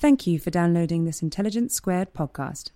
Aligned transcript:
Thank 0.00 0.28
you 0.28 0.38
for 0.38 0.50
downloading 0.50 1.04
this 1.04 1.22
Intelligence 1.22 1.74
Squared 1.74 2.14
podcast. 2.14 2.70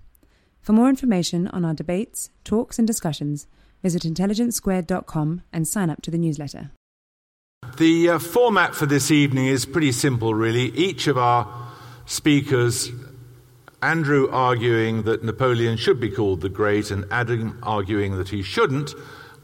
For 0.61 0.73
more 0.73 0.89
information 0.89 1.47
on 1.47 1.65
our 1.65 1.73
debates, 1.73 2.31
talks, 2.43 2.81
and 2.81 2.87
discussions, 2.87 3.47
visit 3.81 4.03
intelligencesquared.com 4.03 5.43
and 5.53 5.69
sign 5.69 5.89
up 5.89 6.03
to 6.03 6.11
the 6.11 6.19
newsletter. 6.19 6.73
The 7.79 8.09
uh, 8.09 8.19
format 8.19 8.75
for 8.75 8.87
this 8.87 9.13
evening 9.13 9.47
is 9.47 9.67
pretty 9.67 9.93
simple, 9.93 10.35
really. 10.35 10.71
Each 10.71 11.07
of 11.07 11.17
our 11.17 11.71
speakers, 12.07 12.91
Andrew 13.81 14.29
arguing 14.29 15.05
that 15.05 15.23
Napoleon 15.23 15.77
should 15.77 16.01
be 16.01 16.11
called 16.11 16.41
the 16.41 16.49
Great, 16.49 16.91
and 16.91 17.05
Adam 17.13 17.57
arguing 17.63 18.19
that 18.19 18.31
he 18.31 18.43
shouldn't, 18.43 18.95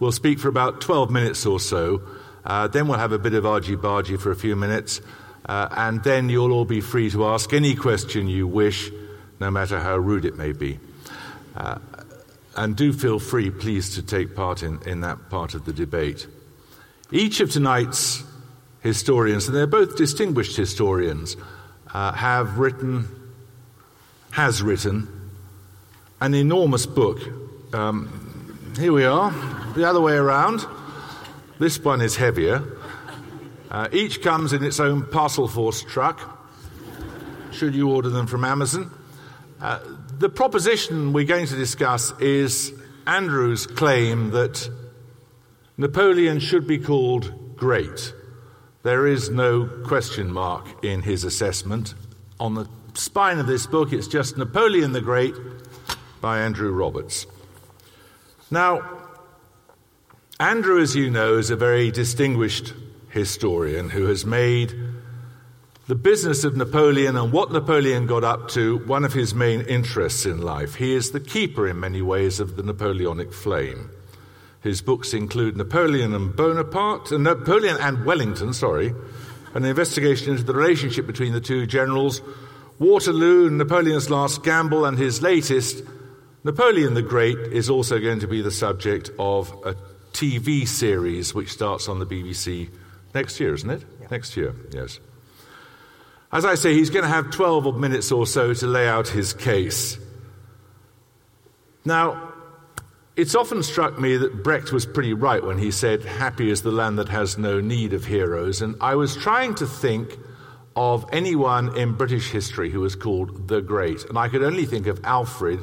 will 0.01 0.11
speak 0.11 0.41
for 0.41 0.49
about 0.49 0.81
12 0.81 1.13
minutes 1.13 1.47
or 1.47 1.61
so. 1.61 2.03
Uh, 2.45 2.67
then 2.67 2.89
we'll 2.89 2.99
have 2.99 3.13
a 3.13 3.21
bit 3.21 3.35
of 3.35 3.47
argy 3.47 3.77
bargy 3.77 4.19
for 4.19 4.33
a 4.33 4.37
few 4.37 4.57
minutes. 4.57 5.01
Uh, 5.49 5.69
and 5.73 6.05
then 6.05 6.29
you'll 6.29 6.53
all 6.53 6.67
be 6.67 6.81
free 6.81 7.11
to 7.11 7.25
ask 7.25 7.53
any 7.55 7.75
question 7.75 8.29
you 8.29 8.47
wish, 8.47 8.91
no 9.41 9.51
matter 9.51 9.81
how 9.81 9.97
rude 9.97 10.27
it 10.27 10.37
may 10.37 10.53
be. 10.53 10.79
Uh, 11.57 11.79
and 12.57 12.77
do 12.77 12.93
feel 12.93 13.19
free, 13.19 13.51
please, 13.51 13.95
to 13.95 14.03
take 14.03 14.35
part 14.35 14.63
in, 14.63 14.81
in 14.87 15.01
that 15.01 15.31
part 15.31 15.55
of 15.55 15.65
the 15.65 15.73
debate. 15.73 16.27
Each 17.11 17.41
of 17.41 17.51
tonight's 17.51 18.23
historians, 18.81 19.47
and 19.47 19.57
they're 19.57 19.67
both 19.67 19.97
distinguished 19.97 20.57
historians, 20.57 21.37
uh, 21.95 22.13
have 22.13 22.59
written, 22.59 23.09
has 24.33 24.61
written, 24.61 25.09
an 26.21 26.35
enormous 26.35 26.85
book. 26.85 27.21
Um, 27.73 28.75
here 28.79 28.93
we 28.93 29.05
are, 29.05 29.31
the 29.75 29.85
other 29.85 30.01
way 30.01 30.15
around. 30.15 30.67
This 31.59 31.79
one 31.79 32.01
is 32.01 32.17
heavier. 32.17 32.63
Uh, 33.71 33.89
each 33.93 34.23
comes 34.23 34.53
in 34.53 34.65
its 34.65 34.81
own 34.81 35.03
Parcelforce 35.03 35.87
truck, 35.87 36.47
should 37.53 37.75
you 37.75 37.91
order 37.91 38.09
them 38.09 38.27
from 38.27 38.45
Amazon. 38.45 38.91
Uh, 39.61 39.81
the 40.19 40.29
proposition 40.29 41.13
we're 41.13 41.25
going 41.25 41.47
to 41.47 41.57
discuss 41.57 42.13
is 42.21 42.73
Andrew's 43.07 43.67
claim 43.67 44.31
that 44.31 44.71
Napoleon 45.77 46.41
should 46.41 46.67
be 46.67 46.79
called 46.79 47.57
great. 47.57 48.15
There 48.83 49.07
is 49.07 49.31
no 49.31 49.67
question 49.85 50.33
mark 50.33 50.85
in 50.85 51.03
his 51.03 51.25
assessment. 51.25 51.95
On 52.41 52.55
the 52.55 52.69
spine 52.95 53.39
of 53.39 53.47
this 53.47 53.67
book, 53.67 53.93
it's 53.93 54.09
just 54.09 54.39
Napoleon 54.39 54.93
the 54.93 55.01
Great 55.01 55.35
by 56.21 56.41
Andrew 56.41 56.73
Roberts. 56.73 57.27
Now, 58.51 58.99
Andrew, 60.41 60.81
as 60.81 60.97
you 60.97 61.11
know, 61.11 61.37
is 61.37 61.51
a 61.51 61.57
very 61.57 61.91
distinguished 61.91 62.73
historian 63.11 63.91
who 63.91 64.07
has 64.07 64.25
made 64.27 64.75
the 65.89 65.95
business 65.95 66.45
of 66.45 66.55
Napoleon 66.55 67.17
and 67.17 67.33
what 67.33 67.51
Napoleon 67.51 68.07
got 68.07 68.23
up 68.23 68.49
to 68.49 68.77
one 68.87 69.07
of 69.07 69.15
his 69.15 69.35
main 69.35 69.63
interests 69.63 70.27
in 70.27 70.43
life. 70.43 70.75
He 70.75 70.95
is 70.95 71.13
the 71.13 71.21
keeper, 71.21 71.67
in 71.67 71.81
many 71.81 72.03
ways, 72.03 72.41
of 72.41 72.57
the 72.57 72.63
Napoleonic 72.63 73.33
flame. 73.33 73.91
His 74.61 74.83
books 74.83 75.15
include 75.15 75.57
Napoleon 75.57 76.13
and 76.13 76.37
Bonaparte, 76.37 77.13
uh, 77.13 77.17
Napoleon 77.17 77.79
and 77.81 78.05
Wellington, 78.05 78.53
sorry, 78.53 78.95
an 79.55 79.65
investigation 79.65 80.33
into 80.33 80.43
the 80.43 80.53
relationship 80.53 81.07
between 81.07 81.33
the 81.33 81.41
two 81.41 81.67
generals, 81.67 82.21
Waterloo, 82.79 83.49
Napoleon's 83.49 84.11
last 84.11 84.43
gamble, 84.43 84.85
and 84.85 84.99
his 84.99 85.23
latest, 85.23 85.83
Napoleon 86.45 86.93
the 86.93 87.03
Great, 87.03 87.39
is 87.39 87.71
also 87.71 87.99
going 87.99 88.21
to 88.21 88.29
be 88.29 88.43
the 88.43 88.51
subject 88.51 89.11
of 89.19 89.51
a 89.65 89.75
TV 90.13 90.69
series 90.69 91.35
which 91.35 91.51
starts 91.51 91.89
on 91.89 91.99
the 91.99 92.07
BBC 92.07 92.69
Next 93.15 93.41
year, 93.41 93.55
isn't 93.55 93.71
it? 93.71 93.85
Yeah. 94.01 94.07
Next 94.11 94.37
year, 94.37 94.55
yes. 94.73 95.01
As 96.31 96.45
I 96.45 96.57
say, 96.57 96.75
he's 96.75 96.91
going 96.91 97.05
to 97.05 97.09
have 97.09 97.31
12 97.31 97.77
minutes 97.77 98.13
or 98.13 98.27
so 98.27 98.53
to 98.53 98.67
lay 98.67 98.87
out 98.87 99.09
his 99.09 99.33
case. 99.33 99.99
Now, 101.85 102.35
it's 103.17 103.35
often 103.35 103.63
struck 103.63 103.99
me 103.99 104.17
that 104.19 104.45
Brecht 104.45 104.71
was 104.73 104.85
pretty 104.85 105.15
right 105.15 105.43
when 105.43 105.59
he 105.59 105.71
said, 105.71 106.05
Happy 106.05 106.51
is 106.51 106.63
the 106.63 106.71
land 106.71 106.99
that 106.99 107.09
has 107.09 107.39
no 107.39 107.61
need 107.61 107.93
of 107.93 108.05
heroes. 108.05 108.61
And 108.61 108.77
I 108.81 108.95
was 108.95 109.17
trying 109.17 109.55
to 109.57 109.67
think 109.67 110.17
of 110.77 111.05
anyone 111.13 111.77
in 111.77 111.95
British 111.95 112.31
history 112.31 112.71
who 112.71 112.81
was 112.81 112.95
called 112.95 113.49
the 113.49 113.61
Great. 113.61 114.05
And 114.05 114.17
I 114.17 114.29
could 114.29 114.45
only 114.45 114.67
think 114.67 114.87
of 114.87 115.01
Alfred, 115.05 115.61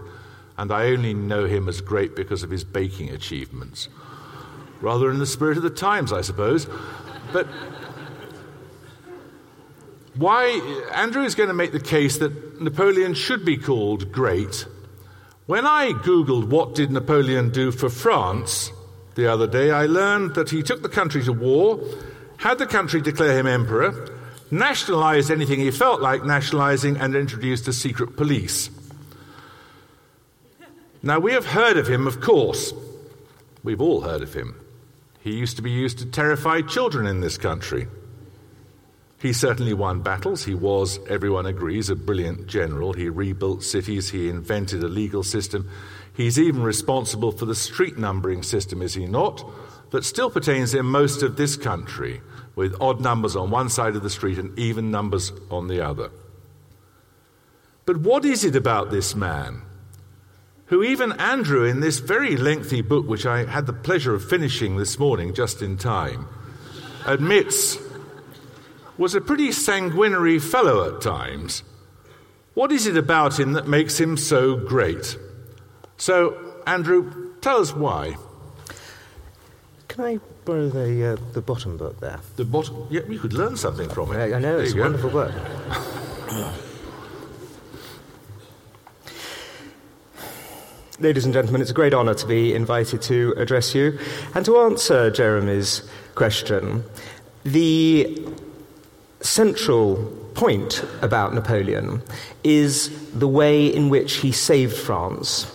and 0.58 0.72
I 0.72 0.88
only 0.88 1.14
know 1.14 1.46
him 1.46 1.70
as 1.70 1.80
great 1.80 2.16
because 2.16 2.44
of 2.44 2.50
his 2.50 2.66
baking 2.66 3.12
achievements. 3.12 3.88
Rather 4.82 5.10
in 5.10 5.20
the 5.20 5.26
spirit 5.26 5.56
of 5.56 5.64
the 5.64 5.70
times, 5.70 6.12
I 6.12 6.22
suppose. 6.22 6.68
But 7.32 7.48
why 10.16 10.88
Andrew 10.94 11.24
is 11.24 11.36
going 11.36 11.50
to 11.50 11.54
make 11.54 11.72
the 11.72 11.80
case 11.80 12.18
that 12.20 12.62
Napoleon 12.62 13.14
should 13.14 13.44
be 13.44 13.58
called 13.58 14.12
great. 14.12 14.66
When 15.46 15.66
I 15.66 15.92
Googled 15.92 16.48
what 16.48 16.74
did 16.74 16.92
Napoleon 16.92 17.50
do 17.50 17.72
for 17.72 17.90
France 17.90 18.72
the 19.16 19.32
other 19.32 19.46
day, 19.46 19.72
I 19.72 19.86
learned 19.86 20.36
that 20.36 20.50
he 20.50 20.64
took 20.64 20.82
the 20.82 20.90
country 20.90 21.24
to 21.24 21.34
war, 21.34 21.80
had 22.38 22.58
the 22.58 22.66
country 22.66 23.02
declare 23.02 23.38
him 23.38 23.46
emperor, 23.46 24.10
nationalized 24.50 25.30
anything 25.30 25.60
he 25.60 25.72
felt 25.72 26.02
like 26.02 26.24
nationalizing, 26.24 26.98
and 26.98 27.16
introduced 27.16 27.68
a 27.68 27.74
secret 27.74 28.16
police. 28.16 28.70
Now, 31.04 31.20
we 31.20 31.34
have 31.34 31.46
heard 31.46 31.78
of 31.78 31.88
him, 31.88 32.08
of 32.08 32.22
course. 32.22 32.74
We've 33.64 33.82
all 33.82 34.02
heard 34.02 34.24
of 34.24 34.34
him. 34.34 34.60
He 35.26 35.32
used 35.32 35.56
to 35.56 35.64
be 35.64 35.72
used 35.72 35.98
to 35.98 36.06
terrify 36.06 36.62
children 36.62 37.08
in 37.08 37.20
this 37.20 37.40
country. 37.40 37.88
He 39.18 39.34
certainly 39.34 39.74
won 39.74 40.04
battles. 40.04 40.46
He 40.46 40.54
was, 40.54 41.00
everyone 41.10 41.48
agrees, 41.48 41.90
a 41.90 41.96
brilliant 41.96 42.46
general. 42.46 42.94
He 42.94 43.10
rebuilt 43.10 43.64
cities. 43.64 44.12
He 44.12 44.30
invented 44.30 44.84
a 44.84 44.88
legal 44.88 45.24
system. 45.24 45.68
He's 46.14 46.38
even 46.38 46.62
responsible 46.62 47.32
for 47.32 47.46
the 47.46 47.56
street 47.56 47.98
numbering 47.98 48.44
system, 48.44 48.84
is 48.84 48.94
he 48.94 49.08
not? 49.08 49.44
That 49.90 50.06
still 50.06 50.30
pertains 50.30 50.76
in 50.76 50.86
most 50.86 51.24
of 51.24 51.38
this 51.38 51.58
country, 51.58 52.22
with 52.54 52.80
odd 52.80 53.02
numbers 53.02 53.36
on 53.36 53.50
one 53.50 53.70
side 53.70 53.96
of 53.96 54.04
the 54.04 54.12
street 54.12 54.38
and 54.38 54.58
even 54.60 54.92
numbers 54.92 55.32
on 55.50 55.70
the 55.70 55.82
other. 55.82 56.12
But 57.88 57.98
what 57.98 58.26
is 58.26 58.46
it 58.46 58.56
about 58.56 58.92
this 58.92 59.16
man 59.16 59.64
who 60.68 60.84
even 60.84 61.12
Andrew, 61.14 61.64
in 61.64 61.80
this 61.80 62.00
very 62.00 62.36
lengthy 62.36 62.82
book, 62.82 63.08
which 63.08 63.26
I 63.26 63.46
had 63.46 63.66
the 63.68 63.74
pleasure 63.74 64.14
of 64.14 64.28
finishing 64.28 64.78
this 64.78 64.98
morning 64.98 65.34
just 65.34 65.62
in 65.62 65.78
time, 65.78 66.28
admits 67.06 67.78
was 68.98 69.14
a 69.14 69.22
pretty 69.22 69.52
sanguinary 69.52 70.40
fellow 70.40 70.94
at 70.94 71.02
times. 71.02 71.64
What 72.54 72.72
is 72.72 72.88
it 72.88 72.98
about 72.98 73.40
him 73.40 73.54
that 73.54 73.68
makes 73.68 74.00
him 74.00 74.18
so 74.18 74.56
great? 74.56 75.18
So, 75.98 76.38
Andrew, 76.66 77.34
tell 77.42 77.58
us 77.58 77.74
why. 77.74 78.16
Can 79.90 80.06
I 80.06 80.20
borrow 80.46 80.70
the, 80.70 81.14
uh, 81.14 81.34
the 81.34 81.42
bottom 81.42 81.78
book 81.78 82.00
there? 82.00 82.20
The 82.38 82.46
bottom? 82.46 82.88
Yeah, 82.90 83.02
you 83.08 83.20
could 83.20 83.34
learn 83.34 83.58
something 83.58 83.90
from 83.90 84.14
it. 84.14 84.18
I, 84.18 84.38
I 84.38 84.40
know, 84.40 84.58
it's 84.60 84.74
a 84.74 84.80
wonderful 84.80 85.10
book. 85.10 85.32
Ladies 90.98 91.26
and 91.26 91.34
gentlemen, 91.34 91.62
it's 91.62 91.72
a 91.72 91.74
great 91.74 91.94
honour 91.94 92.14
to 92.14 92.26
be 92.26 92.54
invited 92.54 93.02
to 93.02 93.34
address 93.36 93.76
you 93.76 94.00
and 94.34 94.46
to 94.46 94.60
answer 94.60 95.12
Jeremy's 95.12 95.82
question. 96.16 96.86
The 97.44 98.26
central 99.20 99.98
point 100.36 100.86
about 101.02 101.34
Napoleon 101.34 102.02
is 102.46 103.12
the 103.12 103.28
way 103.28 103.68
in 103.68 103.90
which 103.90 104.14
he 104.18 104.32
saved 104.32 104.78
France. 104.78 105.52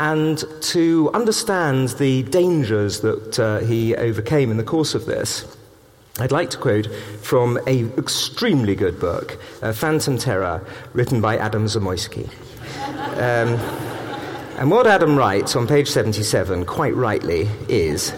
And 0.00 0.42
to 0.62 1.08
understand 1.14 1.90
the 1.90 2.24
dangers 2.24 3.00
that 3.02 3.38
uh, 3.38 3.60
he 3.60 3.94
overcame 3.94 4.50
in 4.50 4.56
the 4.56 4.64
course 4.64 4.96
of 4.96 5.06
this, 5.06 5.56
I'd 6.18 6.32
like 6.32 6.50
to 6.50 6.58
quote 6.58 6.92
from 7.22 7.58
an 7.68 7.92
extremely 7.96 8.74
good 8.74 8.98
book, 8.98 9.40
uh, 9.62 9.72
Phantom 9.72 10.18
Terror, 10.18 10.66
written 10.94 11.20
by 11.20 11.36
Adam 11.36 11.66
Zamoyski. 11.66 12.28
Um, 13.20 13.99
and 14.60 14.70
what 14.70 14.86
Adam 14.86 15.16
writes 15.16 15.56
on 15.56 15.66
page 15.66 15.88
77, 15.88 16.66
quite 16.66 16.94
rightly, 16.94 17.48
is 17.66 18.12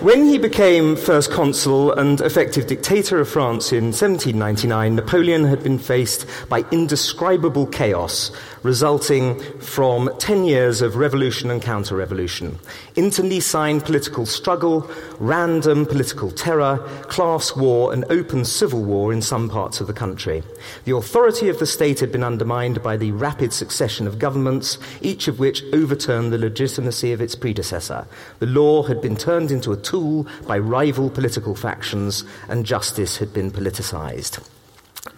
When 0.00 0.24
he 0.24 0.38
became 0.38 0.96
first 0.96 1.30
consul 1.30 1.92
and 1.92 2.22
effective 2.22 2.66
dictator 2.66 3.20
of 3.20 3.28
France 3.28 3.70
in 3.70 3.92
1799, 3.92 4.94
Napoleon 4.94 5.44
had 5.44 5.62
been 5.62 5.78
faced 5.78 6.24
by 6.48 6.64
indescribable 6.70 7.66
chaos 7.66 8.30
resulting 8.62 9.38
from 9.60 10.10
10 10.18 10.44
years 10.44 10.82
of 10.82 10.96
revolution 10.96 11.50
and 11.50 11.62
counter 11.62 11.96
revolution, 11.96 12.58
internecine 12.96 13.80
political 13.80 14.26
struggle, 14.26 14.90
random 15.18 15.86
political 15.86 16.30
terror, 16.30 16.78
class 17.04 17.56
war, 17.56 17.92
and 17.92 18.04
open 18.10 18.44
civil 18.44 18.82
war 18.82 19.12
in 19.12 19.22
some 19.22 19.48
parts 19.48 19.80
of 19.80 19.86
the 19.86 19.92
country. 19.92 20.42
The 20.84 20.96
authority 20.96 21.48
of 21.48 21.58
the 21.58 21.66
state 21.66 22.00
had 22.00 22.12
been 22.12 22.24
undermined 22.24 22.82
by 22.82 22.96
the 22.96 23.12
rapid 23.12 23.52
succession 23.52 24.06
of 24.06 24.18
governments, 24.18 24.78
each 25.00 25.28
of 25.28 25.38
which 25.38 25.62
overturned 25.72 26.32
the 26.32 26.38
legitimacy 26.38 27.12
of 27.12 27.20
its 27.20 27.34
predecessor. 27.34 28.06
The 28.40 28.46
law 28.46 28.82
had 28.82 29.00
been 29.00 29.16
turned 29.16 29.50
into 29.50 29.72
a 29.72 29.76
tool 29.90 30.26
by 30.46 30.58
rival 30.58 31.10
political 31.10 31.54
factions, 31.54 32.24
and 32.48 32.64
justice 32.64 33.16
had 33.18 33.32
been 33.32 33.50
politicized. 33.50 34.40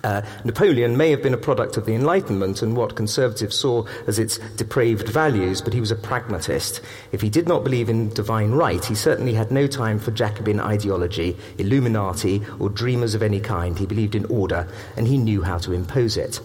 Uh, 0.04 0.22
Napoleon 0.44 0.96
may 0.96 1.10
have 1.10 1.22
been 1.22 1.34
a 1.34 1.48
product 1.48 1.76
of 1.76 1.86
the 1.86 1.94
Enlightenment 1.94 2.62
and 2.62 2.76
what 2.76 2.96
conservatives 2.96 3.56
saw 3.56 3.84
as 4.06 4.18
its 4.18 4.38
depraved 4.56 5.08
values, 5.08 5.60
but 5.60 5.72
he 5.72 5.80
was 5.80 5.90
a 5.90 5.96
pragmatist. 5.96 6.80
If 7.12 7.20
he 7.20 7.28
did 7.28 7.48
not 7.48 7.64
believe 7.64 7.88
in 7.88 8.08
divine 8.10 8.52
right, 8.52 8.84
he 8.84 8.94
certainly 8.94 9.34
had 9.34 9.50
no 9.50 9.66
time 9.66 9.98
for 9.98 10.10
Jacobin 10.10 10.60
ideology, 10.60 11.36
Illuminati, 11.58 12.42
or 12.58 12.68
dreamers 12.68 13.14
of 13.14 13.22
any 13.22 13.40
kind. 13.40 13.78
He 13.78 13.86
believed 13.86 14.14
in 14.14 14.24
order, 14.26 14.66
and 14.96 15.06
he 15.06 15.18
knew 15.18 15.42
how 15.42 15.58
to 15.58 15.72
impose 15.72 16.16
it. 16.16 16.40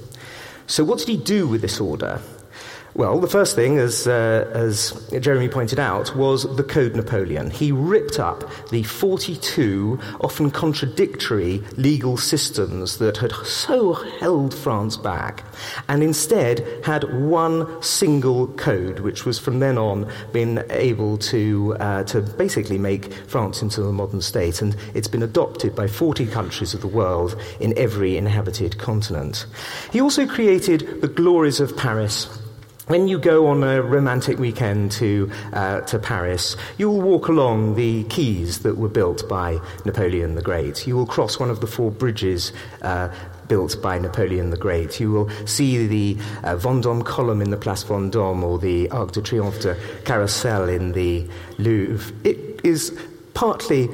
So, 0.67 0.83
what 0.83 0.99
did 0.99 1.07
he 1.07 1.17
do 1.17 1.47
with 1.47 1.61
this 1.61 1.79
order? 1.79 2.21
Well, 2.97 3.19
the 3.19 3.27
first 3.27 3.55
thing, 3.55 3.77
as, 3.77 4.07
uh, 4.07 4.49
as 4.55 4.91
Jeremy 5.19 5.49
pointed 5.49 5.77
out, 5.77 6.15
was 6.15 6.55
the 6.55 6.63
Code 6.63 6.95
Napoleon. 6.95 7.51
He 7.51 7.71
ripped 7.71 8.17
up 8.17 8.43
the 8.71 8.81
42 8.81 9.99
often 10.19 10.49
contradictory 10.49 11.61
legal 11.75 12.17
systems 12.17 12.97
that 12.97 13.17
had 13.17 13.33
so 13.45 13.93
held 13.93 14.51
France 14.51 14.97
back, 14.97 15.43
and 15.87 16.01
instead 16.01 16.65
had 16.83 17.03
one 17.21 17.83
single 17.83 18.47
code, 18.47 19.01
which 19.01 19.25
was 19.25 19.37
from 19.37 19.59
then 19.59 19.77
on 19.77 20.11
been 20.33 20.65
able 20.71 21.19
to, 21.19 21.77
uh, 21.79 22.03
to 22.05 22.21
basically 22.21 22.79
make 22.79 23.13
France 23.13 23.61
into 23.61 23.83
a 23.83 23.93
modern 23.93 24.21
state. 24.21 24.63
And 24.63 24.75
it's 24.95 25.07
been 25.07 25.21
adopted 25.21 25.75
by 25.75 25.85
40 25.85 26.25
countries 26.25 26.73
of 26.73 26.81
the 26.81 26.87
world 26.87 27.39
in 27.59 27.77
every 27.77 28.17
inhabited 28.17 28.79
continent. 28.79 29.45
He 29.91 30.01
also 30.01 30.25
created 30.25 30.99
the 31.01 31.07
glories 31.07 31.59
of 31.59 31.77
Paris 31.77 32.27
when 32.87 33.07
you 33.07 33.19
go 33.19 33.47
on 33.47 33.63
a 33.63 33.81
romantic 33.81 34.39
weekend 34.39 34.91
to, 34.93 35.29
uh, 35.53 35.81
to 35.81 35.99
Paris, 35.99 36.55
you 36.77 36.89
will 36.89 37.01
walk 37.01 37.27
along 37.27 37.75
the 37.75 38.03
quays 38.05 38.59
that 38.59 38.77
were 38.77 38.89
built 38.89 39.27
by 39.27 39.59
Napoleon 39.85 40.35
the 40.35 40.41
Great. 40.41 40.87
You 40.87 40.95
will 40.95 41.05
cross 41.05 41.37
one 41.39 41.49
of 41.49 41.59
the 41.59 41.67
four 41.67 41.91
bridges 41.91 42.53
uh, 42.81 43.13
built 43.49 43.81
by 43.81 43.99
Napoleon 43.99 44.51
the 44.51 44.57
Great. 44.57 44.99
You 44.99 45.11
will 45.11 45.29
see 45.45 45.85
the 45.85 46.17
uh, 46.43 46.55
Vendôme 46.55 47.05
column 47.05 47.41
in 47.41 47.49
the 47.49 47.57
Place 47.57 47.83
Vendôme 47.83 48.43
or 48.43 48.57
the 48.57 48.89
Arc 48.89 49.11
de 49.11 49.21
Triomphe 49.21 49.61
de 49.61 49.75
Carrousel 50.05 50.73
in 50.73 50.93
the 50.93 51.27
Louvre. 51.57 52.13
It 52.23 52.61
is 52.63 52.97
partly 53.33 53.89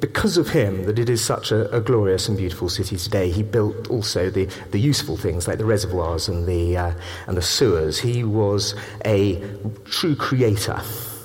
because 0.00 0.36
of 0.36 0.50
him 0.50 0.84
that 0.84 0.98
it 0.98 1.08
is 1.08 1.24
such 1.24 1.52
a, 1.52 1.74
a, 1.74 1.80
glorious 1.80 2.28
and 2.28 2.36
beautiful 2.36 2.68
city 2.68 2.96
today. 2.96 3.30
He 3.30 3.42
built 3.42 3.88
also 3.88 4.30
the, 4.30 4.48
the 4.70 4.80
useful 4.80 5.16
things 5.16 5.48
like 5.48 5.58
the 5.58 5.64
reservoirs 5.64 6.28
and 6.28 6.46
the, 6.46 6.76
uh, 6.76 6.92
and 7.26 7.36
the 7.36 7.42
sewers. 7.42 7.98
He 7.98 8.24
was 8.24 8.74
a 9.04 9.42
true 9.84 10.16
creator. 10.16 10.80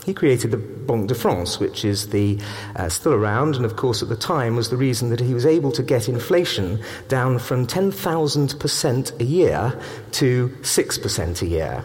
He 0.05 0.13
created 0.13 0.51
the 0.51 0.57
Banque 0.57 1.07
de 1.07 1.15
France, 1.15 1.59
which 1.59 1.85
is 1.85 2.09
the, 2.09 2.39
uh, 2.75 2.89
still 2.89 3.13
around, 3.13 3.55
and 3.55 3.65
of 3.65 3.75
course 3.75 4.01
at 4.01 4.09
the 4.09 4.15
time 4.15 4.55
was 4.55 4.69
the 4.69 4.77
reason 4.77 5.09
that 5.09 5.19
he 5.19 5.33
was 5.33 5.45
able 5.45 5.71
to 5.73 5.83
get 5.83 6.09
inflation 6.09 6.81
down 7.07 7.37
from 7.37 7.67
10,000% 7.67 9.19
a 9.19 9.23
year 9.23 9.79
to 10.11 10.49
6% 10.49 11.41
a 11.41 11.45
year. 11.45 11.83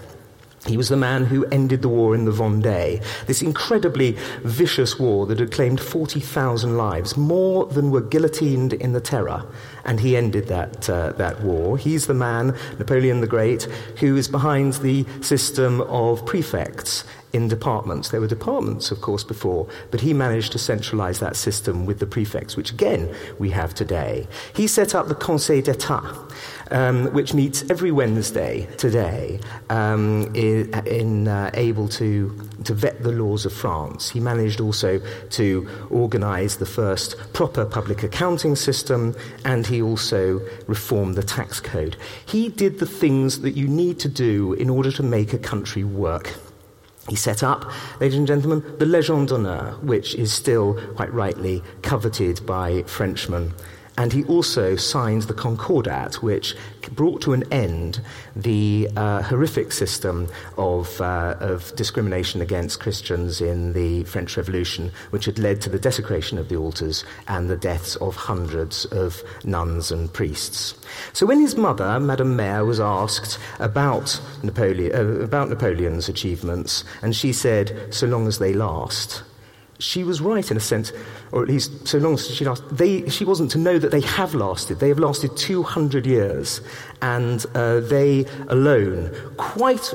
He 0.67 0.77
was 0.77 0.89
the 0.89 0.97
man 0.97 1.25
who 1.25 1.45
ended 1.47 1.83
the 1.83 1.89
war 1.89 2.15
in 2.15 2.25
the 2.25 2.33
Vendée, 2.33 3.03
this 3.27 3.43
incredibly 3.43 4.17
vicious 4.43 4.99
war 4.99 5.27
that 5.27 5.39
had 5.39 5.53
claimed 5.53 5.81
40,000 5.81 6.77
lives, 6.77 7.17
more 7.17 7.67
than 7.67 7.91
were 7.91 8.01
guillotined 8.01 8.73
in 8.73 8.93
the 8.93 9.01
Terror, 9.01 9.45
and 9.85 10.01
he 10.01 10.17
ended 10.17 10.49
that, 10.49 10.91
uh, 10.91 11.13
that 11.13 11.43
war. 11.43 11.79
He's 11.79 12.07
the 12.07 12.15
man, 12.15 12.57
Napoleon 12.79 13.21
the 13.21 13.27
Great, 13.27 13.65
who 14.01 14.17
is 14.17 14.29
behind 14.29 14.75
the 14.75 15.07
system 15.21 15.81
of 15.83 16.27
prefects 16.27 17.05
in 17.33 17.49
departments. 17.49 18.09
There 18.09 18.21
were 18.21 18.27
departments, 18.27 18.91
of 18.91 19.01
course, 19.01 19.23
before, 19.23 19.69
but 19.91 20.01
he 20.01 20.15
managed 20.15 20.53
to 20.53 20.59
centralize 20.59 21.21
that 21.21 21.37
system 21.37 21.85
with 21.87 21.99
the 21.99 22.07
prefects, 22.07 22.57
which 22.57 22.73
again 22.73 23.15
we 23.39 23.51
have 23.51 23.75
today. 23.75 24.27
He 24.55 24.67
set 24.67 24.95
up 24.95 25.09
the 25.09 25.15
Conseil 25.15 25.63
d'Etat, 25.63 26.15
um, 26.71 27.13
which 27.13 27.35
meets 27.35 27.69
every 27.71 27.93
Wednesday 27.93 28.67
today, 28.77 29.41
um, 29.71 30.35
in, 30.35 30.73
in 30.87 31.29
uh, 31.29 31.51
able 31.55 31.89
to, 31.89 32.35
to 32.65 32.75
vet 32.75 33.03
the 33.03 33.13
laws 33.13 33.47
of 33.47 33.53
France. 33.53 34.11
He 34.11 34.21
managed 34.21 34.61
also 34.61 35.01
to 35.31 35.69
organize 35.91 36.57
the 36.57 36.67
first 36.67 37.17
proper 37.33 37.65
public 37.65 38.03
accounting 38.03 38.57
system, 38.57 39.15
and 39.45 39.67
he 39.67 39.83
also 39.83 40.41
reformed 40.67 41.15
the 41.15 41.23
tax 41.23 41.61
code. 41.61 41.97
He 42.27 42.49
did 42.49 42.79
the 42.79 42.87
things 42.87 43.41
that 43.41 43.53
you 43.53 43.69
need 43.69 43.99
to 44.01 44.09
do 44.09 44.53
in 44.55 44.71
order 44.71 44.91
to 44.93 45.03
make 45.03 45.33
a 45.33 45.39
country 45.39 45.85
work. 45.85 46.35
He 47.09 47.15
set 47.15 47.45
up, 47.45 47.71
ladies 48.01 48.19
and 48.19 48.27
gentlemen, 48.27 48.65
the 48.79 48.85
Légion 48.85 49.29
d'honneur, 49.29 49.79
which 49.83 50.17
is 50.17 50.33
still 50.33 50.75
quite 50.97 51.13
rightly 51.13 51.63
coveted 51.83 52.45
by 52.45 52.83
Frenchmen 52.83 53.55
and 53.99 54.13
he 54.13 54.25
also 54.25 54.77
signed 54.77 55.23
the 55.23 55.35
Concordat, 55.35 56.23
which 56.23 56.55
brought 56.93 57.21
to 57.23 57.33
an 57.33 57.51
end 57.53 58.01
the 58.35 58.89
uh, 58.97 59.23
horrific 59.23 59.73
system 59.73 60.29
of, 60.57 61.01
uh, 61.01 61.37
of 61.41 61.75
discrimination 61.77 62.41
against 62.41 62.81
Christians 62.81 63.41
in 63.41 63.73
the 63.73 64.05
French 64.05 64.37
Revolution, 64.37 64.93
which 65.11 65.25
had 65.25 65.39
led 65.39 65.61
to 65.63 65.71
the 65.71 65.79
desecration 65.79 66.39
of 66.39 66.49
the 66.49 66.57
altars 66.57 67.05
and 67.29 67.49
the 67.49 67.57
deaths 67.57 67.97
of 67.97 68.15
hundreds 68.15 68.85
of 68.87 69.23
nuns 69.45 69.91
and 69.91 70.13
priests. 70.13 70.75
So 71.13 71.27
when 71.27 71.41
his 71.41 71.57
mother, 71.57 71.99
Madame 71.99 72.37
Mère, 72.37 72.67
was 72.67 72.81
asked 72.81 73.39
about, 73.59 74.21
Napoleon, 74.43 74.95
uh, 74.95 75.25
about 75.25 75.49
Napoleon's 75.49 76.09
achievements, 76.09 76.85
and 77.03 77.17
she 77.17 77.33
said, 77.33 77.95
so 77.95 78.07
long 78.07 78.27
as 78.27 78.39
they 78.39 78.53
last, 78.53 79.23
she 79.79 80.05
was 80.05 80.21
right 80.21 80.51
in 80.51 80.57
a 80.57 80.61
sense, 80.61 80.93
or 81.33 81.43
at 81.43 81.49
least 81.49 81.87
so 81.87 81.99
long 81.99 82.15
as 82.15 82.29
she 82.29 82.45
lasted. 82.45 82.77
They, 82.77 83.09
she 83.09 83.25
wasn't 83.25 83.51
to 83.53 83.59
know 83.59 83.79
that 83.79 83.91
they 83.91 84.01
have 84.01 84.35
lasted. 84.35 84.81
They 84.81 84.89
have 84.89 84.99
lasted 84.99 85.37
200 85.37 86.07
years, 86.07 86.61
and 87.03 87.45
uh, 87.55 87.81
they 87.81 88.27
alone, 88.49 89.15
quite 89.37 89.93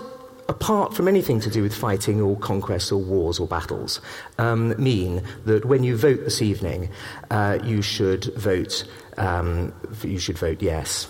apart 0.49 0.93
from 0.93 1.07
anything 1.07 1.39
to 1.39 1.49
do 1.49 1.63
with 1.63 1.73
fighting 1.73 2.21
or 2.21 2.37
conquests 2.37 2.91
or 2.91 3.01
wars 3.01 3.39
or 3.39 3.47
battles, 3.47 4.01
um, 4.37 4.75
mean 4.81 5.23
that 5.45 5.65
when 5.65 5.83
you 5.83 5.95
vote 5.95 6.23
this 6.25 6.41
evening, 6.41 6.89
uh, 7.29 7.57
you 7.63 7.81
should 7.81 8.25
vote. 8.35 8.83
Um, 9.17 9.73
you 10.03 10.19
should 10.19 10.37
vote 10.37 10.61
yes. 10.61 11.07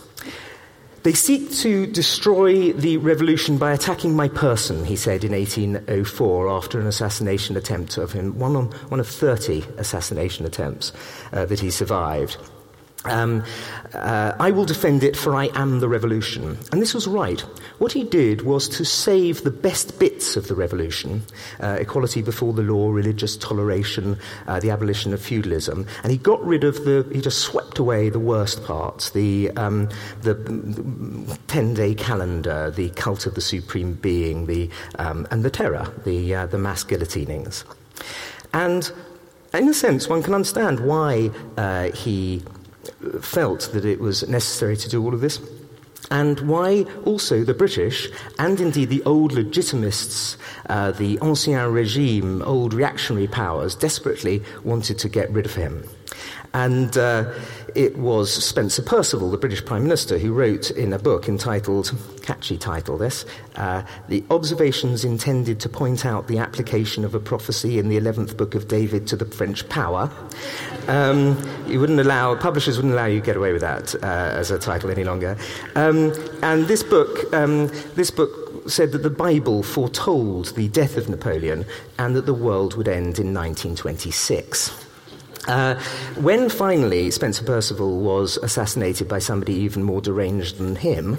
They 1.04 1.14
seek 1.14 1.52
to 1.58 1.88
destroy 1.88 2.74
the 2.74 2.98
revolution 2.98 3.58
by 3.58 3.74
attacking 3.74 4.16
my 4.16 4.28
person, 4.28 4.86
he 4.86 4.96
said 4.96 5.24
in 5.24 5.32
1804 5.32 6.48
after 6.50 6.80
an 6.80 6.86
assassination 6.86 7.58
attempt 7.58 7.98
of 7.98 8.12
him, 8.12 8.38
one, 8.38 8.56
on, 8.56 8.66
one 8.90 9.00
of 9.00 9.08
30 9.08 9.64
assassination 9.78 10.46
attempts 10.46 10.92
uh, 11.34 11.46
that 11.46 11.60
he 11.60 11.72
survived. 11.72 12.38
Um, 13.06 13.44
uh, 13.94 14.36
I 14.40 14.52
will 14.52 14.66
defend 14.66 15.04
it, 15.04 15.18
for 15.18 15.36
I 15.36 15.50
am 15.56 15.80
the 15.80 15.90
revolution. 15.90 16.58
And 16.72 16.82
this 16.82 16.94
was 16.94 17.08
right. 17.08 17.42
What 17.80 17.92
he 17.92 18.04
did 18.04 18.44
was 18.44 18.70
to 18.70 18.86
save 18.86 19.44
the 19.44 19.52
best 19.52 19.98
bits 20.00 20.36
of 20.36 20.48
the 20.48 20.56
revolution 20.56 21.24
uh, 21.60 21.78
equality 21.80 22.22
before 22.22 22.54
the 22.54 22.62
law, 22.62 22.92
religious 22.92 23.36
toleration, 23.38 24.20
uh, 24.46 24.60
the 24.60 24.70
abolition 24.70 25.14
of 25.14 25.22
feudalism. 25.22 25.88
And 26.04 26.12
he 26.12 26.18
got 26.18 26.46
rid 26.46 26.64
of 26.64 26.86
the, 26.86 27.08
he 27.12 27.22
just 27.22 27.40
swept 27.40 27.80
away 27.80 28.10
the 28.10 28.20
worst 28.20 28.64
parts 28.64 29.10
the, 29.10 29.50
um, 29.58 29.90
the 30.22 30.36
10 31.48 31.74
day 31.74 31.96
calendar, 31.96 32.70
the 32.70 32.92
cult 32.92 33.26
of 33.26 33.34
the 33.34 33.42
supreme 33.42 33.94
being, 33.94 34.46
the, 34.46 34.70
um, 35.00 35.28
and 35.32 35.44
the 35.44 35.50
terror, 35.50 35.92
the, 36.06 36.36
uh, 36.36 36.46
the 36.46 36.58
mass 36.60 36.84
guillotinings. 36.84 37.64
And 38.54 38.92
in 39.54 39.68
a 39.68 39.74
sense, 39.74 40.08
one 40.08 40.24
can 40.24 40.34
understand 40.34 40.80
why 40.82 41.32
uh, 41.58 41.92
he 41.92 42.44
felt 43.22 43.70
that 43.74 43.86
it 43.86 44.00
was 44.00 44.28
necessary 44.28 44.78
to 44.78 44.90
do 44.90 45.04
all 45.04 45.14
of 45.14 45.22
this 45.22 45.40
and 46.10 46.42
why 46.42 46.86
also 47.06 47.44
the 47.44 47.54
British, 47.54 48.10
and 48.38 48.60
indeed 48.60 48.90
the 48.90 49.04
old 49.04 49.32
legitimists, 49.32 50.36
uh, 50.68 50.92
the 50.92 51.18
Ancien 51.22 51.72
Regime, 51.72 52.42
old 52.42 52.74
reactionary 52.74 53.28
powers, 53.28 53.76
desperately 53.76 54.44
wanted 54.64 55.00
to 55.00 55.10
get 55.10 55.32
rid 55.32 55.46
of 55.46 55.56
him. 55.56 55.88
And 56.54 56.98
uh, 56.98 57.32
it 57.76 57.98
was 57.98 58.32
Spencer 58.44 58.82
Perceval, 58.82 59.32
the 59.32 59.38
British 59.38 59.64
Prime 59.64 59.84
Minister, 59.84 60.18
who 60.18 60.34
wrote 60.34 60.70
in 60.72 60.92
a 60.92 61.00
book 61.00 61.30
entitled, 61.30 61.94
catchy 62.24 62.58
title 62.58 62.98
this, 62.98 63.26
uh, 63.56 63.84
The 64.10 64.24
Observations 64.30 65.06
Intended 65.06 65.60
to 65.62 65.70
Point 65.70 66.06
Out 66.06 66.28
the 66.28 66.38
Application 66.38 67.06
of 67.06 67.16
a 67.16 67.20
Prophecy 67.20 67.80
in 67.80 67.88
the 67.88 67.98
11th 67.98 68.36
Book 68.36 68.56
of 68.56 68.68
David 68.68 69.08
to 69.08 69.16
the 69.16 69.26
French 69.26 69.68
Power. 69.70 70.12
Um, 70.88 71.38
you 71.68 71.80
wouldn't 71.80 72.00
allow, 72.00 72.36
publishers 72.36 72.78
wouldn't 72.78 72.94
allow 72.94 73.06
you 73.06 73.22
to 73.22 73.26
get 73.26 73.38
away 73.38 73.54
with 73.54 73.62
that 73.62 73.96
uh, 73.96 74.08
as 74.38 74.52
a 74.52 74.60
title 74.60 74.92
any 74.92 75.06
longer. 75.06 75.38
Um, 75.76 76.14
and 76.44 76.68
this 76.68 76.84
book, 76.84 77.34
um, 77.34 77.68
this 77.96 78.12
book 78.12 78.70
said 78.70 78.92
that 78.92 79.04
the 79.04 79.10
Bible 79.10 79.64
foretold 79.64 80.56
the 80.56 80.68
death 80.68 80.98
of 80.98 81.08
Napoleon 81.08 81.66
and 81.98 82.16
that 82.16 82.26
the 82.26 82.34
world 82.34 82.76
would 82.76 82.88
end 82.88 83.20
in 83.20 83.34
1926. 83.34 84.91
Uh, 85.48 85.76
when 86.20 86.50
finally 86.50 87.10
Spencer 87.10 87.44
Perceval 87.44 88.00
was 88.00 88.38
assassinated 88.38 89.08
by 89.08 89.18
somebody 89.18 89.54
even 89.54 89.84
more 89.84 90.00
deranged 90.00 90.58
than 90.58 90.76
him 90.76 91.18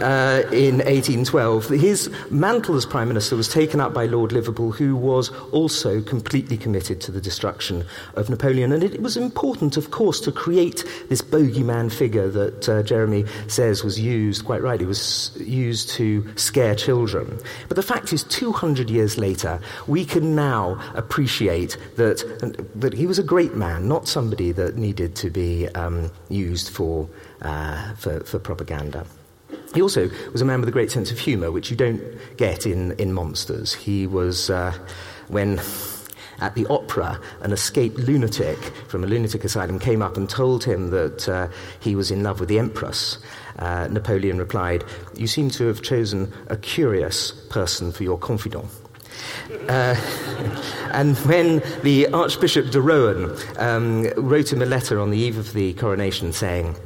uh, 0.00 0.42
in 0.50 0.78
1812, 0.78 1.68
his 1.68 2.10
mantle 2.30 2.76
as 2.76 2.86
Prime 2.86 3.08
Minister 3.08 3.36
was 3.36 3.48
taken 3.48 3.78
up 3.78 3.92
by 3.92 4.06
Lord 4.06 4.32
Liverpool, 4.32 4.72
who 4.72 4.96
was 4.96 5.28
also 5.52 6.00
completely 6.00 6.56
committed 6.56 7.02
to 7.02 7.12
the 7.12 7.20
destruction 7.20 7.84
of 8.14 8.30
Napoleon. 8.30 8.72
And 8.72 8.82
it 8.82 9.02
was 9.02 9.16
important, 9.18 9.76
of 9.76 9.90
course, 9.90 10.20
to 10.20 10.32
create 10.32 10.84
this 11.10 11.20
bogeyman 11.20 11.92
figure 11.92 12.28
that 12.28 12.68
uh, 12.68 12.82
Jeremy 12.82 13.26
says 13.46 13.84
was 13.84 14.00
used, 14.00 14.44
quite 14.46 14.62
rightly, 14.62 14.86
was 14.86 15.32
used 15.38 15.90
to 15.90 16.26
scare 16.36 16.74
children. 16.74 17.38
But 17.68 17.76
the 17.76 17.82
fact 17.82 18.12
is, 18.14 18.24
200 18.24 18.88
years 18.88 19.18
later, 19.18 19.60
we 19.86 20.06
can 20.06 20.34
now 20.34 20.80
appreciate 20.94 21.76
that, 21.96 22.24
that 22.74 22.94
he 22.94 23.06
was 23.06 23.18
a 23.18 23.22
great 23.22 23.49
man, 23.54 23.88
not 23.88 24.08
somebody 24.08 24.52
that 24.52 24.76
needed 24.76 25.14
to 25.16 25.30
be 25.30 25.68
um, 25.68 26.10
used 26.28 26.68
for, 26.70 27.08
uh, 27.42 27.94
for, 27.94 28.20
for 28.20 28.38
propaganda. 28.38 29.06
He 29.74 29.82
also 29.82 30.10
was 30.32 30.42
a 30.42 30.44
man 30.44 30.60
with 30.60 30.68
a 30.68 30.72
great 30.72 30.90
sense 30.90 31.10
of 31.12 31.18
humour, 31.18 31.50
which 31.52 31.70
you 31.70 31.76
don't 31.76 32.02
get 32.36 32.66
in, 32.66 32.92
in 32.92 33.12
Monsters. 33.12 33.72
He 33.72 34.06
was, 34.06 34.50
uh, 34.50 34.74
when 35.28 35.60
at 36.40 36.54
the 36.54 36.66
opera, 36.66 37.20
an 37.42 37.52
escaped 37.52 37.98
lunatic 37.98 38.58
from 38.88 39.04
a 39.04 39.06
lunatic 39.06 39.44
asylum 39.44 39.78
came 39.78 40.02
up 40.02 40.16
and 40.16 40.28
told 40.28 40.64
him 40.64 40.90
that 40.90 41.28
uh, 41.28 41.48
he 41.80 41.94
was 41.94 42.10
in 42.10 42.22
love 42.22 42.40
with 42.40 42.48
the 42.48 42.58
Empress. 42.58 43.18
Uh, 43.58 43.88
Napoleon 43.90 44.38
replied, 44.38 44.84
You 45.16 45.26
seem 45.26 45.50
to 45.50 45.66
have 45.66 45.82
chosen 45.82 46.32
a 46.48 46.56
curious 46.56 47.32
person 47.50 47.92
for 47.92 48.04
your 48.04 48.18
confidant. 48.18 48.66
Uh, 49.68 49.94
and 50.92 51.16
when 51.18 51.62
the 51.82 52.08
Archbishop 52.08 52.70
de 52.70 52.80
Rohan 52.80 53.36
um, 53.58 54.04
wrote 54.16 54.52
him 54.52 54.62
a 54.62 54.66
letter 54.66 55.00
on 55.00 55.10
the 55.10 55.18
eve 55.18 55.38
of 55.38 55.52
the 55.52 55.72
coronation 55.74 56.32
saying, 56.32 56.76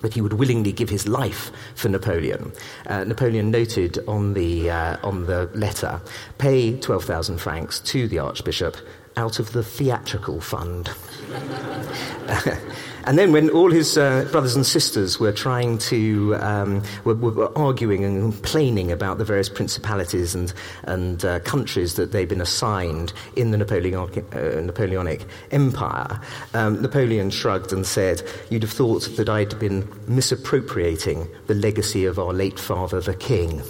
that 0.00 0.14
he 0.14 0.20
would 0.20 0.34
willingly 0.34 0.72
give 0.72 0.90
his 0.90 1.08
life 1.08 1.50
for 1.74 1.88
Napoleon. 1.88 2.52
Uh, 2.86 3.04
Napoleon 3.04 3.50
noted 3.50 3.98
on 4.06 4.34
the, 4.34 4.70
uh, 4.70 4.96
on 5.02 5.26
the 5.26 5.50
letter, 5.54 6.00
pay 6.38 6.78
12,000 6.78 7.38
francs 7.38 7.80
to 7.80 8.06
the 8.06 8.18
Archbishop 8.18 8.76
out 9.16 9.38
of 9.38 9.52
the 9.52 9.62
theatrical 9.62 10.40
fund. 10.40 10.90
And 13.06 13.16
then, 13.16 13.30
when 13.30 13.50
all 13.50 13.70
his 13.70 13.96
uh, 13.96 14.28
brothers 14.32 14.56
and 14.56 14.66
sisters 14.66 15.20
were 15.20 15.30
trying 15.30 15.78
to, 15.78 16.34
um, 16.40 16.82
were, 17.04 17.14
were, 17.14 17.56
arguing 17.56 18.04
and 18.04 18.32
complaining 18.32 18.90
about 18.90 19.18
the 19.18 19.24
various 19.24 19.48
principalities 19.48 20.34
and, 20.34 20.52
and 20.82 21.24
uh, 21.24 21.38
countries 21.40 21.94
that 21.94 22.10
they'd 22.10 22.28
been 22.28 22.40
assigned 22.40 23.12
in 23.36 23.52
the 23.52 23.58
Napoleonic, 23.58 24.34
uh, 24.34 24.60
Napoleonic 24.60 25.24
Empire, 25.52 26.20
um, 26.52 26.82
Napoleon 26.82 27.30
shrugged 27.30 27.72
and 27.72 27.86
said, 27.86 28.22
You'd 28.50 28.64
have 28.64 28.72
thought 28.72 29.08
that 29.16 29.28
I'd 29.28 29.56
been 29.60 29.88
misappropriating 30.08 31.28
the 31.46 31.54
legacy 31.54 32.06
of 32.06 32.18
our 32.18 32.32
late 32.32 32.58
father, 32.58 33.00
the 33.00 33.14
king. 33.14 33.62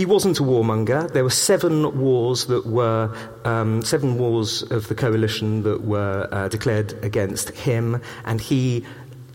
He 0.00 0.06
wasn't 0.06 0.40
a 0.40 0.42
warmonger. 0.42 1.12
There 1.12 1.24
were 1.24 1.28
seven 1.28 2.00
wars 2.00 2.46
that 2.46 2.64
were 2.64 3.14
um, 3.44 3.82
seven 3.82 4.16
wars 4.16 4.62
of 4.70 4.88
the 4.88 4.94
coalition 4.94 5.62
that 5.64 5.84
were 5.84 6.26
uh, 6.32 6.48
declared 6.48 6.94
against 7.04 7.50
him, 7.50 8.00
and 8.24 8.40
he 8.40 8.86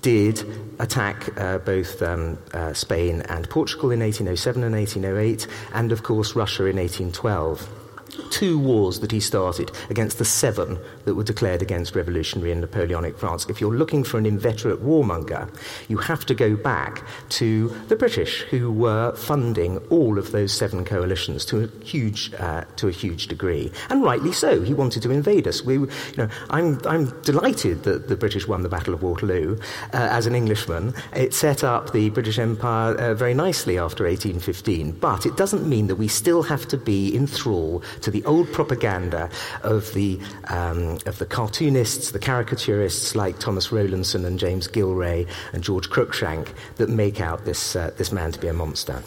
did 0.01 0.43
attack 0.79 1.39
uh, 1.39 1.59
both 1.59 2.01
um, 2.01 2.39
uh, 2.55 2.73
Spain 2.73 3.21
and 3.29 3.47
Portugal 3.47 3.91
in 3.91 3.99
1807 3.99 4.63
and 4.63 4.73
1808, 4.73 5.45
and 5.75 5.91
of 5.91 6.01
course 6.01 6.35
Russia 6.35 6.65
in 6.65 6.77
1812 6.77 7.84
two 8.31 8.59
wars 8.59 8.99
that 8.99 9.11
he 9.11 9.19
started 9.19 9.71
against 9.89 10.17
the 10.17 10.25
seven 10.25 10.79
that 11.05 11.15
were 11.15 11.23
declared 11.23 11.61
against 11.61 11.95
revolutionary 11.95 12.51
and 12.51 12.61
Napoleonic 12.61 13.17
France. 13.17 13.45
If 13.49 13.61
you're 13.61 13.73
looking 13.73 14.03
for 14.03 14.17
an 14.17 14.25
inveterate 14.25 14.83
warmonger, 14.83 15.49
you 15.87 15.97
have 15.97 16.25
to 16.25 16.33
go 16.33 16.55
back 16.55 17.03
to 17.29 17.69
the 17.87 17.95
British, 17.95 18.41
who 18.43 18.71
were 18.71 19.13
funding 19.15 19.77
all 19.89 20.17
of 20.17 20.31
those 20.31 20.51
seven 20.51 20.85
coalitions 20.85 21.45
to 21.45 21.63
a 21.63 21.83
huge, 21.83 22.33
uh, 22.35 22.63
to 22.77 22.87
a 22.87 22.91
huge 22.91 23.27
degree, 23.27 23.71
and 23.89 24.03
rightly 24.03 24.31
so. 24.31 24.61
He 24.61 24.73
wanted 24.73 25.03
to 25.03 25.11
invade 25.11 25.47
us. 25.47 25.63
We, 25.63 25.75
you 25.75 25.89
know, 26.17 26.29
I'm, 26.49 26.79
I'm 26.85 27.21
delighted 27.21 27.83
that 27.83 28.07
the 28.07 28.15
British 28.15 28.47
won 28.47 28.63
the 28.63 28.69
Battle 28.69 28.93
of 28.93 29.03
Waterloo. 29.03 29.57
Uh, 29.93 30.07
as 30.11 30.25
an 30.25 30.35
Englishman, 30.35 30.93
it 31.15 31.33
set 31.33 31.63
up 31.63 31.91
the 31.91 32.09
British 32.09 32.39
Empire 32.39 32.95
uh, 32.95 33.13
very 33.13 33.33
nicely 33.33 33.77
after 33.77 34.05
1815, 34.05 34.93
but 34.93 35.25
it 35.25 35.35
doesn't 35.37 35.67
mean 35.67 35.87
that 35.87 35.95
we 35.95 36.07
still 36.07 36.43
have 36.43 36.67
to 36.67 36.77
be 36.77 37.15
in 37.15 37.27
thrall 37.27 37.83
to 38.05 38.11
the 38.11 38.23
old 38.25 38.51
propaganda 38.53 39.29
of 39.63 39.91
the, 39.95 40.19
um, 40.49 40.99
of 41.07 41.17
the 41.17 41.25
cartoonists, 41.25 42.11
the 42.11 42.19
caricaturists 42.19 43.15
like 43.15 43.39
Thomas 43.39 43.71
Rowlandson 43.71 44.25
and 44.25 44.37
James 44.37 44.67
Gillray 44.67 45.27
and 45.53 45.63
George 45.63 45.89
Cruikshank 45.89 46.49
that 46.75 46.87
make 46.87 47.19
out 47.19 47.45
this, 47.45 47.75
uh, 47.75 47.91
this 47.97 48.11
man 48.11 48.31
to 48.31 48.39
be 48.39 48.47
a 48.47 48.53
monster. 48.53 49.01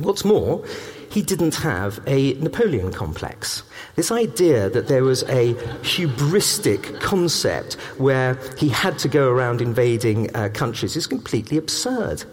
What's 0.00 0.26
more, 0.26 0.62
he 1.10 1.22
didn't 1.22 1.54
have 1.56 2.00
a 2.06 2.34
Napoleon 2.34 2.92
complex. 2.92 3.62
This 3.96 4.12
idea 4.12 4.68
that 4.70 4.88
there 4.88 5.02
was 5.02 5.22
a 5.22 5.54
hubristic 5.82 7.00
concept 7.00 7.74
where 7.96 8.38
he 8.58 8.68
had 8.68 8.98
to 8.98 9.08
go 9.08 9.30
around 9.30 9.62
invading 9.62 10.36
uh, 10.36 10.50
countries 10.52 10.96
is 10.96 11.06
completely 11.06 11.56
absurd 11.56 12.24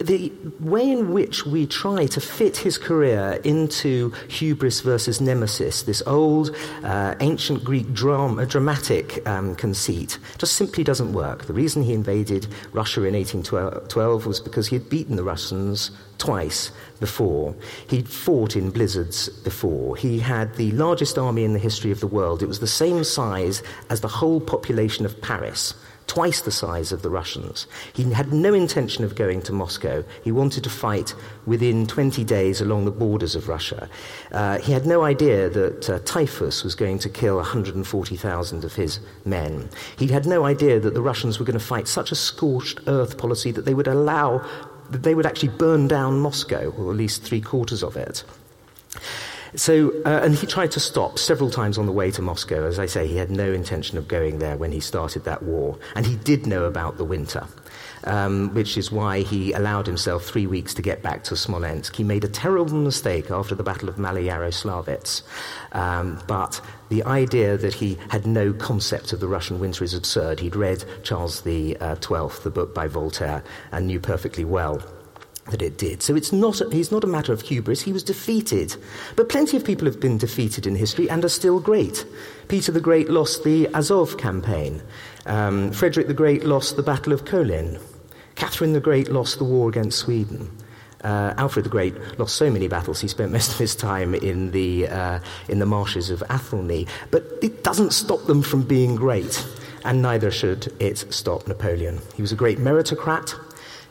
the 0.00 0.32
way 0.60 0.90
in 0.90 1.12
which 1.12 1.44
we 1.44 1.66
try 1.66 2.06
to 2.06 2.20
fit 2.20 2.56
his 2.56 2.78
career 2.78 3.38
into 3.44 4.10
hubris 4.28 4.80
versus 4.80 5.20
nemesis, 5.20 5.82
this 5.82 6.02
old 6.06 6.56
uh, 6.82 7.14
ancient 7.20 7.62
Greek 7.62 7.92
drama, 7.92 8.46
dramatic 8.46 9.26
um, 9.28 9.54
conceit, 9.54 10.18
just 10.38 10.54
simply 10.54 10.82
doesn't 10.82 11.12
work. 11.12 11.44
The 11.44 11.52
reason 11.52 11.82
he 11.82 11.92
invaded 11.92 12.46
Russia 12.72 13.04
in 13.04 13.14
1812 13.14 14.26
was 14.26 14.40
because 14.40 14.68
he 14.68 14.76
had 14.76 14.88
beaten 14.88 15.16
the 15.16 15.22
Russians 15.22 15.90
twice 16.16 16.70
before. 16.98 17.54
He'd 17.88 18.08
fought 18.08 18.56
in 18.56 18.70
blizzards 18.70 19.28
before. 19.28 19.96
He 19.96 20.18
had 20.18 20.54
the 20.54 20.70
largest 20.72 21.18
army 21.18 21.44
in 21.44 21.52
the 21.52 21.58
history 21.58 21.90
of 21.90 22.00
the 22.00 22.06
world. 22.06 22.42
It 22.42 22.46
was 22.46 22.60
the 22.60 22.66
same 22.66 23.04
size 23.04 23.62
as 23.90 24.00
the 24.00 24.08
whole 24.08 24.40
population 24.40 25.04
of 25.04 25.20
Paris 25.20 25.74
twice 26.10 26.40
the 26.40 26.50
size 26.50 26.90
of 26.90 27.02
the 27.02 27.08
Russians. 27.08 27.68
He 27.92 28.02
had 28.10 28.32
no 28.32 28.52
intention 28.52 29.04
of 29.04 29.14
going 29.14 29.42
to 29.42 29.52
Moscow. 29.52 30.02
He 30.24 30.32
wanted 30.32 30.64
to 30.64 30.70
fight 30.70 31.14
within 31.46 31.86
20 31.86 32.24
days 32.24 32.60
along 32.60 32.84
the 32.84 32.90
borders 32.90 33.36
of 33.36 33.48
Russia. 33.48 33.88
Uh, 34.32 34.58
he 34.58 34.72
had 34.72 34.86
no 34.86 35.04
idea 35.04 35.48
that 35.48 35.88
uh, 35.88 36.00
typhus 36.00 36.64
was 36.64 36.74
going 36.74 36.98
to 36.98 37.08
kill 37.08 37.36
140,000 37.36 38.64
of 38.64 38.74
his 38.74 38.98
men. 39.24 39.70
He 39.96 40.08
had 40.08 40.26
no 40.26 40.44
idea 40.44 40.80
that 40.80 40.94
the 40.94 41.00
Russians 41.00 41.38
were 41.38 41.44
going 41.44 41.60
to 41.60 41.64
fight 41.64 41.86
such 41.86 42.10
a 42.10 42.16
scorched 42.16 42.80
earth 42.88 43.16
policy 43.16 43.52
that 43.52 43.64
they 43.64 43.74
would 43.74 43.86
allow, 43.86 44.44
that 44.90 45.04
they 45.04 45.14
would 45.14 45.26
actually 45.26 45.50
burn 45.50 45.86
down 45.86 46.18
Moscow, 46.18 46.72
or 46.76 46.90
at 46.90 46.96
least 46.96 47.22
three 47.22 47.40
quarters 47.40 47.84
of 47.84 47.96
it. 47.96 48.24
So, 49.56 49.90
uh, 50.04 50.20
and 50.22 50.34
he 50.34 50.46
tried 50.46 50.70
to 50.72 50.80
stop 50.80 51.18
several 51.18 51.50
times 51.50 51.78
on 51.78 51.86
the 51.86 51.92
way 51.92 52.10
to 52.12 52.22
Moscow. 52.22 52.66
As 52.66 52.78
I 52.78 52.86
say, 52.86 53.06
he 53.06 53.16
had 53.16 53.30
no 53.30 53.52
intention 53.52 53.98
of 53.98 54.08
going 54.08 54.38
there 54.38 54.56
when 54.56 54.72
he 54.72 54.80
started 54.80 55.24
that 55.24 55.42
war. 55.42 55.78
And 55.94 56.06
he 56.06 56.16
did 56.16 56.46
know 56.46 56.64
about 56.64 56.98
the 56.98 57.04
winter, 57.04 57.46
um, 58.04 58.54
which 58.54 58.76
is 58.76 58.92
why 58.92 59.20
he 59.20 59.52
allowed 59.52 59.86
himself 59.86 60.24
three 60.24 60.46
weeks 60.46 60.74
to 60.74 60.82
get 60.82 61.02
back 61.02 61.24
to 61.24 61.36
Smolensk. 61.36 61.96
He 61.96 62.04
made 62.04 62.24
a 62.24 62.28
terrible 62.28 62.76
mistake 62.76 63.30
after 63.30 63.54
the 63.54 63.64
Battle 63.64 63.88
of 63.88 63.96
Maloyaroslavets. 63.96 65.22
Um, 65.72 66.22
but 66.26 66.60
the 66.88 67.02
idea 67.04 67.56
that 67.56 67.74
he 67.74 67.98
had 68.08 68.26
no 68.26 68.52
concept 68.52 69.12
of 69.12 69.20
the 69.20 69.28
Russian 69.28 69.58
winter 69.58 69.84
is 69.84 69.94
absurd. 69.94 70.40
He'd 70.40 70.56
read 70.56 70.84
Charles 71.02 71.42
the 71.42 71.76
uh, 71.78 71.96
Twelfth, 71.96 72.44
the 72.44 72.50
book 72.50 72.74
by 72.74 72.86
Voltaire, 72.86 73.42
and 73.72 73.86
knew 73.86 74.00
perfectly 74.00 74.44
well 74.44 74.82
that 75.46 75.62
it 75.62 75.78
did. 75.78 76.02
So 76.02 76.14
it's 76.14 76.32
not 76.32 76.60
he's 76.72 76.92
not 76.92 77.04
a 77.04 77.08
matter 77.08 77.32
of 77.32 77.42
hubris, 77.42 77.82
he 77.82 77.92
was 77.92 78.04
defeated. 78.04 78.76
But 79.16 79.28
plenty 79.28 79.56
of 79.56 79.64
people 79.64 79.86
have 79.86 80.00
been 80.00 80.18
defeated 80.18 80.66
in 80.66 80.74
history 80.74 81.08
and 81.08 81.24
are 81.24 81.28
still 81.28 81.60
great. 81.60 82.04
Peter 82.48 82.72
the 82.72 82.80
Great 82.80 83.08
lost 83.10 83.44
the 83.44 83.68
Azov 83.74 84.18
campaign, 84.18 84.82
um, 85.26 85.70
Frederick 85.72 86.08
the 86.08 86.14
Great 86.14 86.44
lost 86.44 86.76
the 86.76 86.82
Battle 86.82 87.12
of 87.12 87.24
Kolin, 87.24 87.80
Catherine 88.34 88.72
the 88.72 88.80
Great 88.80 89.08
lost 89.08 89.38
the 89.38 89.44
war 89.44 89.68
against 89.68 89.98
Sweden. 89.98 90.50
Uh, 91.02 91.32
Alfred 91.38 91.64
the 91.64 91.70
Great 91.70 91.94
lost 92.18 92.36
so 92.36 92.50
many 92.50 92.68
battles, 92.68 93.00
he 93.00 93.08
spent 93.08 93.32
most 93.38 93.52
of 93.52 93.58
his 93.58 93.74
time 93.74 94.14
in 94.14 94.50
the, 94.50 94.88
uh, 94.88 95.20
in 95.48 95.58
the 95.58 95.66
marshes 95.66 96.10
of 96.10 96.22
Athelney. 96.28 96.86
But 97.10 97.24
it 97.42 97.64
doesn't 97.64 97.92
stop 97.92 98.24
them 98.26 98.42
from 98.42 98.62
being 98.62 98.96
great, 98.96 99.46
and 99.84 100.02
neither 100.02 100.30
should 100.30 100.74
it 100.80 100.98
stop 101.12 101.46
Napoleon. 101.46 102.00
He 102.14 102.22
was 102.22 102.32
a 102.32 102.36
great 102.36 102.58
meritocrat. 102.58 103.34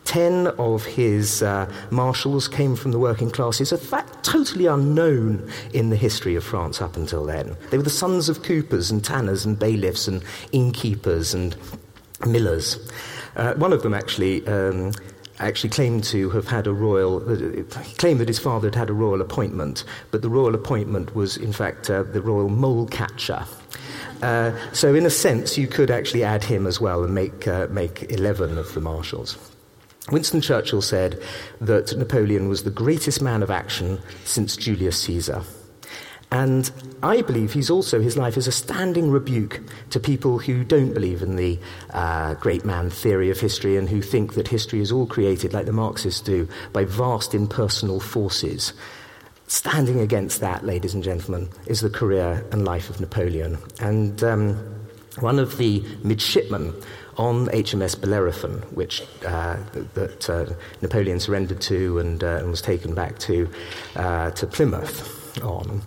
Ten 0.10 0.48
of 0.58 0.84
his 0.86 1.44
uh, 1.44 1.72
marshals 1.92 2.48
came 2.48 2.76
from 2.76 2.92
the 2.92 2.98
working 2.98 3.30
classes, 3.30 3.72
a 3.72 3.78
fact 3.78 4.24
totally 4.24 4.66
unknown 4.66 5.48
in 5.72 5.92
the 5.92 5.96
history 5.96 6.34
of 6.34 6.44
France 6.44 6.82
up 6.82 6.96
until 6.96 7.28
then. 7.28 7.56
They 7.70 7.78
were 7.78 7.84
the 7.84 7.92
sons 7.92 8.28
of 8.28 8.42
coopers 8.42 8.90
and 8.90 9.06
tanners 9.06 9.46
and 9.46 9.60
bailiffs 9.60 10.08
and 10.08 10.24
innkeepers 10.52 11.36
and 11.36 11.56
millers. 12.26 12.90
Uh, 13.36 13.54
one 13.54 13.72
of 13.72 13.84
them 13.84 13.94
actually 13.94 14.48
um, 14.48 14.94
actually 15.38 15.70
claimed 15.70 16.04
to 16.06 16.32
have 16.32 16.48
had 16.48 16.66
a 16.66 16.74
royal, 16.74 17.18
uh, 17.32 17.64
claimed 18.00 18.20
that 18.20 18.30
his 18.30 18.40
father 18.40 18.66
had 18.66 18.74
had 18.74 18.90
a 18.90 18.94
royal 18.94 19.22
appointment, 19.22 19.84
but 20.10 20.24
the 20.24 20.30
royal 20.30 20.56
appointment 20.56 21.14
was, 21.14 21.38
in 21.38 21.54
fact, 21.54 21.88
uh, 21.88 22.02
the 22.02 22.20
royal 22.20 22.50
mole 22.50 22.88
catcher. 22.88 23.46
Uh, 24.24 24.54
so, 24.74 24.96
in 24.96 25.06
a 25.06 25.12
sense, 25.12 25.56
you 25.56 25.68
could 25.68 25.92
actually 25.92 26.24
add 26.24 26.44
him 26.44 26.66
as 26.66 26.82
well 26.82 27.04
and 27.04 27.14
make, 27.14 27.48
uh, 27.48 27.68
make 27.70 28.12
11 28.12 28.58
of 28.58 28.74
the 28.74 28.82
marshals. 28.82 29.38
Winston 30.12 30.42
Churchill 30.42 30.82
said 30.82 31.22
that 31.62 31.96
Napoleon 31.98 32.50
was 32.50 32.64
the 32.64 32.72
greatest 32.72 33.22
man 33.22 33.44
of 33.44 33.52
action 33.52 34.00
since 34.26 34.58
Julius 34.58 35.00
Caesar. 35.04 35.44
And 36.32 36.72
I 37.02 37.24
believe 37.24 37.54
he's 37.54 37.72
also, 37.72 38.02
his 38.02 38.16
life 38.16 38.38
is 38.38 38.48
a 38.48 38.52
standing 38.52 39.10
rebuke 39.10 39.62
to 39.90 40.00
people 40.00 40.38
who 40.38 40.64
don't 40.64 40.94
believe 40.94 41.24
in 41.24 41.38
the 41.38 41.58
uh, 41.90 42.36
great 42.36 42.64
man 42.64 42.92
theory 42.92 43.32
of 43.32 43.40
history 43.40 43.78
and 43.78 43.90
who 43.90 44.02
think 44.02 44.36
that 44.36 44.48
history 44.48 44.80
is 44.80 44.92
all 44.92 45.08
created, 45.08 45.54
like 45.54 45.66
the 45.66 45.72
Marxists 45.72 46.22
do, 46.22 46.48
by 46.72 46.86
vast 46.86 47.34
impersonal 47.34 48.00
forces. 48.00 48.74
Standing 49.48 50.00
against 50.00 50.40
that, 50.42 50.64
ladies 50.64 50.94
and 50.94 51.04
gentlemen, 51.04 51.50
is 51.66 51.82
the 51.82 51.90
career 51.90 52.46
and 52.52 52.64
life 52.64 52.92
of 52.92 53.02
Napoleon. 53.02 53.58
And 53.80 54.24
um, 54.24 54.54
one 55.20 55.40
of 55.40 55.58
the 55.58 55.84
midshipmen 56.04 56.76
on 57.20 57.48
HMS 57.48 58.00
Bellerophon, 58.00 58.62
which 58.74 59.04
uh, 59.26 59.58
that 59.94 60.30
uh, 60.30 60.46
Napoleon 60.82 61.20
surrendered 61.20 61.60
to 61.60 62.00
and, 62.00 62.24
uh, 62.24 62.38
and, 62.38 62.50
was 62.50 62.62
taken 62.62 62.96
back 62.96 63.20
to, 63.20 63.50
uh, 63.98 64.32
to 64.32 64.48
Plymouth 64.48 65.38
on, 65.44 65.82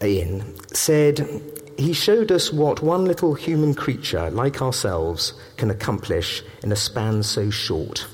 in, 0.00 0.42
said, 0.68 1.28
He 1.76 1.92
showed 1.92 2.32
us 2.32 2.50
what 2.50 2.80
one 2.80 3.04
little 3.04 3.34
human 3.34 3.74
creature 3.74 4.30
like 4.30 4.62
ourselves 4.62 5.34
can 5.58 5.70
accomplish 5.70 6.42
in 6.62 6.72
a 6.72 6.76
span 6.76 7.22
so 7.22 7.50
short. 7.50 8.06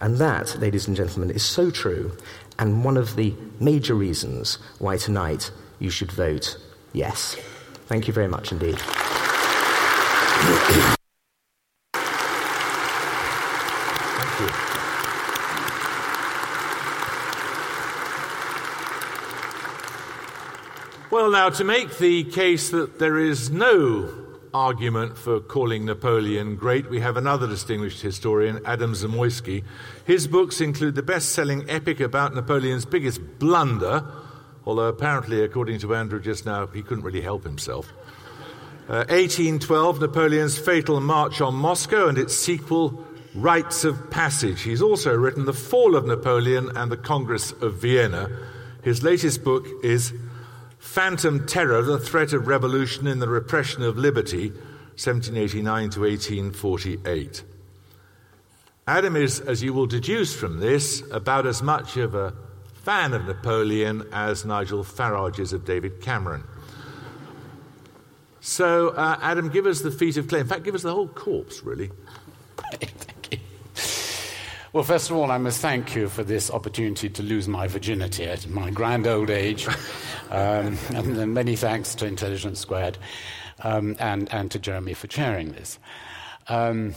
And 0.00 0.16
that, 0.16 0.58
ladies 0.58 0.88
and 0.88 0.96
gentlemen, 0.96 1.30
is 1.30 1.44
so 1.44 1.70
true, 1.70 2.16
and 2.58 2.84
one 2.84 2.96
of 2.96 3.14
the 3.14 3.34
major 3.60 3.94
reasons 3.94 4.58
why 4.80 4.96
tonight 4.96 5.52
you 5.78 5.90
should 5.90 6.10
vote 6.10 6.58
yes. 6.92 7.36
Thank 7.86 8.08
you 8.08 8.12
very 8.12 8.28
much 8.28 8.50
indeed. 8.50 8.80
Well, 21.30 21.42
now, 21.48 21.56
to 21.58 21.64
make 21.64 21.98
the 21.98 22.24
case 22.24 22.70
that 22.70 22.98
there 22.98 23.16
is 23.16 23.52
no 23.52 24.12
argument 24.52 25.16
for 25.16 25.38
calling 25.38 25.84
Napoleon 25.84 26.56
great, 26.56 26.90
we 26.90 26.98
have 26.98 27.16
another 27.16 27.46
distinguished 27.46 28.02
historian, 28.02 28.60
Adam 28.64 28.94
Zamoyski. 28.94 29.62
His 30.04 30.26
books 30.26 30.60
include 30.60 30.96
the 30.96 31.04
best 31.04 31.28
selling 31.28 31.70
epic 31.70 32.00
about 32.00 32.34
Napoleon's 32.34 32.84
biggest 32.84 33.20
blunder, 33.38 34.04
although 34.66 34.88
apparently, 34.88 35.44
according 35.44 35.78
to 35.78 35.94
Andrew 35.94 36.20
just 36.20 36.46
now, 36.46 36.66
he 36.66 36.82
couldn't 36.82 37.04
really 37.04 37.20
help 37.20 37.44
himself. 37.44 37.92
Uh, 38.88 39.06
1812, 39.06 40.00
Napoleon's 40.00 40.58
fatal 40.58 40.98
march 40.98 41.40
on 41.40 41.54
Moscow 41.54 42.08
and 42.08 42.18
its 42.18 42.34
sequel, 42.34 43.06
Rites 43.36 43.84
of 43.84 44.10
Passage. 44.10 44.62
He's 44.62 44.82
also 44.82 45.16
written 45.16 45.44
The 45.44 45.52
Fall 45.52 45.94
of 45.94 46.04
Napoleon 46.04 46.76
and 46.76 46.90
the 46.90 46.96
Congress 46.96 47.52
of 47.52 47.74
Vienna. 47.74 48.28
His 48.82 49.04
latest 49.04 49.44
book 49.44 49.68
is 49.84 50.12
Phantom 50.80 51.46
Terror, 51.46 51.82
the 51.82 51.98
threat 51.98 52.32
of 52.32 52.48
revolution 52.48 53.06
in 53.06 53.18
the 53.18 53.28
repression 53.28 53.82
of 53.82 53.98
liberty, 53.98 54.48
1789 54.48 55.90
to 55.90 56.00
1848. 56.00 57.44
Adam 58.86 59.14
is, 59.14 59.40
as 59.40 59.62
you 59.62 59.74
will 59.74 59.86
deduce 59.86 60.34
from 60.34 60.58
this, 60.58 61.02
about 61.12 61.46
as 61.46 61.62
much 61.62 61.98
of 61.98 62.14
a 62.14 62.34
fan 62.72 63.12
of 63.12 63.26
Napoleon 63.26 64.08
as 64.10 64.46
Nigel 64.46 64.82
Farage 64.82 65.38
is 65.38 65.52
of 65.52 65.66
David 65.66 66.00
Cameron. 66.00 66.44
So, 68.40 68.88
uh, 68.88 69.18
Adam, 69.20 69.50
give 69.50 69.66
us 69.66 69.82
the 69.82 69.90
feet 69.90 70.16
of 70.16 70.28
clay. 70.28 70.40
In 70.40 70.46
fact, 70.46 70.64
give 70.64 70.74
us 70.74 70.82
the 70.82 70.94
whole 70.94 71.08
corpse, 71.08 71.62
really. 71.62 71.90
Well, 74.72 74.84
first 74.84 75.10
of 75.10 75.16
all, 75.16 75.32
I 75.32 75.38
must 75.38 75.60
thank 75.60 75.96
you 75.96 76.08
for 76.08 76.22
this 76.22 76.48
opportunity 76.48 77.08
to 77.08 77.24
lose 77.24 77.48
my 77.48 77.66
virginity 77.66 78.24
at 78.24 78.48
my 78.48 78.70
grand 78.70 79.06
old 79.06 79.30
age. 79.30 79.66
Um, 80.30 80.78
and, 80.94 81.18
and, 81.18 81.34
many 81.34 81.56
thanks 81.56 81.96
to 81.96 82.06
Intelligence 82.06 82.60
Squared 82.60 82.96
um, 83.64 83.96
and, 83.98 84.32
and 84.32 84.48
to 84.52 84.60
Jeremy 84.60 84.94
for 84.94 85.08
chairing 85.08 85.50
this. 85.50 85.80
Um, 86.46 86.94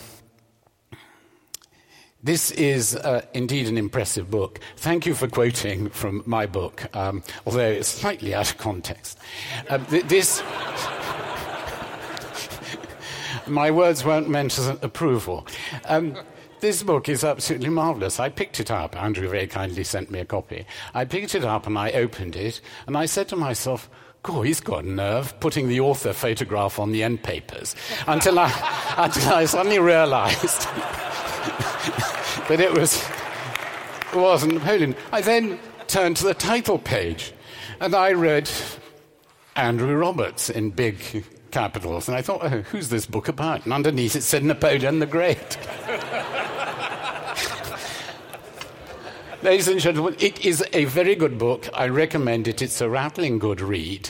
this 2.21 2.51
is 2.51 2.95
uh, 2.95 3.25
indeed 3.33 3.67
an 3.67 3.79
impressive 3.79 4.29
book. 4.29 4.59
Thank 4.77 5.07
you 5.07 5.15
for 5.15 5.27
quoting 5.27 5.89
from 5.89 6.21
my 6.27 6.45
book, 6.45 6.95
um, 6.95 7.23
although 7.47 7.71
it's 7.71 7.87
slightly 7.87 8.35
out 8.35 8.51
of 8.51 8.59
context. 8.59 9.17
Uh, 9.67 9.79
th- 9.79 10.03
this. 10.03 10.43
my 13.47 13.71
words 13.71 14.05
weren't 14.05 14.29
meant 14.29 14.59
as 14.59 14.67
approval. 14.83 15.47
Um, 15.85 16.15
this 16.63 16.81
book 16.81 17.09
is 17.09 17.25
absolutely 17.25 17.67
marvelous. 17.67 18.21
I 18.21 18.29
picked 18.29 18.61
it 18.61 18.71
up. 18.71 18.95
Andrew 18.95 19.27
very 19.27 19.47
kindly 19.47 19.83
sent 19.83 20.09
me 20.09 20.19
a 20.19 20.25
copy. 20.25 20.65
I 20.93 21.03
picked 21.03 21.35
it 21.35 21.43
up 21.43 21.67
and 21.67 21.77
I 21.77 21.91
opened 21.91 22.37
it, 22.37 22.61
and 22.87 22.95
I 22.95 23.05
said 23.05 23.27
to 23.27 23.35
myself, 23.35 23.89
God, 24.23 24.43
he's 24.43 24.61
got 24.61 24.85
nerve 24.85 25.37
putting 25.41 25.67
the 25.67 25.81
author 25.81 26.13
photograph 26.13 26.79
on 26.79 26.93
the 26.93 27.03
end 27.03 27.21
papers 27.21 27.75
until 28.07 28.39
I, 28.39 28.95
until 28.97 29.33
I 29.33 29.43
suddenly 29.43 29.79
realized 29.79 30.61
that 32.47 32.61
it, 32.61 32.73
was, 32.73 33.03
it 34.13 34.53
Napoleon. 34.53 34.95
I 35.11 35.19
then 35.19 35.59
turned 35.87 36.15
to 36.17 36.23
the 36.23 36.33
title 36.33 36.79
page 36.79 37.33
and 37.81 37.93
I 37.93 38.13
read 38.13 38.49
Andrew 39.57 39.97
Roberts 39.97 40.49
in 40.49 40.69
big 40.69 41.25
capitals. 41.51 42.07
And 42.07 42.15
I 42.15 42.21
thought, 42.21 42.39
oh, 42.41 42.61
who's 42.61 42.87
this 42.87 43.05
book 43.05 43.27
about? 43.27 43.65
And 43.65 43.73
underneath 43.73 44.15
it 44.15 44.21
said 44.21 44.45
Napoleon 44.45 44.99
the 44.99 45.05
Great. 45.05 45.57
Ladies 49.43 49.67
and 49.67 49.79
gentlemen, 49.81 50.15
it 50.21 50.45
is 50.45 50.63
a 50.71 50.85
very 50.85 51.15
good 51.15 51.37
book. 51.37 51.67
I 51.73 51.89
recommend 51.89 52.47
it. 52.47 52.61
It's 52.61 52.79
a 52.79 52.87
rattling 52.87 53.39
good 53.39 53.59
read. 53.59 54.09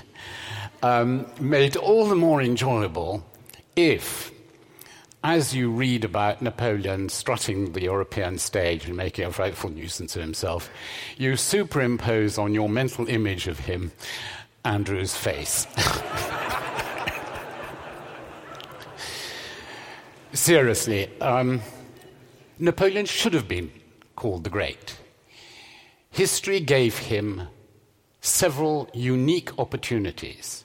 Um, 0.83 1.25
made 1.39 1.75
all 1.75 2.05
the 2.05 2.13
more 2.13 2.39
enjoyable 2.39 3.25
if, 3.75 4.31
as 5.23 5.55
you 5.55 5.71
read 5.71 6.05
about 6.05 6.43
Napoleon 6.43 7.09
strutting 7.09 7.71
the 7.71 7.81
European 7.81 8.37
stage 8.37 8.85
and 8.85 8.95
making 8.95 9.25
a 9.25 9.31
frightful 9.31 9.71
nuisance 9.71 10.15
of 10.15 10.21
himself, 10.21 10.69
you 11.17 11.35
superimpose 11.35 12.37
on 12.37 12.53
your 12.53 12.69
mental 12.69 13.07
image 13.07 13.47
of 13.47 13.57
him 13.57 13.91
Andrew's 14.63 15.15
face. 15.15 15.65
Seriously, 20.33 21.09
um, 21.21 21.59
Napoleon 22.59 23.07
should 23.07 23.33
have 23.33 23.47
been 23.47 23.71
called 24.15 24.43
the 24.43 24.51
Great. 24.51 24.99
History 26.13 26.59
gave 26.59 26.99
him 26.99 27.47
several 28.21 28.87
unique 28.93 29.49
opportunities 29.57 30.63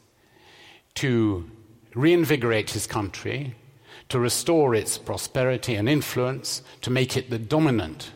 to 0.97 1.51
reinvigorate 1.95 2.73
his 2.73 2.87
country, 2.87 3.55
to 4.11 4.19
restore 4.19 4.75
its 4.75 4.99
prosperity 4.99 5.75
and 5.75 5.89
influence, 5.89 6.61
to 6.83 6.91
make 6.91 7.17
it 7.17 7.31
the 7.31 7.39
dominant 7.39 8.11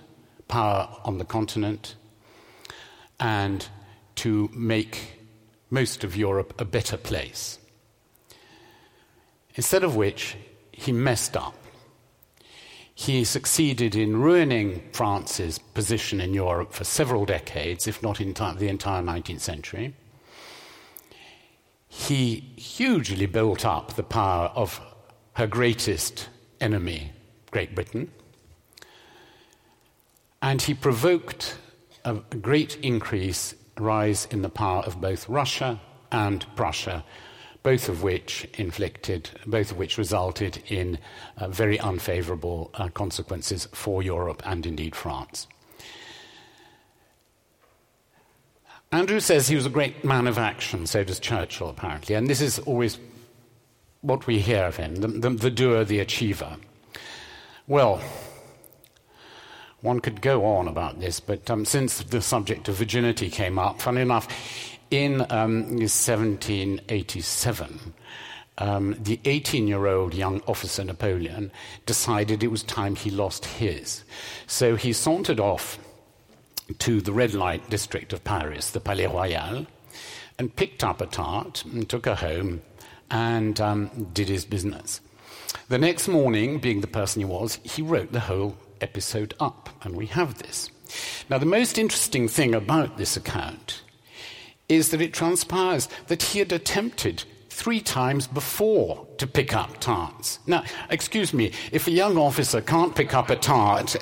power 0.46 0.94
on 1.06 1.16
the 1.16 1.24
continent, 1.24 1.94
and 3.18 3.66
to 4.16 4.50
make 4.52 5.18
most 5.70 6.04
of 6.04 6.14
Europe 6.14 6.52
a 6.60 6.66
better 6.66 6.98
place. 6.98 7.58
Instead 9.54 9.84
of 9.84 9.96
which, 9.96 10.36
he 10.70 10.92
messed 10.92 11.34
up. 11.34 11.61
He 13.06 13.24
succeeded 13.24 13.96
in 13.96 14.20
ruining 14.20 14.80
France's 14.92 15.58
position 15.58 16.20
in 16.20 16.32
Europe 16.32 16.72
for 16.72 16.84
several 16.84 17.24
decades, 17.24 17.88
if 17.88 18.00
not 18.00 18.20
in 18.20 18.32
the 18.32 18.68
entire 18.68 19.02
19th 19.02 19.40
century. 19.40 19.92
He 21.88 22.52
hugely 22.56 23.26
built 23.26 23.64
up 23.64 23.94
the 23.94 24.04
power 24.04 24.52
of 24.54 24.80
her 25.34 25.48
greatest 25.48 26.28
enemy, 26.60 27.12
Great 27.50 27.74
Britain, 27.74 28.12
and 30.40 30.62
he 30.62 30.72
provoked 30.72 31.58
a 32.04 32.14
great 32.40 32.76
increase, 32.82 33.56
rise 33.78 34.28
in 34.30 34.42
the 34.42 34.48
power 34.48 34.82
of 34.84 35.00
both 35.00 35.28
Russia 35.28 35.80
and 36.12 36.46
Prussia, 36.54 37.04
both 37.62 37.88
of 37.88 38.02
which 38.02 38.48
inflicted, 38.54 39.30
both 39.46 39.70
of 39.70 39.78
which 39.78 39.98
resulted 39.98 40.62
in 40.66 40.98
uh, 41.36 41.48
very 41.48 41.78
unfavorable 41.78 42.70
uh, 42.74 42.88
consequences 42.88 43.68
for 43.72 44.02
Europe 44.02 44.42
and 44.44 44.66
indeed 44.66 44.96
France. 44.96 45.46
Andrew 48.90 49.20
says 49.20 49.48
he 49.48 49.56
was 49.56 49.64
a 49.64 49.70
great 49.70 50.04
man 50.04 50.26
of 50.26 50.36
action, 50.36 50.86
so 50.86 51.02
does 51.02 51.18
Churchill, 51.18 51.70
apparently, 51.70 52.14
and 52.14 52.28
this 52.28 52.42
is 52.42 52.58
always 52.60 52.98
what 54.02 54.26
we 54.26 54.38
hear 54.40 54.64
of 54.64 54.76
him 54.76 54.96
the, 54.96 55.08
the, 55.08 55.30
the 55.30 55.50
doer, 55.50 55.84
the 55.84 56.00
achiever. 56.00 56.56
Well, 57.66 58.02
one 59.80 60.00
could 60.00 60.20
go 60.20 60.44
on 60.44 60.68
about 60.68 61.00
this, 61.00 61.20
but 61.20 61.48
um, 61.50 61.64
since 61.64 62.02
the 62.02 62.20
subject 62.20 62.68
of 62.68 62.76
virginity 62.76 63.30
came 63.30 63.58
up, 63.58 63.80
funny 63.80 64.00
enough, 64.00 64.28
in 64.92 65.22
um, 65.30 65.78
1787, 65.78 67.94
um, 68.58 68.94
the 69.00 69.18
18 69.24 69.66
year 69.66 69.86
old 69.86 70.12
young 70.14 70.42
officer 70.46 70.84
Napoleon 70.84 71.50
decided 71.86 72.42
it 72.42 72.48
was 72.48 72.62
time 72.62 72.94
he 72.94 73.10
lost 73.10 73.46
his. 73.46 74.04
So 74.46 74.76
he 74.76 74.92
sauntered 74.92 75.40
off 75.40 75.78
to 76.80 77.00
the 77.00 77.12
red 77.12 77.32
light 77.32 77.70
district 77.70 78.12
of 78.12 78.22
Paris, 78.22 78.68
the 78.70 78.80
Palais 78.80 79.06
Royal, 79.06 79.66
and 80.38 80.54
picked 80.54 80.84
up 80.84 81.00
a 81.00 81.06
tart 81.06 81.64
and 81.64 81.88
took 81.88 82.04
her 82.04 82.14
home 82.14 82.60
and 83.10 83.58
um, 83.60 84.10
did 84.12 84.28
his 84.28 84.44
business. 84.44 85.00
The 85.68 85.78
next 85.78 86.08
morning, 86.08 86.58
being 86.58 86.82
the 86.82 86.86
person 86.86 87.20
he 87.20 87.26
was, 87.26 87.58
he 87.62 87.82
wrote 87.82 88.12
the 88.12 88.20
whole 88.20 88.56
episode 88.80 89.34
up, 89.40 89.70
and 89.82 89.96
we 89.96 90.06
have 90.06 90.38
this. 90.38 90.70
Now, 91.30 91.38
the 91.38 91.46
most 91.46 91.78
interesting 91.78 92.28
thing 92.28 92.54
about 92.54 92.98
this 92.98 93.16
account 93.16 93.82
is 94.72 94.90
that 94.90 95.00
it 95.00 95.12
transpires 95.12 95.88
that 96.08 96.22
he 96.22 96.38
had 96.38 96.52
attempted 96.52 97.24
three 97.48 97.80
times 97.80 98.26
before 98.26 99.06
to 99.18 99.26
pick 99.26 99.54
up 99.54 99.78
tarts. 99.78 100.38
Now, 100.46 100.64
excuse 100.90 101.34
me, 101.34 101.52
if 101.70 101.86
a 101.86 101.90
young 101.90 102.16
officer 102.16 102.60
can't 102.60 102.94
pick 102.94 103.14
up 103.14 103.30
a 103.30 103.36
tart, 103.36 103.94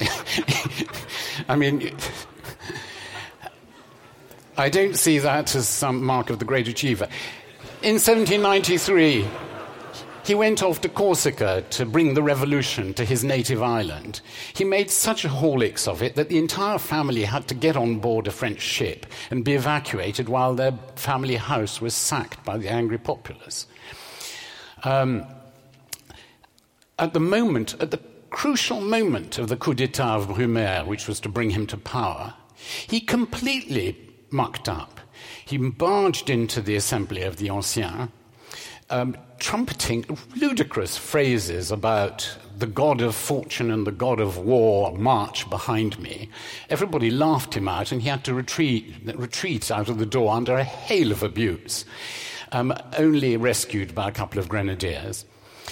I 1.48 1.56
mean, 1.56 1.94
I 4.56 4.68
don't 4.68 4.96
see 4.96 5.18
that 5.18 5.54
as 5.54 5.68
some 5.68 6.04
mark 6.04 6.30
of 6.30 6.38
the 6.38 6.44
great 6.44 6.68
achiever. 6.68 7.08
In 7.82 7.94
1793, 7.94 9.26
he 10.24 10.34
went 10.34 10.62
off 10.62 10.80
to 10.82 10.88
Corsica 10.88 11.64
to 11.70 11.86
bring 11.86 12.14
the 12.14 12.22
revolution 12.22 12.94
to 12.94 13.04
his 13.04 13.24
native 13.24 13.62
island. 13.62 14.20
He 14.54 14.64
made 14.64 14.90
such 14.90 15.24
a 15.24 15.28
horlicks 15.28 15.88
of 15.88 16.02
it 16.02 16.14
that 16.16 16.28
the 16.28 16.38
entire 16.38 16.78
family 16.78 17.24
had 17.24 17.48
to 17.48 17.54
get 17.54 17.76
on 17.76 17.98
board 17.98 18.26
a 18.26 18.30
French 18.30 18.60
ship 18.60 19.06
and 19.30 19.44
be 19.44 19.54
evacuated 19.54 20.28
while 20.28 20.54
their 20.54 20.72
family 20.96 21.36
house 21.36 21.80
was 21.80 21.94
sacked 21.94 22.44
by 22.44 22.58
the 22.58 22.68
angry 22.68 22.98
populace. 22.98 23.66
Um, 24.84 25.26
at 26.98 27.12
the 27.12 27.20
moment, 27.20 27.74
at 27.80 27.90
the 27.90 28.00
crucial 28.30 28.80
moment 28.80 29.38
of 29.38 29.48
the 29.48 29.56
coup 29.56 29.74
d'etat 29.74 30.16
of 30.16 30.28
Brumaire, 30.28 30.86
which 30.86 31.08
was 31.08 31.20
to 31.20 31.28
bring 31.28 31.50
him 31.50 31.66
to 31.66 31.76
power, 31.76 32.34
he 32.86 33.00
completely 33.00 33.96
mucked 34.30 34.68
up. 34.68 35.00
He 35.44 35.56
barged 35.56 36.30
into 36.30 36.60
the 36.60 36.76
assembly 36.76 37.22
of 37.22 37.36
the 37.36 37.48
Anciens 37.48 38.10
um, 38.90 39.16
trumpeting 39.38 40.04
ludicrous 40.36 40.96
phrases 40.96 41.70
about 41.70 42.36
the 42.58 42.66
god 42.66 43.00
of 43.00 43.14
fortune 43.14 43.70
and 43.70 43.86
the 43.86 43.92
god 43.92 44.20
of 44.20 44.36
war 44.36 44.96
march 44.98 45.48
behind 45.48 45.98
me. 45.98 46.28
Everybody 46.68 47.10
laughed 47.10 47.54
him 47.54 47.68
out, 47.68 47.90
and 47.90 48.02
he 48.02 48.08
had 48.08 48.24
to 48.24 48.34
retreat, 48.34 48.94
retreat 49.14 49.70
out 49.70 49.88
of 49.88 49.98
the 49.98 50.06
door 50.06 50.34
under 50.34 50.56
a 50.56 50.64
hail 50.64 51.10
of 51.10 51.22
abuse, 51.22 51.86
um, 52.52 52.74
only 52.98 53.36
rescued 53.36 53.94
by 53.94 54.08
a 54.08 54.12
couple 54.12 54.38
of 54.38 54.48
grenadiers. 54.48 55.24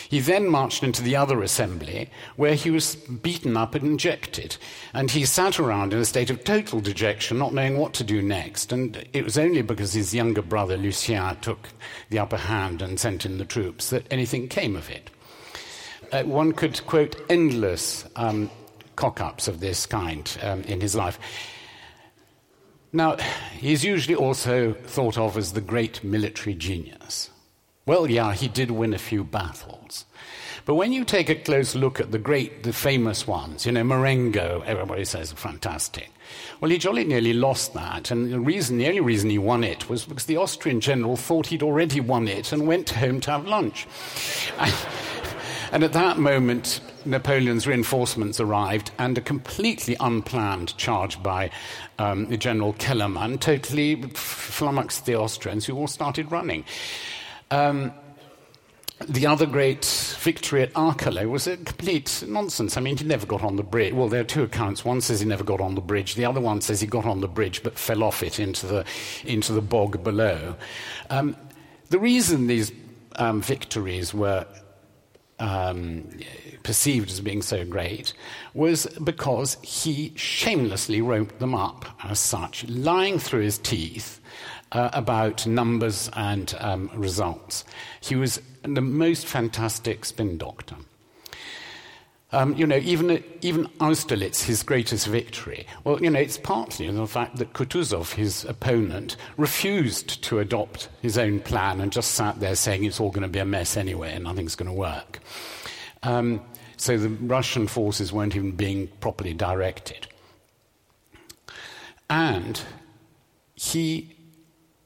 He 0.08 0.20
then 0.20 0.48
marched 0.48 0.82
into 0.82 1.02
the 1.02 1.16
other 1.16 1.42
assembly, 1.42 2.11
where 2.37 2.54
he 2.54 2.70
was 2.70 2.96
beaten 2.96 3.56
up 3.56 3.74
and 3.74 3.84
injected. 3.84 4.56
And 4.92 5.11
he 5.11 5.24
sat 5.24 5.58
around 5.58 5.92
in 5.92 5.98
a 5.98 6.04
state 6.04 6.30
of 6.30 6.44
total 6.44 6.80
dejection, 6.80 7.38
not 7.38 7.54
knowing 7.54 7.78
what 7.78 7.94
to 7.94 8.04
do 8.04 8.22
next. 8.22 8.72
And 8.72 9.06
it 9.12 9.24
was 9.24 9.38
only 9.38 9.62
because 9.62 9.92
his 9.92 10.14
younger 10.14 10.42
brother, 10.42 10.76
Lucien, 10.76 11.37
took 11.40 11.68
the 12.11 12.18
upper 12.18 12.37
hand 12.37 12.82
and 12.82 12.98
sent 12.98 13.26
in 13.26 13.38
the 13.38 13.44
troops 13.44 13.90
that 13.90 14.06
anything 14.11 14.48
came 14.48 14.76
of 14.76 14.90
it. 14.90 15.11
Uh, 16.12 16.22
one 16.24 16.52
could 16.52 16.84
quote 16.87 17.16
endless 17.28 18.06
um, 18.16 18.50
cock 18.96 19.20
ups 19.20 19.46
of 19.46 19.61
this 19.61 19.87
kind 19.87 20.38
um, 20.42 20.62
in 20.62 20.80
his 20.80 20.94
life. 20.94 21.18
Now, 22.92 23.16
he's 23.52 23.84
usually 23.84 24.16
also 24.16 24.72
thought 24.72 25.18
of 25.18 25.37
as 25.37 25.52
the 25.52 25.61
great 25.61 26.02
military 26.02 26.54
genius. 26.54 27.30
Well, 27.88 28.11
yeah, 28.11 28.35
he 28.35 28.48
did 28.48 28.70
win 28.70 28.92
a 28.92 28.98
few 28.98 29.24
battles. 29.24 30.05
But 30.66 30.74
when 30.74 30.92
you 30.92 31.07
take 31.07 31.31
a 31.31 31.35
close 31.35 31.74
look 31.74 32.01
at 32.01 32.12
the 32.12 32.18
great, 32.18 32.62
the 32.62 32.74
famous 32.74 33.27
ones, 33.27 33.64
you 33.64 33.72
know, 33.72 33.83
Marengo, 33.83 34.62
everybody 34.66 35.07
says 35.07 35.33
fantastic. 35.33 36.11
Well, 36.61 36.70
he 36.70 36.77
jolly 36.77 37.05
nearly 37.05 37.33
lost 37.33 37.72
that, 37.72 38.11
and 38.11 38.31
the 38.31 38.40
reason, 38.40 38.77
the 38.77 38.88
only 38.88 39.01
reason 39.01 39.31
he 39.31 39.38
won 39.38 39.64
it 39.64 39.88
was 39.88 40.05
because 40.05 40.27
the 40.27 40.37
Austrian 40.37 40.83
general 40.83 41.16
thought 41.16 41.46
he'd 41.46 41.62
already 41.62 41.98
won 42.01 42.29
it 42.29 42.53
and 42.53 42.66
went 42.66 42.90
home 42.90 43.22
to 43.22 43.31
have 43.31 43.46
lunch. 43.46 43.87
and 45.72 45.83
at 45.83 45.94
that 45.94 46.18
moment, 46.18 46.83
Napoleon's 47.07 47.66
reinforcements 47.66 48.38
arrived, 48.38 48.90
and 48.98 49.16
a 49.16 49.22
completely 49.22 49.96
unplanned 49.98 50.77
charge 50.77 51.22
by 51.22 51.51
um, 51.98 52.37
General 52.37 52.74
Kellermann 52.74 53.40
totally 53.40 54.03
flummoxed 54.12 55.07
the 55.07 55.16
Austrians, 55.16 55.64
who 55.64 55.74
all 55.74 55.87
started 55.87 56.31
running. 56.31 56.66
Um, 57.50 57.92
the 59.06 59.26
other 59.26 59.46
great 59.46 59.84
victory 60.18 60.62
at 60.62 60.72
Arcole 60.74 61.24
was 61.28 61.46
a 61.46 61.56
complete 61.56 62.24
nonsense. 62.26 62.76
I 62.76 62.80
mean, 62.80 62.96
he 62.96 63.04
never 63.04 63.26
got 63.26 63.44
on 63.44 63.56
the 63.56 63.62
bridge. 63.62 63.94
Well, 63.94 64.08
there 64.08 64.20
are 64.20 64.24
two 64.24 64.42
accounts. 64.42 64.84
One 64.84 65.00
says 65.00 65.20
he 65.20 65.26
never 65.26 65.44
got 65.44 65.61
on 65.61 65.76
the 65.76 65.80
bridge. 65.80 66.16
The 66.16 66.24
other 66.24 66.40
one 66.40 66.61
says 66.61 66.80
he 66.80 66.87
got 66.88 67.04
on 67.04 67.20
the 67.20 67.28
bridge 67.28 67.62
but 67.62 67.78
fell 67.78 68.02
off 68.02 68.22
it 68.22 68.40
into 68.40 68.66
the, 68.66 68.84
into 69.24 69.52
the 69.52 69.62
bog 69.62 70.02
below. 70.02 70.56
Um, 71.11 71.37
the 71.90 71.98
reason 71.98 72.48
these 72.48 72.72
um, 73.16 73.40
victories 73.40 74.12
were 74.12 74.46
um, 75.38 76.08
perceived 76.64 77.11
as 77.11 77.20
being 77.20 77.42
so 77.42 77.64
great 77.64 78.12
was 78.52 78.87
because 79.04 79.56
he 79.62 80.12
shamelessly 80.16 81.00
wrote 81.00 81.38
them 81.38 81.54
up 81.54 81.84
as 82.02 82.18
such, 82.18 82.68
lying 82.68 83.20
through 83.20 83.42
his 83.42 83.58
teeth 83.58 84.20
uh, 84.72 84.90
about 84.92 85.46
numbers 85.46 86.11
and 86.14 86.54
um, 86.59 86.90
results. 86.94 87.64
He 88.00 88.16
was 88.16 88.40
the 88.62 88.81
most 88.81 89.26
fantastic 89.26 90.04
spin 90.04 90.38
doctor. 90.38 90.76
Um, 92.31 92.54
you 92.57 92.66
know, 92.66 92.76
even, 92.76 93.24
even 93.40 93.70
Austerlitz, 93.81 94.44
his 94.44 94.62
greatest 94.62 95.07
victory, 95.07 95.66
well, 95.85 96.02
you 96.02 96.11
know, 96.11 96.18
it's 96.18 96.37
partly 96.37 96.90
the 96.90 97.07
fact 97.07 97.37
that 97.37 97.54
Kutuzov, 97.54 98.12
his 98.12 98.44
opponent, 98.44 99.16
refused 99.38 100.22
to 100.24 100.38
adopt 100.38 100.90
his 101.00 101.16
own 101.16 101.40
plan 101.40 101.81
and 101.81 101.90
just 101.90 102.11
sat 102.11 102.38
there 102.38 102.54
saying 102.54 102.85
it's 102.85 103.00
all 103.00 103.11
going 103.11 103.22
to 103.22 103.28
be 103.28 103.38
a 103.38 103.46
mess 103.46 103.78
anyway 103.78 104.12
and 104.12 104.24
nothing's 104.24 104.57
going 104.57 104.70
to 104.70 104.76
work. 104.76 105.20
Um, 106.02 106.42
so 106.76 106.98
the 106.98 107.09
Russian 107.09 107.66
forces 107.66 108.12
weren't 108.12 108.37
even 108.37 108.52
being 108.52 108.88
properly 109.00 109.33
directed. 109.33 110.07
And 112.11 112.61
he 113.54 114.17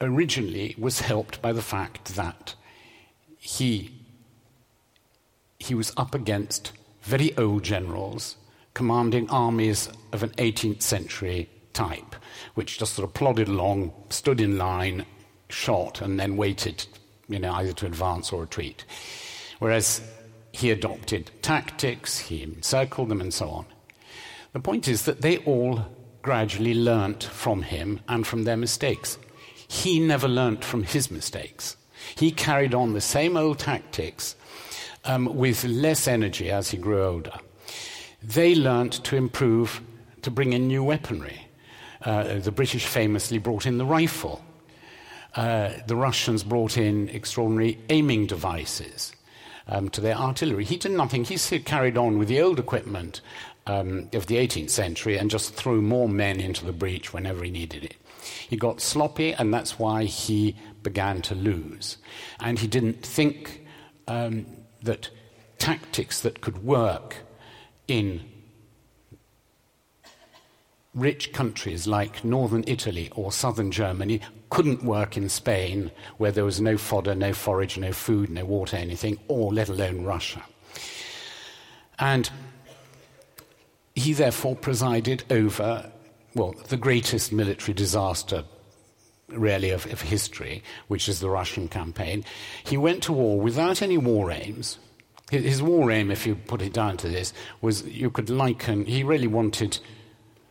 originally 0.03 0.75
was 0.77 1.01
helped 1.01 1.41
by 1.41 1.51
the 1.51 1.61
fact 1.61 2.15
that 2.15 2.55
he, 3.37 3.91
he 5.59 5.75
was 5.75 5.93
up 5.97 6.13
against 6.13 6.71
very 7.01 7.35
old 7.37 7.63
generals 7.63 8.37
commanding 8.73 9.29
armies 9.29 9.89
of 10.11 10.23
an 10.23 10.29
18th 10.31 10.81
century 10.81 11.49
type, 11.73 12.15
which 12.55 12.79
just 12.79 12.93
sort 12.93 13.07
of 13.07 13.13
plodded 13.13 13.47
along, 13.47 13.93
stood 14.09 14.41
in 14.41 14.57
line, 14.57 15.05
shot, 15.49 16.01
and 16.01 16.19
then 16.19 16.37
waited, 16.37 16.85
you 17.27 17.39
know, 17.39 17.53
either 17.53 17.73
to 17.73 17.85
advance 17.85 18.31
or 18.31 18.41
retreat. 18.41 18.85
Whereas 19.59 20.01
he 20.51 20.71
adopted 20.71 21.31
tactics, 21.41 22.17
he 22.17 22.43
encircled 22.43 23.09
them, 23.09 23.21
and 23.21 23.33
so 23.33 23.49
on. 23.49 23.65
The 24.53 24.59
point 24.59 24.87
is 24.87 25.03
that 25.05 25.21
they 25.21 25.37
all 25.39 25.85
gradually 26.21 26.73
learnt 26.73 27.23
from 27.23 27.63
him 27.63 27.99
and 28.07 28.25
from 28.25 28.43
their 28.43 28.57
mistakes. 28.57 29.17
He 29.73 29.99
never 29.99 30.27
learnt 30.27 30.63
from 30.63 30.83
his 30.83 31.09
mistakes. 31.09 31.77
He 32.15 32.29
carried 32.29 32.75
on 32.75 32.93
the 32.93 33.01
same 33.01 33.35
old 33.35 33.57
tactics 33.57 34.35
um, 35.03 35.35
with 35.35 35.63
less 35.63 36.07
energy 36.07 36.51
as 36.51 36.69
he 36.69 36.77
grew 36.77 37.03
older. 37.03 37.33
they 38.21 38.53
learnt 38.53 39.03
to 39.05 39.15
improve, 39.15 39.81
to 40.21 40.29
bring 40.29 40.53
in 40.53 40.67
new 40.67 40.83
weaponry. 40.83 41.47
Uh, 42.03 42.37
the 42.37 42.51
British 42.51 42.85
famously 42.85 43.39
brought 43.39 43.65
in 43.65 43.79
the 43.79 43.85
rifle. 43.85 44.45
Uh, 45.35 45.71
the 45.87 45.95
Russians 45.95 46.43
brought 46.43 46.77
in 46.77 47.09
extraordinary 47.09 47.79
aiming 47.89 48.27
devices 48.27 49.11
um, 49.67 49.89
to 49.89 50.01
their 50.01 50.15
artillery. 50.15 50.65
He 50.65 50.77
did 50.77 50.91
nothing. 50.91 51.23
He 51.23 51.37
carried 51.59 51.97
on 51.97 52.19
with 52.19 52.27
the 52.27 52.41
old 52.41 52.59
equipment 52.59 53.21
um, 53.65 54.07
of 54.13 54.27
the 54.27 54.35
18th 54.35 54.69
century 54.69 55.17
and 55.17 55.31
just 55.31 55.55
threw 55.55 55.81
more 55.81 56.07
men 56.07 56.39
into 56.39 56.63
the 56.63 56.73
breach 56.73 57.11
whenever 57.11 57.43
he 57.43 57.49
needed 57.49 57.83
it. 57.83 57.95
He 58.49 58.57
got 58.57 58.81
sloppy, 58.81 59.33
and 59.33 59.53
that's 59.53 59.79
why 59.79 60.05
he 60.05 60.55
began 60.81 61.21
to 61.23 61.35
lose. 61.35 61.97
And 62.39 62.59
he 62.59 62.67
didn't 62.67 63.05
think 63.05 63.65
um, 64.07 64.45
that 64.81 65.09
tactics 65.57 66.21
that 66.21 66.41
could 66.41 66.63
work 66.63 67.17
in 67.87 68.21
rich 70.93 71.33
countries 71.33 71.87
like 71.87 72.23
northern 72.23 72.63
Italy 72.67 73.09
or 73.15 73.31
southern 73.31 73.71
Germany 73.71 74.21
couldn't 74.49 74.83
work 74.83 75.17
in 75.17 75.27
Spain, 75.29 75.89
where 76.17 76.31
there 76.31 76.45
was 76.45 76.61
no 76.61 76.77
fodder, 76.77 77.15
no 77.15 77.33
forage, 77.33 77.77
no 77.77 77.91
food, 77.91 78.29
no 78.29 78.45
water, 78.45 78.77
anything, 78.77 79.17
or 79.27 79.51
let 79.51 79.69
alone 79.69 80.03
Russia. 80.03 80.43
And 81.97 82.29
he 83.95 84.13
therefore 84.13 84.55
presided 84.55 85.23
over, 85.31 85.91
well, 86.35 86.55
the 86.69 86.77
greatest 86.77 87.31
military 87.31 87.73
disaster 87.73 88.43
really 89.29 89.71
of, 89.71 89.85
of, 89.91 90.01
history, 90.01 90.63
which 90.87 91.07
is 91.09 91.19
the 91.19 91.29
Russian 91.29 91.67
campaign. 91.67 92.23
He 92.63 92.77
went 92.77 93.03
to 93.03 93.13
war 93.13 93.39
without 93.39 93.81
any 93.81 93.97
war 93.97 94.31
aims. 94.31 94.77
His, 95.31 95.61
war 95.61 95.91
aim, 95.91 96.11
if 96.11 96.27
you 96.27 96.35
put 96.35 96.61
it 96.61 96.73
down 96.73 96.97
to 96.97 97.09
this, 97.09 97.33
was 97.61 97.83
you 97.87 98.11
could 98.11 98.29
liken, 98.29 98.85
he 98.85 99.03
really 99.03 99.27
wanted, 99.27 99.79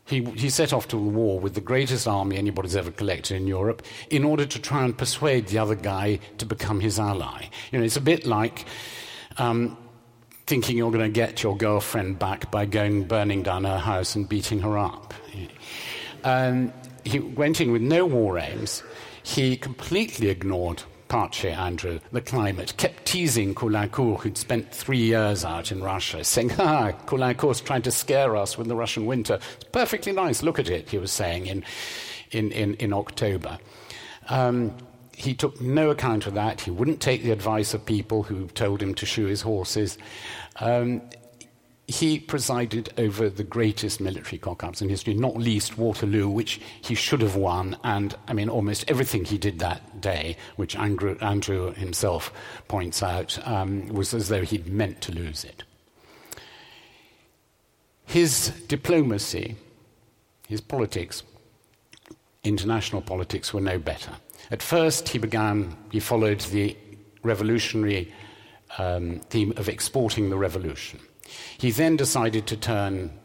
he, 0.07 0.25
he 0.25 0.51
set 0.51 0.73
off 0.73 0.88
to 0.88 0.97
the 0.97 1.03
war 1.03 1.38
with 1.38 1.55
the 1.55 1.61
greatest 1.61 2.09
army 2.09 2.37
anybody's 2.37 2.75
ever 2.75 2.90
collected 2.90 3.37
in 3.37 3.47
Europe 3.47 3.83
in 4.11 4.25
order 4.25 4.45
to 4.47 4.59
try 4.59 4.85
and 4.85 4.99
persuade 4.99 5.47
the 5.49 5.59
other 5.59 5.77
guy 5.77 6.18
to 6.38 6.47
become 6.47 6.81
his 6.81 6.99
ally. 6.99 7.47
You 7.71 7.79
know, 7.79 7.85
it's 7.85 7.97
a 7.97 8.01
bit 8.01 8.27
like 8.27 8.64
um, 9.38 9.77
thinking 10.47 10.77
you're 10.77 10.90
going 10.90 11.05
to 11.05 11.09
get 11.09 11.42
your 11.42 11.57
girlfriend 11.57 12.18
back 12.18 12.51
by 12.51 12.64
going 12.64 13.05
burning 13.05 13.42
down 13.45 13.64
her 13.64 13.79
house 13.79 14.16
and 14.16 14.29
beating 14.29 14.61
her 14.61 14.77
up. 14.77 15.14
Um, 16.24 16.72
he 17.04 17.18
went 17.18 17.61
in 17.61 17.72
with 17.72 17.82
no 17.82 18.06
war 18.06 18.38
aims. 18.38 18.82
He 19.22 19.56
completely 19.56 20.28
ignored 20.28 20.82
Pace 21.12 21.44
Andrew, 21.44 22.00
the 22.11 22.22
climate, 22.22 22.72
kept 22.78 23.04
teasing 23.04 23.54
Caulaincourt, 23.54 24.20
who'd 24.20 24.38
spent 24.38 24.72
three 24.72 24.98
years 24.98 25.44
out 25.44 25.70
in 25.70 25.82
Russia, 25.82 26.24
saying, 26.24 26.52
Ah, 26.58 26.92
Caulaincourt's 27.04 27.61
trying 27.61 27.82
to 27.82 27.90
scare 27.90 28.35
us 28.35 28.56
with 28.56 28.66
the 28.66 28.74
Russian 28.74 29.04
winter. 29.04 29.38
It's 29.56 29.64
perfectly 29.64 30.12
nice, 30.12 30.42
look 30.42 30.58
at 30.58 30.70
it, 30.70 30.88
he 30.88 30.96
was 30.96 31.12
saying 31.12 31.46
in, 31.46 31.64
in, 32.30 32.50
in, 32.52 32.74
in 32.76 32.92
October. 32.94 33.58
Um, 34.30 34.74
he 35.14 35.35
took 35.35 35.61
no 35.61 35.90
account 35.90 36.26
of 36.26 36.32
that. 36.35 36.62
He 36.62 36.70
wouldn't 36.70 37.00
take 37.00 37.22
the 37.22 37.30
advice 37.30 37.74
of 37.74 37.85
people 37.85 38.22
who 38.22 38.46
told 38.48 38.82
him 38.82 38.94
to 38.94 39.04
shoe 39.04 39.26
his 39.26 39.42
horses. 39.42 39.98
Um, 40.61 41.02
he 41.92 42.18
presided 42.18 42.92
over 42.96 43.28
the 43.28 43.44
greatest 43.44 44.00
military 44.00 44.38
cock-ups 44.38 44.81
in 44.81 44.88
history, 44.88 45.14
not 45.14 45.37
least 45.37 45.76
Waterloo, 45.76 46.28
which 46.28 46.61
he 46.81 46.94
should 46.94 47.20
have 47.20 47.37
won, 47.37 47.76
and 47.85 48.16
I 48.26 48.33
mean 48.33 48.48
almost 48.48 48.90
everything 48.90 49.24
he 49.24 49.37
did 49.37 49.59
that 49.59 50.00
day, 50.00 50.37
which 50.57 50.74
Andrew, 50.74 51.16
Andrew 51.20 51.72
himself 51.74 52.33
points 52.66 53.02
out, 53.02 53.38
um, 53.46 53.88
was 53.88 54.14
as 54.14 54.28
though 54.28 54.42
he'd 54.42 54.68
meant 54.68 55.00
to 55.02 55.12
lose 55.12 55.44
it. 55.44 55.64
His 58.07 58.48
diplomacy, 58.68 59.57
his 60.48 60.61
politics, 60.61 61.22
international 62.42 63.02
politics, 63.02 63.52
were 63.52 63.61
no 63.61 63.78
better. 63.78 64.12
At 64.50 64.62
first, 64.62 65.09
he 65.09 65.18
began, 65.18 65.76
he 65.90 66.00
followed 66.00 66.40
the 66.40 66.76
revolutionary 67.22 68.12
um, 68.78 69.20
theme 69.31 69.52
of 69.57 69.68
exporting 69.68 70.31
the 70.31 70.37
revolution. 70.37 70.98
He 71.59 71.71
then 71.71 71.97
decided 71.97 72.47
to 72.49 72.57
turn 72.57 73.18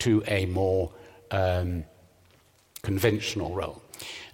to 0.00 0.22
a 0.26 0.46
more 0.46 0.92
um, 1.30 1.84
conventional 2.82 3.54
role. 3.54 3.82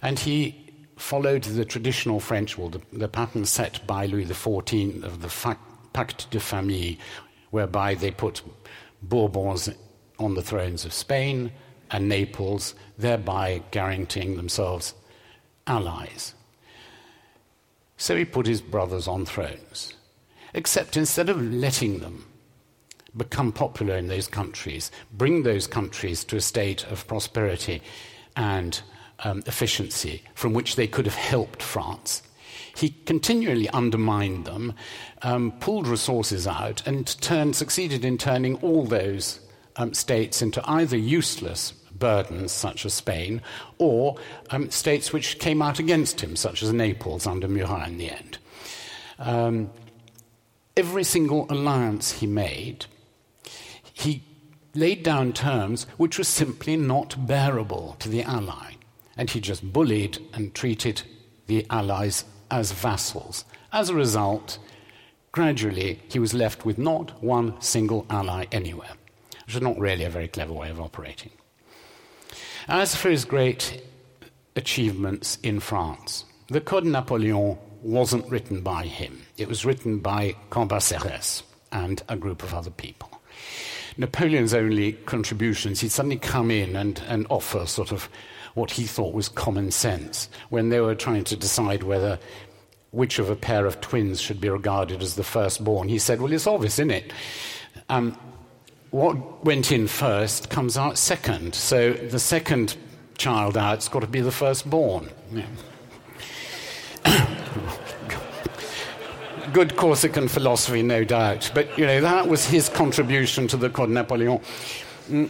And 0.01 0.17
he 0.17 0.69
followed 0.97 1.43
the 1.43 1.65
traditional 1.65 2.19
French 2.19 2.57
rule, 2.57 2.69
the, 2.69 2.81
the 2.91 3.07
pattern 3.07 3.45
set 3.45 3.85
by 3.87 4.05
Louis 4.05 4.25
XIV 4.25 5.03
of 5.03 5.21
the 5.21 5.55
Pacte 5.93 6.29
de 6.29 6.39
Famille, 6.39 6.97
whereby 7.51 7.95
they 7.95 8.11
put 8.11 8.41
Bourbons 9.01 9.69
on 10.17 10.33
the 10.35 10.41
thrones 10.41 10.85
of 10.85 10.93
Spain 10.93 11.51
and 11.91 12.09
Naples, 12.09 12.75
thereby 12.97 13.63
guaranteeing 13.71 14.35
themselves 14.35 14.93
allies. 15.65 16.33
So 17.97 18.15
he 18.15 18.25
put 18.25 18.45
his 18.45 18.61
brothers 18.61 19.07
on 19.07 19.25
thrones. 19.25 19.93
Except 20.53 20.97
instead 20.97 21.29
of 21.29 21.41
letting 21.41 21.99
them 21.99 22.25
become 23.15 23.51
popular 23.51 23.95
in 23.95 24.07
those 24.07 24.27
countries, 24.27 24.91
bring 25.11 25.43
those 25.43 25.67
countries 25.67 26.23
to 26.25 26.37
a 26.37 26.41
state 26.41 26.85
of 26.91 27.07
prosperity 27.07 27.81
and 28.35 28.81
um, 29.23 29.43
efficiency 29.45 30.23
from 30.35 30.53
which 30.53 30.75
they 30.75 30.87
could 30.87 31.05
have 31.05 31.15
helped 31.15 31.61
France. 31.61 32.23
He 32.75 32.95
continually 33.05 33.69
undermined 33.69 34.45
them, 34.45 34.73
um, 35.21 35.51
pulled 35.59 35.87
resources 35.87 36.47
out, 36.47 36.85
and 36.87 37.05
turned, 37.21 37.55
succeeded 37.55 38.05
in 38.05 38.17
turning 38.17 38.55
all 38.57 38.85
those 38.85 39.39
um, 39.75 39.93
states 39.93 40.41
into 40.41 40.61
either 40.69 40.97
useless 40.97 41.71
burdens, 41.71 42.51
such 42.51 42.85
as 42.85 42.93
Spain, 42.93 43.41
or 43.77 44.17
um, 44.51 44.69
states 44.71 45.11
which 45.11 45.39
came 45.39 45.61
out 45.61 45.79
against 45.79 46.21
him, 46.21 46.35
such 46.35 46.63
as 46.63 46.71
Naples 46.71 47.27
under 47.27 47.47
Murat 47.47 47.89
in 47.89 47.97
the 47.97 48.11
end. 48.11 48.37
Um, 49.17 49.69
every 50.77 51.03
single 51.03 51.45
alliance 51.49 52.13
he 52.13 52.27
made 52.27 52.85
he 53.99 54.23
laid 54.73 55.03
down 55.03 55.33
terms 55.33 55.85
which 55.97 56.17
were 56.17 56.23
simply 56.23 56.77
not 56.77 57.27
bearable 57.27 57.95
to 57.99 58.09
the 58.09 58.23
ally. 58.23 58.73
And 59.17 59.29
he 59.29 59.41
just 59.41 59.73
bullied 59.73 60.19
and 60.33 60.53
treated 60.53 61.01
the 61.47 61.65
allies 61.69 62.23
as 62.49 62.71
vassals. 62.71 63.43
As 63.73 63.89
a 63.89 63.95
result, 63.95 64.59
gradually 65.31 66.01
he 66.07 66.19
was 66.19 66.33
left 66.33 66.65
with 66.65 66.77
not 66.77 67.21
one 67.21 67.59
single 67.61 68.05
ally 68.09 68.45
anywhere, 68.51 68.93
which 69.45 69.55
is 69.55 69.61
not 69.61 69.77
really 69.77 70.05
a 70.05 70.09
very 70.09 70.27
clever 70.27 70.53
way 70.53 70.69
of 70.69 70.79
operating. 70.79 71.31
As 72.67 72.95
for 72.95 73.09
his 73.09 73.25
great 73.25 73.83
achievements 74.55 75.37
in 75.43 75.59
France, 75.59 76.25
the 76.47 76.61
Code 76.61 76.85
Napoleon 76.85 77.57
wasn't 77.81 78.29
written 78.29 78.61
by 78.61 78.85
him. 78.85 79.23
It 79.37 79.47
was 79.47 79.65
written 79.65 79.99
by 79.99 80.35
Cambacérès 80.49 81.43
and 81.71 82.01
a 82.07 82.15
group 82.15 82.43
of 82.43 82.53
other 82.53 82.71
people. 82.71 83.18
Napoleon's 83.99 84.53
only 84.53 84.93
contributions, 84.93 85.81
he'd 85.81 85.91
suddenly 85.91 86.17
come 86.17 86.49
in 86.51 86.77
and, 86.77 87.03
and 87.07 87.27
offer 87.29 87.65
sort 87.65 87.91
of 87.91 88.09
what 88.53 88.71
he 88.71 88.85
thought 88.85 89.13
was 89.13 89.27
common 89.27 89.71
sense 89.71 90.29
when 90.49 90.69
they 90.69 90.79
were 90.79 90.95
trying 90.95 91.25
to 91.25 91.35
decide 91.35 91.83
whether 91.83 92.17
which 92.91 93.19
of 93.19 93.29
a 93.29 93.35
pair 93.35 93.65
of 93.65 93.81
twins 93.81 94.21
should 94.21 94.39
be 94.39 94.49
regarded 94.49 95.01
as 95.01 95.15
the 95.15 95.23
firstborn. 95.23 95.89
He 95.89 95.99
said, 95.99 96.21
Well, 96.21 96.31
it's 96.31 96.47
obvious, 96.47 96.79
isn't 96.79 96.91
it? 96.91 97.13
Um, 97.89 98.17
what 98.91 99.45
went 99.45 99.71
in 99.71 99.85
first 99.87 100.49
comes 100.49 100.77
out 100.77 100.97
second. 100.97 101.53
So 101.53 101.91
the 101.91 102.19
second 102.19 102.77
child 103.17 103.57
out's 103.57 103.89
got 103.89 103.99
to 103.99 104.07
be 104.07 104.21
the 104.21 104.31
firstborn. 104.31 105.09
Yeah. 105.31 105.45
Good 109.49 109.75
Corsican 109.75 110.27
philosophy, 110.27 110.81
no 110.81 111.03
doubt. 111.03 111.51
But, 111.53 111.77
you 111.77 111.85
know, 111.85 112.01
that 112.01 112.27
was 112.27 112.45
his 112.45 112.69
contribution 112.69 113.47
to 113.49 113.57
the 113.57 113.69
Code 113.69 113.89
Napoleon. 113.89 114.39
Mm. 115.09 115.29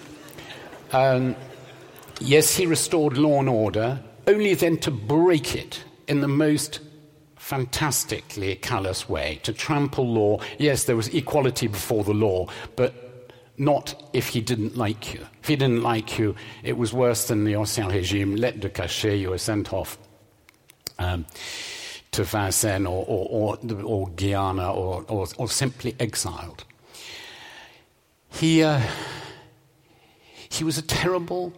Um, 0.92 1.36
yes, 2.20 2.56
he 2.56 2.66
restored 2.66 3.18
law 3.18 3.40
and 3.40 3.50
order, 3.50 4.00
only 4.28 4.54
then 4.54 4.78
to 4.78 4.92
break 4.92 5.56
it 5.56 5.84
in 6.08 6.22
the 6.22 6.28
most 6.28 6.80
fantastically 7.36 8.56
callous 8.56 9.10
way, 9.10 9.40
to 9.44 9.54
trample 9.54 10.08
law. 10.08 10.40
Yes, 10.58 10.84
there 10.84 10.96
was 10.96 11.08
equality 11.10 11.68
before 11.68 12.04
the 12.04 12.14
law, 12.14 12.48
but 12.76 12.94
not 13.58 14.10
if 14.14 14.30
he 14.30 14.42
didn't 14.42 14.78
like 14.78 15.14
you. 15.14 15.26
If 15.42 15.50
he 15.50 15.56
didn't 15.56 15.84
like 15.84 16.18
you, 16.18 16.36
it 16.64 16.78
was 16.78 16.94
worse 16.94 17.28
than 17.28 17.44
the 17.44 17.56
Ancien 17.56 17.88
Regime. 17.90 18.36
Lettre 18.36 18.60
de 18.60 18.70
cachet, 18.70 19.18
you 19.18 19.32
were 19.32 19.38
sent 19.38 19.74
off. 19.74 19.98
Um, 20.98 21.26
to 22.12 22.24
Vincennes 22.24 22.88
or, 22.88 23.06
or, 23.08 23.58
or, 23.62 23.82
or 23.84 24.10
Guyana 24.10 24.74
or, 24.74 25.06
or, 25.08 25.28
or, 25.38 25.48
simply 25.48 25.96
exiled. 26.00 26.64
He, 28.30 28.64
uh, 28.64 28.82
he 30.50 30.64
was 30.64 30.78
a 30.78 30.82
terrible, 30.82 31.54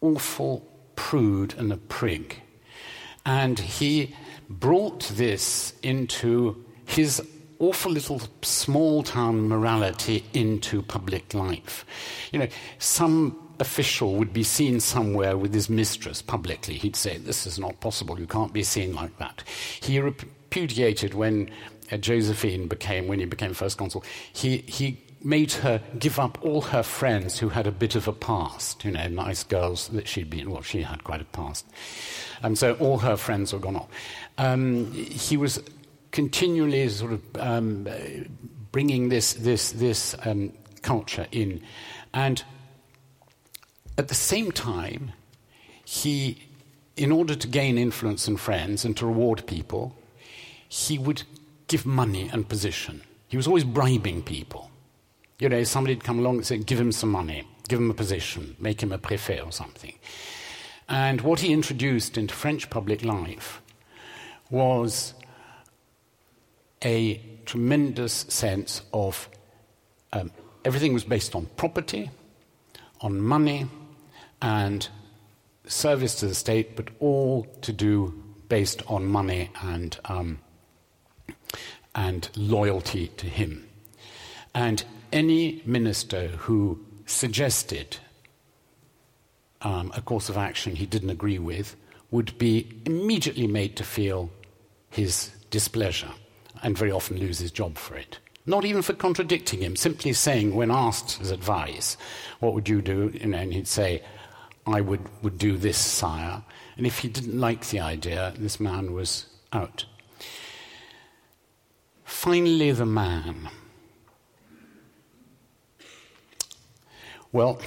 awful 0.00 0.66
prude 0.94 1.54
and 1.54 1.72
a 1.72 1.76
prig. 1.76 2.42
And 3.24 3.58
he 3.58 4.14
brought 4.48 5.00
this 5.08 5.74
into 5.82 6.64
his 6.84 7.20
awful 7.58 7.92
little 7.92 8.20
small 8.42 9.02
town 9.02 9.48
morality 9.48 10.24
into 10.32 10.82
public 10.82 11.34
life. 11.34 11.84
You 12.32 12.40
know, 12.40 12.48
some 12.78 13.45
official 13.58 14.14
would 14.16 14.32
be 14.32 14.42
seen 14.42 14.80
somewhere 14.80 15.36
with 15.36 15.52
his 15.54 15.68
mistress 15.68 16.22
publicly. 16.22 16.74
He'd 16.74 16.96
say, 16.96 17.18
This 17.18 17.46
is 17.46 17.58
not 17.58 17.80
possible, 17.80 18.18
you 18.18 18.26
can't 18.26 18.52
be 18.52 18.62
seen 18.62 18.94
like 18.94 19.16
that. 19.18 19.42
He 19.80 19.98
repudiated 20.00 21.14
when 21.14 21.50
uh, 21.90 21.96
Josephine 21.96 22.68
became, 22.68 23.06
when 23.06 23.20
he 23.20 23.26
became 23.26 23.54
first 23.54 23.78
consul, 23.78 24.04
he, 24.32 24.58
he 24.58 25.02
made 25.22 25.52
her 25.52 25.80
give 25.98 26.18
up 26.18 26.38
all 26.42 26.60
her 26.60 26.82
friends 26.82 27.38
who 27.38 27.48
had 27.48 27.66
a 27.66 27.72
bit 27.72 27.96
of 27.96 28.06
a 28.06 28.12
past, 28.12 28.84
you 28.84 28.92
know, 28.92 29.08
nice 29.08 29.42
girls 29.42 29.88
that 29.88 30.06
she'd 30.06 30.30
been, 30.30 30.50
well, 30.50 30.62
she 30.62 30.82
had 30.82 31.02
quite 31.04 31.20
a 31.20 31.24
past. 31.24 31.66
And 32.42 32.56
so 32.56 32.74
all 32.74 32.98
her 32.98 33.16
friends 33.16 33.52
were 33.52 33.58
gone 33.58 33.76
off. 33.76 33.88
Um, 34.38 34.92
he 34.92 35.36
was 35.36 35.60
continually 36.12 36.88
sort 36.88 37.12
of 37.12 37.22
um, 37.38 37.88
bringing 38.72 39.08
this, 39.08 39.34
this, 39.34 39.72
this 39.72 40.14
um, 40.24 40.52
culture 40.82 41.26
in. 41.32 41.60
And 42.14 42.44
at 43.98 44.08
the 44.08 44.14
same 44.14 44.52
time, 44.52 45.12
he, 45.84 46.42
in 46.96 47.12
order 47.12 47.34
to 47.34 47.48
gain 47.48 47.78
influence 47.78 48.28
and 48.28 48.38
friends 48.38 48.84
and 48.84 48.96
to 48.96 49.06
reward 49.06 49.46
people, 49.46 49.96
he 50.68 50.98
would 50.98 51.22
give 51.68 51.86
money 51.86 52.28
and 52.32 52.48
position. 52.48 53.02
He 53.28 53.36
was 53.36 53.46
always 53.46 53.64
bribing 53.64 54.22
people. 54.22 54.70
You 55.38 55.48
know, 55.48 55.64
somebody'd 55.64 56.04
come 56.04 56.18
along 56.18 56.36
and 56.36 56.46
say, 56.46 56.58
give 56.58 56.80
him 56.80 56.92
some 56.92 57.10
money, 57.10 57.46
give 57.68 57.78
him 57.78 57.90
a 57.90 57.94
position, 57.94 58.56
make 58.58 58.82
him 58.82 58.92
a 58.92 58.98
prefet 58.98 59.44
or 59.44 59.52
something. 59.52 59.94
And 60.88 61.20
what 61.20 61.40
he 61.40 61.52
introduced 61.52 62.16
into 62.16 62.34
French 62.34 62.70
public 62.70 63.04
life 63.04 63.60
was 64.50 65.14
a 66.84 67.20
tremendous 67.44 68.12
sense 68.28 68.82
of 68.92 69.28
um, 70.12 70.30
everything 70.64 70.94
was 70.94 71.04
based 71.04 71.34
on 71.34 71.46
property, 71.56 72.10
on 73.00 73.20
money, 73.20 73.66
and 74.40 74.88
service 75.66 76.14
to 76.16 76.26
the 76.26 76.34
state, 76.34 76.76
but 76.76 76.88
all 77.00 77.44
to 77.62 77.72
do 77.72 78.22
based 78.48 78.82
on 78.86 79.06
money 79.06 79.50
and, 79.62 79.98
um, 80.04 80.38
and 81.94 82.28
loyalty 82.36 83.08
to 83.08 83.26
him. 83.26 83.68
And 84.54 84.84
any 85.12 85.62
minister 85.64 86.28
who 86.28 86.84
suggested 87.06 87.98
um, 89.62 89.92
a 89.96 90.00
course 90.00 90.28
of 90.28 90.36
action 90.36 90.76
he 90.76 90.86
didn't 90.86 91.10
agree 91.10 91.38
with 91.38 91.76
would 92.10 92.36
be 92.38 92.80
immediately 92.84 93.46
made 93.46 93.76
to 93.76 93.84
feel 93.84 94.30
his 94.90 95.30
displeasure 95.50 96.10
and 96.62 96.78
very 96.78 96.90
often 96.90 97.18
lose 97.18 97.38
his 97.38 97.50
job 97.50 97.76
for 97.76 97.96
it. 97.96 98.18
Not 98.46 98.64
even 98.64 98.82
for 98.82 98.92
contradicting 98.92 99.60
him, 99.60 99.74
simply 99.74 100.12
saying, 100.12 100.54
when 100.54 100.70
asked 100.70 101.18
his 101.18 101.32
advice, 101.32 101.96
what 102.38 102.54
would 102.54 102.68
you 102.68 102.80
do? 102.80 103.10
You 103.12 103.26
know, 103.26 103.38
and 103.38 103.52
he'd 103.52 103.66
say, 103.66 104.02
I 104.66 104.80
would, 104.80 105.08
would 105.22 105.38
do 105.38 105.56
this, 105.56 105.78
sire. 105.78 106.42
And 106.76 106.86
if 106.86 106.98
he 106.98 107.08
didn't 107.08 107.38
like 107.38 107.68
the 107.68 107.80
idea, 107.80 108.34
this 108.36 108.58
man 108.58 108.92
was 108.92 109.26
out. 109.52 109.86
Finally, 112.04 112.72
the 112.72 112.86
man. 112.86 113.48
Well, 117.32 117.60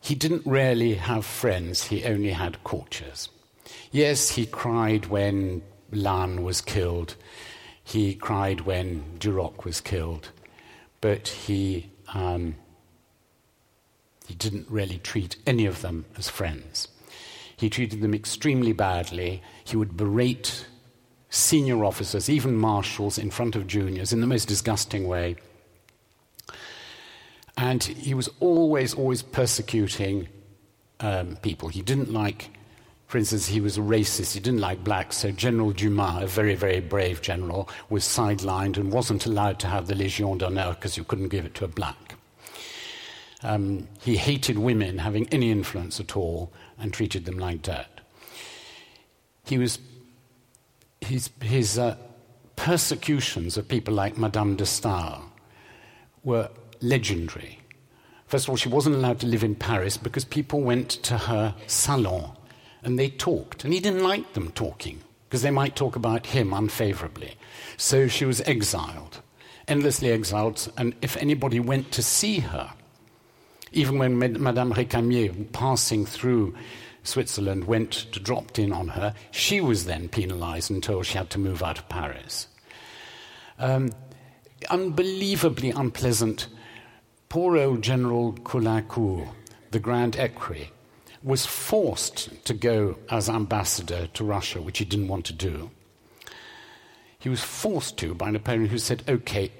he 0.00 0.14
didn't 0.14 0.46
really 0.46 0.94
have 0.94 1.24
friends, 1.24 1.84
he 1.84 2.04
only 2.04 2.30
had 2.30 2.62
courtiers. 2.64 3.28
Yes, 3.90 4.30
he 4.30 4.46
cried 4.46 5.06
when 5.06 5.62
Lannes 5.92 6.40
was 6.40 6.60
killed, 6.60 7.16
he 7.84 8.14
cried 8.14 8.62
when 8.62 9.18
Duroc 9.18 9.64
was 9.64 9.80
killed, 9.80 10.30
but 11.00 11.28
he 11.28 11.90
um, 12.14 12.56
he 14.26 14.34
didn't 14.34 14.66
really 14.70 14.98
treat 14.98 15.36
any 15.46 15.66
of 15.66 15.82
them 15.82 16.04
as 16.16 16.28
friends. 16.28 16.88
He 17.56 17.70
treated 17.70 18.00
them 18.00 18.14
extremely 18.14 18.72
badly. 18.72 19.42
He 19.64 19.76
would 19.76 19.96
berate 19.96 20.66
senior 21.30 21.84
officers, 21.84 22.28
even 22.28 22.56
marshals, 22.56 23.18
in 23.18 23.30
front 23.30 23.56
of 23.56 23.66
juniors 23.66 24.12
in 24.12 24.20
the 24.20 24.26
most 24.26 24.48
disgusting 24.48 25.06
way. 25.06 25.36
And 27.56 27.82
he 27.82 28.14
was 28.14 28.28
always, 28.40 28.94
always 28.94 29.22
persecuting 29.22 30.28
um, 31.00 31.36
people. 31.36 31.68
He 31.68 31.82
didn't 31.82 32.12
like, 32.12 32.50
for 33.06 33.18
instance, 33.18 33.46
he 33.46 33.60
was 33.60 33.78
a 33.78 33.80
racist. 33.80 34.34
He 34.34 34.40
didn't 34.40 34.60
like 34.60 34.82
blacks. 34.82 35.18
So 35.18 35.30
General 35.30 35.70
Dumas, 35.72 36.22
a 36.22 36.26
very, 36.26 36.54
very 36.54 36.80
brave 36.80 37.22
general, 37.22 37.68
was 37.90 38.04
sidelined 38.04 38.76
and 38.76 38.92
wasn't 38.92 39.26
allowed 39.26 39.58
to 39.60 39.68
have 39.68 39.86
the 39.86 39.94
Légion 39.94 40.38
d'honneur 40.38 40.74
because 40.74 40.96
you 40.96 41.04
couldn't 41.04 41.28
give 41.28 41.44
it 41.44 41.54
to 41.56 41.64
a 41.64 41.68
black. 41.68 41.96
Um, 43.42 43.88
he 44.00 44.16
hated 44.16 44.58
women 44.58 44.98
having 44.98 45.28
any 45.28 45.50
influence 45.50 45.98
at 45.98 46.16
all 46.16 46.52
and 46.78 46.92
treated 46.92 47.24
them 47.24 47.38
like 47.38 47.62
dirt. 47.62 47.86
He 49.44 49.58
was, 49.58 49.78
his, 51.00 51.30
his 51.40 51.78
uh, 51.78 51.96
persecutions 52.56 53.56
of 53.56 53.66
people 53.68 53.94
like 53.94 54.16
Madame 54.16 54.56
de 54.56 54.64
Stael 54.64 55.24
were 56.22 56.48
legendary. 56.80 57.58
First 58.26 58.46
of 58.46 58.50
all, 58.50 58.56
she 58.56 58.68
wasn't 58.68 58.96
allowed 58.96 59.20
to 59.20 59.26
live 59.26 59.44
in 59.44 59.54
Paris 59.54 59.96
because 59.96 60.24
people 60.24 60.60
went 60.60 60.90
to 61.02 61.18
her 61.18 61.54
salon 61.66 62.36
and 62.82 62.98
they 62.98 63.10
talked, 63.10 63.64
and 63.64 63.72
he 63.72 63.80
didn't 63.80 64.02
like 64.02 64.32
them 64.32 64.50
talking 64.52 65.00
because 65.28 65.42
they 65.42 65.50
might 65.50 65.76
talk 65.76 65.96
about 65.96 66.26
him 66.26 66.52
unfavorably. 66.52 67.34
So 67.76 68.08
she 68.08 68.24
was 68.24 68.40
exiled, 68.42 69.20
endlessly 69.66 70.10
exiled, 70.10 70.70
and 70.76 70.94
if 71.00 71.16
anybody 71.16 71.60
went 71.60 71.90
to 71.92 72.02
see 72.02 72.40
her, 72.40 72.72
even 73.72 73.98
when 73.98 74.18
Madame 74.18 74.72
Récamier, 74.72 75.52
passing 75.52 76.06
through 76.06 76.54
Switzerland, 77.02 77.64
went 77.64 77.92
to 78.12 78.20
dropped 78.20 78.58
in 78.58 78.72
on 78.72 78.88
her, 78.88 79.14
she 79.30 79.60
was 79.60 79.86
then 79.86 80.08
penalized 80.08 80.70
and 80.70 80.82
told 80.82 81.06
she 81.06 81.18
had 81.18 81.30
to 81.30 81.38
move 81.38 81.62
out 81.62 81.78
of 81.78 81.88
Paris. 81.88 82.48
Um, 83.58 83.92
unbelievably 84.70 85.70
unpleasant. 85.70 86.48
Poor 87.28 87.56
old 87.56 87.82
General 87.82 88.32
Caulaincourt, 88.34 89.28
the 89.70 89.78
Grand 89.78 90.16
Equerry, 90.16 90.70
was 91.22 91.46
forced 91.46 92.44
to 92.44 92.52
go 92.52 92.98
as 93.08 93.28
ambassador 93.28 94.08
to 94.08 94.24
Russia, 94.24 94.60
which 94.60 94.78
he 94.78 94.84
didn't 94.84 95.08
want 95.08 95.24
to 95.26 95.32
do. 95.32 95.70
He 97.18 97.28
was 97.28 97.42
forced 97.42 97.96
to 97.98 98.14
by 98.14 98.30
Napoleon, 98.30 98.68
who 98.68 98.78
said, 98.78 99.04
okay, 99.08 99.52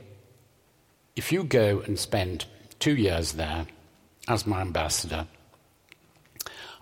if 1.15 1.31
you 1.31 1.45
go 1.45 1.81
and 1.87 1.99
spend 1.99 2.47
two 2.81 2.97
years 2.97 3.33
there, 3.33 3.67
as 4.29 4.47
my 4.47 4.61
ambassador, 4.61 5.27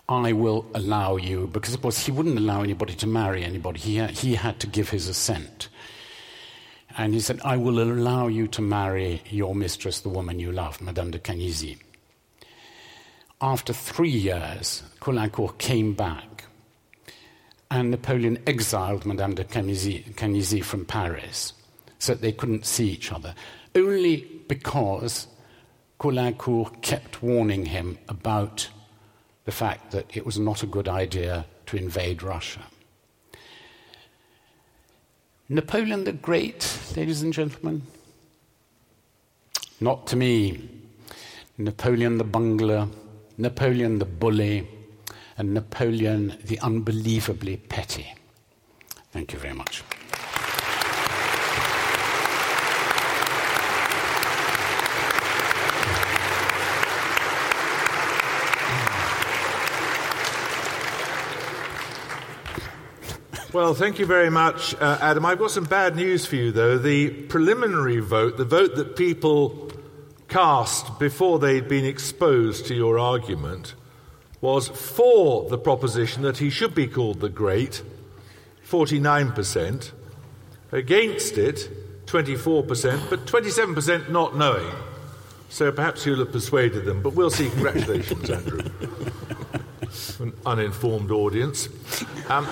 I 0.07 0.33
will 0.33 0.65
allow 0.73 1.15
you, 1.15 1.47
because 1.47 1.73
of 1.73 1.81
course 1.81 2.05
he 2.05 2.11
wouldn't 2.11 2.37
allow 2.37 2.63
anybody 2.63 2.95
to 2.95 3.07
marry 3.07 3.43
anybody. 3.43 3.79
He, 3.79 4.03
he 4.07 4.35
had 4.35 4.59
to 4.59 4.67
give 4.67 4.89
his 4.89 5.07
assent. 5.07 5.69
And 6.97 7.13
he 7.13 7.21
said, 7.21 7.39
I 7.45 7.55
will 7.57 7.81
allow 7.81 8.27
you 8.27 8.47
to 8.49 8.61
marry 8.61 9.21
your 9.29 9.55
mistress, 9.55 10.01
the 10.01 10.09
woman 10.09 10.39
you 10.39 10.51
love, 10.51 10.81
Madame 10.81 11.11
de 11.11 11.19
Canisy. 11.19 11.77
After 13.39 13.73
three 13.73 14.09
years, 14.09 14.83
Caulaincourt 14.99 15.57
came 15.57 15.93
back, 15.93 16.43
and 17.71 17.89
Napoleon 17.89 18.37
exiled 18.45 19.05
Madame 19.05 19.35
de 19.35 19.45
Canisy 19.45 20.63
from 20.63 20.85
Paris 20.85 21.53
so 21.97 22.13
that 22.13 22.21
they 22.21 22.33
couldn't 22.33 22.65
see 22.65 22.89
each 22.89 23.11
other, 23.11 23.33
only 23.73 24.27
because 24.49 25.27
Caulaincourt 26.01 26.81
kept 26.81 27.21
warning 27.21 27.67
him 27.67 27.99
about 28.09 28.69
the 29.45 29.51
fact 29.51 29.91
that 29.91 30.17
it 30.17 30.25
was 30.25 30.39
not 30.39 30.63
a 30.63 30.65
good 30.65 30.87
idea 30.87 31.45
to 31.67 31.77
invade 31.77 32.23
Russia. 32.23 32.61
Napoleon 35.47 36.05
the 36.05 36.11
Great, 36.11 36.79
ladies 36.97 37.21
and 37.21 37.31
gentlemen? 37.31 37.83
Not 39.79 40.07
to 40.07 40.15
me. 40.15 40.67
Napoleon 41.59 42.17
the 42.17 42.23
bungler, 42.23 42.87
Napoleon 43.37 43.99
the 43.99 44.05
bully, 44.05 44.67
and 45.37 45.53
Napoleon 45.53 46.35
the 46.43 46.59
unbelievably 46.61 47.57
petty. 47.57 48.11
Thank 49.11 49.33
you 49.33 49.37
very 49.37 49.53
much. 49.53 49.83
Well, 63.53 63.73
thank 63.73 63.99
you 63.99 64.05
very 64.05 64.29
much, 64.29 64.75
uh, 64.75 64.97
Adam. 65.01 65.25
I've 65.25 65.37
got 65.37 65.51
some 65.51 65.65
bad 65.65 65.97
news 65.97 66.25
for 66.25 66.37
you, 66.37 66.53
though. 66.53 66.77
The 66.77 67.09
preliminary 67.09 67.99
vote, 67.99 68.37
the 68.37 68.45
vote 68.45 68.75
that 68.75 68.95
people 68.95 69.69
cast 70.29 70.97
before 70.99 71.37
they'd 71.37 71.67
been 71.67 71.83
exposed 71.83 72.67
to 72.67 72.73
your 72.73 72.97
argument, 72.97 73.75
was 74.39 74.69
for 74.69 75.49
the 75.49 75.57
proposition 75.57 76.21
that 76.21 76.37
he 76.37 76.49
should 76.49 76.73
be 76.73 76.87
called 76.87 77.19
the 77.19 77.27
Great, 77.27 77.83
49%. 78.65 79.91
Against 80.71 81.37
it, 81.37 82.05
24%, 82.05 83.09
but 83.09 83.25
27% 83.25 84.09
not 84.09 84.37
knowing. 84.37 84.73
So 85.49 85.73
perhaps 85.73 86.05
you'll 86.05 86.19
have 86.19 86.31
persuaded 86.31 86.85
them, 86.85 87.01
but 87.01 87.15
we'll 87.15 87.29
see. 87.29 87.49
Congratulations, 87.59 88.29
Andrew. 88.29 88.61
An 90.21 90.33
uninformed 90.45 91.09
audience. 91.09 91.67
Um, 92.29 92.45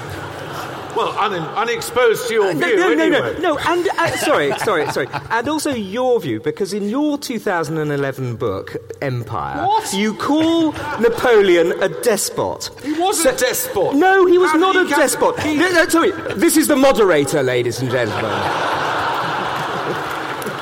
well, 0.95 1.15
un- 1.20 1.34
unexposed 1.55 2.28
to 2.28 2.34
your 2.34 2.53
no, 2.53 2.65
view, 2.67 2.78
no, 2.78 2.93
no, 2.95 3.03
anyway. 3.03 3.39
no, 3.39 3.53
no, 3.53 3.57
and 3.59 3.88
uh, 3.89 4.17
sorry, 4.17 4.51
sorry, 4.57 4.89
sorry, 4.91 5.07
and 5.30 5.47
also 5.47 5.70
your 5.72 6.20
view, 6.20 6.39
because 6.39 6.74
in 6.74 6.89
your 6.89 7.20
2011 7.20 8.38
book, 8.38 8.76
Empire, 9.03 9.67
What? 9.67 9.93
you 9.93 10.15
call 10.15 10.72
Napoleon 10.99 11.74
a 11.84 11.89
despot. 12.01 12.72
He 12.84 12.99
wasn't 12.99 13.36
a 13.36 13.45
despot. 13.45 13.93
No, 13.95 14.26
he 14.26 14.39
was 14.39 14.49
How 14.49 14.57
not 14.57 14.74
did 14.74 14.88
a 14.91 14.95
despot. 14.95 15.39
he- 15.41 15.55
No, 15.57 15.70
no, 15.70 15.88
sorry, 15.88 16.11
this 16.38 16.57
is 16.57 16.67
the 16.67 16.76
moderator, 16.76 17.43
ladies 17.43 17.80
and 17.82 17.91
gentlemen. 17.91 18.32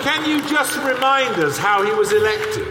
Can 0.04 0.30
you 0.30 0.42
just 0.50 0.76
remind 0.84 1.36
us 1.42 1.58
how 1.58 1.84
he 1.86 1.92
was 1.94 2.12
elected? 2.12 2.68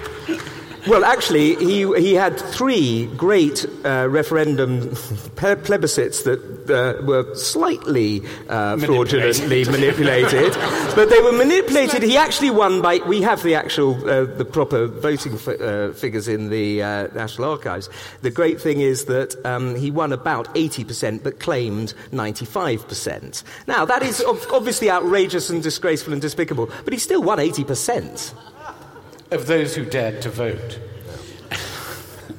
Well, 0.87 1.05
actually, 1.05 1.57
he, 1.57 1.93
he 2.01 2.15
had 2.15 2.39
three 2.39 3.07
great 3.17 3.67
uh, 3.85 4.07
referendum 4.09 4.91
ple- 5.37 5.57
plebiscites 5.57 6.23
that 6.25 6.41
uh, 6.71 7.03
were 7.05 7.35
slightly 7.35 8.23
uh, 8.49 8.77
fraudulently 8.77 9.65
manipulated, 9.65 10.53
but 10.95 11.11
they 11.11 11.21
were 11.21 11.33
manipulated. 11.33 12.03
He 12.03 12.17
actually 12.17 12.51
won 12.51 12.83
by. 12.83 12.99
We 12.99 13.21
have 13.23 13.43
the 13.43 13.55
actual, 13.55 13.95
uh, 14.09 14.25
the 14.25 14.45
proper 14.45 14.87
voting 14.87 15.35
f- 15.35 15.49
uh, 15.49 15.93
figures 15.93 16.29
in 16.29 16.51
the 16.51 16.83
uh, 16.83 17.07
National 17.15 17.51
Archives. 17.51 17.89
The 18.23 18.31
great 18.31 18.61
thing 18.61 18.81
is 18.81 19.07
that 19.07 19.35
um, 19.45 19.75
he 19.75 19.91
won 19.91 20.13
about 20.13 20.55
80%, 20.55 21.23
but 21.23 21.41
claimed 21.41 21.95
95%. 22.13 23.43
Now, 23.67 23.85
that 23.85 24.03
is 24.03 24.23
ob- 24.23 24.39
obviously 24.53 24.91
outrageous 24.91 25.51
and 25.51 25.63
disgraceful 25.63 26.13
and 26.13 26.23
despicable, 26.23 26.71
but 26.85 26.93
he 26.93 26.99
still 26.99 27.23
won 27.23 27.39
80%. 27.39 28.35
Of 29.29 29.47
those 29.49 29.75
who 29.75 29.85
dared 29.85 30.23
to 30.23 30.31
vote. 30.31 30.79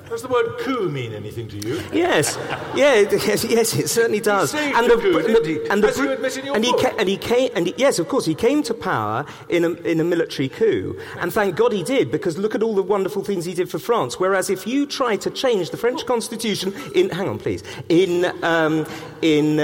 Does 0.09 0.21
the 0.21 0.27
word 0.29 0.57
coup 0.59 0.89
mean 0.89 1.13
anything 1.13 1.47
to 1.49 1.57
you? 1.57 1.81
Yes, 1.91 2.37
yeah, 2.75 2.93
it- 2.93 3.11
yes, 3.27 3.43
yes, 3.43 3.73
it 3.75 3.89
certainly 3.89 4.21
does. 4.21 4.51
saved 4.51 4.75
the 4.75 4.95
coup, 4.97 5.43
he? 5.43 5.69
and 5.69 5.83
the 5.83 5.87
As 5.89 5.97
you 5.97 6.11
admit 6.11 6.37
in 6.37 6.45
your 6.45 6.55
and 6.55 6.63
he 6.63 6.71
ca- 6.71 6.95
and 6.97 7.09
he 7.09 7.17
came, 7.17 7.49
and 7.55 7.67
he, 7.67 7.73
yes, 7.77 7.99
of 7.99 8.07
course, 8.07 8.25
he 8.25 8.33
came 8.33 8.63
to 8.63 8.73
power 8.73 9.25
in 9.49 9.65
a, 9.65 9.71
in 9.81 9.99
a 9.99 10.03
military 10.05 10.47
coup, 10.47 10.97
and 11.19 11.33
thank 11.33 11.55
God 11.55 11.73
he 11.73 11.83
did, 11.83 12.09
because 12.11 12.37
look 12.37 12.55
at 12.55 12.63
all 12.63 12.73
the 12.73 12.83
wonderful 12.83 13.23
things 13.23 13.43
he 13.43 13.53
did 13.53 13.69
for 13.69 13.79
France. 13.79 14.19
Whereas 14.19 14.49
if 14.49 14.65
you 14.65 14.85
try 14.85 15.17
to 15.17 15.29
change 15.29 15.71
the 15.71 15.77
French 15.77 16.05
Constitution 16.05 16.73
in, 16.95 17.09
hang 17.09 17.27
on, 17.27 17.37
please, 17.37 17.63
in 17.89 18.25
um, 18.43 18.85
in 19.21 19.59
uh, 19.59 19.63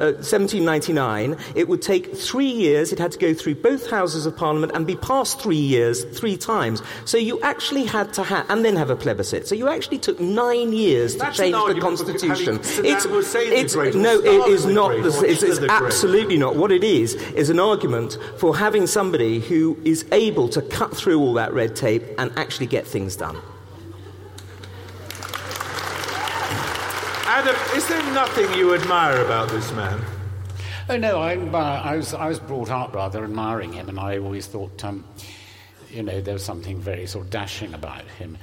uh, 0.00 0.12
1799, 0.22 1.36
it 1.54 1.68
would 1.68 1.82
take 1.82 2.16
three 2.16 2.46
years. 2.50 2.92
It 2.92 2.98
had 2.98 3.12
to 3.12 3.18
go 3.18 3.34
through 3.34 3.56
both 3.56 3.90
houses 3.90 4.24
of 4.26 4.36
Parliament 4.36 4.72
and 4.74 4.86
be 4.86 4.96
passed 4.96 5.40
three 5.40 5.56
years, 5.56 6.04
three 6.18 6.36
times. 6.36 6.82
So 7.04 7.18
you 7.18 7.40
actually 7.42 7.84
had 7.84 8.14
to 8.14 8.22
have, 8.22 8.48
and 8.48 8.64
then 8.64 8.76
have 8.76 8.88
a 8.90 8.96
plebiscite. 8.96 9.49
So 9.50 9.56
you 9.56 9.68
actually 9.68 9.98
took 9.98 10.20
nine 10.20 10.72
years 10.72 11.14
to 11.14 11.18
That's 11.18 11.40
an 11.40 11.52
change 11.52 11.74
the 11.74 11.80
constitution. 11.80 12.28
having 12.28 12.60
Saddam 12.60 13.10
Hussein 13.10 13.50
the 13.50 13.56
it's 13.58 13.74
no, 13.96 14.20
it 14.20 14.22
Stalin 14.22 14.52
is 14.52 14.64
the 14.64 14.72
not. 14.72 15.02
The- 15.02 15.24
it's, 15.26 15.42
it's 15.42 15.58
the 15.58 15.66
Great. 15.66 15.82
absolutely 15.82 16.38
not. 16.38 16.54
What 16.54 16.70
it 16.70 16.84
is 16.84 17.14
is 17.14 17.50
an 17.50 17.58
argument 17.58 18.16
for 18.36 18.56
having 18.56 18.86
somebody 18.86 19.40
who 19.40 19.76
is 19.84 20.06
able 20.12 20.48
to 20.50 20.62
cut 20.62 20.96
through 20.96 21.18
all 21.18 21.32
that 21.34 21.52
red 21.52 21.74
tape 21.74 22.04
and 22.16 22.30
actually 22.38 22.68
get 22.68 22.86
things 22.86 23.16
done. 23.16 23.38
Adam, 27.26 27.56
is 27.74 27.88
there 27.88 28.04
nothing 28.14 28.54
you 28.56 28.72
admire 28.72 29.24
about 29.24 29.48
this 29.48 29.72
man? 29.72 30.00
Oh 30.88 30.96
no, 30.96 31.20
I, 31.20 31.32
I 31.32 31.96
was 31.96 32.14
I 32.14 32.28
was 32.28 32.38
brought 32.38 32.70
up 32.70 32.94
rather 32.94 33.24
admiring 33.24 33.72
him, 33.72 33.88
and 33.88 33.98
I 33.98 34.18
always 34.18 34.46
thought, 34.46 34.84
um, 34.84 35.04
you 35.90 36.04
know, 36.04 36.20
there 36.20 36.34
was 36.34 36.44
something 36.44 36.80
very 36.80 37.08
sort 37.08 37.24
of 37.24 37.30
dashing 37.32 37.74
about 37.74 38.04
him. 38.04 38.38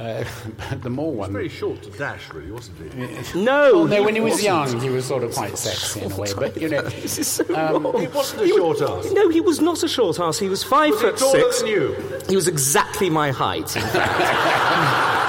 Uh, 0.00 0.24
but 0.70 0.82
the 0.82 0.88
more 0.88 1.12
one, 1.12 1.30
Very 1.32 1.50
short 1.50 1.82
to 1.82 1.90
dash, 1.90 2.32
really, 2.32 2.50
wasn't 2.50 2.78
he? 2.94 3.38
No, 3.38 3.82
Oh, 3.82 3.86
no, 3.86 4.02
when 4.02 4.14
he 4.14 4.20
was 4.22 4.32
wasn't. 4.42 4.44
young, 4.72 4.80
he 4.80 4.88
was 4.88 5.04
sort 5.04 5.22
of 5.22 5.32
quite 5.34 5.58
sexy 5.58 6.00
in 6.00 6.10
a 6.12 6.16
way. 6.16 6.32
But 6.34 6.56
you 6.60 6.70
know, 6.70 6.80
This 7.02 7.18
is 7.18 7.26
so 7.28 7.44
Um, 7.54 7.82
wrong. 7.84 8.00
He 8.00 8.06
wasn't 8.06 8.42
a 8.42 8.48
short 8.48 8.80
ass. 8.80 9.12
No, 9.12 9.28
he 9.28 9.42
was 9.42 9.60
not 9.60 9.82
a 9.82 9.88
short 9.88 10.18
ass. 10.18 10.38
He 10.38 10.48
was 10.48 10.64
five 10.64 10.92
Was 10.92 11.00
he 11.02 11.06
foot 11.08 11.16
taller 11.18 11.40
six. 11.40 11.58
than 11.60 11.68
you? 11.70 11.94
He 12.30 12.34
was 12.36 12.48
exactly 12.48 13.10
my 13.10 13.30
height. 13.30 13.76
in 13.76 13.82
fact. 13.82 13.96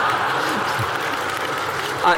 I, 2.03 2.15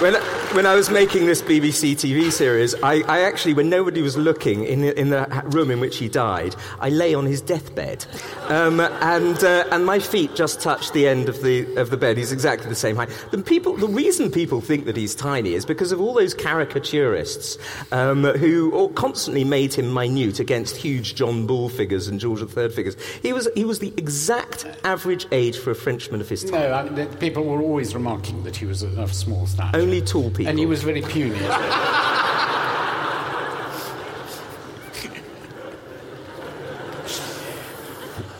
when, 0.00 0.14
when 0.52 0.64
I 0.64 0.74
was 0.74 0.88
making 0.90 1.26
this 1.26 1.42
BBC 1.42 1.92
TV 1.92 2.30
series, 2.32 2.74
I, 2.82 3.02
I 3.08 3.20
actually, 3.22 3.52
when 3.54 3.68
nobody 3.68 4.00
was 4.00 4.16
looking 4.16 4.64
in, 4.64 4.80
the- 4.80 4.98
in 4.98 5.10
the 5.10 5.26
room 5.52 5.70
in 5.70 5.80
which 5.80 5.98
he 5.98 6.08
died, 6.08 6.54
I 6.80 6.88
lay 6.88 7.14
on 7.14 7.26
his 7.26 7.40
deathbed. 7.42 8.06
Um, 8.48 8.80
and, 8.80 9.42
uh, 9.44 9.64
and 9.70 9.84
my 9.84 9.98
feet 9.98 10.34
just 10.34 10.60
touched 10.62 10.92
the 10.94 11.06
end 11.08 11.28
of 11.28 11.42
the, 11.42 11.74
of 11.76 11.90
the 11.90 11.96
bed. 11.96 12.16
He's 12.16 12.32
exactly 12.32 12.68
the 12.70 12.74
same 12.74 12.96
height. 12.96 13.10
The, 13.32 13.38
people, 13.38 13.76
the 13.76 13.88
reason 13.88 14.30
people 14.30 14.60
think 14.62 14.86
that 14.86 14.96
he's 14.96 15.14
tiny 15.14 15.52
is 15.54 15.66
because 15.66 15.92
of 15.92 16.00
all 16.00 16.14
those 16.14 16.34
caricaturists 16.34 17.58
um, 17.92 18.24
who 18.24 18.88
constantly 18.94 19.44
made 19.44 19.74
him 19.74 19.92
minute 19.92 20.40
against 20.40 20.76
huge 20.76 21.16
John 21.16 21.46
Bull 21.46 21.68
figures 21.68 22.08
and 22.08 22.18
George 22.18 22.40
III 22.40 22.70
figures. 22.70 22.96
He 23.20 23.32
was, 23.32 23.48
he 23.54 23.64
was 23.64 23.80
the 23.80 23.92
exact 23.96 24.64
average 24.84 25.26
age 25.32 25.58
for 25.58 25.70
a 25.70 25.74
Frenchman 25.74 26.20
of 26.20 26.28
his 26.28 26.44
time. 26.44 26.52
no, 26.52 26.72
I 26.72 26.88
mean, 26.88 27.06
people 27.16 27.44
were 27.44 27.60
always 27.60 27.94
remarking 27.94 28.42
that 28.44 28.56
he 28.56 28.64
was 28.64 28.82
of 28.82 29.12
small 29.12 29.46
stature. 29.46 29.76
Only 29.78 30.00
tall 30.00 30.30
people. 30.36 30.50
and 30.50 30.58
he 30.58 30.66
was 30.66 30.82
very 30.82 31.02
puny. 31.02 31.38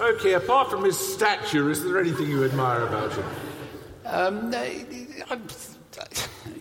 Okay, 0.00 0.34
apart 0.34 0.70
from 0.70 0.84
his 0.84 0.98
stature, 0.98 1.70
is 1.70 1.82
there 1.82 1.98
anything 1.98 2.28
you 2.28 2.44
admire 2.44 2.82
about 2.86 3.12
him? 3.12 3.24
Um, 4.04 4.54
I'm- 4.54 5.46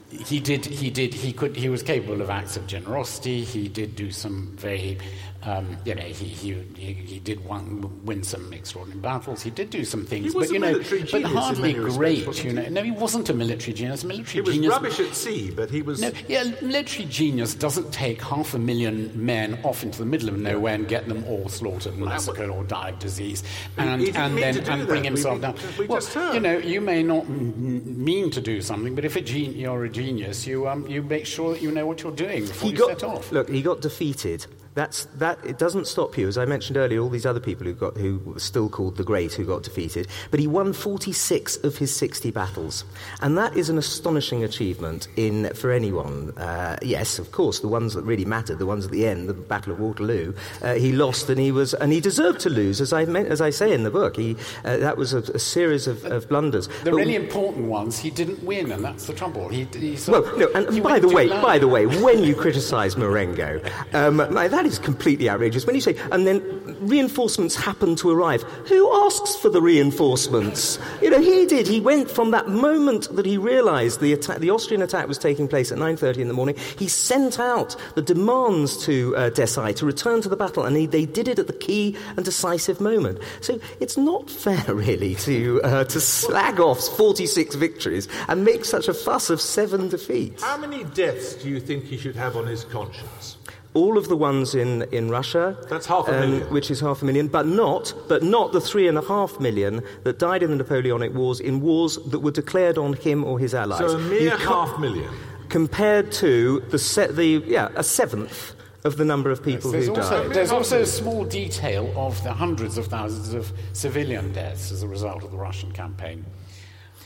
he 0.10 0.40
did. 0.40 0.66
He 0.66 0.90
did. 0.90 1.14
He 1.14 1.34
could. 1.34 1.56
He 1.56 1.70
was 1.70 1.84
capable 1.84 2.22
of 2.22 2.30
acts 2.30 2.56
of 2.58 2.66
generosity. 2.66 3.44
He 3.44 3.68
did 3.68 3.96
do 3.96 4.10
some 4.10 4.56
very, 4.58 4.98
um, 5.46 5.78
you 5.86 5.94
know, 5.96 6.02
he 6.02 6.26
he, 6.26 6.54
he, 6.76 6.94
he 6.94 7.20
did 7.20 7.46
one, 7.46 8.04
win 8.06 8.24
some 8.24 8.52
extraordinary 8.52 9.00
battles. 9.02 9.44
He 9.44 9.50
did 9.52 9.70
do 9.70 9.86
some 9.86 10.06
things, 10.06 10.32
He 10.34 10.38
was 10.38 10.48
but 10.48 10.52
a 10.52 10.54
you 10.54 10.60
know, 10.60 10.80
but 11.12 11.24
hardly 11.24 11.74
many 11.74 11.80
respects, 11.86 11.98
great. 11.98 12.44
You 12.46 12.54
know, 12.54 12.68
no, 12.70 12.82
he 12.84 12.92
wasn't 12.92 13.30
a 13.30 13.34
military 13.34 13.74
genius. 13.74 14.04
Military 14.04 14.34
He 14.34 14.42
was 14.42 14.56
genius. 14.56 14.72
rubbish 14.72 15.00
at 15.00 15.14
sea, 15.16 15.52
but 15.52 15.70
he 15.70 15.82
was. 15.82 16.02
No, 16.02 16.12
yeah, 16.28 16.44
military 16.62 17.06
genius 17.08 17.54
doesn't 17.54 17.92
take 17.94 18.22
half 18.22 18.54
a 18.54 18.60
million 18.60 19.12
men 19.14 19.60
off 19.64 19.84
into 19.84 20.00
the 20.00 20.06
middle 20.06 20.30
of 20.30 20.38
nowhere 20.38 20.74
and 20.76 20.88
get 20.88 21.08
them 21.08 21.24
all 21.26 21.48
slaughtered, 21.50 21.98
massacred, 21.98 22.50
or 22.50 22.64
die 22.64 22.90
of 22.90 23.00
disease, 23.00 23.44
and, 23.78 24.02
and 24.02 24.38
then 24.38 24.58
and 24.68 24.88
bring 24.88 25.04
that. 25.04 25.12
We- 25.12 25.16
himself 25.16 25.36
we- 25.36 25.42
down. 25.42 25.56
we 25.78 25.86
well, 25.88 26.34
you 26.34 26.40
know, 26.40 26.58
you 26.58 26.82
may 26.82 27.04
not 27.04 27.26
m- 27.26 28.04
mean 28.04 28.32
to 28.32 28.42
do 28.42 28.62
something, 28.62 28.96
but 28.96 29.06
if 29.06 29.16
a 29.16 29.22
gen- 29.22 29.54
you're 29.54 29.86
a 29.86 29.90
genius, 29.90 30.48
you 30.48 30.68
um, 30.68 30.88
you 30.88 31.04
make 31.04 31.26
sure 31.26 31.54
that 31.54 31.62
you 31.62 31.72
know 31.72 31.86
what 31.86 32.02
you're 32.02 32.12
doing 32.12 32.46
before 32.46 32.70
he 32.70 32.76
you 32.76 32.80
got 32.80 33.00
set 33.00 33.04
off. 33.10 33.32
look. 33.32 33.50
He 33.50 33.62
got 33.62 33.82
defeated. 33.82 34.46
That's 34.76 35.06
that. 35.16 35.40
It 35.46 35.58
doesn't 35.58 35.88
stop 35.88 36.18
you, 36.18 36.28
as 36.28 36.38
I 36.38 36.44
mentioned 36.44 36.76
earlier. 36.76 37.00
All 37.00 37.10
these 37.10 37.26
other 37.26 37.40
people 37.40 37.66
who 37.66 37.74
got 37.74 37.96
who 37.96 38.20
were 38.20 38.40
still 38.40 38.68
called 38.68 38.98
the 38.98 39.06
Great 39.06 39.34
who 39.34 39.46
got 39.46 39.64
defeated, 39.64 40.08
but 40.32 40.40
he 40.42 40.48
won 40.48 40.74
46 40.74 41.64
of 41.64 41.78
his 41.78 41.96
60 41.96 42.30
battles, 42.32 42.84
and 43.22 43.38
that 43.38 43.56
is 43.56 43.70
an 43.70 43.78
astonishing 43.78 44.44
achievement 44.44 45.08
in 45.16 45.54
for 45.54 45.72
anyone. 45.72 46.38
Uh, 46.38 46.76
yes, 46.82 47.20
of 47.20 47.32
course, 47.32 47.62
the 47.62 47.70
ones 47.70 47.94
that 47.94 48.04
really 48.04 48.26
mattered, 48.26 48.60
the 48.60 48.66
ones 48.66 48.86
at 48.86 48.92
the 48.92 49.08
end, 49.08 49.30
the 49.30 49.34
Battle 49.34 49.72
of 49.72 49.80
Waterloo, 49.80 50.34
uh, 50.62 50.74
he 50.74 50.92
lost, 50.92 51.30
and 51.30 51.40
he 51.40 51.54
was 51.54 51.74
and 51.74 51.94
he 51.94 52.02
deserved 52.02 52.42
to 52.42 52.50
lose, 52.50 52.82
as 52.82 52.92
I 52.92 53.06
meant, 53.06 53.30
as 53.30 53.40
I 53.40 53.52
say 53.52 53.74
in 53.74 53.84
the 53.84 53.92
book. 53.92 54.18
He 54.18 54.36
uh, 54.66 54.76
that 54.78 54.98
was 54.98 55.14
a, 55.14 55.20
a 55.20 55.40
series 55.40 55.88
of, 55.88 56.04
of 56.04 56.28
blunders. 56.28 56.68
The 56.84 56.92
But- 56.92 56.96
really 56.96 57.16
important 57.16 57.68
ones 57.68 57.98
he 57.98 58.10
didn't 58.10 58.44
win, 58.44 58.74
and 58.74 58.84
that's 58.84 59.08
the 59.08 59.14
trouble. 59.14 59.48
He, 59.48 59.64
he 59.74 59.98
well, 60.10 60.24
no, 60.38 60.50
and, 60.54 60.84
by 60.84 61.00
the 61.00 61.08
way, 61.08 61.30
by 61.30 61.60
the 61.60 61.70
way, 61.70 61.86
when 61.86 62.26
you 62.26 62.36
criticise 62.36 62.98
Marengo, 62.98 63.62
um, 63.94 64.18
now, 64.18 64.65
that 64.66 64.72
is 64.72 64.80
completely 64.80 65.30
outrageous. 65.30 65.66
When 65.66 65.76
you 65.76 65.82
say, 65.82 65.96
and 66.12 66.26
then 66.26 66.42
reinforcements 66.80 67.56
happen 67.56 67.96
to 67.98 68.10
arrive, 68.10 68.42
who 68.68 68.92
asks 69.06 69.36
for 69.36 69.50
the 69.50 69.62
reinforcements? 69.62 70.80
You 71.04 71.12
know, 71.12 71.22
he 71.22 71.46
did. 71.46 71.68
He 71.68 71.80
went 71.80 72.10
from 72.10 72.32
that 72.32 72.48
moment 72.48 73.16
that 73.16 73.28
he 73.28 73.38
realised 73.38 74.00
the 74.00 74.12
attack, 74.14 74.40
the 74.40 74.50
Austrian 74.50 74.82
attack 74.82 75.08
was 75.08 75.20
taking 75.20 75.48
place 75.48 75.72
at 75.72 75.78
9:30 75.78 76.18
in 76.18 76.28
the 76.28 76.34
morning. 76.34 76.56
He 76.80 76.88
sent 76.88 77.40
out 77.40 77.76
the 77.94 78.02
demands 78.02 78.84
to 78.86 79.16
uh, 79.16 79.30
Desaix 79.30 79.76
to 79.78 79.86
return 79.86 80.22
to 80.22 80.30
the 80.30 80.36
battle, 80.36 80.66
and 80.66 80.76
he, 80.76 80.88
they 80.88 81.06
did 81.06 81.28
it 81.28 81.38
at 81.38 81.46
the 81.46 81.54
key 81.54 81.96
and 82.16 82.26
decisive 82.26 82.82
moment. 82.82 83.20
So 83.42 83.60
it's 83.80 83.98
not 83.98 84.30
fair, 84.32 84.66
really, 84.74 85.14
to 85.16 85.62
uh, 85.64 85.84
to 85.84 86.02
slag 86.02 86.60
off 86.60 86.80
46 86.98 87.54
victories 87.56 88.08
and 88.28 88.44
make 88.44 88.66
such 88.66 88.88
a 88.88 88.94
fuss 88.96 89.30
of 89.30 89.40
seven 89.40 89.90
defeats. 89.90 90.42
How 90.42 90.58
many 90.58 90.84
deaths 90.86 91.36
do 91.36 91.50
you 91.50 91.60
think 91.60 91.84
he 91.86 91.98
should 91.98 92.16
have 92.16 92.36
on 92.36 92.48
his 92.48 92.64
conscience? 92.64 93.35
All 93.76 93.98
of 93.98 94.08
the 94.08 94.16
ones 94.18 94.56
in, 94.56 94.82
in 94.92 95.10
Russia. 95.10 95.56
um, 95.62 95.66
That's 95.70 95.86
half 95.86 96.08
a 96.08 96.12
million. 96.12 96.42
Which 96.52 96.72
is 96.72 96.80
half 96.80 97.02
a 97.02 97.06
million, 97.06 97.28
but 97.28 97.46
not, 97.46 97.94
but 98.08 98.24
not 98.24 98.52
the 98.54 98.62
three 98.62 98.88
and 98.88 98.98
a 98.98 99.02
half 99.02 99.40
million 99.40 99.84
that 100.04 100.18
died 100.18 100.42
in 100.42 100.50
the 100.50 100.56
Napoleonic 100.56 101.14
Wars 101.14 101.40
in 101.40 101.62
wars 101.62 101.98
that 102.08 102.20
were 102.20 102.32
declared 102.32 102.78
on 102.78 102.94
him 102.94 103.24
or 103.24 103.38
his 103.38 103.54
allies. 103.54 103.80
So 103.80 103.98
a 103.98 104.00
mere 104.00 104.32
can't- 104.32 104.42
half 104.42 104.80
million. 104.80 105.12
Compared 105.50 106.12
to 106.14 106.62
the, 106.72 106.80
se- 106.80 107.12
the 107.12 107.44
yeah, 107.46 107.70
a 107.76 107.84
seventh 107.84 108.56
of 108.84 108.98
the 108.98 109.06
number 109.06 109.30
of 109.30 109.44
people 109.44 109.72
there's 109.72 109.88
who 109.88 109.96
also, 109.96 110.24
died. 110.24 110.34
There's 110.36 110.52
also 110.52 110.82
a 110.82 110.86
small 110.86 111.24
detail 111.24 111.94
of 111.96 112.22
the 112.24 112.34
hundreds 112.34 112.78
of 112.80 112.88
thousands 112.88 113.34
of 113.34 113.52
civilian 113.74 114.32
deaths 114.32 114.72
as 114.72 114.82
a 114.84 114.88
result 114.88 115.24
of 115.24 115.32
the 115.32 115.38
Russian 115.38 115.72
campaign. 115.72 116.26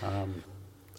Um, 0.03 0.43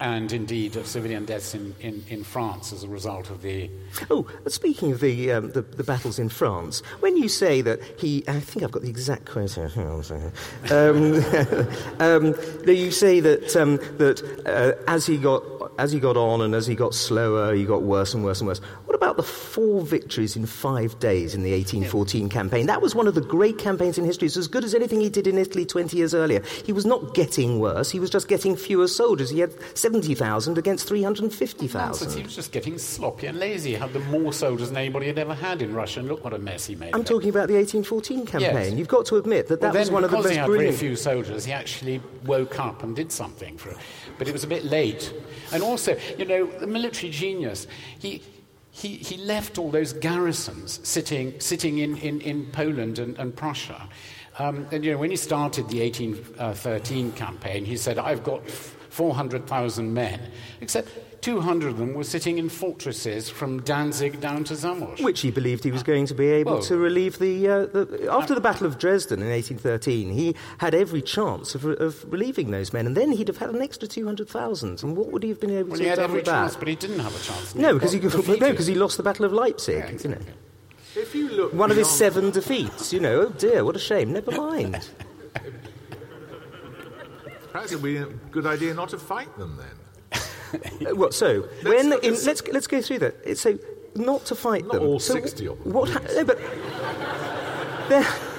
and 0.01 0.33
indeed 0.33 0.77
of 0.77 0.87
civilian 0.87 1.27
deaths 1.27 1.55
in, 1.55 1.75
in, 1.81 2.03
in 2.09 2.25
France 2.25 2.73
as 2.73 2.83
a 2.83 2.89
result 2.89 3.31
of 3.31 3.43
the. 3.43 3.71
Oh, 4.11 4.27
speaking 4.47 4.93
of 4.93 5.01
the, 5.01 5.33
um, 5.33 5.53
the, 5.53 5.63
the 5.63 5.85
battles 5.85 6.19
in 6.19 6.29
France, 6.29 6.83
when 7.01 7.17
you 7.17 7.29
say 7.29 7.61
that 7.61 7.81
he, 7.99 8.25
I 8.27 8.41
think 8.41 8.65
I've 8.65 8.73
got 8.73 8.83
the 8.83 8.89
exact 8.89 9.27
quote 9.27 9.53
here. 9.53 9.69
Hang 9.69 9.87
on 9.87 10.01
a 10.01 10.05
second. 10.05 10.33
Um, 10.71 12.35
um, 12.35 12.35
you 12.67 12.91
say 12.91 13.21
that 13.21 13.55
um, 13.57 13.77
that 13.99 14.23
uh, 14.47 14.83
as 14.91 15.07
he 15.07 15.19
got 15.19 15.43
as 15.79 15.93
he 15.93 16.01
got 16.01 16.17
on 16.17 16.41
and 16.43 16.55
as 16.55 16.67
he 16.67 16.75
got 16.75 16.95
slower, 16.95 17.55
he 17.55 17.65
got 17.65 17.83
worse 17.83 18.13
and 18.15 18.25
worse 18.25 18.41
and 18.41 18.49
worse. 18.49 18.59
What 18.87 18.95
about 18.95 19.17
the 19.17 19.23
four 19.23 19.83
victories 19.83 20.37
in 20.37 20.45
five 20.47 20.99
days 20.99 21.35
in 21.35 21.43
the 21.43 21.53
1814 21.53 22.29
campaign? 22.29 22.67
That 22.67 22.83
was 22.83 22.95
one 22.95 23.07
of 23.07 23.15
the 23.15 23.21
great 23.21 23.59
campaigns 23.59 23.97
in 23.97 24.05
history. 24.05 24.27
It's 24.27 24.37
as 24.37 24.49
good 24.49 24.65
as 24.65 24.75
anything 24.75 25.01
he 25.01 25.09
did 25.09 25.27
in 25.27 25.39
Italy 25.39 25.65
20 25.65 25.97
years 25.97 26.15
earlier. 26.15 26.43
He 26.65 26.73
was 26.73 26.85
not 26.85 27.15
getting 27.15 27.59
worse; 27.61 27.91
he 27.91 28.01
was 28.01 28.11
just 28.11 28.29
getting 28.29 28.57
fewer 28.57 28.89
soldiers. 28.89 29.31
He 29.31 29.41
had 29.41 29.53
70,000 29.77 30.59
against 30.59 30.87
350,000. 30.89 32.13
He 32.17 32.23
was 32.23 32.35
just 32.35 32.53
getting 32.53 32.79
sloppy 32.79 33.27
and 33.27 33.39
lazy. 33.39 33.71
He 33.71 33.77
had 33.77 33.93
the 33.93 34.01
more 34.01 34.33
soldiers 34.33 34.69
than 34.69 34.77
anybody 34.79 35.07
had 35.07 35.19
ever 35.19 35.35
had 35.35 35.63
in 35.63 35.75
Russia, 35.75 36.01
and 36.01 36.09
look 36.09 36.25
what 36.25 36.33
a 36.35 36.39
mess 36.39 36.67
he 36.67 36.75
made. 36.75 36.95
I'm 36.95 37.05
talking 37.05 37.31
about 37.31 37.49
the 37.49 37.55
1814 37.55 38.27
campaign. 38.27 38.53
Yes. 38.55 38.73
You've 38.75 38.89
got 38.89 39.07
to 39.07 39.17
admit 39.17 39.49
that 39.49 39.61
that 39.61 39.69
Well, 39.69 39.73
then, 39.73 39.81
was 39.81 39.91
one 39.91 40.05
of 40.05 40.11
the 40.11 40.17
most 40.19 40.31
he 40.31 40.37
had 40.37 40.47
brilliant. 40.47 40.77
very 40.77 40.89
few 40.89 40.97
soldiers, 40.97 41.45
he 41.45 41.53
actually 41.53 42.01
woke 42.25 42.59
up 42.59 42.83
and 42.83 42.95
did 42.95 43.11
something 43.13 43.57
for 43.57 43.71
it. 43.71 43.77
But 44.19 44.29
it 44.29 44.33
was 44.33 44.45
a 44.45 44.49
bit 44.49 44.65
late. 44.65 45.13
And 45.53 45.60
also, 45.61 45.97
you 46.19 46.25
know, 46.25 46.47
the 46.47 46.67
military 46.67 47.11
genius, 47.11 47.67
he, 47.99 48.23
he, 48.71 48.97
he 48.97 49.17
left 49.19 49.59
all 49.59 49.71
those 49.71 49.93
garrisons 49.93 50.81
sitting, 50.83 51.39
sitting 51.41 51.79
in, 51.79 51.97
in, 51.99 52.21
in 52.21 52.47
Poland 52.53 52.99
and, 52.99 53.19
and 53.19 53.35
Prussia. 53.35 53.89
Um, 54.39 54.67
and, 54.71 54.85
you 54.85 54.93
know, 54.93 54.99
when 54.99 55.11
he 55.11 55.17
started 55.17 55.69
the 55.69 55.81
1813 55.83 57.13
campaign, 57.13 57.65
he 57.65 57.77
said, 57.77 57.99
I've 57.99 58.25
got 58.25 58.49
400,000 58.49 59.93
men, 59.93 60.21
except 60.61 60.89
200 61.23 61.69
of 61.73 61.77
them 61.79 61.95
were 61.95 62.05
sitting 62.05 62.39
in 62.39 62.49
fortresses 62.49 63.29
from 63.29 63.61
Danzig 63.63 64.21
down 64.21 64.45
to 64.45 64.55
Zamość. 64.55 65.03
Which 65.03 65.21
he 65.21 65.31
believed 65.31 65.65
he 65.65 65.71
was 65.71 65.83
going 65.83 66.07
to 66.07 66.15
be 66.15 66.29
able 66.29 66.53
Well- 66.55 66.63
to 66.63 66.77
relieve 66.77 67.19
the, 67.19 67.49
uh, 67.49 67.67
the. 67.67 68.09
After 68.11 68.35
the 68.35 68.41
Battle 68.41 68.67
of 68.67 68.79
Dresden 68.79 69.21
in 69.23 69.29
1813, 69.31 70.11
he 70.13 70.35
had 70.59 70.75
every 70.75 71.03
chance 71.03 71.55
of, 71.55 71.65
of 71.65 72.05
relieving 72.11 72.51
those 72.51 72.73
men, 72.73 72.87
and 72.87 72.97
then 72.97 73.13
he'd 73.13 73.29
have 73.29 73.39
had 73.39 73.51
an 73.51 73.61
extra 73.63 73.87
200,000. 73.89 74.83
And 74.83 74.97
what 74.97 75.13
would 75.13 75.23
he 75.23 75.29
have 75.29 75.41
been 75.41 75.51
able 75.51 75.71
Well, 75.71 75.79
to 75.79 75.85
do? 75.85 75.85
Well, 75.85 75.85
he 75.85 75.89
have 75.91 75.99
had 75.99 76.05
every 76.05 76.17
with 76.17 76.25
that? 76.27 76.33
chance, 76.43 76.57
but 76.57 76.69
he 76.69 76.75
didn't 76.77 76.99
have 77.01 77.15
a 77.15 77.19
chance. 77.23 77.55
no, 77.55 77.75
because 77.75 77.93
he, 77.93 77.99
got 78.01 78.15
no, 78.15 78.51
because 78.51 78.67
he 78.67 78.75
lost 78.75 78.97
the 78.97 79.03
Battle 79.03 79.25
of 79.27 79.33
Leipzig. 79.33 79.77
Yeah, 79.79 79.87
you 79.89 79.93
exactly. 79.95 80.27
know. 80.27 80.33
If 80.97 81.15
you 81.15 81.29
look 81.29 81.53
One 81.55 81.71
of 81.71 81.77
his 81.77 81.87
beyond- 81.87 81.99
seven 81.99 82.31
defeats, 82.33 82.93
you 82.93 82.99
know. 83.01 83.21
Oh 83.21 83.29
dear, 83.29 83.65
what 83.65 83.77
a 83.77 83.79
shame. 83.79 84.13
Never 84.13 84.33
mind. 84.33 84.89
Perhaps 87.53 87.73
it 87.73 87.77
would 87.77 87.85
be 87.85 87.97
a 87.97 88.07
good 88.31 88.47
idea 88.47 88.75
not 88.75 88.89
to 88.91 88.99
fight 88.99 89.37
them 89.39 89.57
then. 89.57 89.77
What? 90.97 91.15
So 91.15 91.43
when 91.63 91.93
in, 91.93 92.15
let's 92.25 92.43
let's 92.49 92.67
go 92.67 92.81
through 92.83 92.99
that. 93.01 93.39
So 93.39 93.59
not 93.95 94.25
to 94.27 94.35
fight 94.35 94.65
Not 94.65 94.75
them. 94.75 94.83
all 94.85 95.01
so 95.01 95.15
60 95.15 95.47
of 95.47 95.63
them, 95.65 95.73
What? 95.73 95.89
Ha- 95.91 96.01
no, 96.15 96.25
but 96.25 96.39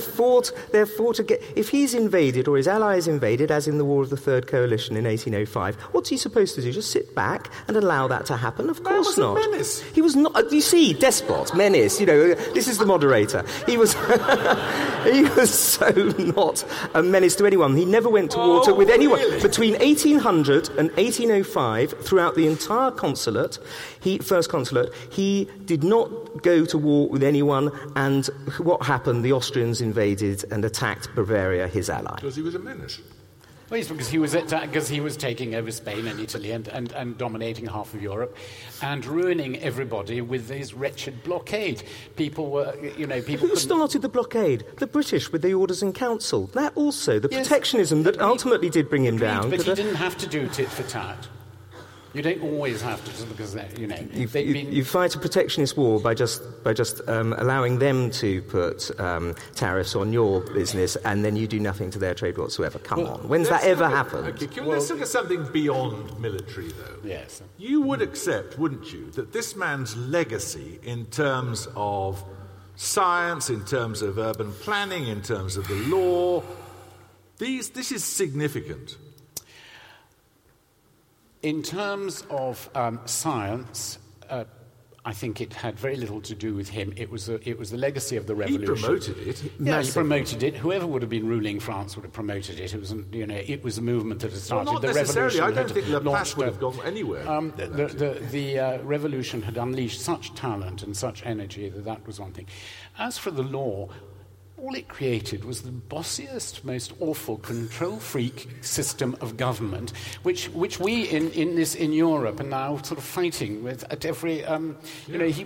fought. 0.00 0.52
They're 0.72 0.86
fought 0.86 1.18
again. 1.18 1.38
If 1.56 1.68
he's 1.70 1.94
invaded 1.94 2.48
or 2.48 2.56
his 2.56 2.68
allies 2.68 3.06
invaded, 3.08 3.50
as 3.50 3.68
in 3.68 3.78
the 3.78 3.84
War 3.84 4.02
of 4.02 4.10
the 4.10 4.16
Third 4.16 4.46
Coalition 4.46 4.96
in 4.96 5.04
1805, 5.04 5.76
what's 5.92 6.08
he 6.08 6.16
supposed 6.16 6.54
to 6.56 6.62
do? 6.62 6.72
Just 6.72 6.90
sit 6.90 7.14
back 7.14 7.50
and 7.68 7.76
allow 7.76 8.08
that 8.08 8.26
to 8.26 8.36
happen? 8.36 8.68
Of 8.70 8.82
course 8.84 9.06
was 9.06 9.18
not. 9.18 9.34
menace. 9.34 9.82
He 9.92 10.02
was 10.02 10.16
not. 10.16 10.50
You 10.52 10.60
see, 10.60 10.92
despot, 10.94 11.54
menace. 11.54 12.00
You 12.00 12.06
know, 12.06 12.34
this 12.54 12.68
is 12.68 12.78
the 12.78 12.86
moderator. 12.86 13.44
He 13.66 13.76
was. 13.76 13.92
he 15.04 15.22
was 15.24 15.50
so 15.50 15.88
not 16.18 16.64
a 16.94 17.02
menace 17.02 17.36
to 17.36 17.46
anyone. 17.46 17.76
He 17.76 17.84
never 17.84 18.08
went 18.08 18.30
to 18.32 18.38
war 18.38 18.62
Oh, 18.66 18.74
with 18.74 18.90
anyone. 18.90 19.18
really? 19.20 19.40
Between 19.40 19.74
1800 19.74 20.68
and 20.70 20.90
1805, 20.96 21.92
throughout 22.04 22.34
the 22.34 22.46
entire 22.46 22.90
consulate, 22.90 23.58
he, 24.00 24.18
first 24.18 24.48
consulate, 24.50 24.92
he 25.10 25.48
did 25.64 25.84
not 25.84 26.42
go 26.42 26.64
to 26.64 26.78
war 26.78 27.08
with 27.08 27.22
anyone. 27.22 27.70
And 27.96 28.26
what 28.58 28.82
happened? 28.84 29.24
The 29.24 29.32
Austrians 29.32 29.67
invaded 29.80 30.44
and 30.50 30.64
attacked 30.64 31.14
Bavaria, 31.14 31.68
his 31.68 31.88
ally. 31.90 32.14
Because 32.16 32.36
he 32.36 32.42
was 32.42 32.54
a 32.54 32.58
menace. 32.58 33.00
Well, 33.70 33.78
it's 33.78 33.88
because 33.90 34.08
he 34.08 34.18
was 34.18 34.34
at, 34.34 34.48
because 34.48 34.88
he 34.88 35.00
was 35.00 35.14
taking 35.18 35.54
over 35.54 35.70
Spain 35.70 36.06
and 36.06 36.18
Italy 36.18 36.52
and, 36.52 36.66
and, 36.68 36.90
and 36.92 37.18
dominating 37.18 37.66
half 37.66 37.92
of 37.92 38.00
Europe, 38.00 38.34
and 38.80 39.04
ruining 39.04 39.58
everybody 39.58 40.22
with 40.22 40.48
his 40.48 40.72
wretched 40.72 41.22
blockade. 41.22 41.82
People 42.16 42.48
were, 42.50 42.74
you 42.96 43.06
know, 43.06 43.20
people. 43.20 43.46
Who 43.46 43.56
started 43.56 44.00
the 44.00 44.08
blockade? 44.08 44.64
The 44.78 44.86
British 44.86 45.30
with 45.30 45.42
the 45.42 45.52
Orders 45.52 45.82
in 45.82 45.92
Council. 45.92 46.46
That 46.54 46.72
also, 46.76 47.18
the 47.18 47.28
Yes, 47.30 47.46
protectionism 47.46 48.04
that 48.04 48.14
agreed. 48.14 48.24
ultimately 48.24 48.70
did 48.70 48.88
bring 48.88 49.04
him 49.04 49.16
Agreed, 49.16 49.26
down. 49.26 49.50
but 49.50 49.60
he 49.62 49.74
didn't 49.74 49.96
have 49.96 50.16
to 50.16 50.26
do 50.26 50.48
tit 50.48 50.68
for 50.70 50.82
tat. 50.84 51.28
You 52.14 52.22
don't 52.22 52.42
always 52.42 52.80
have 52.80 53.04
to, 53.04 53.10
just 53.10 53.28
because 53.28 53.52
they, 53.52 53.68
you 53.78 53.86
know 53.86 53.96
You, 54.12 54.26
they've 54.26 54.46
you, 54.48 54.54
been. 54.54 54.72
you 54.72 54.84
fight 54.84 55.14
a 55.14 55.18
protectionist 55.18 55.76
war 55.76 56.00
by 56.00 56.14
just 56.14 56.42
by 56.64 56.72
just 56.72 57.06
um, 57.06 57.34
allowing 57.34 57.78
them 57.80 58.10
to 58.12 58.40
put 58.42 58.90
um, 58.98 59.34
tariffs 59.54 59.94
on 59.94 60.12
your 60.12 60.40
business, 60.40 60.96
and 61.04 61.22
then 61.24 61.36
you 61.36 61.46
do 61.46 61.60
nothing 61.60 61.90
to 61.90 61.98
their 61.98 62.14
trade 62.14 62.38
whatsoever. 62.38 62.78
Come 62.78 63.00
on, 63.06 63.28
when's 63.28 63.50
that 63.50 63.62
ever 63.64 63.84
at- 63.84 63.90
happened? 63.92 64.26
Okay, 64.28 64.46
can 64.46 64.64
we- 64.64 64.72
let's 64.72 64.88
look 64.88 65.02
at 65.02 65.08
something 65.08 65.46
beyond 65.52 66.18
military, 66.18 66.68
though. 66.68 66.96
yes. 67.04 67.42
You 67.58 67.82
would 67.82 68.00
accept, 68.00 68.58
wouldn't 68.58 68.90
you, 68.92 69.10
that 69.12 69.32
this 69.32 69.54
man's 69.54 69.94
legacy 69.96 70.80
in 70.82 71.06
terms 71.06 71.68
of 71.76 72.24
science, 72.76 73.50
in 73.50 73.64
terms 73.66 74.00
of 74.02 74.18
urban 74.18 74.52
planning, 74.52 75.08
in 75.08 75.20
terms 75.20 75.56
of 75.58 75.68
the 75.68 75.74
law, 75.94 76.42
these, 77.38 77.70
this 77.70 77.92
is 77.92 78.02
significant. 78.02 78.96
In 81.48 81.62
terms 81.62 82.24
of 82.28 82.68
um, 82.74 83.00
science, 83.06 83.98
uh, 84.28 84.44
I 85.06 85.14
think 85.14 85.40
it 85.40 85.54
had 85.54 85.78
very 85.78 85.96
little 85.96 86.20
to 86.20 86.34
do 86.34 86.54
with 86.54 86.68
him. 86.68 86.92
It 86.94 87.08
was, 87.10 87.30
a, 87.30 87.36
it 87.48 87.58
was 87.58 87.70
the 87.70 87.78
legacy 87.78 88.16
of 88.18 88.26
the 88.26 88.34
revolution. 88.34 88.76
He 88.76 88.82
promoted 88.82 89.16
it. 89.26 89.52
Yeah, 89.58 89.80
he 89.80 89.90
promoted 89.90 90.42
it. 90.42 90.56
Whoever 90.56 90.86
would 90.86 91.00
have 91.00 91.08
been 91.08 91.26
ruling 91.26 91.58
France 91.58 91.96
would 91.96 92.04
have 92.04 92.12
promoted 92.12 92.60
it. 92.60 92.74
It 92.74 92.78
was, 92.78 92.92
you 93.12 93.26
know, 93.26 93.34
it 93.34 93.64
was 93.64 93.78
a 93.78 93.80
movement 93.80 94.20
that 94.20 94.26
had 94.32 94.34
Well, 94.34 94.66
started. 94.66 94.72
not 94.72 94.82
the 94.82 94.92
necessarily. 94.92 95.40
I 95.40 95.50
don't 95.50 95.70
think 95.70 95.88
Laplace 95.88 96.36
would 96.36 96.48
have 96.48 96.60
gone 96.60 96.78
anywhere. 96.84 97.26
Um, 97.26 97.54
with 97.56 97.76
the 97.76 97.86
the, 97.86 98.26
the 98.26 98.58
uh, 98.58 98.82
revolution 98.82 99.40
had 99.40 99.56
unleashed 99.56 100.02
such 100.02 100.34
talent 100.34 100.82
and 100.82 100.94
such 100.94 101.24
energy 101.24 101.70
that 101.70 101.86
that 101.86 102.06
was 102.06 102.20
one 102.20 102.32
thing. 102.32 102.46
As 102.98 103.16
for 103.16 103.30
the 103.30 103.42
law, 103.42 103.88
all 104.60 104.74
it 104.74 104.88
created 104.88 105.44
was 105.44 105.62
the 105.62 105.70
bossiest, 105.70 106.64
most 106.64 106.92
awful 107.00 107.38
control 107.38 107.96
freak 107.98 108.48
system 108.60 109.16
of 109.20 109.36
government, 109.36 109.92
which, 110.22 110.46
which 110.50 110.80
we 110.80 111.08
in, 111.08 111.30
in, 111.32 111.54
this, 111.54 111.74
in 111.74 111.92
Europe 111.92 112.40
are 112.40 112.44
now 112.44 112.76
sort 112.78 112.98
of 112.98 113.04
fighting 113.04 113.62
with 113.62 113.84
at 113.92 114.04
every. 114.04 114.44
Um, 114.44 114.76
you 115.06 115.18
know, 115.18 115.26
he 115.26 115.44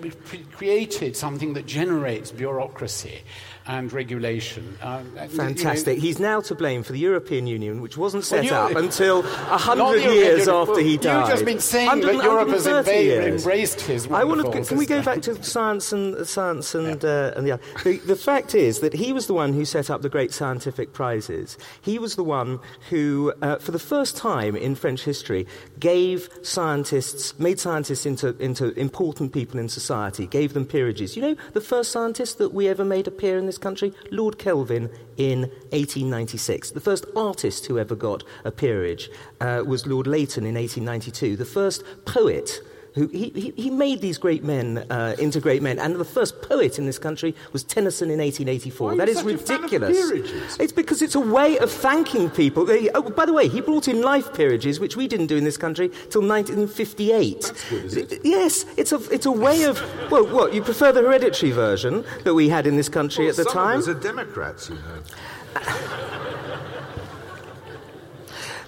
created 0.53 1.17
something 1.17 1.53
that 1.55 1.67
generates 1.67 2.31
bureaucracy 2.33 3.23
and 3.67 3.93
regulation. 3.93 4.77
Um, 4.83 5.13
and, 5.17 5.31
you 5.31 5.39
know, 5.39 5.45
Fantastic. 5.45 5.99
He's 5.99 6.19
now 6.19 6.41
to 6.43 6.55
blame 6.55 6.83
for 6.83 6.93
the 6.93 6.99
European 6.99 7.47
Union, 7.47 7.81
which 7.81 7.97
wasn't 7.97 8.25
set 8.25 8.45
Well, 8.45 8.71
you- 8.71 8.77
up 8.77 8.83
until 8.85 9.21
a 9.21 9.59
hundred 9.59 10.01
years 10.03 10.47
European- 10.47 10.69
after 10.71 10.81
he 10.81 10.97
died. 10.97 11.21
You've 11.21 11.29
just 11.31 11.45
been 11.45 11.61
saying 11.61 11.87
100 11.87 12.17
that 12.17 12.25
Europe 12.25 12.49
has 12.49 12.65
130 12.67 13.29
embraced 13.37 13.81
his 13.83 14.11
I 14.11 14.25
want 14.25 14.41
to. 14.43 14.63
Can 14.65 14.77
we 14.79 14.87
go 14.87 15.03
back 15.03 15.23
to 15.23 15.43
science 15.43 15.93
and 15.93 16.27
science 16.27 16.75
and 16.75 17.05
uh, 17.05 17.33
and 17.37 17.47
the 17.47 17.99
the 18.07 18.17
fact 18.17 18.55
is 18.55 18.81
that 18.81 18.93
he 19.03 19.13
was 19.13 19.27
the 19.27 19.35
one 19.35 19.53
who 19.53 19.65
set 19.65 19.91
up 19.91 20.03
the 20.03 20.09
great 20.09 20.33
scientific 20.33 20.93
prizes. 20.93 21.59
He 21.81 21.99
was 21.99 22.15
the 22.15 22.23
one 22.23 22.61
who, 22.89 23.33
uh, 23.43 23.57
for 23.57 23.73
the 23.73 23.81
first 23.81 24.17
time 24.17 24.55
in 24.55 24.77
French 24.77 25.03
history, 25.03 25.45
gave 25.81 26.29
scientists, 26.43 27.37
made 27.37 27.59
scientists 27.59 28.07
into 28.07 28.29
into 28.39 28.71
important 28.79 29.33
people 29.33 29.59
in 29.59 29.69
society, 29.69 30.29
gave 30.29 30.53
them 30.55 30.65
peerages. 30.65 31.17
You 31.17 31.23
know, 31.23 31.37
the 31.53 31.61
first 31.61 31.91
scientist 31.91 32.39
that 32.39 32.55
we 32.55 32.69
ever 32.69 32.85
made 32.85 33.09
appear 33.09 33.39
in 33.39 33.47
this 33.47 33.59
country, 33.59 33.93
Lord 34.13 34.39
Kelvin, 34.39 34.89
in 35.17 35.41
1896. 35.71 36.71
The 36.71 36.81
first 36.81 37.05
artist 37.17 37.67
who 37.67 37.81
ever 37.81 37.97
got 37.97 38.23
a 38.45 38.53
peerage 38.53 39.11
uh, 39.41 39.65
was 39.67 39.85
Lord 39.85 40.07
Leighton 40.07 40.47
in 40.47 40.55
1892. 40.55 41.37
The 41.37 41.45
first 41.45 41.83
poet 42.05 42.61
who 42.95 43.07
he, 43.09 43.31
he, 43.31 43.53
he 43.57 43.71
made 43.71 44.01
these 44.01 44.19
great 44.19 44.45
men 44.45 44.79
uh, 44.91 45.17
into 45.19 45.41
great 45.41 45.63
men, 45.63 45.79
and 45.79 45.97
the 45.97 46.05
first 46.05 46.43
poet 46.43 46.79
in 46.79 46.87
this 46.87 46.99
country 46.99 47.35
was 47.53 47.65
Tennyson 47.65 48.11
in 48.11 48.19
1884. 48.19 48.87
Why 48.87 48.93
are 48.93 48.97
that 48.97 49.09
you 49.09 49.35
a 49.35 49.39
fan 49.39 49.57
of 49.57 49.73
ridiculous. 49.73 50.59
It's 50.59 50.73
because 50.73 51.03
it's 51.03 51.15
a 51.15 51.21
way 51.21 51.59
of 51.59 51.71
thanking 51.71 52.31
people. 52.31 52.67
Oh, 52.95 53.03
by 53.11 53.27
the 53.27 53.33
way, 53.33 53.49
he 53.49 53.61
brought 53.61 53.89
in 53.89 54.03
life 54.03 54.35
peerages, 54.35 54.81
which 54.81 54.97
we 54.97 55.09
didn't 55.09 55.27
do 55.27 55.37
in 55.37 55.45
this 55.45 55.57
country 55.57 55.89
till 56.11 56.23
1958. 56.23 57.41
That's 57.41 57.71
good, 57.71 57.85
is 57.85 57.97
it? 57.97 58.21
Yes, 58.25 58.65
it's 58.77 58.93
a, 58.93 58.97
it's 59.11 59.27
a 59.27 59.33
way 59.33 59.65
of. 59.65 59.81
Well, 60.11 60.27
what, 60.27 60.53
you 60.55 60.63
prefer 60.63 60.93
the 60.93 61.03
hereditary 61.03 61.53
version 61.53 62.05
that 62.25 62.35
we 62.35 62.49
had 62.49 62.67
in 62.67 62.77
this 62.77 62.89
country 62.89 63.25
Well, 63.25 63.31
at 63.31 63.37
the 63.37 63.45
some 63.45 63.53
time? 63.53 63.79
of 63.79 63.83
us 63.83 63.89
are 63.89 63.95
Democrats, 63.95 64.69
you 64.69 64.77
know. 64.77 66.29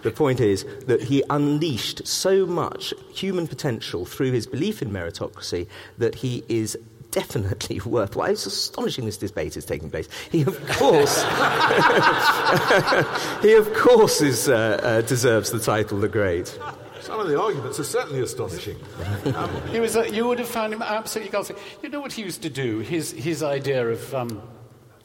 The 0.05 0.11
point 0.11 0.39
is 0.39 0.65
that 0.87 1.03
he 1.03 1.25
unleashed 1.31 2.07
so 2.07 2.45
much 2.45 2.93
human 3.13 3.49
potential 3.49 4.05
through 4.05 4.33
his 4.33 4.47
belief 4.47 4.83
in 4.83 4.91
meritocracy 4.91 5.67
that 5.97 6.15
he 6.15 6.45
is 6.49 6.79
definitely 7.11 7.81
worthwhile. 7.87 8.31
It's 8.31 8.45
astonishing 8.45 9.07
this 9.07 9.17
debate 9.17 9.57
is 9.57 9.65
taking 9.65 9.91
place. 9.91 10.09
He, 10.31 10.43
of 10.43 10.61
course, 10.69 11.23
he, 13.43 13.55
of 13.55 13.73
course, 13.75 14.21
is, 14.21 14.49
uh, 14.49 14.79
uh, 14.83 15.01
deserves 15.01 15.51
the 15.51 15.59
title 15.59 15.99
The 15.99 16.09
Great. 16.09 16.59
Some 17.01 17.19
of 17.19 17.29
the 17.29 17.41
arguments 17.41 17.81
are 17.81 17.85
certainly 17.85 18.21
astonishing. 18.21 18.77
Um, 19.35 19.51
he 19.69 19.81
was, 19.81 19.97
uh, 19.97 20.03
you 20.03 20.27
would 20.27 20.39
have 20.39 20.49
found 20.49 20.75
him 20.75 20.83
absolutely 20.83 21.31
guilty. 21.31 21.55
You 21.83 21.89
know 21.89 22.01
what 22.01 22.13
he 22.13 22.23
used 22.23 22.43
to 22.43 22.51
do? 22.51 22.81
His, 22.81 23.11
his 23.11 23.43
idea 23.43 23.89
of 23.89 24.15
um, 24.15 24.43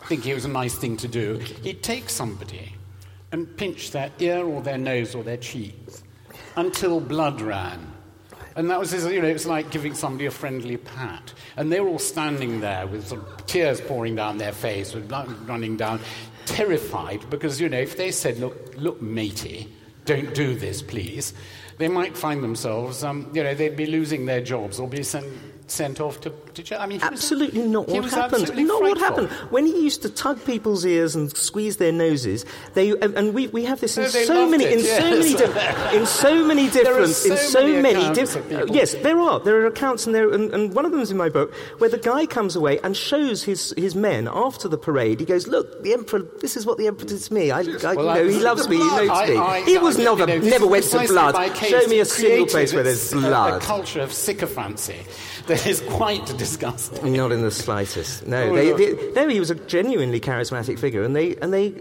thinking 0.02 0.34
it 0.34 0.36
was 0.36 0.44
a 0.44 0.50
nice 0.50 0.76
thing 0.76 0.98
to 0.98 1.08
do. 1.08 1.38
He'd 1.64 1.82
take 1.82 2.10
somebody 2.10 2.74
and 3.32 3.58
pinch 3.58 3.92
their 3.92 4.12
ear 4.20 4.46
or 4.46 4.62
their 4.62 4.78
nose 4.78 5.16
or 5.16 5.24
their 5.24 5.38
cheeks 5.38 6.04
until 6.56 7.00
blood 7.00 7.42
ran. 7.42 7.94
And 8.56 8.70
that 8.70 8.80
was 8.80 8.92
you 8.94 9.22
know, 9.22 9.28
it's 9.28 9.46
like 9.46 9.72
giving 9.72 9.94
somebody 9.94 10.26
a 10.26 10.32
friendly 10.32 10.78
pat. 10.78 11.34
And 11.56 11.72
they 11.72 11.80
were 11.80 11.88
all 11.88 12.00
standing 12.00 12.60
there 12.60 12.88
with 12.88 13.08
sort 13.08 13.22
of 13.22 13.46
tears 13.46 13.80
pouring 13.80 14.16
down 14.16 14.38
their 14.38 14.52
face, 14.52 14.94
with 14.94 15.08
blood 15.08 15.30
running 15.48 15.78
down, 15.78 16.00
terrified 16.46 17.30
because, 17.30 17.62
you 17.62 17.70
know, 17.70 17.80
if 17.80 17.96
they 17.96 18.12
said, 18.12 18.38
look, 18.40 18.74
look, 18.76 19.02
matey, 19.02 19.72
don't 20.06 20.34
do 20.34 20.56
this, 20.56 20.82
please, 20.82 21.34
they 21.78 21.88
might 21.88 22.18
find 22.18 22.44
themselves, 22.44 23.04
um, 23.04 23.30
you 23.34 23.44
know, 23.44 23.54
they'd 23.54 23.78
be 23.78 23.86
losing 23.86 24.26
their 24.26 24.42
jobs 24.42 24.80
or 24.80 24.88
be 24.88 25.04
sent 25.04 25.26
sent 25.72 26.00
off 26.00 26.22
to, 26.22 26.32
to 26.54 26.64
jail. 26.64 26.80
I 26.80 26.86
mean, 26.86 27.02
absolutely 27.02 27.62
was, 27.62 27.70
not 27.70 27.88
what 27.88 28.10
happened. 28.10 28.42
Not 28.42 28.56
frightful. 28.56 28.82
what 28.82 28.98
happened. 28.98 29.30
When 29.52 29.66
he 29.66 29.84
used 29.84 30.02
to 30.04 30.10
tug 30.10 30.44
people's 30.46 30.86
ears 30.86 31.16
and 31.16 31.36
squeeze 31.36 31.78
their 31.78 31.92
noses, 31.92 32.46
they 32.74 32.92
and 32.92 33.34
we, 33.34 33.48
we 33.48 33.66
have 33.66 33.80
this 33.80 33.98
in 33.98 34.04
no, 34.04 34.10
so 34.10 34.50
many 34.50 34.66
it, 34.66 34.74
in 34.74 34.80
yes. 34.80 34.98
so 34.98 35.10
many 35.10 35.34
di- 35.34 35.98
in 35.98 36.06
so 36.06 36.46
many 36.46 36.70
different 36.72 37.10
so 37.10 37.32
in 37.32 37.38
so 37.38 37.68
many, 37.68 37.82
many 37.82 38.16
different. 38.16 38.74
Yes, 38.74 38.94
there 38.96 39.20
are 39.20 39.40
there 39.40 39.62
are 39.62 39.68
accounts 39.68 40.06
and 40.06 40.16
there 40.16 40.32
and, 40.32 40.54
and 40.54 40.74
one 40.74 40.86
of 40.86 40.92
them 40.92 41.00
is 41.00 41.12
in 41.12 41.18
my 41.18 41.30
book 41.30 41.54
where 41.78 41.90
the 41.90 41.98
guy 41.98 42.26
comes 42.26 42.56
away 42.56 42.80
and 42.80 42.96
shows 42.96 43.44
his 43.44 43.74
his 43.78 43.96
men 43.96 44.28
after 44.32 44.68
the 44.68 44.78
parade. 44.78 45.20
He 45.20 45.26
goes, 45.26 45.48
"Look, 45.48 45.84
the 45.84 45.94
emperor. 45.94 46.26
This 46.40 46.58
is 46.58 46.66
what 46.66 46.78
the 46.78 46.88
emperor 46.88 47.08
did 47.08 47.20
to 47.20 47.34
me. 47.34 47.52
I, 47.52 47.60
I 47.60 47.94
well, 47.94 48.18
you 48.18 48.24
know, 48.24 48.30
he 48.30 48.40
loves 48.40 48.68
me. 48.68 48.78
He 48.78 48.84
knows 48.84 49.10
I, 49.10 49.28
me. 49.28 49.38
I, 49.38 49.62
he 49.62 49.78
was 49.78 49.98
never 49.98 50.26
never 50.26 50.68
went 50.68 50.86
to 50.86 51.08
blood. 51.08 51.56
Show 51.58 51.88
me 51.88 52.00
a 52.00 52.06
single 52.06 52.48
place 52.48 52.74
where 52.74 52.84
there's 52.84 53.12
blood. 53.12 53.54
A, 53.54 53.58
a 53.58 53.60
culture 53.60 54.02
of 54.02 54.12
sycophancy 54.14 55.00
that 55.48 55.66
is 55.68 55.82
quite 55.82 56.26
disgusting. 56.38 57.14
Not 57.14 57.32
in 57.32 57.42
the 57.42 57.52
slightest. 57.52 58.28
No, 58.28 58.50
oh, 58.50 58.56
they, 58.56 58.72
they, 58.74 59.12
no, 59.14 59.28
he 59.28 59.40
was 59.40 59.50
a 59.50 59.56
genuinely 59.56 60.20
charismatic 60.20 60.80
figure, 60.80 61.04
and 61.04 61.16
they 61.16 61.36
and 61.38 61.54
they 61.54 61.76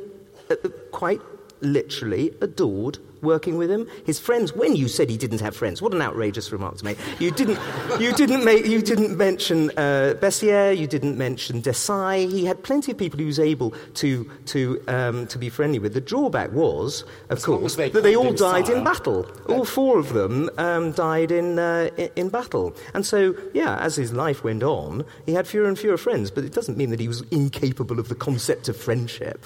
uh, 0.51 0.57
quite 0.93 1.21
literally 1.61 2.35
adored 2.41 2.99
working 3.23 3.57
with 3.57 3.71
him. 3.71 3.87
His 4.05 4.19
friends, 4.19 4.55
when 4.55 4.77
you 4.77 4.89
said 4.89 5.11
he 5.11 5.17
didn't 5.17 5.41
have 5.41 5.57
friends, 5.57 5.83
what 5.83 5.93
an 5.93 6.03
outrageous 6.03 6.53
remark 6.53 6.77
to 6.79 6.85
make. 6.85 6.99
You 7.19 7.31
didn't, 7.31 7.59
you 8.01 8.13
didn't, 8.13 8.45
make, 8.45 8.67
you 8.67 8.83
didn't 8.83 9.17
mention 9.17 9.71
uh, 9.71 10.15
Bessières, 10.21 10.77
you 10.77 10.87
didn't 10.87 11.19
mention 11.19 11.63
Desaix. 11.63 12.31
He 12.31 12.45
had 12.45 12.63
plenty 12.63 12.93
of 12.93 12.99
people 12.99 13.19
he 13.19 13.27
was 13.27 13.41
able 13.41 13.73
to, 13.95 14.31
to, 14.47 14.83
um, 14.89 15.27
to 15.29 15.39
be 15.39 15.49
friendly 15.49 15.79
with. 15.79 15.95
The 15.95 16.01
drawback 16.01 16.53
was, 16.53 17.03
of 17.29 17.39
as 17.39 17.45
course, 17.45 17.77
they 17.77 17.91
that 17.91 18.03
they 18.03 18.17
all 18.17 18.33
died 18.33 18.69
in 18.69 18.85
battle. 18.85 19.27
All 19.49 19.65
four 19.65 19.99
of 19.99 20.13
them 20.13 20.51
um, 20.59 20.93
died 20.93 21.31
in, 21.31 21.59
uh, 21.59 21.91
in, 21.97 22.11
in 22.17 22.29
battle. 22.29 22.75
And 22.95 23.05
so, 23.05 23.35
yeah, 23.55 23.79
as 23.79 23.97
his 23.97 24.13
life 24.13 24.45
went 24.45 24.63
on, 24.63 25.05
he 25.27 25.33
had 25.33 25.47
fewer 25.47 25.67
and 25.67 25.79
fewer 25.79 25.97
friends, 25.97 26.31
but 26.31 26.45
it 26.45 26.53
doesn't 26.53 26.77
mean 26.77 26.91
that 26.91 27.01
he 27.01 27.09
was 27.09 27.23
incapable 27.31 27.99
of 27.99 28.09
the 28.09 28.15
concept 28.15 28.69
of 28.69 28.77
friendship. 28.77 29.45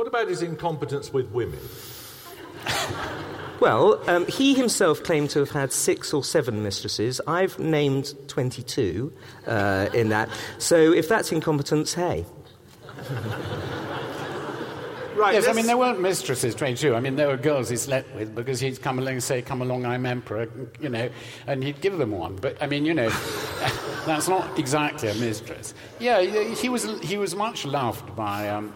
What 0.00 0.06
about 0.06 0.28
his 0.28 0.40
incompetence 0.40 1.12
with 1.12 1.30
women? 1.30 1.58
Well, 3.60 4.02
um, 4.08 4.26
he 4.28 4.54
himself 4.54 5.02
claimed 5.04 5.28
to 5.28 5.40
have 5.40 5.50
had 5.50 5.74
six 5.74 6.14
or 6.14 6.24
seven 6.24 6.62
mistresses. 6.62 7.20
I've 7.26 7.58
named 7.58 8.14
22 8.26 9.12
uh, 9.46 9.90
in 9.92 10.08
that. 10.08 10.30
So 10.56 10.94
if 10.94 11.06
that's 11.06 11.32
incompetence, 11.32 11.92
hey. 11.92 12.24
Right, 15.14 15.34
yes, 15.34 15.46
I 15.46 15.52
mean, 15.52 15.66
there 15.66 15.76
weren't 15.76 16.00
mistresses, 16.00 16.54
22. 16.54 16.94
I 16.94 17.00
mean, 17.00 17.16
there 17.16 17.28
were 17.28 17.36
girls 17.36 17.68
he 17.68 17.76
slept 17.76 18.14
with 18.14 18.34
because 18.34 18.58
he'd 18.58 18.80
come 18.80 18.98
along 18.98 19.12
and 19.12 19.22
say, 19.22 19.42
Come 19.42 19.60
along, 19.60 19.84
I'm 19.84 20.06
emperor, 20.06 20.48
you 20.80 20.88
know, 20.88 21.10
and 21.46 21.62
he'd 21.62 21.82
give 21.82 21.98
them 21.98 22.12
one. 22.12 22.36
But, 22.36 22.56
I 22.62 22.68
mean, 22.68 22.86
you 22.86 22.94
know, 22.94 23.10
that's 24.06 24.28
not 24.28 24.58
exactly 24.58 25.10
a 25.10 25.14
mistress. 25.16 25.74
Yeah, 25.98 26.22
he 26.22 26.70
was, 26.70 26.84
he 27.00 27.18
was 27.18 27.34
much 27.34 27.66
loved 27.66 28.16
by. 28.16 28.48
Um, 28.48 28.72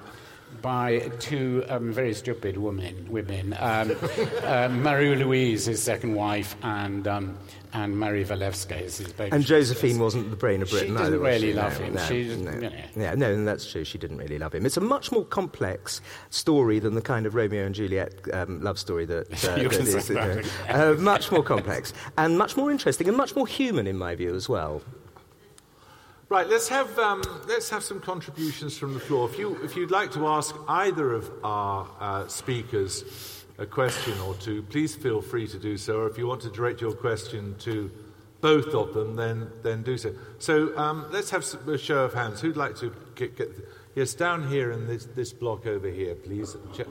by 0.65 0.99
two 1.19 1.63
um, 1.69 1.93
very 1.93 2.15
stupid 2.15 2.57
women, 2.57 3.07
women 3.11 3.55
um, 3.61 3.95
uh, 4.43 4.67
Marie 4.71 5.15
Louise, 5.15 5.67
his 5.67 5.83
second 5.83 6.15
wife, 6.15 6.57
and, 6.63 7.07
um, 7.07 7.37
and 7.75 7.99
Marie 7.99 8.25
Walewska, 8.25 8.79
his 8.79 8.99
baby. 9.13 9.31
And 9.31 9.45
Josephine 9.45 9.99
wasn't 9.99 10.31
the 10.31 10.37
brain 10.37 10.63
of 10.63 10.71
Britain 10.71 10.89
she 10.89 10.93
didn't 10.95 11.07
either, 11.07 11.19
really 11.19 11.51
she? 11.51 11.53
love 11.53 11.79
no, 11.79 11.85
him. 11.85 11.95
No, 11.95 12.05
she, 12.07 12.37
no, 12.37 12.51
you 12.53 12.61
know. 12.61 12.73
yeah, 12.97 13.15
no, 13.15 13.45
that's 13.45 13.71
true. 13.71 13.85
She 13.85 13.99
didn't 13.99 14.17
really 14.17 14.39
love 14.39 14.55
him. 14.55 14.65
It's 14.65 14.79
a 14.79 14.81
much 14.81 15.13
more 15.13 15.27
complex 15.27 16.01
story 16.31 16.79
than 16.79 16.95
the 16.95 17.03
kind 17.03 17.27
of 17.27 17.35
Romeo 17.35 17.67
and 17.67 17.75
Juliet 17.75 18.15
um, 18.33 18.63
love 18.63 18.79
story 18.79 19.05
that, 19.05 19.27
uh, 19.45 19.57
that 19.57 19.71
is, 19.71 20.09
that. 20.09 20.51
uh, 20.71 20.95
much 20.95 21.31
more 21.31 21.43
complex 21.43 21.93
and 22.17 22.39
much 22.39 22.57
more 22.57 22.71
interesting 22.71 23.07
and 23.07 23.19
much 23.19 23.37
more 23.37 23.47
human 23.47 23.87
in 23.87 23.99
my 23.99 24.15
view 24.15 24.35
as 24.35 24.49
well. 24.49 24.81
Right, 26.31 26.49
let's 26.49 26.69
have, 26.69 26.99
um, 26.99 27.23
let's 27.47 27.69
have 27.69 27.83
some 27.83 28.01
contributions 28.01 28.79
from 28.79 28.95
the 28.95 29.01
floor. 29.01 29.29
If, 29.29 29.39
you, 29.39 29.63
if 29.63 29.77
you'd 29.77 29.91
like 29.91 30.11
to 30.13 30.27
ask 30.27 30.57
either 30.67 31.13
of 31.13 31.31
our 31.45 31.87
uh, 32.01 32.27
speakers 32.29 33.45
a 33.59 33.67
question 33.67 34.19
or 34.21 34.35
two, 34.37 34.63
please 34.63 34.95
feel 34.97 35.21
free 35.21 35.47
to 35.47 35.59
do 35.59 35.77
so. 35.77 35.99
Or 35.99 36.09
if 36.09 36.17
you 36.17 36.27
want 36.27 36.41
to 36.41 36.51
direct 36.51 36.81
your 36.81 36.93
question 36.93 37.55
to 37.59 37.91
both 38.41 38.69
of 38.69 38.95
them, 38.95 39.17
then, 39.17 39.51
then 39.63 39.83
do 39.83 39.99
so. 39.99 40.15
So 40.39 40.77
um, 40.79 41.07
let's 41.11 41.29
have 41.29 41.45
a 41.69 41.77
show 41.77 42.05
of 42.05 42.15
hands. 42.15 42.41
Who'd 42.41 42.57
like 42.57 42.77
to 42.77 42.95
get, 43.15 43.37
get 43.37 43.51
yes, 43.95 44.15
down 44.15 44.49
here 44.49 44.73
in 44.73 44.87
this, 44.87 45.05
this 45.05 45.33
block 45.33 45.67
over 45.67 45.89
here, 45.89 46.15
please. 46.15 46.57
Ch- 46.73 46.89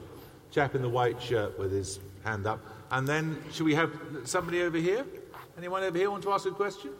chap 0.51 0.75
in 0.75 0.83
the 0.83 0.89
white 0.89 1.19
shirt 1.19 1.57
with 1.57 1.71
his 1.71 1.99
hand 2.23 2.45
up. 2.45 2.59
And 2.91 3.07
then, 3.07 3.43
should 3.51 3.65
we 3.65 3.73
have 3.73 3.91
somebody 4.25 4.61
over 4.61 4.77
here? 4.77 5.03
Anyone 5.57 5.81
over 5.83 5.97
here 5.97 6.11
want 6.11 6.21
to 6.23 6.31
ask 6.31 6.45
a 6.45 6.51
question? 6.51 6.91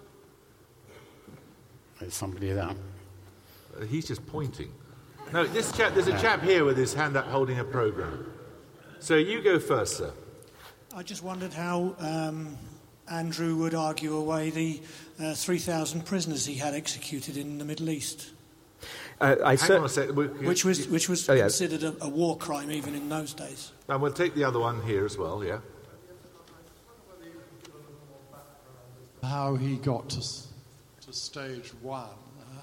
There's 2.04 2.16
somebody 2.16 2.51
there. 2.51 2.66
Uh, 2.66 3.86
he's 3.86 4.06
just 4.06 4.28
pointing. 4.28 4.70
No, 5.32 5.45
this 5.45 5.72
chap, 5.72 5.93
there's 5.93 6.08
a 6.08 6.20
chap 6.20 6.41
here 6.41 6.66
with 6.66 6.76
his 6.76 6.93
hand 6.93 7.16
up 7.16 7.26
holding 7.28 7.60
a 7.60 7.64
program. 7.64 8.30
So 8.99 9.16
you 9.16 9.41
go 9.41 9.58
first, 9.58 9.95
sir. 9.95 10.12
I 10.93 11.01
just 11.01 11.24
wondered 11.24 11.54
how 11.54 11.95
um, 11.99 12.58
Andrew 13.10 13.56
would 13.56 13.74
argue 13.74 14.18
away 14.18 14.49
the 14.49 14.82
uh, 15.18 15.34
3,000 15.34 16.06
prisoners 16.06 16.45
he 16.45 16.56
had 16.56 16.74
executed 16.74 17.38
in 17.38 17.58
the 17.58 17.64
Middle 17.64 17.89
East. 17.89 18.32
Uh, 19.22 19.38
I 19.41 19.51
Hang 19.51 19.58
cer- 19.58 19.78
on 19.80 19.86
a 19.86 19.89
sec. 19.89 20.10
Which 20.10 20.66
was, 20.66 20.86
which 20.89 21.08
was 21.08 21.30
Oh, 21.30 21.34
yeah. 21.34 21.43
considered 21.43 21.84
a, 21.84 21.95
a 22.04 22.10
war 22.10 22.36
crime 22.38 22.70
even 22.70 22.95
in 22.95 23.08
those 23.08 23.34
days. 23.34 23.72
And 23.88 24.01
we'll 24.01 24.12
take 24.12 24.36
the 24.36 24.43
other 24.43 24.60
one 24.60 24.82
here 24.82 25.06
as 25.06 25.18
well, 25.18 25.41
yeah. 25.41 25.60
how 29.24 29.56
he 29.56 29.78
got 29.78 30.10
to, 30.10 30.18
s- 30.18 30.49
to 31.14 31.20
stage 31.20 31.72
one. 31.82 32.07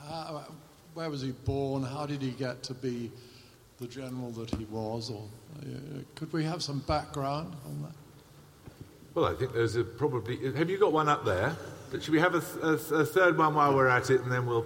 How, 0.08 0.44
where 0.94 1.08
was 1.08 1.22
he 1.22 1.30
born? 1.32 1.82
How 1.82 2.04
did 2.06 2.20
he 2.20 2.32
get 2.32 2.62
to 2.64 2.74
be 2.74 3.10
the 3.78 3.86
general 3.86 4.30
that 4.32 4.50
he 4.54 4.64
was? 4.64 5.10
Or 5.10 5.22
uh, 5.62 5.66
could 6.16 6.32
we 6.32 6.44
have 6.44 6.62
some 6.62 6.80
background 6.80 7.54
on 7.64 7.82
that? 7.82 7.92
Well, 9.14 9.26
I 9.26 9.34
think 9.34 9.52
there's 9.52 9.76
a 9.76 9.84
probably. 9.84 10.52
Have 10.54 10.68
you 10.68 10.78
got 10.78 10.92
one 10.92 11.08
up 11.08 11.24
there? 11.24 11.56
But 11.90 12.02
should 12.02 12.12
we 12.12 12.20
have 12.20 12.34
a, 12.34 12.40
th- 12.40 12.62
a, 12.62 12.76
th- 12.76 13.00
a 13.00 13.04
third 13.04 13.36
one 13.36 13.54
while 13.54 13.74
we're 13.74 13.88
at 13.88 14.10
it, 14.10 14.20
and 14.22 14.30
then 14.30 14.46
we'll. 14.46 14.64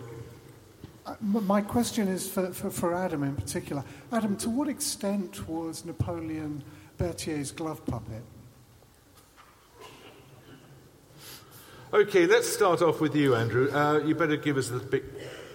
Uh, 1.06 1.14
My 1.20 1.60
question 1.60 2.08
is 2.08 2.28
for, 2.28 2.52
for, 2.52 2.70
for 2.70 2.94
Adam 2.94 3.22
in 3.22 3.34
particular. 3.36 3.84
Adam, 4.12 4.36
to 4.38 4.50
what 4.50 4.68
extent 4.68 5.46
was 5.48 5.84
Napoleon 5.84 6.62
Berthier's 6.98 7.52
glove 7.52 7.84
puppet? 7.84 8.22
Okay, 11.94 12.26
let's 12.26 12.52
start 12.52 12.82
off 12.82 13.00
with 13.00 13.14
you, 13.14 13.36
Andrew. 13.36 13.70
Uh, 13.70 14.00
you 14.04 14.16
better 14.16 14.34
give 14.34 14.56
us 14.56 14.68
a 14.68 14.80
bit, 14.80 15.04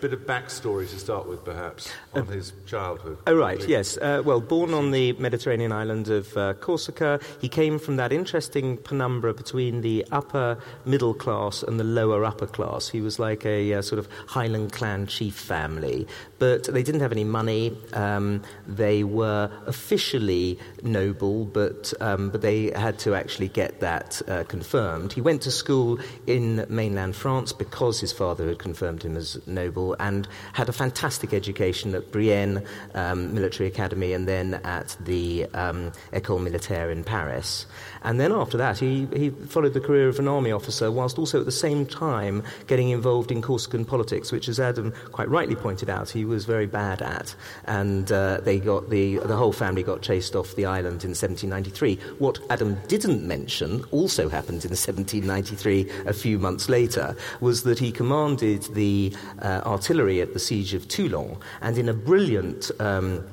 bit 0.02 0.14
of 0.14 0.22
backstory 0.22 0.90
to 0.90 1.00
start 1.00 1.28
with, 1.28 1.44
perhaps, 1.44 1.92
on 2.14 2.28
his 2.28 2.54
childhood. 2.66 3.18
Oh, 3.28 3.36
right, 3.36 3.68
yes. 3.68 3.98
Uh, 3.98 4.22
well, 4.24 4.40
born 4.40 4.74
on 4.74 4.92
the 4.92 5.14
Mediterranean 5.14 5.72
island 5.72 6.10
of 6.10 6.36
uh, 6.38 6.54
Corsica, 6.56 7.20
he 7.42 7.50
came 7.50 7.80
from 7.80 7.98
that 7.98 8.12
interesting 8.12 8.78
penumbra 8.78 9.34
between 9.34 9.82
the 9.82 10.06
upper 10.12 10.58
middle 10.86 11.14
class 11.14 11.64
and 11.64 11.80
the 11.80 11.84
lower 11.84 12.24
upper 12.26 12.48
class. 12.48 12.90
He 12.90 13.02
was 13.02 13.20
like 13.20 13.46
a 13.46 13.74
uh, 13.74 13.82
sort 13.82 14.00
of 14.00 14.08
Highland 14.28 14.72
clan 14.72 15.08
chief 15.08 15.36
family, 15.36 16.08
but 16.38 16.64
they 16.66 16.84
didn't 16.84 17.02
have 17.02 17.12
any 17.12 17.24
money. 17.24 17.76
Um, 17.94 18.44
they 18.68 19.04
were 19.04 19.52
officially 19.66 20.60
noble, 20.82 21.46
but, 21.46 21.94
um, 22.00 22.30
but 22.30 22.42
they 22.42 22.72
had 22.72 23.00
to 23.00 23.16
actually 23.16 23.50
get 23.50 23.80
that 23.82 24.22
uh, 24.28 24.44
confirmed. 24.46 25.14
He 25.14 25.22
went 25.22 25.42
to 25.44 25.52
school 25.52 26.00
in 26.28 26.66
mainland 26.70 27.16
France 27.16 27.52
because 27.54 28.00
his 28.00 28.12
father 28.12 28.48
had 28.48 28.60
confirmed 28.60 29.04
him 29.04 29.18
as 29.18 29.46
noble 29.48 29.89
Constable 29.90 29.96
and 30.00 30.28
had 30.54 30.70
a 30.70 30.74
fantastic 30.74 31.34
education 31.34 31.96
at 31.96 32.12
Brienne 32.12 32.64
um, 32.94 33.34
Military 33.34 33.68
Academy 33.68 34.14
and 34.14 34.28
then 34.28 34.56
at 34.64 34.96
the 35.00 35.46
um, 35.54 35.92
École 36.14 36.42
Militaire 36.42 36.92
in 36.92 37.04
Paris. 37.04 37.66
And 38.04 38.20
then 38.20 38.32
after 38.32 38.58
that, 38.58 38.78
he, 38.78 39.08
he 39.14 39.30
followed 39.30 39.74
the 39.74 39.82
career 39.82 40.08
of 40.08 40.20
an 40.20 40.28
army 40.28 40.52
officer, 40.52 40.92
whilst 40.92 41.20
also 41.20 41.40
at 41.40 41.46
the 41.46 41.52
same 41.52 41.86
time 41.86 42.44
getting 42.68 42.90
involved 42.90 43.32
in 43.32 43.42
Corsican 43.42 43.86
politics, 43.86 44.32
which, 44.32 44.48
as 44.48 44.60
Adam 44.60 44.94
quite 45.12 45.30
rightly 45.30 45.56
pointed 45.56 45.90
out, 45.90 46.10
he 46.10 46.26
was 46.26 46.46
very 46.46 46.66
bad 46.66 47.02
at. 47.02 47.36
And 47.66 48.12
uh, 48.12 48.40
they 48.42 48.60
got 48.60 48.90
the, 48.90 49.18
the 49.20 49.36
whole 49.36 49.52
family 49.52 49.84
got 49.84 50.02
chased 50.02 50.36
off 50.36 50.56
the 50.56 50.66
island 50.66 51.04
in 51.04 51.12
1793. 51.12 51.98
What 52.20 52.40
Adam 52.50 52.78
didn't 52.88 53.28
mention 53.28 53.84
also 53.92 54.30
happened 54.30 54.64
in 54.64 54.72
1793 54.72 56.08
a 56.08 56.14
few 56.14 56.40
months 56.40 56.70
later 56.70 57.16
was 57.42 57.64
that 57.64 57.80
he 57.80 57.92
commanded 57.92 58.64
the 58.74 59.14
uh, 59.42 59.62
artillery 59.80 60.20
at 60.20 60.34
the 60.34 60.40
siege 60.40 60.74
of 60.74 60.90
Toulon, 60.90 61.38
and 61.62 61.78
in 61.78 61.88
a 61.88 61.94
brilliant 61.94 62.70
um, 62.82 63.26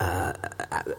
uh, 0.00 0.32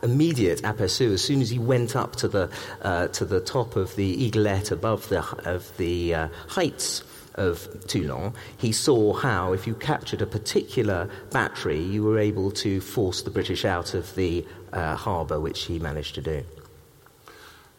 immediate 0.03 0.61
aperçu 0.61 1.11
as 1.11 1.23
soon 1.23 1.41
as 1.41 1.49
he 1.49 1.57
went 1.57 1.95
up 1.95 2.15
to 2.17 2.27
the, 2.27 2.51
uh, 2.83 3.07
to 3.07 3.25
the 3.25 3.39
top 3.39 3.75
of 3.75 3.95
the 3.95 4.05
eaglet 4.05 4.69
above 4.69 5.09
the, 5.09 5.21
of 5.49 5.75
the 5.77 6.13
uh, 6.13 6.27
heights 6.47 7.03
of 7.33 7.67
Toulon, 7.88 8.31
he 8.59 8.71
saw 8.71 9.13
how, 9.13 9.53
if 9.53 9.65
you 9.65 9.73
captured 9.73 10.21
a 10.21 10.27
particular 10.27 11.09
battery, 11.31 11.81
you 11.81 12.03
were 12.03 12.19
able 12.19 12.51
to 12.51 12.79
force 12.79 13.23
the 13.23 13.31
British 13.31 13.65
out 13.65 13.95
of 13.95 14.13
the 14.13 14.45
uh, 14.71 14.95
harbour, 14.95 15.39
which 15.39 15.63
he 15.63 15.79
managed 15.79 16.13
to 16.13 16.21
do. 16.21 16.43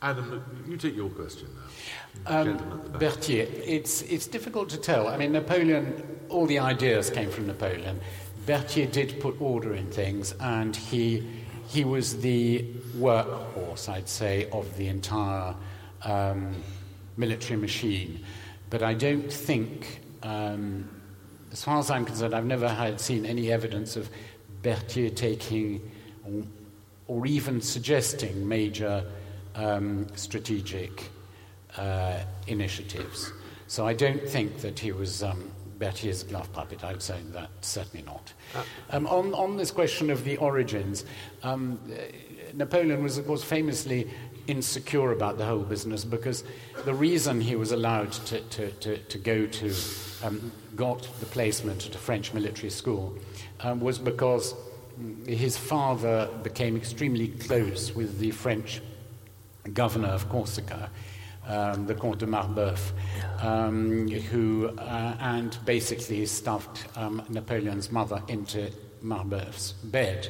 Adam, 0.03 0.45
you 0.69 0.77
take 0.77 0.97
your 0.97 1.09
question 1.11 1.49
now. 1.55 2.41
Um, 2.41 2.83
Berthier, 2.99 3.47
it's, 3.65 4.03
it's 4.03 4.27
difficult 4.27 4.69
to 4.71 4.77
tell. 4.77 5.07
I 5.07 5.17
mean, 5.17 5.33
Napoleon, 5.33 6.16
all 6.29 6.47
the 6.47 6.59
ideas 6.59 7.11
came 7.11 7.31
from 7.31 7.47
Napoleon. 7.47 8.01
Berthier 8.47 8.87
did 8.87 9.21
put 9.21 9.41
order 9.41 9.75
in 9.75 9.91
things, 9.91 10.33
and 10.41 10.75
he, 10.75 11.27
he 11.69 11.85
was 11.85 12.21
the 12.21 12.65
workhorse, 12.97 13.89
I'd 13.89 14.09
say, 14.09 14.49
of 14.51 14.77
the 14.77 14.89
entire 14.89 15.55
um, 16.03 16.63
military 17.17 17.59
machine. 17.59 18.25
But 18.71 18.83
I 18.83 18.95
don't 18.95 19.33
think, 19.33 20.01
um, 20.23 20.89
as 21.53 21.65
far 21.65 21.79
as 21.79 21.91
I'm 21.91 22.05
concerned, 22.05 22.35
I've 22.35 22.47
never 22.47 22.69
had 22.69 23.01
seen 23.01 23.27
any 23.27 23.51
evidence 23.51 23.97
of 23.97 24.09
Berthier 24.63 25.11
taking 25.11 25.91
or, 26.25 26.43
or 27.09 27.27
even 27.27 27.61
suggesting 27.61 28.49
major 28.49 29.05
um, 29.55 30.07
strategic 30.17 31.11
uh, 31.77 32.21
initiatives. 32.47 33.33
So 33.67 33.87
I 33.87 33.95
don't 33.95 34.27
think 34.29 34.59
that 34.59 34.79
he 34.79 34.93
was 34.93 35.23
um, 35.23 35.51
Berthier's 35.79 36.23
glove 36.23 36.53
puppet. 36.53 36.85
I 36.85 36.93
would 36.93 37.03
say 37.03 37.19
that 37.33 37.51
certainly 37.61 38.05
not. 38.05 38.33
Um, 38.91 39.07
on, 39.07 39.35
on 39.35 39.57
this 39.57 39.71
question 39.71 40.11
of 40.11 40.25
the 40.25 40.37
origins, 40.39 41.05
um, 41.43 41.79
Napoleon 42.55 43.03
was, 43.03 43.21
was 43.21 43.45
famously 43.45 44.11
insecure 44.47 45.13
about 45.13 45.39
the 45.39 45.45
whole 45.45 45.63
business 45.63 46.05
because 46.05 46.45
the 46.85 46.95
reason 46.95 47.41
he 47.41 47.57
was 47.57 47.73
allowed 47.73 48.13
to, 48.13 48.41
to, 48.41 48.71
to, 48.73 48.97
to 48.99 49.19
go 49.19 49.47
to, 49.47 49.75
um, 50.23 50.53
got 50.77 51.09
the 51.21 51.27
placement 51.27 51.87
at 51.87 51.95
a 51.95 51.99
French 51.99 52.33
military 52.33 52.71
school, 52.71 53.17
um, 53.61 53.81
was 53.81 53.99
because 53.99 54.55
his 55.27 55.57
father 55.57 56.29
became 56.43 56.77
extremely 56.77 57.29
close 57.29 57.95
with 57.95 58.19
the 58.19 58.31
French 58.31 58.81
governor 59.73 60.09
of 60.09 60.29
Corsica. 60.29 60.91
Um, 61.49 61.87
the 61.87 61.95
Comte 61.95 62.19
de 62.19 62.27
Marbeuf, 62.27 62.91
um, 63.41 64.09
who 64.09 64.69
uh, 64.79 65.17
and 65.21 65.57
basically 65.65 66.27
stuffed 66.27 66.87
um, 66.99 67.23
Napoleon's 67.29 67.93
mother 67.93 68.21
into 68.27 68.71
Marbeuf's 69.01 69.73
bed. 69.85 70.29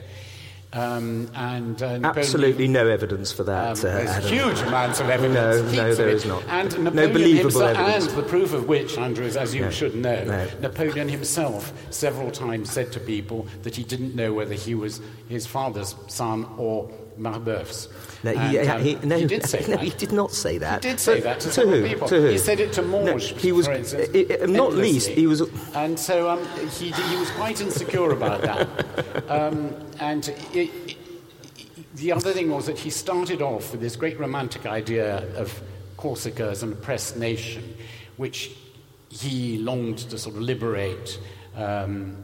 Um, 0.72 1.30
and 1.34 1.82
uh, 1.82 2.00
absolutely 2.04 2.68
no 2.68 2.86
evidence 2.86 3.32
for 3.32 3.44
that. 3.44 3.82
Um, 3.82 3.90
uh, 3.90 3.92
there's 3.94 4.28
huge 4.28 4.58
amounts 4.60 5.00
of 5.00 5.08
evidence. 5.08 5.72
No, 5.72 5.84
no, 5.84 5.94
there 5.94 6.08
is 6.08 6.26
not. 6.26 6.42
And 6.48 6.70
no 6.76 6.90
Napoleon 6.90 7.12
believable 7.14 7.60
himself, 7.60 7.78
evidence. 7.78 8.06
And 8.08 8.16
the 8.18 8.28
proof 8.28 8.52
of 8.52 8.68
which, 8.68 8.98
Andrew, 8.98 9.24
as 9.24 9.54
you 9.54 9.62
No. 9.62 9.70
should 9.70 9.94
know, 9.94 10.22
No. 10.24 10.46
Napoleon 10.60 11.08
himself 11.08 11.72
several 11.90 12.30
times 12.30 12.70
said 12.70 12.92
to 12.92 13.00
people 13.00 13.46
that 13.62 13.74
he 13.74 13.84
didn't 13.84 14.14
know 14.14 14.34
whether 14.34 14.54
he 14.54 14.74
was 14.74 15.00
his 15.28 15.46
father's 15.46 15.94
son 16.08 16.46
or 16.58 16.90
Marbeuf's. 17.18 17.88
No, 18.22 18.32
he, 18.32 18.58
And, 18.58 18.68
um, 18.68 18.82
he, 18.82 18.94
no, 18.96 19.16
he 19.18 19.26
did 19.26 19.44
say 19.46 19.60
no, 19.62 19.66
that. 19.76 19.80
he 19.80 19.90
did 19.90 20.12
not 20.12 20.32
say 20.32 20.58
that. 20.58 20.84
He 20.84 20.90
did 20.90 21.00
say 21.00 21.20
that 21.20 21.40
to, 21.40 21.50
to 21.50 21.60
who? 21.66 21.86
people. 21.86 22.08
To 22.08 22.20
who? 22.20 22.26
He 22.28 22.38
said 22.38 22.60
it 22.60 22.72
to 22.74 22.82
No, 22.82 23.16
he 23.16 23.52
was, 23.52 23.66
for 23.66 23.72
instance. 23.72 24.08
i- 24.14 24.42
i- 24.42 24.46
not 24.46 24.72
least, 24.74 25.08
he 25.08 25.26
was. 25.26 25.42
And 25.74 25.98
so 25.98 26.28
um, 26.28 26.44
he, 26.78 26.90
he 26.90 27.16
was 27.16 27.30
quite 27.32 27.60
insecure 27.60 28.10
about 28.10 28.42
that. 28.42 28.68
Um, 29.28 29.74
and 29.98 30.28
it, 30.28 30.70
it- 30.76 30.96
the 31.96 32.12
other 32.12 32.32
thing 32.32 32.50
was 32.50 32.66
that 32.66 32.78
he 32.78 32.90
started 32.90 33.40
off 33.40 33.72
with 33.72 33.80
this 33.80 33.96
great 33.96 34.18
romantic 34.20 34.66
idea 34.66 35.26
of 35.36 35.62
Corsica 35.96 36.50
as 36.50 36.62
an 36.62 36.72
oppressed 36.72 37.16
nation, 37.16 37.74
which 38.18 38.52
he 39.08 39.56
longed 39.58 39.98
to 39.98 40.18
sort 40.18 40.36
of 40.36 40.42
liberate. 40.42 41.18
Um, 41.56 42.16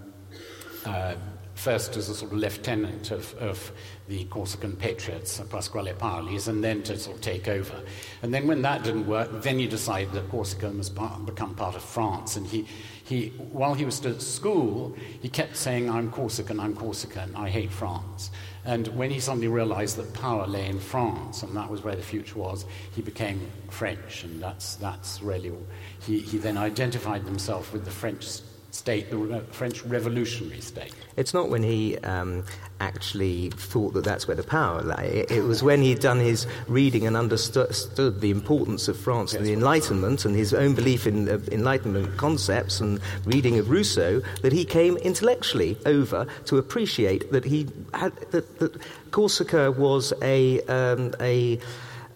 uh, 0.85 1.15
first 1.63 1.97
as 1.97 2.09
a 2.09 2.15
sort 2.15 2.33
of 2.33 2.39
lieutenant 2.39 3.13
of, 3.13 3.35
of 3.35 3.71
the 4.09 4.25
Corsican 4.25 4.75
patriots, 4.75 5.39
uh, 5.39 5.45
Pasquale 5.45 5.93
Paoli, 5.93 6.37
and 6.49 6.63
then 6.63 6.83
to 6.83 6.99
sort 6.99 7.17
of 7.17 7.23
take 7.23 7.47
over. 7.47 7.81
And 8.23 8.35
then 8.35 8.49
when 8.49 8.63
that 8.63 8.83
didn't 8.83 9.07
work, 9.07 9.31
then 9.43 9.61
he 9.61 9.69
decided 9.69 10.13
that 10.15 10.29
Corsica 10.29 10.71
must 10.71 10.97
part, 10.97 11.25
become 11.25 11.55
part 11.55 11.77
of 11.77 11.83
France. 11.83 12.35
And 12.35 12.45
he, 12.45 12.67
he, 13.05 13.29
while 13.53 13.75
he 13.75 13.85
was 13.85 13.95
still 13.95 14.11
at 14.11 14.23
school, 14.23 14.97
he 15.21 15.29
kept 15.29 15.57
saying, 15.57 15.89
I'm 15.89 16.11
Corsican, 16.11 16.59
I'm 16.59 16.75
Corsican, 16.75 17.33
I 17.37 17.49
hate 17.49 17.71
France. 17.71 18.33
And 18.65 18.89
when 18.89 19.11
he 19.11 19.21
suddenly 19.21 19.49
realized 19.49 19.97
that 19.99 20.13
power 20.15 20.49
lay 20.49 20.67
in 20.67 20.81
France, 20.81 21.45
and 21.45 21.57
that 21.57 21.71
was 21.71 21.85
where 21.85 21.95
the 21.95 22.03
future 22.03 22.39
was, 22.41 22.67
he 22.93 23.03
became 23.03 23.41
French. 23.71 24.25
And 24.25 24.43
that's, 24.43 24.75
that's 24.77 25.23
really, 25.23 25.53
he, 26.01 26.19
he 26.19 26.39
then 26.39 26.57
identified 26.57 27.23
himself 27.23 27.73
with 27.73 27.85
the 27.85 27.91
French 27.93 28.41
state, 28.73 29.11
the 29.11 29.45
French 29.51 29.83
revolutionary 29.85 30.61
state. 30.61 30.95
It's 31.17 31.35
not 31.35 31.51
when 31.51 31.63
he 31.63 31.99
um, 31.99 32.45
actually 32.81 33.51
thought 33.51 33.93
that 33.95 34.05
that's 34.05 34.27
where 34.27 34.37
the 34.37 34.43
power 34.43 34.83
lay. 34.83 35.09
It, 35.21 35.31
it 35.31 35.43
was 35.43 35.63
when 35.63 35.83
he'd 35.83 36.01
done 36.01 36.19
his 36.19 36.47
reading 36.67 37.07
and 37.07 37.17
understood 37.17 38.21
the 38.21 38.31
importance 38.31 38.89
of 38.89 38.97
France 38.97 39.35
and 39.35 39.45
the 39.45 39.53
Enlightenment 39.53 40.25
and 40.25 40.35
his 40.35 40.55
own 40.55 40.75
belief 40.75 41.07
in 41.07 41.29
uh, 41.29 41.39
Enlightenment 41.53 42.17
concepts 42.17 42.81
and 42.81 42.99
reading 43.27 43.59
of 43.59 43.69
Rousseau 43.69 44.21
that 44.41 44.53
he 44.53 44.65
came 44.65 44.97
intellectually 44.99 45.77
over 45.85 46.27
to 46.47 46.57
appreciate 46.57 47.31
that 47.31 47.45
he 47.45 47.69
had 47.93 48.17
that, 48.31 48.59
that 48.59 48.81
Corsica 49.11 49.71
was 49.71 50.15
a 50.23 50.61
um, 50.63 51.15
a, 51.21 51.59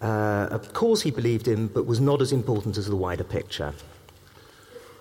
uh, 0.00 0.48
a 0.50 0.58
cause 0.72 1.02
he 1.02 1.10
believed 1.10 1.48
in, 1.48 1.66
but 1.68 1.84
was 1.84 2.00
not 2.00 2.22
as 2.22 2.32
important 2.32 2.78
as 2.78 2.86
the 2.86 2.96
wider 2.96 3.24
picture. 3.24 3.74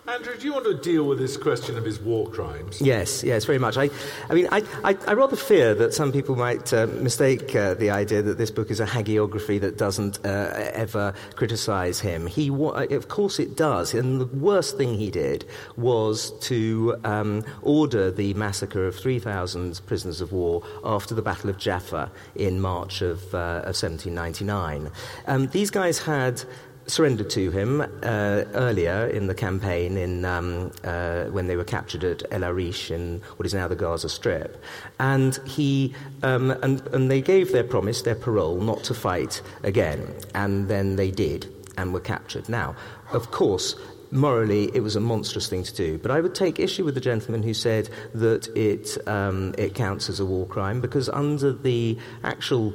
Andrew, 0.07 0.37
do 0.37 0.45
you 0.45 0.53
want 0.53 0.65
to 0.65 0.75
deal 0.75 1.05
with 1.05 1.17
this 1.17 1.35
question 1.35 1.79
of 1.79 1.83
his 1.83 1.99
war 1.99 2.29
crimes? 2.29 2.79
Yes, 2.79 3.23
yes, 3.23 3.43
very 3.43 3.57
much. 3.57 3.75
I, 3.75 3.89
I 4.29 4.35
mean, 4.35 4.47
I, 4.51 4.63
I, 4.83 4.95
I 5.07 5.13
rather 5.13 5.35
fear 5.35 5.73
that 5.73 5.95
some 5.95 6.11
people 6.11 6.35
might 6.35 6.71
uh, 6.71 6.85
mistake 6.85 7.55
uh, 7.55 7.73
the 7.73 7.89
idea 7.89 8.21
that 8.21 8.37
this 8.37 8.51
book 8.51 8.69
is 8.69 8.79
a 8.79 8.85
hagiography 8.85 9.59
that 9.61 9.79
doesn't 9.79 10.23
uh, 10.23 10.51
ever 10.73 11.15
criticize 11.35 11.99
him. 12.01 12.27
He, 12.27 12.49
of 12.49 13.07
course, 13.07 13.39
it 13.39 13.57
does. 13.57 13.95
And 13.95 14.21
the 14.21 14.27
worst 14.27 14.77
thing 14.77 14.93
he 14.93 15.09
did 15.09 15.43
was 15.75 16.37
to 16.41 16.97
um, 17.03 17.43
order 17.63 18.11
the 18.11 18.35
massacre 18.35 18.85
of 18.85 18.95
3,000 18.95 19.81
prisoners 19.87 20.21
of 20.21 20.31
war 20.31 20.61
after 20.83 21.15
the 21.15 21.23
Battle 21.23 21.49
of 21.49 21.57
Jaffa 21.57 22.11
in 22.35 22.61
March 22.61 23.01
of, 23.01 23.33
uh, 23.33 23.63
of 23.65 23.73
1799. 23.73 24.91
Um, 25.25 25.47
these 25.47 25.71
guys 25.71 25.97
had 25.97 26.43
surrendered 26.87 27.29
to 27.31 27.51
him 27.51 27.81
uh, 27.81 28.43
earlier 28.53 29.07
in 29.07 29.27
the 29.27 29.33
campaign 29.33 29.97
in, 29.97 30.25
um, 30.25 30.71
uh, 30.83 31.25
when 31.25 31.47
they 31.47 31.55
were 31.55 31.63
captured 31.63 32.03
at 32.03 32.23
El 32.31 32.43
Arish 32.43 32.91
in 32.91 33.21
what 33.37 33.45
is 33.45 33.53
now 33.53 33.67
the 33.67 33.75
Gaza 33.75 34.09
Strip. 34.09 34.61
And, 34.99 35.35
he, 35.45 35.93
um, 36.23 36.51
and, 36.51 36.85
and 36.87 37.09
they 37.09 37.21
gave 37.21 37.51
their 37.51 37.63
promise, 37.63 38.03
their 38.03 38.15
parole, 38.15 38.59
not 38.61 38.83
to 38.85 38.93
fight 38.93 39.41
again. 39.63 40.13
And 40.33 40.67
then 40.67 40.95
they 40.95 41.11
did 41.11 41.47
and 41.77 41.93
were 41.93 41.99
captured. 41.99 42.47
Now, 42.47 42.75
of 43.11 43.31
course, 43.31 43.75
morally 44.11 44.69
it 44.73 44.81
was 44.81 44.95
a 44.95 44.99
monstrous 44.99 45.49
thing 45.49 45.63
to 45.63 45.73
do. 45.73 45.97
But 45.97 46.11
I 46.11 46.21
would 46.21 46.35
take 46.35 46.59
issue 46.59 46.85
with 46.85 46.95
the 46.95 47.01
gentleman 47.01 47.43
who 47.43 47.53
said 47.53 47.89
that 48.13 48.47
it, 48.55 48.97
um, 49.07 49.53
it 49.57 49.75
counts 49.75 50.09
as 50.09 50.19
a 50.19 50.25
war 50.25 50.45
crime 50.45 50.81
because 50.81 51.09
under 51.09 51.51
the 51.51 51.97
actual 52.23 52.73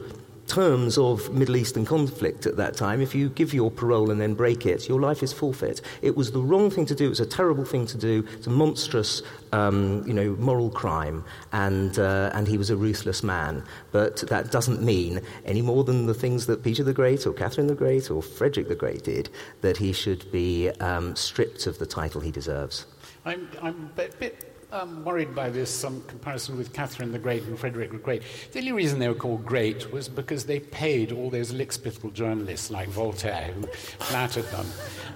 terms 0.50 0.98
of 0.98 1.32
Middle 1.32 1.56
Eastern 1.56 1.86
conflict 1.86 2.44
at 2.44 2.56
that 2.56 2.76
time, 2.76 3.00
if 3.00 3.14
you 3.14 3.28
give 3.28 3.54
your 3.54 3.70
parole 3.70 4.10
and 4.10 4.20
then 4.20 4.34
break 4.34 4.66
it, 4.66 4.88
your 4.88 5.00
life 5.00 5.22
is 5.22 5.32
forfeit. 5.32 5.80
It 6.02 6.16
was 6.16 6.32
the 6.32 6.40
wrong 6.40 6.70
thing 6.70 6.86
to 6.86 6.94
do. 6.94 7.06
It 7.06 7.10
was 7.10 7.20
a 7.20 7.26
terrible 7.26 7.64
thing 7.64 7.86
to 7.86 7.96
do. 7.96 8.26
It's 8.32 8.48
a 8.48 8.50
monstrous, 8.50 9.22
um, 9.52 10.02
you 10.08 10.12
know, 10.12 10.34
moral 10.40 10.68
crime, 10.68 11.24
and 11.52 11.96
uh, 12.00 12.30
and 12.34 12.48
he 12.48 12.58
was 12.58 12.70
a 12.70 12.76
ruthless 12.76 13.22
man. 13.22 13.62
But 13.92 14.16
that 14.28 14.50
doesn't 14.50 14.82
mean 14.82 15.20
any 15.44 15.62
more 15.62 15.84
than 15.84 16.06
the 16.06 16.14
things 16.14 16.46
that 16.46 16.64
Peter 16.64 16.82
the 16.82 16.92
Great 16.92 17.26
or 17.28 17.32
Catherine 17.32 17.68
the 17.68 17.74
Great 17.76 18.10
or 18.10 18.20
Frederick 18.20 18.66
the 18.66 18.74
Great 18.74 19.04
did 19.04 19.30
that 19.60 19.76
he 19.76 19.92
should 19.92 20.30
be 20.32 20.70
um, 20.80 21.14
stripped 21.14 21.68
of 21.68 21.78
the 21.78 21.86
title 21.86 22.20
he 22.20 22.32
deserves. 22.32 22.86
I'm, 23.24 23.48
I'm 23.62 23.90
a 23.96 24.08
bit 24.08 24.49
um, 24.72 25.04
worried 25.04 25.34
by 25.34 25.50
this 25.50 25.84
um, 25.84 26.02
comparison 26.06 26.56
with 26.56 26.72
Catherine 26.72 27.12
the 27.12 27.18
Great 27.18 27.42
and 27.44 27.58
Frederick 27.58 27.90
the 27.90 27.98
Great. 27.98 28.22
The 28.52 28.60
only 28.60 28.72
reason 28.72 28.98
they 28.98 29.08
were 29.08 29.14
called 29.14 29.44
great 29.44 29.92
was 29.92 30.08
because 30.08 30.44
they 30.44 30.60
paid 30.60 31.12
all 31.12 31.30
those 31.30 31.52
lickspittle 31.52 32.12
journalists 32.12 32.70
like 32.70 32.88
Voltaire 32.88 33.52
who 33.52 33.66
flattered 33.66 34.46
them. 34.46 34.66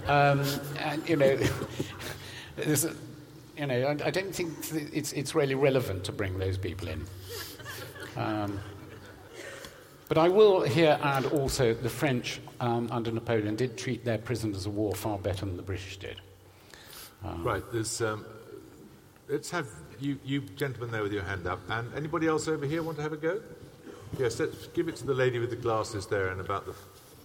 Um, 0.07 0.45
and, 0.79 1.09
you 1.09 1.17
know, 1.17 1.39
you 3.57 3.67
know, 3.67 3.83
I, 3.87 4.07
I, 4.07 4.11
don't 4.11 4.35
think 4.35 4.53
it's, 4.93 5.13
it's 5.13 5.35
really 5.35 5.55
relevant 5.55 6.05
to 6.05 6.13
bring 6.13 6.39
those 6.39 6.59
people 6.59 6.89
in. 6.89 7.05
Um, 8.17 8.61
but 10.09 10.19
I 10.19 10.29
will 10.29 10.63
here 10.63 10.99
add 11.03 11.27
also 11.27 11.75
the 11.75 11.89
French 11.89 12.41
um, 12.61 12.89
under 12.91 13.11
Napoleon 13.11 13.57
did 13.57 13.79
treat 13.79 14.05
their 14.05 14.19
prisoners 14.19 14.67
of 14.67 14.77
war 14.77 14.95
far 14.95 15.19
better 15.19 15.47
than 15.47 15.57
the 15.57 15.63
British 15.63 15.97
did. 15.97 16.21
Um, 17.25 17.43
right, 17.43 17.63
there's 17.73 18.03
um, 18.03 18.25
let's 19.29 19.51
have 19.51 19.69
you, 20.01 20.19
you 20.25 20.41
gentlemen 20.41 20.91
there 20.91 21.03
with 21.03 21.13
your 21.13 21.23
hand 21.23 21.47
up. 21.47 21.61
And 21.69 21.93
anybody 21.95 22.27
else 22.27 22.49
over 22.49 22.67
here 22.67 22.83
want 22.83 22.97
to 22.99 23.03
have 23.03 23.13
a 23.13 23.17
go? 23.17 23.41
Yes, 24.19 24.39
let's 24.39 24.67
give 24.69 24.89
it 24.89 24.97
to 24.97 25.07
the 25.07 25.15
lady 25.15 25.39
with 25.39 25.51
the 25.51 25.57
glasses 25.57 26.07
there 26.07 26.29
and 26.29 26.41
about 26.41 26.67
the 26.67 26.75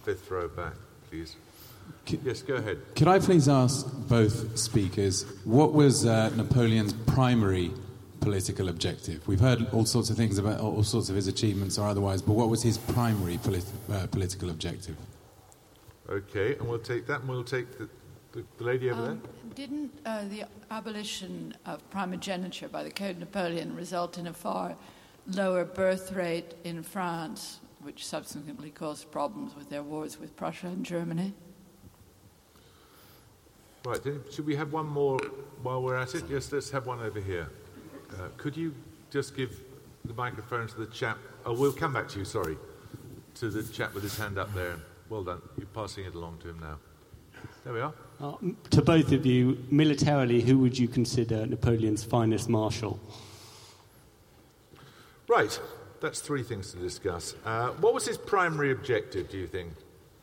fifth 0.04 0.30
row 0.30 0.48
back, 0.48 0.74
please. 1.08 1.36
yes, 2.24 2.42
go 2.42 2.54
ahead. 2.54 2.78
Could 2.96 3.08
I 3.08 3.18
please 3.18 3.48
ask 3.48 3.86
both 4.08 4.58
speakers 4.58 5.24
what 5.44 5.72
was 5.72 6.06
uh, 6.06 6.30
Napoleon's 6.36 6.92
primary 6.92 7.70
political 8.20 8.68
objective? 8.68 9.26
We've 9.28 9.40
heard 9.40 9.68
all 9.72 9.84
sorts 9.84 10.10
of 10.10 10.16
things 10.16 10.38
about 10.38 10.60
all 10.60 10.82
sorts 10.82 11.10
of 11.10 11.16
his 11.16 11.28
achievements 11.28 11.78
or 11.78 11.86
otherwise, 11.86 12.22
but 12.22 12.32
what 12.32 12.48
was 12.48 12.62
his 12.62 12.78
primary 12.78 13.38
politi- 13.38 13.64
uh, 13.92 14.06
political 14.08 14.50
objective? 14.50 14.96
Okay, 16.08 16.56
and 16.56 16.68
we'll 16.68 16.80
take 16.80 17.06
that 17.06 17.20
and 17.20 17.28
we'll 17.28 17.44
take 17.44 17.78
the, 17.78 17.88
the, 18.32 18.44
the 18.58 18.64
lady 18.64 18.90
over 18.90 19.00
um, 19.00 19.06
there. 19.06 19.18
Didn't 19.54 19.92
uh, 20.06 20.24
the 20.28 20.44
abolition 20.70 21.54
of 21.66 21.88
primogeniture 21.90 22.68
by 22.68 22.82
the 22.82 22.90
Code 22.90 23.18
Napoleon 23.18 23.74
result 23.74 24.16
in 24.16 24.26
a 24.26 24.32
far 24.32 24.76
lower 25.26 25.64
birth 25.64 26.12
rate 26.12 26.54
in 26.64 26.82
France, 26.82 27.60
which 27.82 28.06
subsequently 28.06 28.70
caused 28.70 29.10
problems 29.10 29.54
with 29.56 29.68
their 29.68 29.82
wars 29.82 30.18
with 30.18 30.36
Prussia 30.36 30.68
and 30.68 30.84
Germany? 30.84 31.34
Right, 33.84 34.00
should 34.30 34.46
we 34.46 34.56
have 34.56 34.72
one 34.72 34.86
more 34.86 35.18
while 35.62 35.82
we're 35.82 35.96
at 35.96 36.14
it? 36.14 36.24
Yes, 36.28 36.52
let's 36.52 36.70
have 36.70 36.86
one 36.86 37.00
over 37.00 37.20
here. 37.20 37.48
Uh, 38.12 38.28
could 38.36 38.56
you 38.56 38.74
just 39.10 39.36
give 39.36 39.60
the 40.04 40.14
microphone 40.14 40.68
to 40.68 40.76
the 40.76 40.86
chap? 40.86 41.18
Oh, 41.44 41.54
we'll 41.54 41.72
come 41.72 41.92
back 41.92 42.08
to 42.10 42.18
you, 42.18 42.24
sorry. 42.24 42.56
To 43.36 43.48
the 43.48 43.62
chap 43.72 43.94
with 43.94 44.02
his 44.02 44.16
hand 44.18 44.38
up 44.38 44.52
there. 44.54 44.76
Well 45.08 45.24
done. 45.24 45.40
You're 45.56 45.66
passing 45.68 46.04
it 46.04 46.14
along 46.14 46.38
to 46.42 46.50
him 46.50 46.60
now. 46.60 46.78
There 47.64 47.72
we 47.72 47.80
are. 47.80 47.94
Uh, 48.20 48.34
to 48.68 48.82
both 48.82 49.12
of 49.12 49.24
you, 49.24 49.56
militarily, 49.70 50.42
who 50.42 50.58
would 50.58 50.78
you 50.78 50.86
consider 50.86 51.46
Napoleon's 51.46 52.04
finest 52.04 52.50
marshal? 52.50 53.00
Right, 55.26 55.58
that's 56.00 56.20
three 56.20 56.42
things 56.42 56.72
to 56.72 56.78
discuss. 56.78 57.34
Uh, 57.46 57.70
what 57.80 57.94
was 57.94 58.06
his 58.06 58.18
primary 58.18 58.72
objective, 58.72 59.30
do 59.30 59.38
you 59.38 59.46
think, 59.46 59.72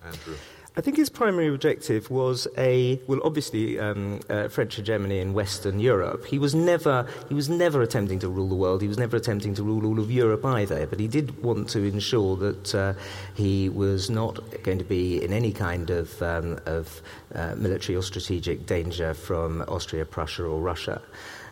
Andrew? 0.05 0.35
I 0.77 0.81
think 0.81 0.95
his 0.95 1.09
primary 1.09 1.47
objective 1.47 2.11
was 2.11 2.47
a 2.55 3.01
well, 3.07 3.19
obviously 3.23 3.79
um, 3.79 4.19
uh, 4.29 4.47
French 4.47 4.75
hegemony 4.75 5.17
in 5.17 5.33
Western 5.33 5.79
Europe. 5.79 6.23
He 6.27 6.37
was 6.37 6.53
never 6.53 7.07
he 7.29 7.33
was 7.33 7.49
never 7.49 7.81
attempting 7.81 8.19
to 8.19 8.29
rule 8.29 8.47
the 8.47 8.55
world. 8.55 8.83
He 8.83 8.87
was 8.87 8.99
never 8.99 9.17
attempting 9.17 9.55
to 9.55 9.63
rule 9.63 9.87
all 9.87 9.99
of 9.99 10.11
Europe 10.11 10.45
either. 10.45 10.85
But 10.85 10.99
he 10.99 11.07
did 11.07 11.41
want 11.41 11.67
to 11.69 11.81
ensure 11.81 12.35
that 12.37 12.75
uh, 12.75 12.93
he 13.33 13.69
was 13.69 14.11
not 14.11 14.37
going 14.61 14.77
to 14.77 14.83
be 14.83 15.23
in 15.23 15.33
any 15.33 15.51
kind 15.51 15.89
of 15.89 16.21
um, 16.21 16.59
of 16.67 17.01
uh, 17.33 17.55
military 17.55 17.95
or 17.95 18.03
strategic 18.03 18.67
danger 18.67 19.15
from 19.15 19.63
Austria, 19.67 20.05
Prussia, 20.05 20.43
or 20.43 20.61
Russia. 20.61 21.01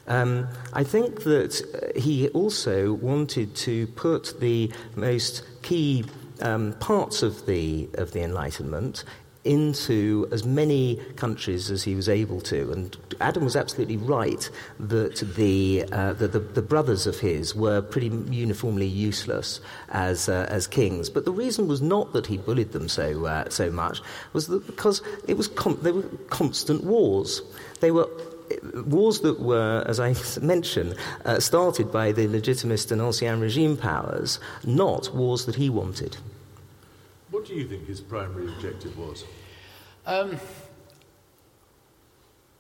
Um, 0.08 0.48
I 0.72 0.84
think 0.84 1.24
that 1.24 1.64
uh, 1.74 2.00
he 2.00 2.30
also 2.30 2.94
wanted 2.94 3.56
to 3.56 3.88
put 3.88 4.40
the 4.40 4.72
most 4.96 5.42
key 5.64 6.06
um, 6.42 6.74
parts 6.74 7.24
of 7.24 7.46
the, 7.46 7.90
of 7.96 8.12
the 8.12 8.22
Enlightenment 8.22 9.04
into 9.46 10.28
as 10.32 10.44
many 10.44 10.96
countries 11.16 11.70
as 11.70 11.84
he 11.84 11.96
was 11.96 12.10
able 12.10 12.42
to. 12.42 12.72
And 12.72 12.98
Adam 13.22 13.44
was 13.44 13.56
absolutely 13.56 13.98
right 13.98 14.50
that 14.80 15.18
the, 15.36 15.86
uh, 15.92 16.14
the, 16.14 16.28
the, 16.28 16.40
the, 16.40 16.62
brothers 16.64 17.06
of 17.06 17.20
his 17.20 17.56
were 17.56 17.82
pretty 17.82 18.08
uniformly 18.08 18.88
useless 18.88 19.62
as, 19.90 20.28
uh, 20.28 20.48
as 20.50 20.66
kings. 20.66 21.12
But 21.12 21.26
the 21.26 21.32
reason 21.32 21.68
was 21.68 21.82
not 21.82 22.12
that 22.14 22.26
he 22.26 22.38
bullied 22.38 22.72
them 22.72 22.90
so, 22.90 23.26
uh, 23.26 23.50
so 23.50 23.70
much, 23.70 24.02
was 24.34 24.48
that 24.48 24.66
because 24.66 25.04
it 25.28 25.38
was 25.38 25.48
con- 25.48 25.78
they 25.84 25.92
were 25.92 26.10
constant 26.30 26.84
wars. 26.84 27.44
They 27.82 27.92
were 27.92 28.10
wars 28.86 29.22
that 29.22 29.40
were, 29.40 29.84
as 29.88 30.00
I 30.00 30.16
mentioned, 30.42 30.96
uh, 31.26 31.40
started 31.40 31.92
by 31.92 32.12
the 32.12 32.28
legitimist 32.28 32.92
and 32.92 33.02
ancien 33.02 33.40
regime 33.40 33.78
powers, 33.78 34.40
not 34.64 35.14
wars 35.14 35.46
that 35.46 35.56
he 35.56 35.70
wanted. 35.70 36.18
What 37.32 37.46
do 37.46 37.54
you 37.54 37.68
think 37.68 37.88
his 37.88 38.02
primary 38.02 38.48
objective 38.48 38.98
was? 38.98 39.26
Um, 40.06 40.40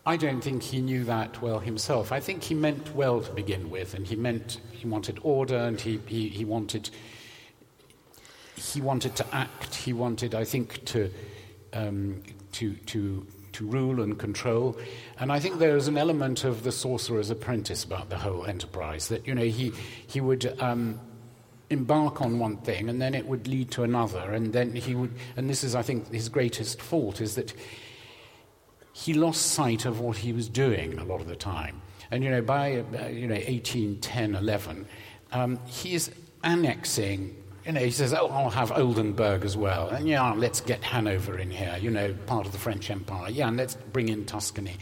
I 0.06 0.18
don't 0.18 0.42
think 0.42 0.62
he 0.62 0.82
knew 0.82 1.04
that 1.06 1.42
well 1.42 1.60
himself. 1.60 2.12
I 2.12 2.20
think 2.20 2.44
he 2.44 2.54
meant 2.54 2.94
well 2.94 3.22
to 3.22 3.32
begin 3.32 3.70
with, 3.70 3.94
and 3.94 4.06
he 4.06 4.16
meant 4.16 4.60
he 4.72 4.88
wanted 4.88 5.20
order, 5.24 5.58
and 5.58 5.80
he, 5.80 6.00
he, 6.06 6.30
he 6.30 6.46
wanted 6.46 6.90
he 8.56 8.82
wanted 8.82 9.16
to 9.18 9.26
act. 9.36 9.76
He 9.76 9.94
wanted, 9.94 10.34
I 10.34 10.44
think, 10.44 10.86
to 10.86 11.12
um, 11.74 12.22
to 12.54 12.76
to 12.76 13.26
to 13.56 13.66
rule 13.66 14.02
and 14.02 14.18
control. 14.18 14.78
And 15.20 15.32
I 15.32 15.40
think 15.40 15.60
there 15.60 15.76
is 15.76 15.88
an 15.88 15.98
element 15.98 16.44
of 16.44 16.64
the 16.64 16.72
sorcerer's 16.72 17.30
apprentice 17.30 17.84
about 17.84 18.10
the 18.10 18.18
whole 18.18 18.46
enterprise 18.46 19.08
that, 19.08 19.26
you 19.28 19.34
know, 19.34 19.44
he, 19.44 19.72
he 20.08 20.22
would 20.22 20.60
um, 20.62 21.00
embark 21.70 22.22
on 22.22 22.40
one 22.40 22.58
thing 22.58 22.90
and 22.90 23.02
then 23.02 23.16
it 23.16 23.26
would 23.26 23.48
lead 23.48 23.72
to 23.72 23.84
another. 23.84 24.32
And 24.32 24.54
then 24.54 24.76
he 24.76 24.96
would, 24.96 25.14
and 25.38 25.50
this 25.50 25.64
is, 25.64 25.76
I 25.76 25.82
think, 25.82 26.12
his 26.12 26.30
greatest 26.30 26.82
fault 26.82 27.22
is 27.22 27.36
that 27.36 27.54
he 28.94 29.14
lost 29.14 29.42
sight 29.42 29.86
of 29.86 30.00
what 30.00 30.18
he 30.18 30.32
was 30.32 30.48
doing 30.48 30.98
a 31.00 31.04
lot 31.04 31.22
of 31.22 31.28
the 31.28 31.36
time. 31.36 31.82
And, 32.12 32.24
you 32.24 32.30
know, 32.30 32.42
by, 32.42 32.78
uh, 32.78 33.08
you 33.08 33.28
know, 33.28 33.36
1810, 33.36 34.36
11, 34.36 34.88
um, 35.32 35.60
he 35.66 35.96
is 35.96 36.12
annexing 36.44 37.36
you 37.66 37.72
know, 37.72 37.80
he 37.80 37.92
says, 37.92 38.14
oh, 38.14 38.28
I'll 38.28 38.50
have 38.50 38.72
Oldenburg 38.72 39.44
as 39.44 39.58
well. 39.58 39.90
And 39.90 40.08
yeah, 40.08 40.32
let's 40.34 40.62
get 40.62 40.84
Hanover 40.84 41.38
in 41.40 41.50
here, 41.50 41.78
you 41.82 41.90
know, 41.90 42.14
part 42.28 42.46
of 42.46 42.52
the 42.52 42.60
French 42.60 42.92
Empire. 42.92 43.30
Yeah, 43.32 43.48
and 43.48 43.58
let's 43.58 43.76
bring 43.76 44.10
in 44.10 44.26
Tuscany. 44.26 44.76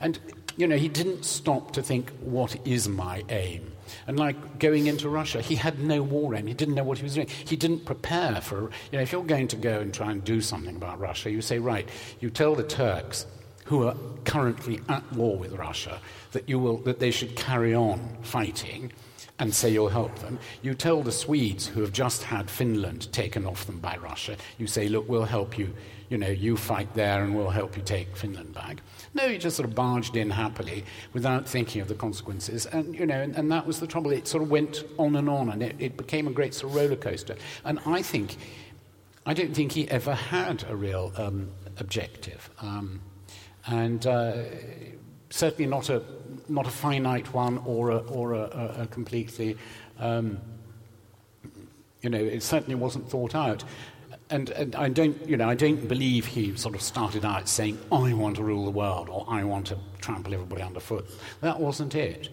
And, 0.00 0.18
you 0.56 0.66
know, 0.66 0.76
he 0.76 0.88
didn't 0.88 1.24
stop 1.24 1.72
to 1.72 1.82
think, 1.82 2.10
what 2.20 2.56
is 2.66 2.88
my 2.88 3.24
aim? 3.30 3.72
And 4.06 4.18
like 4.18 4.58
going 4.58 4.86
into 4.86 5.08
Russia, 5.08 5.40
he 5.40 5.54
had 5.54 5.78
no 5.78 6.02
war 6.02 6.34
aim. 6.34 6.46
He 6.46 6.54
didn't 6.54 6.74
know 6.74 6.84
what 6.84 6.98
he 6.98 7.04
was 7.04 7.14
doing. 7.14 7.28
He 7.28 7.56
didn't 7.56 7.86
prepare 7.86 8.40
for, 8.40 8.62
you 8.92 8.98
know, 8.98 9.00
if 9.00 9.12
you're 9.12 9.24
going 9.24 9.48
to 9.48 9.56
go 9.56 9.80
and 9.80 9.94
try 9.94 10.10
and 10.12 10.22
do 10.22 10.40
something 10.40 10.76
about 10.76 11.00
Russia, 11.00 11.30
you 11.30 11.40
say, 11.40 11.58
right, 11.58 11.88
you 12.20 12.28
tell 12.28 12.54
the 12.54 12.64
Turks, 12.64 13.26
who 13.64 13.86
are 13.86 13.96
currently 14.24 14.80
at 14.88 15.12
war 15.12 15.36
with 15.36 15.52
Russia, 15.52 16.00
that, 16.32 16.48
you 16.48 16.58
will, 16.58 16.76
that 16.78 17.00
they 17.00 17.10
should 17.10 17.34
carry 17.34 17.74
on 17.74 18.16
fighting 18.22 18.92
and 19.38 19.54
say 19.54 19.70
you'll 19.70 19.88
help 19.88 20.18
them. 20.20 20.38
You 20.62 20.74
tell 20.74 21.02
the 21.02 21.12
Swedes 21.12 21.66
who 21.66 21.82
have 21.82 21.92
just 21.92 22.22
had 22.22 22.50
Finland 22.50 23.12
taken 23.12 23.46
off 23.46 23.66
them 23.66 23.78
by 23.78 23.96
Russia, 23.96 24.36
you 24.58 24.66
say, 24.66 24.88
look, 24.88 25.08
we'll 25.08 25.24
help 25.24 25.58
you. 25.58 25.72
You 26.08 26.18
know, 26.18 26.28
you 26.28 26.56
fight 26.56 26.94
there 26.94 27.24
and 27.24 27.34
we'll 27.34 27.50
help 27.50 27.76
you 27.76 27.82
take 27.82 28.16
Finland 28.16 28.54
back. 28.54 28.80
No, 29.12 29.26
you 29.26 29.38
just 29.38 29.56
sort 29.56 29.68
of 29.68 29.74
barged 29.74 30.16
in 30.16 30.30
happily 30.30 30.84
without 31.12 31.48
thinking 31.48 31.82
of 31.82 31.88
the 31.88 31.94
consequences. 31.94 32.64
And, 32.66 32.94
you 32.94 33.06
know, 33.06 33.20
and, 33.20 33.34
and 33.34 33.50
that 33.50 33.66
was 33.66 33.80
the 33.80 33.88
trouble. 33.88 34.12
It 34.12 34.28
sort 34.28 34.42
of 34.42 34.50
went 34.50 34.84
on 34.98 35.16
and 35.16 35.28
on 35.28 35.50
and 35.50 35.62
it, 35.62 35.74
it 35.78 35.96
became 35.96 36.28
a 36.28 36.30
great 36.30 36.54
sort 36.54 36.72
of 36.72 36.76
roller 36.76 36.96
coaster. 36.96 37.36
And 37.64 37.80
I 37.84 38.02
think, 38.02 38.36
I 39.26 39.34
don't 39.34 39.52
think 39.52 39.72
he 39.72 39.90
ever 39.90 40.14
had 40.14 40.64
a 40.68 40.76
real 40.76 41.12
um, 41.16 41.48
objective. 41.78 42.50
Um, 42.60 43.00
and 43.66 44.06
uh, 44.06 44.44
certainly 45.30 45.68
not 45.68 45.90
a, 45.90 46.02
not 46.48 46.66
a 46.66 46.70
finite 46.70 47.32
one 47.32 47.58
or 47.58 47.90
a, 47.90 47.98
or 47.98 48.34
a, 48.34 48.76
a 48.80 48.86
completely, 48.86 49.56
um, 49.98 50.38
you 52.02 52.10
know, 52.10 52.18
it 52.18 52.42
certainly 52.42 52.74
wasn't 52.74 53.08
thought 53.08 53.34
out. 53.34 53.64
And, 54.28 54.50
and, 54.50 54.74
I 54.74 54.88
don't, 54.88 55.28
you 55.28 55.36
know, 55.36 55.48
I 55.48 55.54
don't 55.54 55.86
believe 55.86 56.26
he 56.26 56.56
sort 56.56 56.74
of 56.74 56.82
started 56.82 57.24
out 57.24 57.48
saying, 57.48 57.78
"I 57.92 58.12
want 58.12 58.36
to 58.36 58.42
rule 58.42 58.64
the 58.64 58.72
world" 58.72 59.08
or 59.08 59.24
"I 59.28 59.44
want 59.44 59.68
to 59.68 59.78
trample 60.00 60.34
everybody 60.34 60.62
underfoot." 60.62 61.08
That 61.42 61.60
wasn't 61.60 61.94
it. 61.94 62.28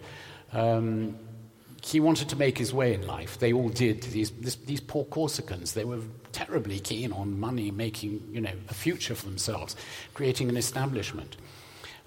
Um, 0.52 1.16
he 1.84 2.00
wanted 2.00 2.28
to 2.30 2.36
make 2.36 2.56
his 2.56 2.72
way 2.72 2.94
in 2.94 3.06
life. 3.06 3.38
They 3.38 3.52
all 3.52 3.68
did. 3.68 4.02
These, 4.02 4.30
this, 4.30 4.56
these 4.56 4.80
poor 4.80 5.04
Corsicans, 5.04 5.74
they 5.74 5.84
were 5.84 6.00
terribly 6.32 6.80
keen 6.80 7.12
on 7.12 7.38
money, 7.38 7.70
making, 7.70 8.26
you 8.32 8.40
know, 8.40 8.54
a 8.70 8.74
future 8.74 9.14
for 9.14 9.26
themselves, 9.26 9.76
creating 10.14 10.48
an 10.48 10.56
establishment. 10.56 11.36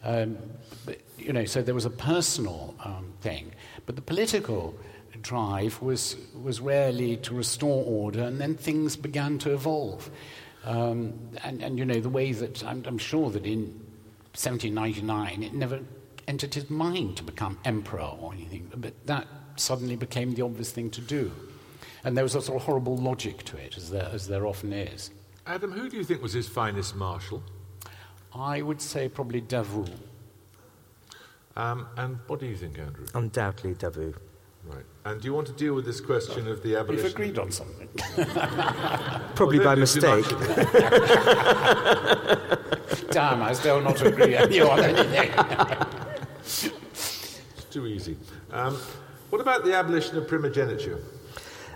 Um, 0.04 0.38
but, 0.86 1.00
you 1.18 1.34
know, 1.34 1.46
so 1.46 1.62
there 1.62 1.76
was 1.76 1.86
a 1.86 1.90
personal 1.90 2.76
um, 2.84 3.14
thing, 3.22 3.52
but 3.86 3.96
the 3.96 4.02
political 4.02 4.76
drive 5.22 5.82
was, 5.82 6.16
was 6.42 6.60
rarely 6.60 7.18
to 7.18 7.34
restore 7.34 7.84
order, 7.86 8.24
and 8.24 8.40
then 8.40 8.56
things 8.56 8.96
began 8.96 9.38
to 9.40 9.54
evolve. 9.54 10.10
Um, 10.64 11.14
and, 11.44 11.62
and, 11.64 11.78
you 11.78 11.86
know, 11.86 12.00
the 12.00 12.10
way 12.10 12.32
that 12.34 12.64
I'm, 12.64 12.84
I'm, 12.86 12.98
sure 12.98 13.30
that 13.32 13.46
in 13.46 13.62
1799 14.36 15.44
it 15.44 15.54
never 15.54 15.80
entered 16.28 16.54
his 16.54 16.70
mind 16.70 17.18
to 17.18 17.24
become 17.24 17.58
emperor 17.64 18.02
or 18.02 18.34
anything, 18.34 18.70
but 18.76 18.94
that 19.08 19.28
suddenly 19.56 19.96
became 19.96 20.34
the 20.34 20.42
obvious 20.42 20.72
thing 20.72 20.90
to 20.92 21.02
do. 21.02 21.32
And 22.04 22.16
there 22.16 22.24
was 22.24 22.36
a 22.36 22.42
sort 22.42 22.58
of 22.58 22.66
horrible 22.66 22.98
logic 22.98 23.44
to 23.46 23.58
it, 23.58 23.78
as 23.78 23.90
there, 23.90 24.10
as 24.12 24.28
there 24.28 24.46
often 24.46 24.74
is. 24.74 25.12
Adam, 25.46 25.72
who 25.72 25.90
do 25.90 25.98
you 25.98 26.04
think 26.04 26.22
was 26.22 26.34
his 26.34 26.48
finest 26.48 26.96
marshal? 26.96 27.42
I 28.38 28.62
would 28.62 28.82
say 28.82 29.10
probably 29.10 29.42
Davout. 29.42 29.90
Um, 31.56 31.88
and 31.98 32.20
what 32.28 32.40
do 32.40 32.46
you 32.46 32.56
think, 32.56 32.78
Andrew? 32.78 33.06
Undoubtedly, 33.16 33.74
Davout. 33.74 34.14
Right. 34.66 34.86
And 35.06 35.20
do 35.22 35.28
you 35.28 35.34
want 35.34 35.48
to 35.48 35.54
deal 35.54 35.74
with 35.74 35.86
this 35.86 36.02
question 36.02 36.48
of 36.48 36.62
the 36.62 36.76
abolition? 36.76 37.06
We've 37.06 37.14
agreed 37.14 37.40
on 37.40 37.52
something. 37.52 37.88
Probably 39.36 39.60
Well, 39.60 39.76
by 39.76 39.76
don't 39.76 39.94
do 39.94 40.02
too 40.02 40.02
mistake. 40.02 40.26
Damn, 43.12 43.42
I 43.42 43.54
still 43.54 43.80
not 43.82 44.02
agree 44.02 44.36
with 44.36 44.52
you 44.52 44.70
on 44.70 44.80
anything. 44.82 45.32
It's 46.42 46.70
too 47.72 47.88
easy. 47.88 48.18
Um, 48.52 48.76
what 49.30 49.40
about 49.42 49.64
the 49.64 49.74
abolition 49.74 50.18
of 50.18 50.28
primogeniture? 50.28 51.00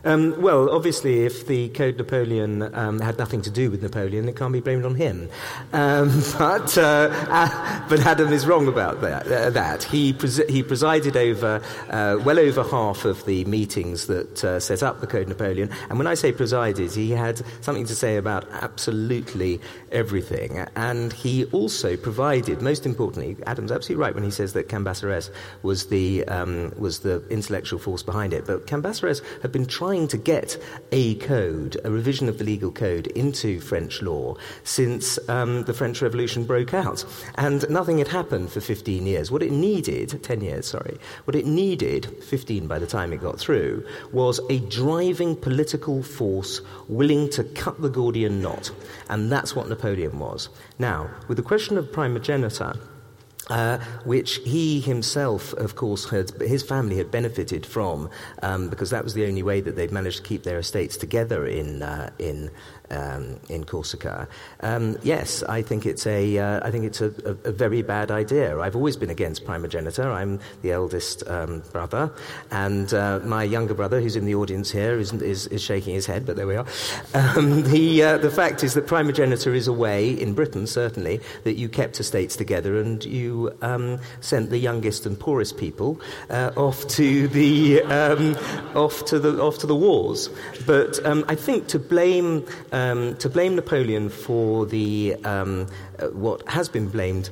Um, 0.04 0.42
well, 0.42 0.70
obviously, 0.70 1.26
if 1.26 1.46
the 1.46 1.70
Code 1.70 1.98
Napoleon 1.98 2.74
um, 2.76 3.00
had 3.00 3.20
nothing 3.20 3.42
to 3.44 3.52
do 3.52 3.70
with 3.70 3.84
Napoleon, 3.84 4.28
it 4.28 4.36
can't 4.36 4.52
be 4.52 4.60
blamed 4.60 4.84
on 4.84 4.96
him. 4.96 5.30
Um, 5.74 6.10
but, 6.38 6.76
uh, 6.78 7.86
but 7.90 8.00
Adam 8.06 8.34
is 8.34 8.48
wrong 8.48 8.68
about 8.68 9.02
that. 9.02 9.32
Uh, 9.32 9.50
that. 9.52 9.84
He, 9.84 10.14
pres- 10.14 10.50
he 10.50 10.64
presided 10.64 11.16
over 11.16 11.62
uh, 11.90 12.18
well 12.24 12.40
over 12.40 12.64
half 12.64 13.06
of 13.06 13.24
the 13.26 13.46
meetings 13.46 14.08
that 14.08 14.44
uh, 14.44 14.60
set 14.60 14.82
up 14.82 15.02
the 15.02 15.08
Code 15.08 15.28
Napoleon. 15.28 15.70
And 15.90 16.00
when 16.00 16.08
I 16.08 16.16
say 16.16 16.32
presided, 16.32 16.92
he 16.92 17.12
had 17.12 17.42
something 17.62 17.86
to 17.86 17.96
say 17.96 18.18
about 18.18 18.48
absolutely 18.52 19.62
everything. 19.92 20.66
And 20.76 21.14
he 21.14 21.46
also 21.46 21.96
provided, 21.96 22.62
most 22.62 22.86
importantly, 22.86 23.38
Adam's 23.46 23.72
absolutely 23.72 24.02
right 24.02 24.16
when 24.16 24.24
he 24.24 24.32
says 24.32 24.54
that 24.54 24.68
Cambacérès 24.68 25.30
was 25.62 25.88
the, 25.88 26.26
um, 26.26 26.74
was 26.78 27.00
the 27.00 27.24
intellectual 27.30 27.78
force 27.78 28.02
behind 28.02 28.34
it. 28.34 28.48
But 28.48 28.66
Cambacérès 28.66 29.22
had 29.42 29.52
been 29.52 29.68
trying 29.68 29.91
to 29.92 30.18
get 30.18 30.58
a 30.92 31.16
code, 31.16 31.78
a 31.84 31.92
revision 31.92 32.30
of 32.30 32.38
the 32.38 32.44
legal 32.44 32.72
code, 32.72 33.08
into 33.08 33.60
French 33.60 34.02
law 34.02 34.36
since 34.64 35.20
um, 35.30 35.64
the 35.64 35.74
French 35.74 36.02
Revolution 36.02 36.46
broke 36.46 36.74
out. 36.74 37.04
And 37.36 37.70
nothing 37.70 37.98
had 37.98 38.08
happened 38.08 38.52
for 38.52 38.62
15 38.62 39.06
years. 39.06 39.32
What 39.32 39.44
it 39.44 39.52
needed, 39.52 40.24
10 40.24 40.42
years, 40.42 40.68
sorry, 40.68 40.98
what 41.26 41.36
it 41.36 41.46
needed, 41.46 42.24
15 42.24 42.68
by 42.68 42.80
the 42.80 42.88
time 42.88 43.12
it 43.12 43.22
got 43.22 43.38
through, 43.38 43.86
was 44.14 44.40
a 44.50 44.60
driving 44.60 45.36
political 45.36 46.02
force 46.02 46.62
willing 46.88 47.30
to 47.32 47.44
cut 47.44 47.82
the 47.82 47.90
Gordian 47.90 48.42
knot. 48.42 48.72
And 49.10 49.32
that's 49.32 49.56
what 49.56 49.68
Napoleon 49.68 50.20
was. 50.20 50.50
Now, 50.80 51.10
with 51.28 51.38
the 51.38 51.44
question 51.44 51.78
of 51.78 51.92
primogeniture, 51.92 52.80
uh, 53.52 53.78
which 54.06 54.38
he 54.46 54.80
himself, 54.80 55.54
of 55.54 55.76
course, 55.76 56.10
had 56.10 56.32
his 56.42 56.64
family 56.64 56.96
had 56.98 57.12
benefited 57.12 57.66
from, 57.66 58.10
um, 58.42 58.70
because 58.70 58.90
that 58.92 59.04
was 59.04 59.14
the 59.14 59.26
only 59.26 59.44
way 59.44 59.60
that 59.60 59.76
they'd 59.76 59.92
managed 59.92 60.18
to 60.18 60.24
keep 60.24 60.44
their 60.44 60.58
estates 60.58 60.96
together 60.96 61.46
in 61.46 61.84
uh, 61.84 62.10
in 62.18 62.50
um, 62.92 63.40
in 63.50 63.64
Corsica. 63.64 64.28
Um, 64.60 64.98
yes, 65.02 65.44
I 65.44 65.62
think 65.62 65.86
it's 65.86 66.06
a 66.06 66.38
uh, 66.38 66.68
I 66.68 66.72
think 66.72 66.86
it's 66.86 67.02
a, 67.02 67.08
a, 67.26 67.50
a, 67.50 67.52
very 67.52 67.82
bad 67.82 68.12
idea. 68.12 68.60
I've 68.60 68.76
always 68.76 68.98
been 68.98 69.10
against 69.10 69.46
primogeniture. 69.46 70.12
I'm 70.12 70.40
the 70.62 70.72
eldest 70.72 71.28
um, 71.28 71.64
brother, 71.72 72.12
and 72.52 72.94
uh, 72.94 73.20
my 73.24 73.44
younger 73.44 73.74
brother, 73.74 74.02
who's 74.02 74.16
in 74.16 74.26
the 74.26 74.36
audience 74.36 74.72
here, 74.72 75.00
is, 75.00 75.14
is, 75.14 75.48
is 75.48 75.62
shaking 75.62 75.96
his 75.96 76.06
head. 76.06 76.26
But 76.26 76.36
there 76.36 76.48
we 76.48 76.56
are. 76.56 76.66
Um, 77.14 77.64
the 77.72 78.04
uh, 78.04 78.18
the 78.18 78.30
fact 78.30 78.64
is 78.64 78.74
that 78.74 78.88
primogeniture 78.88 79.54
is 79.54 79.68
a 79.68 79.74
way 79.74 80.10
in 80.10 80.34
Britain, 80.34 80.68
certainly, 80.68 81.22
that 81.44 81.54
you 81.54 81.70
kept 81.70 82.00
estates 82.00 82.36
together 82.36 82.80
and 82.80 83.04
you 83.06 83.56
um, 83.62 84.00
sent 84.20 84.50
the 84.50 84.58
youngest 84.58 85.06
and 85.06 85.20
poorest 85.20 85.58
people 85.58 86.00
uh, 86.30 86.52
off 86.58 86.88
to 86.88 87.28
the 87.30 87.82
um, 87.84 88.36
off 88.76 89.06
to 89.06 89.20
the 89.20 89.42
off 89.42 89.60
to 89.60 89.68
the 89.68 89.76
wars. 89.76 90.30
But 90.66 91.04
um, 91.06 91.24
I 91.28 91.36
think 91.36 91.68
to 91.68 91.80
blame 91.80 92.46
um, 92.82 93.16
to 93.18 93.30
blame 93.30 93.56
Napoleon 93.56 94.10
for 94.10 94.66
the 94.66 95.16
um, 95.24 95.68
uh, 96.00 96.08
what 96.08 96.48
has 96.48 96.70
been 96.70 96.90
blamed 96.90 97.30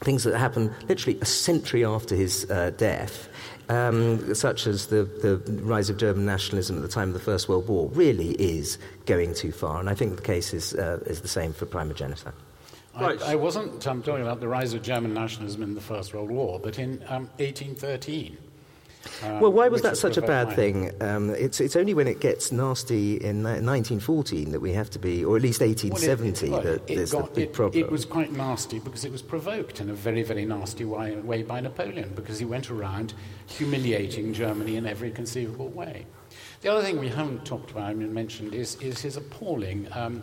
things 0.00 0.24
that 0.24 0.38
happened 0.38 0.72
literally 0.88 1.18
a 1.20 1.24
century 1.24 1.84
after 1.84 2.14
his 2.14 2.48
uh, 2.50 2.70
death. 2.76 3.28
Um, 3.68 4.34
such 4.34 4.66
as 4.66 4.86
the, 4.86 5.04
the 5.04 5.36
rise 5.62 5.90
of 5.90 5.98
German 5.98 6.24
nationalism 6.24 6.76
at 6.76 6.82
the 6.82 6.88
time 6.88 7.08
of 7.08 7.14
the 7.14 7.20
First 7.20 7.50
World 7.50 7.68
War, 7.68 7.88
really 7.88 8.30
is 8.30 8.78
going 9.04 9.34
too 9.34 9.52
far. 9.52 9.78
And 9.78 9.90
I 9.90 9.94
think 9.94 10.16
the 10.16 10.22
case 10.22 10.54
is, 10.54 10.72
uh, 10.74 11.00
is 11.04 11.20
the 11.20 11.28
same 11.28 11.52
for 11.52 11.66
primogeniture. 11.66 12.32
Right. 12.98 13.20
I, 13.20 13.32
I 13.32 13.34
wasn't 13.34 13.86
um, 13.86 14.02
talking 14.02 14.22
about 14.22 14.40
the 14.40 14.48
rise 14.48 14.72
of 14.72 14.80
German 14.80 15.12
nationalism 15.12 15.62
in 15.62 15.74
the 15.74 15.82
First 15.82 16.14
World 16.14 16.30
War, 16.30 16.58
but 16.58 16.78
in 16.78 17.02
um, 17.08 17.28
1813. 17.36 18.38
Um, 19.22 19.40
well, 19.40 19.52
why 19.52 19.68
was 19.68 19.82
that 19.82 19.96
such 19.96 20.16
a 20.16 20.22
bad 20.22 20.52
thing? 20.54 20.92
Um, 21.00 21.30
it's, 21.30 21.60
it's 21.60 21.76
only 21.76 21.94
when 21.94 22.06
it 22.06 22.20
gets 22.20 22.52
nasty 22.52 23.16
in 23.16 23.42
1914 23.42 24.52
that 24.52 24.60
we 24.60 24.72
have 24.72 24.90
to 24.90 24.98
be, 24.98 25.24
or 25.24 25.36
at 25.36 25.42
least 25.42 25.60
Well, 25.60 25.68
1870, 25.70 26.46
it- 26.46 26.50
well, 26.50 26.62
that 26.62 26.90
it 26.90 26.96
there's 26.96 27.12
got- 27.12 27.34
the 27.34 27.40
big 27.40 27.48
it- 27.48 27.52
problem. 27.52 27.82
It 27.84 27.90
was 27.90 28.04
quite 28.04 28.32
nasty 28.32 28.78
because 28.78 29.04
it 29.04 29.12
was 29.12 29.22
provoked 29.22 29.80
in 29.80 29.90
a 29.90 29.94
very, 29.94 30.22
very 30.22 30.44
nasty 30.44 30.84
way, 30.84 31.16
way 31.16 31.42
by 31.42 31.60
Napoleon 31.60 32.12
because 32.14 32.38
he 32.38 32.44
went 32.44 32.70
around 32.70 33.14
humiliating 33.46 34.32
Germany 34.32 34.76
in 34.76 34.86
every 34.86 35.10
conceivable 35.10 35.68
way. 35.68 36.06
The 36.60 36.68
other 36.70 36.82
thing 36.82 36.98
we 36.98 37.08
haven't 37.08 37.44
talked 37.44 37.70
about 37.70 37.92
and 37.92 38.12
mentioned 38.12 38.54
is, 38.54 38.76
is 38.76 39.00
his 39.00 39.16
appalling, 39.16 39.88
um, 39.92 40.22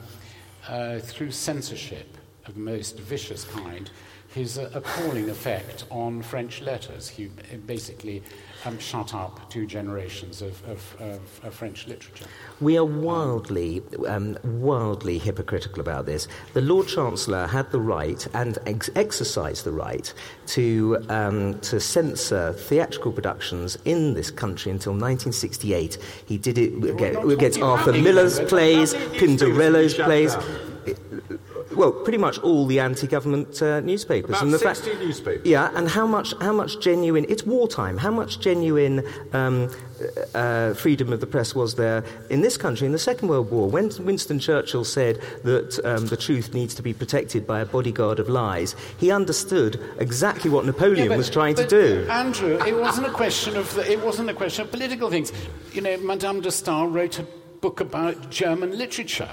uh, 0.67 0.99
through 0.99 1.32
censorship 1.32 2.17
of 2.45 2.53
the 2.55 2.59
most 2.59 2.99
vicious 2.99 3.43
kind, 3.45 3.89
his 4.36 4.58
appalling 4.58 5.30
effect 5.30 5.86
on 5.90 6.22
French 6.22 6.62
letters. 6.62 7.08
He 7.08 7.28
basically 7.68 8.22
um, 8.66 8.78
shut 8.80 9.16
up 9.16 9.50
two 9.50 9.66
generations 9.66 10.42
of, 10.42 10.62
of, 10.68 10.96
of, 11.00 11.22
of 11.46 11.54
French 11.54 11.88
literature. 11.88 12.26
We 12.60 12.78
are 12.78 12.84
wildly, 12.84 13.82
um, 14.06 14.38
wildly 14.44 15.20
hypocritical 15.20 15.80
about 15.80 16.06
this. 16.06 16.28
The 16.54 16.60
Lord 16.60 16.90
Chancellor 16.90 17.48
had 17.48 17.72
the 17.72 17.80
right 17.80 18.28
and 18.34 18.58
ex- 18.66 18.90
exercised 18.96 19.64
the 19.64 19.72
right 19.72 20.14
to, 20.48 20.98
um, 21.08 21.58
to 21.62 21.80
censor 21.80 22.52
theatrical 22.52 23.14
productions 23.14 23.78
in 23.86 24.16
this 24.16 24.32
country 24.32 24.70
until 24.70 24.92
1968. 24.92 25.98
He 26.26 26.38
did 26.38 26.58
it 26.58 26.74
against, 26.84 27.32
against 27.32 27.62
Arthur 27.62 27.94
Miller's 27.94 28.42
plays, 28.42 28.94
Pirandello's 28.94 29.94
plays. 29.94 30.36
down. 30.36 30.64
Well, 31.76 31.91
pretty 31.91 32.17
much 32.17 32.38
all 32.39 32.65
the 32.65 32.80
anti-government 32.80 33.61
uh, 33.61 33.82
newspapers. 33.82 34.30
About 34.30 34.43
and 34.43 34.53
the 34.53 34.59
60 34.59 34.95
newspapers. 34.95 35.45
Yeah, 35.45 35.71
and 35.76 35.88
how 35.88 36.07
much, 36.07 36.34
how 36.39 36.53
much 36.53 36.80
genuine, 36.80 37.26
it's 37.30 37.43
wartime, 37.43 37.97
how 37.97 38.11
much 38.11 38.39
genuine 38.39 39.03
um, 39.34 39.69
uh, 40.34 40.73
freedom 40.73 41.11
of 41.11 41.19
the 41.19 41.28
press 41.28 41.53
was 41.53 41.76
there 41.76 42.03
in 42.30 42.41
this 42.41 42.57
country 42.57 42.86
in 42.86 42.91
the 42.93 42.99
Second 42.99 43.28
World 43.28 43.51
War? 43.51 43.69
When 43.69 43.91
Winston 44.05 44.39
Churchill 44.39 44.84
said 44.86 45.21
that 45.43 45.80
um, 45.86 46.07
the 46.07 46.17
truth 46.17 46.53
needs 46.53 46.73
to 46.76 46.82
be 46.82 46.93
protected 46.93 47.45
by 47.45 47.59
a 47.61 47.65
bodyguard 47.65 48.19
of 48.19 48.30
lies, 48.30 48.76
he 48.97 49.11
understood 49.11 49.80
exactly 49.99 50.49
what 50.49 50.65
Napoleon 50.65 51.05
Yeah, 51.05 51.09
but- 51.09 51.17
was 51.17 51.30
trying 51.30 51.55
to 51.55 51.67
do. 51.67 52.07
Andrew, 52.09 52.57
it 52.65 52.76
wasn't 52.80 53.07
a 53.07 53.11
question 53.11 53.57
of 53.57 53.73
the, 53.76 53.89
it 53.91 54.01
wasn't 54.03 54.30
a 54.30 54.34
question 54.34 54.63
of 54.65 54.71
political 54.71 55.09
things. 55.09 55.32
You 55.73 55.82
know, 55.82 55.97
Madame 55.97 56.41
de 56.41 56.51
Stael 56.51 56.88
wrote 56.88 57.19
a 57.19 57.23
book 57.61 57.80
about 57.82 58.30
German 58.30 58.78
literature. 58.78 59.30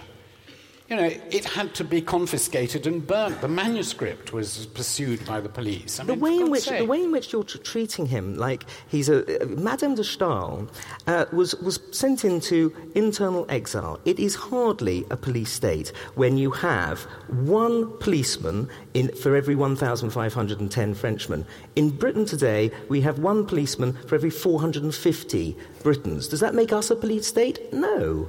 You 0.92 0.98
know, 0.98 1.10
it 1.30 1.46
had 1.46 1.74
to 1.76 1.84
be 1.84 2.02
confiscated 2.02 2.86
and 2.86 3.06
burnt. 3.06 3.40
The 3.40 3.48
manuscript 3.48 4.34
was 4.34 4.66
pursued 4.66 5.24
by 5.24 5.40
the 5.40 5.48
police. 5.48 5.98
I 5.98 6.04
the 6.04 6.12
mean, 6.12 6.20
way 6.20 6.36
in 6.36 6.50
which 6.50 6.64
sake. 6.64 6.80
the 6.80 6.84
way 6.84 7.02
in 7.02 7.10
which 7.10 7.32
you're 7.32 7.44
tr- 7.44 7.56
treating 7.56 8.04
him 8.04 8.36
like 8.36 8.66
he's 8.88 9.08
a 9.08 9.42
uh, 9.42 9.46
Madame 9.46 9.94
de 9.94 10.04
Stael 10.04 10.68
uh, 11.06 11.24
was 11.32 11.54
was 11.62 11.80
sent 11.92 12.26
into 12.26 12.76
internal 12.94 13.46
exile. 13.48 14.00
It 14.04 14.18
is 14.20 14.34
hardly 14.34 15.06
a 15.08 15.16
police 15.16 15.50
state 15.50 15.92
when 16.14 16.36
you 16.36 16.50
have 16.50 17.00
one 17.28 17.96
policeman 17.96 18.68
in 18.92 19.16
for 19.16 19.34
every 19.34 19.54
1,510 19.54 20.92
Frenchmen. 20.92 21.46
In 21.74 21.88
Britain 21.88 22.26
today, 22.26 22.70
we 22.90 23.00
have 23.00 23.18
one 23.18 23.46
policeman 23.46 23.94
for 24.06 24.14
every 24.14 24.28
450 24.28 25.56
Britons. 25.82 26.28
Does 26.28 26.40
that 26.40 26.54
make 26.54 26.70
us 26.70 26.90
a 26.90 26.96
police 26.96 27.26
state? 27.26 27.72
No. 27.72 28.28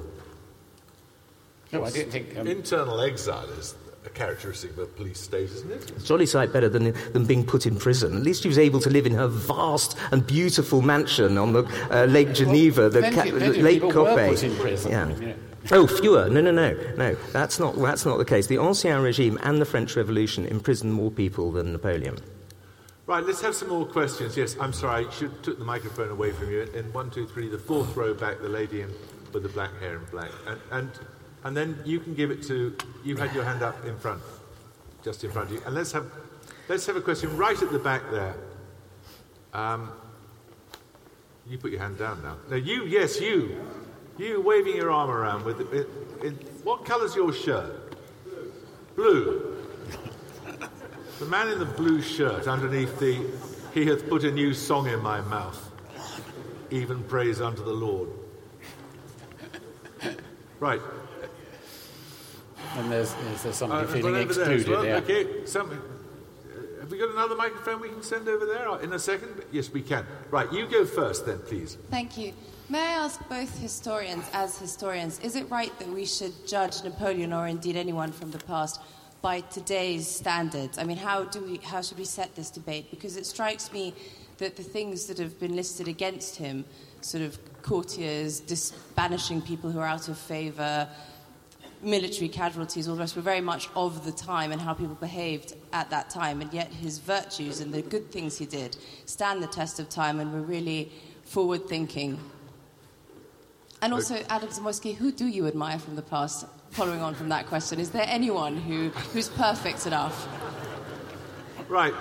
No, 1.74 1.84
I 1.84 1.90
didn't 1.90 2.12
think. 2.12 2.36
Um, 2.38 2.46
Internal 2.46 3.00
exile 3.00 3.48
is 3.58 3.74
a 4.06 4.10
characteristic 4.10 4.70
of 4.72 4.78
a 4.78 4.86
police 4.86 5.20
state, 5.20 5.50
isn't 5.50 5.70
it? 5.70 5.90
It's 5.90 6.04
a 6.04 6.06
jolly 6.06 6.26
sight 6.26 6.52
better 6.52 6.68
than, 6.68 6.92
than 7.12 7.24
being 7.26 7.44
put 7.44 7.66
in 7.66 7.76
prison. 7.76 8.16
At 8.16 8.22
least 8.22 8.42
she 8.42 8.48
was 8.48 8.58
able 8.58 8.80
to 8.80 8.90
live 8.90 9.06
in 9.06 9.14
her 9.14 9.26
vast 9.26 9.96
and 10.12 10.26
beautiful 10.26 10.82
mansion 10.82 11.36
on 11.38 11.52
the 11.52 11.64
uh, 11.90 12.04
Lake 12.06 12.32
Geneva, 12.32 12.88
the 12.88 13.00
plenty- 13.00 13.16
ca- 13.30 13.36
plenty 13.38 13.62
Lake 13.62 13.82
people 13.82 14.04
were 14.04 14.14
Coppet. 14.14 14.82
put 14.82 14.90
Yeah. 14.90 15.32
Oh, 15.72 15.86
fewer. 15.86 16.28
No, 16.28 16.42
no, 16.42 16.50
no, 16.50 16.74
no. 16.96 17.14
That's 17.32 17.58
not, 17.58 17.74
that's 17.76 18.04
not 18.04 18.18
the 18.18 18.24
case. 18.24 18.46
The 18.46 18.56
Ancien 18.58 19.02
Regime 19.02 19.38
and 19.42 19.60
the 19.60 19.64
French 19.64 19.96
Revolution 19.96 20.44
imprisoned 20.46 20.92
more 20.92 21.10
people 21.10 21.50
than 21.52 21.72
Napoleon. 21.72 22.18
Right, 23.06 23.24
let's 23.24 23.40
have 23.40 23.54
some 23.54 23.68
more 23.70 23.86
questions. 23.86 24.36
Yes, 24.36 24.56
I'm 24.60 24.72
sorry, 24.72 25.06
I 25.06 25.10
should 25.10 25.42
took 25.42 25.58
the 25.58 25.64
microphone 25.64 26.10
away 26.10 26.32
from 26.32 26.50
you. 26.50 26.62
In 26.74 26.92
one, 26.92 27.10
two, 27.10 27.26
three, 27.26 27.48
the 27.48 27.58
fourth 27.58 27.96
row 27.96 28.12
back, 28.14 28.40
the 28.40 28.48
lady 28.48 28.82
in, 28.82 28.90
with 29.32 29.42
the 29.42 29.48
black 29.50 29.78
hair 29.80 29.96
and 29.96 30.10
black, 30.10 30.30
and, 30.46 30.60
and 30.70 30.90
and 31.44 31.56
then 31.56 31.78
you 31.84 32.00
can 32.00 32.14
give 32.14 32.30
it 32.30 32.42
to. 32.44 32.76
You 33.04 33.16
had 33.16 33.34
your 33.34 33.44
hand 33.44 33.62
up 33.62 33.84
in 33.84 33.96
front, 33.98 34.22
just 35.02 35.22
in 35.22 35.30
front 35.30 35.50
of 35.50 35.56
you, 35.56 35.62
and 35.66 35.74
let's 35.74 35.92
have. 35.92 36.10
Let's 36.68 36.86
have 36.86 36.96
a 36.96 37.00
question 37.02 37.36
right 37.36 37.60
at 37.60 37.70
the 37.70 37.78
back 37.78 38.10
there. 38.10 38.34
Um, 39.52 39.92
you 41.46 41.58
put 41.58 41.70
your 41.70 41.80
hand 41.80 41.98
down 41.98 42.22
now. 42.22 42.38
No, 42.48 42.56
you, 42.56 42.84
yes, 42.84 43.20
you. 43.20 43.60
You 44.16 44.40
waving 44.40 44.76
your 44.76 44.90
arm 44.90 45.10
around 45.10 45.44
with. 45.44 45.60
It, 45.72 45.88
it, 46.22 46.64
what 46.64 46.86
colour's 46.86 47.14
your 47.14 47.32
shirt? 47.32 47.94
Blue. 48.96 49.56
The 51.18 51.26
man 51.26 51.48
in 51.48 51.58
the 51.58 51.64
blue 51.64 52.00
shirt 52.00 52.48
underneath 52.48 52.98
the. 52.98 53.24
He 53.74 53.86
hath 53.86 54.08
put 54.08 54.24
a 54.24 54.30
new 54.30 54.54
song 54.54 54.88
in 54.88 55.00
my 55.00 55.20
mouth, 55.20 55.70
even 56.70 57.02
praise 57.04 57.40
unto 57.40 57.64
the 57.64 57.72
Lord. 57.72 58.08
Right. 60.60 60.80
And 62.76 62.90
there's, 62.90 63.14
is 63.34 63.42
there 63.42 63.52
somebody 63.52 63.84
Uh, 63.86 63.88
feeling 63.88 64.02
well, 64.04 64.12
there 64.12 64.22
excluded 64.22 64.68
well. 64.68 64.82
here? 64.82 64.96
Okay, 64.96 65.46
some, 65.46 65.70
uh, 65.70 66.80
have 66.80 66.90
we 66.90 66.98
got 66.98 67.10
another 67.10 67.36
microphone 67.36 67.80
we 67.80 67.88
can 67.88 68.02
send 68.02 68.28
over 68.28 68.46
there 68.46 68.80
in 68.82 68.92
a 68.92 68.98
second? 68.98 69.42
Yes, 69.52 69.70
we 69.70 69.80
can. 69.82 70.04
Right, 70.30 70.52
you 70.52 70.66
go 70.66 70.84
first 70.84 71.24
then, 71.26 71.38
please. 71.40 71.76
Thank 71.90 72.18
you. 72.18 72.32
May 72.68 72.80
I 72.80 73.04
ask 73.04 73.20
both 73.28 73.56
historians, 73.58 74.24
as 74.32 74.58
historians, 74.58 75.20
is 75.20 75.36
it 75.36 75.48
right 75.50 75.76
that 75.78 75.88
we 75.88 76.04
should 76.06 76.32
judge 76.46 76.82
Napoleon 76.82 77.32
or 77.32 77.46
indeed 77.46 77.76
anyone 77.76 78.10
from 78.10 78.30
the 78.32 78.38
past 78.38 78.80
by 79.22 79.40
today's 79.40 80.08
standards? 80.08 80.78
I 80.78 80.84
mean, 80.84 80.96
how, 80.96 81.24
do 81.24 81.42
we, 81.42 81.58
how 81.58 81.80
should 81.82 81.98
we 81.98 82.04
set 82.06 82.34
this 82.34 82.50
debate? 82.50 82.90
Because 82.90 83.16
it 83.16 83.26
strikes 83.26 83.70
me 83.72 83.94
that 84.38 84.56
the 84.56 84.62
things 84.64 85.06
that 85.06 85.18
have 85.18 85.38
been 85.38 85.54
listed 85.54 85.86
against 85.88 86.36
him, 86.36 86.64
sort 87.02 87.22
of 87.22 87.38
courtiers, 87.62 88.40
dis- 88.40 88.72
banishing 88.96 89.40
people 89.40 89.70
who 89.70 89.78
are 89.78 89.86
out 89.86 90.08
of 90.08 90.18
favour, 90.18 90.88
military 91.82 92.28
casualties, 92.28 92.88
all 92.88 92.94
the 92.94 93.00
rest, 93.00 93.16
were 93.16 93.22
very 93.22 93.40
much 93.40 93.68
of 93.76 94.04
the 94.04 94.12
time 94.12 94.52
and 94.52 94.60
how 94.60 94.74
people 94.74 94.94
behaved 94.94 95.54
at 95.72 95.90
that 95.90 96.10
time. 96.10 96.40
And 96.40 96.52
yet 96.52 96.72
his 96.72 96.98
virtues 96.98 97.60
and 97.60 97.72
the 97.72 97.82
good 97.82 98.10
things 98.10 98.38
he 98.38 98.46
did 98.46 98.76
stand 99.06 99.42
the 99.42 99.46
test 99.46 99.80
of 99.80 99.88
time 99.88 100.20
and 100.20 100.32
were 100.32 100.42
really 100.42 100.92
forward 101.24 101.68
thinking. 101.68 102.18
And 103.82 103.92
also, 103.92 104.24
Adam 104.30 104.48
Zamoyski, 104.48 104.94
who 104.94 105.12
do 105.12 105.26
you 105.26 105.46
admire 105.46 105.78
from 105.78 105.96
the 105.96 106.02
past? 106.02 106.46
Following 106.70 107.02
on 107.02 107.14
from 107.14 107.28
that 107.28 107.46
question, 107.46 107.78
is 107.78 107.90
there 107.90 108.06
anyone 108.08 108.56
who, 108.56 108.88
who's 109.12 109.28
perfect 109.28 109.86
enough? 109.86 110.26
Right. 111.68 111.94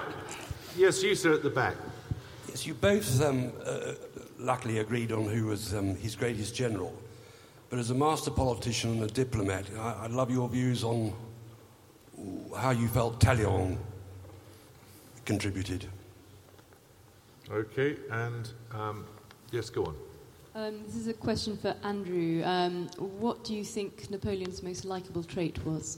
Yes, 0.76 1.04
you, 1.04 1.14
sir, 1.14 1.34
at 1.34 1.44
the 1.44 1.50
back. 1.50 1.76
Yes, 2.48 2.66
you 2.66 2.74
both 2.74 3.22
um, 3.22 3.52
uh, 3.66 3.94
luckily 4.40 4.80
agreed 4.80 5.12
on 5.12 5.26
who 5.26 5.46
was 5.46 5.74
um, 5.74 5.96
his 5.96 6.16
greatest 6.16 6.56
general. 6.56 6.94
But 7.74 7.80
as 7.80 7.90
a 7.90 7.96
master 7.96 8.30
politician 8.30 8.92
and 8.92 9.02
a 9.02 9.08
diplomat, 9.08 9.66
I, 9.76 10.04
I'd 10.04 10.12
love 10.12 10.30
your 10.30 10.48
views 10.48 10.84
on 10.84 11.12
how 12.56 12.70
you 12.70 12.88
felt 12.88 13.20
Talleyrand 13.20 13.80
contributed. 15.26 15.88
Okay, 17.50 17.98
and 18.12 18.48
um, 18.76 19.08
yes, 19.52 19.72
go 19.72 19.86
on. 19.86 19.96
Um, 20.54 20.84
this 20.86 20.96
is 20.96 21.08
a 21.08 21.16
question 21.16 21.58
for 21.58 21.76
Andrew. 21.82 22.44
Um, 22.44 22.90
what 23.00 23.44
do 23.44 23.56
you 23.56 23.64
think 23.64 24.08
Napoleon's 24.12 24.62
most 24.62 24.86
likable 24.86 25.24
trait 25.24 25.58
was? 25.66 25.98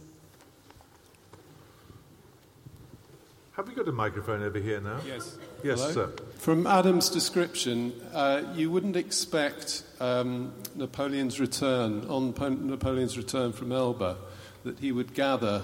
Have 3.57 3.67
we 3.67 3.73
got 3.73 3.89
a 3.89 3.91
microphone 3.91 4.43
over 4.43 4.59
here 4.59 4.79
now? 4.79 5.01
Yes. 5.05 5.37
Yes, 5.65 5.81
Hello? 5.81 5.93
sir. 5.93 6.09
From 6.37 6.67
Adam's 6.67 7.09
description, 7.09 7.91
uh, 8.13 8.43
you 8.53 8.69
wouldn't 8.69 8.95
expect 8.95 9.81
um, 9.99 10.53
Napoleon's 10.75 11.39
return, 11.39 12.05
on 12.07 12.33
Po- 12.33 12.49
Napoleon's 12.49 13.17
return 13.17 13.51
from 13.51 13.71
Elba, 13.71 14.15
that 14.63 14.77
he 14.77 14.91
would 14.91 15.15
gather 15.15 15.63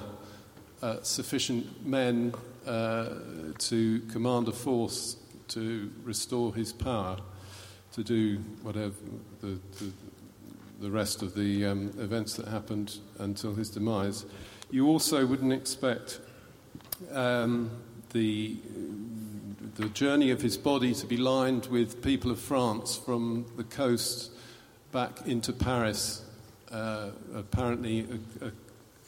uh, 0.81 1.03
sufficient 1.03 1.85
men 1.85 2.33
uh, 2.65 3.09
to 3.59 3.99
command 4.11 4.47
a 4.47 4.51
force 4.51 5.17
to 5.49 5.91
restore 6.03 6.55
his 6.55 6.73
power, 6.73 7.17
to 7.93 8.03
do 8.03 8.37
whatever 8.63 8.95
the, 9.41 9.59
the, 9.77 9.91
the 10.79 10.89
rest 10.89 11.21
of 11.21 11.35
the 11.35 11.63
um, 11.67 11.93
events 11.99 12.33
that 12.37 12.47
happened 12.47 12.97
until 13.19 13.53
his 13.53 13.69
demise. 13.69 14.25
You 14.71 14.87
also 14.87 15.27
wouldn't 15.27 15.53
expect 15.53 16.21
um, 17.11 17.69
the 18.13 18.57
the 19.75 19.89
journey 19.89 20.31
of 20.31 20.41
his 20.41 20.57
body 20.57 20.93
to 20.93 21.05
be 21.05 21.17
lined 21.17 21.67
with 21.67 22.03
people 22.03 22.31
of 22.31 22.39
France 22.39 22.97
from 22.97 23.45
the 23.57 23.63
coast 23.63 24.31
back 24.91 25.25
into 25.25 25.53
Paris. 25.53 26.23
Uh, 26.71 27.09
apparently, 27.35 28.07
a, 28.41 28.47
a 28.47 28.51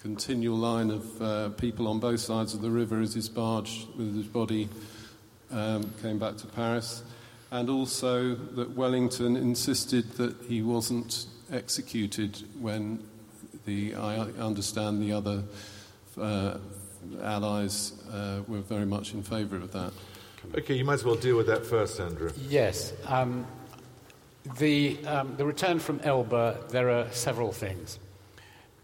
continual 0.01 0.57
line 0.57 0.89
of 0.89 1.21
uh, 1.21 1.49
people 1.49 1.87
on 1.87 1.99
both 1.99 2.19
sides 2.19 2.53
of 2.53 2.61
the 2.61 2.69
river 2.69 3.01
as 3.01 3.13
his 3.13 3.29
barge 3.29 3.87
with 3.97 4.15
his 4.15 4.25
body 4.25 4.69
um, 5.51 5.89
came 6.01 6.19
back 6.19 6.37
to 6.37 6.47
Paris. 6.47 7.03
And 7.51 7.69
also 7.69 8.35
that 8.35 8.71
Wellington 8.71 9.35
insisted 9.37 10.11
that 10.13 10.35
he 10.47 10.61
wasn't 10.61 11.25
executed 11.51 12.41
when 12.59 12.99
the, 13.65 13.95
I 13.95 14.17
understand 14.39 15.01
the 15.01 15.13
other 15.13 15.43
uh, 16.19 16.57
allies 17.21 17.93
uh, 18.11 18.41
were 18.47 18.61
very 18.61 18.85
much 18.85 19.13
in 19.13 19.23
favour 19.23 19.57
of 19.57 19.71
that. 19.73 19.93
Okay, 20.55 20.75
you 20.75 20.85
might 20.85 20.95
as 20.95 21.03
well 21.03 21.15
deal 21.15 21.37
with 21.37 21.47
that 21.47 21.65
first, 21.65 21.99
Andrew. 21.99 22.31
Yes. 22.47 22.93
Um, 23.05 23.47
the, 24.57 25.03
um, 25.05 25.35
the 25.37 25.45
return 25.45 25.79
from 25.79 25.99
Elba, 26.01 26.59
there 26.69 26.89
are 26.89 27.11
several 27.11 27.51
things. 27.51 27.99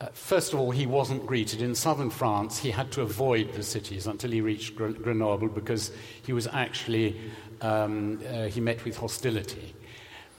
Uh, 0.01 0.07
first 0.13 0.53
of 0.53 0.59
all, 0.59 0.71
he 0.71 0.85
wasn't 0.85 1.25
greeted. 1.25 1.61
In 1.61 1.75
southern 1.75 2.09
France, 2.09 2.57
he 2.57 2.71
had 2.71 2.89
to 2.93 3.01
avoid 3.01 3.53
the 3.53 3.63
cities 3.63 4.07
until 4.07 4.31
he 4.31 4.39
reached 4.39 4.75
Gre- 4.75 4.91
Grenoble 4.91 5.49
because 5.49 5.91
he 6.23 6.31
was 6.31 6.47
actually, 6.47 7.19
um, 7.61 8.21
uh, 8.29 8.45
he 8.45 8.61
met 8.61 8.83
with 8.85 8.95
hostility. 8.95 9.75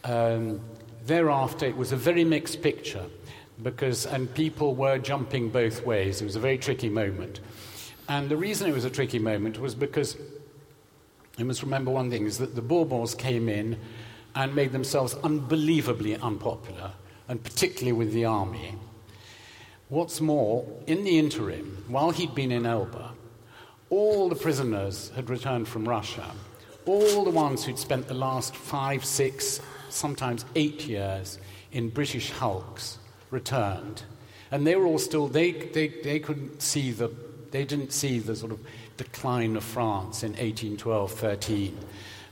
Um, 0.05 0.61
thereafter, 1.05 1.67
it 1.67 1.77
was 1.77 1.93
a 1.93 1.97
very 1.97 2.25
mixed 2.25 2.63
picture 2.63 3.05
because, 3.63 4.07
and 4.07 4.33
people 4.35 4.75
were 4.75 4.97
jumping 4.97 5.51
both 5.51 5.85
ways. 5.85 6.23
It 6.23 6.25
was 6.25 6.37
a 6.37 6.41
very 6.41 6.57
tricky 6.57 6.89
moment. 6.89 7.41
And 8.09 8.31
the 8.31 8.37
reason 8.39 8.69
it 8.69 8.73
was 8.73 8.87
a 8.87 8.91
tricky 8.91 9.19
moment 9.19 9.59
was 9.59 9.75
because 9.75 10.17
you 11.41 11.47
must 11.47 11.63
remember 11.63 11.91
one 11.91 12.11
thing 12.11 12.27
is 12.27 12.39
that 12.39 12.55
the 12.55 12.63
Bourbons 12.63 13.15
came 13.15 13.49
in 13.49 13.79
and 14.35 14.55
made 14.55 14.73
themselves 14.73 15.15
unbelievably 15.25 16.17
unpopular, 16.17 16.93
and 17.29 17.43
particularly 17.43 17.93
with 17.93 18.13
the 18.13 18.27
army. 18.27 18.75
What's 19.89 20.21
more, 20.21 20.65
in 20.87 21.03
the 21.03 21.19
interim, 21.19 21.85
while 21.89 22.11
he'd 22.11 22.35
been 22.35 22.53
in 22.53 22.67
Elba, 22.67 23.13
all 23.89 24.29
the 24.29 24.37
prisoners 24.37 25.11
had 25.17 25.29
returned 25.29 25.67
from 25.67 25.89
Russia. 25.89 26.31
All 26.87 27.25
the 27.25 27.31
ones 27.31 27.65
who'd 27.65 27.79
spent 27.79 28.07
the 28.07 28.15
last 28.15 28.55
five, 28.55 29.05
six, 29.05 29.61
sometimes 29.89 30.45
eight 30.55 30.87
years 30.87 31.39
in 31.73 31.89
British 31.89 32.31
hulks 32.31 32.99
returned. 33.31 34.03
And 34.53 34.67
they 34.67 34.77
were 34.77 34.87
all 34.87 34.99
still, 34.99 35.27
they, 35.27 35.53
they, 35.53 35.89
they 35.89 36.21
couldn't 36.21 36.63
see 36.63 36.93
the, 36.93 37.11
they 37.51 37.65
didn't 37.65 37.93
see 37.93 38.19
the 38.19 38.37
sort 38.37 38.53
of 38.53 38.61
decline 39.05 39.57
of 39.57 39.65
France 39.65 40.23
in 40.23 40.33
1812 40.33 41.11
13. 41.13 41.79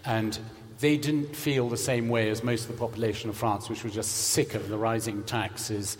And 0.05 0.39
they 0.81 0.99
didn't 0.99 1.35
feel 1.35 1.69
the 1.69 1.79
same 1.79 2.09
way 2.09 2.29
as 2.29 2.45
most 2.45 2.69
of 2.69 2.69
the 2.69 2.79
population 2.79 3.31
of 3.31 3.37
France, 3.37 3.71
which 3.71 3.85
was 3.85 3.95
just 3.95 4.11
sick 4.11 4.55
of 4.55 4.69
the 4.69 4.77
rising 4.77 5.23
taxes, 5.25 5.97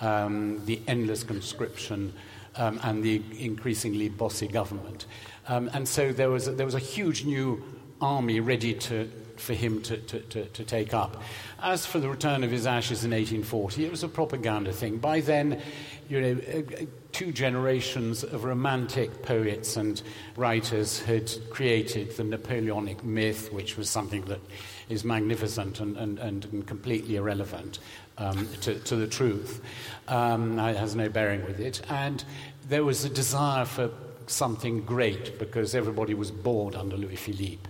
um, 0.00 0.64
the 0.64 0.80
endless 0.88 1.22
conscription, 1.22 2.14
um, 2.56 2.80
and 2.82 3.04
the 3.04 3.22
increasingly 3.38 4.08
bossy 4.08 4.48
government. 4.48 5.04
Um, 5.48 5.70
and 5.74 5.86
so 5.86 6.12
there 6.12 6.30
was, 6.30 6.48
a, 6.48 6.52
there 6.52 6.66
was 6.66 6.74
a 6.74 6.80
huge 6.80 7.26
new 7.26 7.62
army 8.00 8.40
ready 8.40 8.72
to, 8.72 9.10
for 9.40 9.54
him 9.54 9.82
to, 9.82 9.96
to, 9.96 10.20
to, 10.20 10.44
to 10.46 10.64
take 10.64 10.94
up. 10.94 11.22
As 11.60 11.86
for 11.86 11.98
the 11.98 12.08
return 12.08 12.44
of 12.44 12.50
his 12.50 12.66
ashes 12.66 13.04
in 13.04 13.10
1840, 13.10 13.84
it 13.84 13.90
was 13.90 14.02
a 14.02 14.08
propaganda 14.08 14.72
thing. 14.72 14.98
By 14.98 15.20
then, 15.20 15.60
you 16.08 16.20
know, 16.20 16.40
uh, 16.54 16.84
two 17.12 17.32
generations 17.32 18.22
of 18.22 18.44
romantic 18.44 19.22
poets 19.22 19.76
and 19.76 20.02
writers 20.36 21.00
had 21.00 21.30
created 21.50 22.16
the 22.16 22.24
Napoleonic 22.24 23.02
myth, 23.02 23.52
which 23.52 23.76
was 23.76 23.88
something 23.88 24.22
that 24.26 24.40
is 24.88 25.04
magnificent 25.04 25.80
and, 25.80 25.96
and, 25.96 26.18
and 26.18 26.66
completely 26.66 27.16
irrelevant 27.16 27.78
um, 28.18 28.48
to, 28.60 28.78
to, 28.80 28.96
the 28.96 29.06
truth. 29.06 29.60
Um, 30.08 30.58
it 30.58 30.76
has 30.76 30.94
no 30.94 31.08
bearing 31.08 31.44
with 31.44 31.60
it. 31.60 31.82
And 31.88 32.24
there 32.68 32.84
was 32.84 33.04
a 33.04 33.10
desire 33.10 33.64
for 33.64 33.90
something 34.26 34.82
great 34.82 35.38
because 35.38 35.74
everybody 35.74 36.14
was 36.14 36.30
bored 36.30 36.74
under 36.74 36.96
Louis 36.96 37.16
Philippe. 37.16 37.68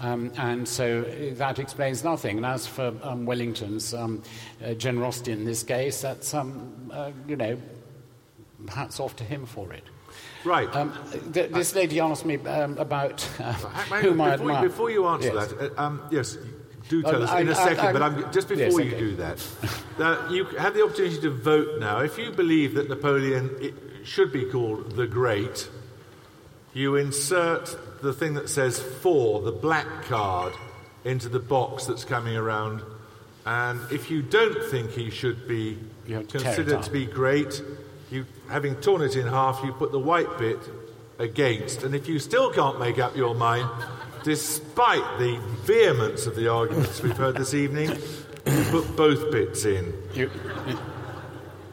Um, 0.00 0.32
and 0.36 0.66
so 0.68 1.02
that 1.36 1.58
explains 1.58 2.02
nothing. 2.02 2.36
And 2.38 2.46
as 2.46 2.66
for 2.66 2.92
um, 3.02 3.26
Wellington's 3.26 3.94
um, 3.94 4.22
uh, 4.64 4.74
generosity 4.74 5.32
in 5.32 5.44
this 5.44 5.62
case, 5.62 6.00
that's, 6.02 6.34
um, 6.34 6.90
uh, 6.92 7.12
you 7.28 7.36
know, 7.36 7.56
hats 8.68 8.98
off 8.98 9.14
to 9.16 9.24
him 9.24 9.46
for 9.46 9.72
it. 9.72 9.84
Right. 10.44 10.74
Um, 10.74 10.92
th- 11.32 11.50
this 11.52 11.74
lady 11.74 12.00
asked 12.00 12.26
me 12.26 12.36
um, 12.38 12.76
about 12.78 13.26
uh, 13.40 13.52
whom 13.52 14.18
before, 14.18 14.26
I 14.28 14.32
admire. 14.34 14.62
Before 14.68 14.90
you 14.90 15.06
answer 15.06 15.32
Yes. 15.32 15.48
that, 15.52 15.78
uh, 15.78 15.80
um, 15.82 16.02
yes, 16.10 16.36
do 16.88 17.02
tell 17.02 17.22
us 17.22 17.40
in 17.40 17.48
a 17.48 17.52
I- 17.52 17.54
second, 17.54 17.86
I- 17.86 17.92
but 17.92 18.02
I'm, 18.02 18.32
just 18.32 18.48
before 18.48 18.64
Yes, 18.64 18.72
you 18.90 18.94
okay. 18.96 18.98
do 18.98 19.16
that, 19.16 19.46
uh, 20.00 20.28
you 20.30 20.44
have 20.58 20.74
the 20.74 20.84
opportunity 20.84 21.20
to 21.20 21.30
vote 21.30 21.78
now. 21.80 22.00
If 22.00 22.18
you 22.18 22.30
believe 22.32 22.74
that 22.74 22.88
Napoleon 22.88 23.74
should 24.04 24.32
be 24.32 24.44
called 24.44 24.96
the 24.96 25.06
Great, 25.06 25.68
you 26.74 26.96
insert 26.96 27.76
the 28.04 28.12
thing 28.12 28.34
that 28.34 28.48
says 28.48 28.78
for, 28.78 29.40
the 29.40 29.52
black 29.52 30.04
card, 30.04 30.52
into 31.04 31.28
the 31.28 31.40
box 31.40 31.86
that's 31.86 32.04
coming 32.04 32.36
around. 32.36 32.82
And 33.46 33.80
if 33.90 34.10
you 34.10 34.22
don't 34.22 34.62
think 34.70 34.92
he 34.92 35.10
should 35.10 35.48
be 35.48 35.78
considered 36.28 36.82
to 36.82 36.90
be 36.90 37.06
great, 37.06 37.62
you, 38.10 38.26
having 38.48 38.76
torn 38.76 39.02
it 39.02 39.16
in 39.16 39.26
half, 39.26 39.60
you 39.64 39.72
put 39.72 39.92
the 39.92 39.98
white 39.98 40.38
bit 40.38 40.58
against. 41.18 41.82
And 41.82 41.94
if 41.94 42.08
you 42.08 42.18
still 42.18 42.52
can't 42.52 42.78
make 42.78 42.98
up 42.98 43.16
your 43.16 43.34
mind, 43.34 43.68
despite 44.22 45.18
the 45.18 45.40
vehemence 45.64 46.26
of 46.26 46.36
the 46.36 46.48
arguments 46.48 47.02
we've 47.02 47.16
heard 47.16 47.36
this 47.36 47.54
evening, 47.54 47.90
you 48.46 48.64
put 48.70 48.96
both 48.96 49.30
bits 49.30 49.64
in. 49.64 49.92
You, 50.14 50.30
you, 50.66 50.78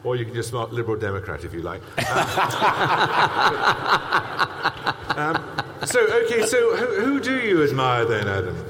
or 0.04 0.16
you 0.16 0.24
can 0.24 0.34
just 0.34 0.52
mark 0.52 0.72
Liberal 0.72 0.98
Democrat 0.98 1.44
if 1.44 1.52
you 1.52 1.62
like. 1.62 1.82
Um, 5.12 5.36
um, 5.36 5.62
so, 5.84 6.00
okay, 6.24 6.46
so 6.46 6.76
who, 6.76 6.86
who, 7.02 7.20
do 7.20 7.40
you 7.40 7.62
admire 7.64 8.04
then, 8.04 8.28
Adam? 8.28 8.64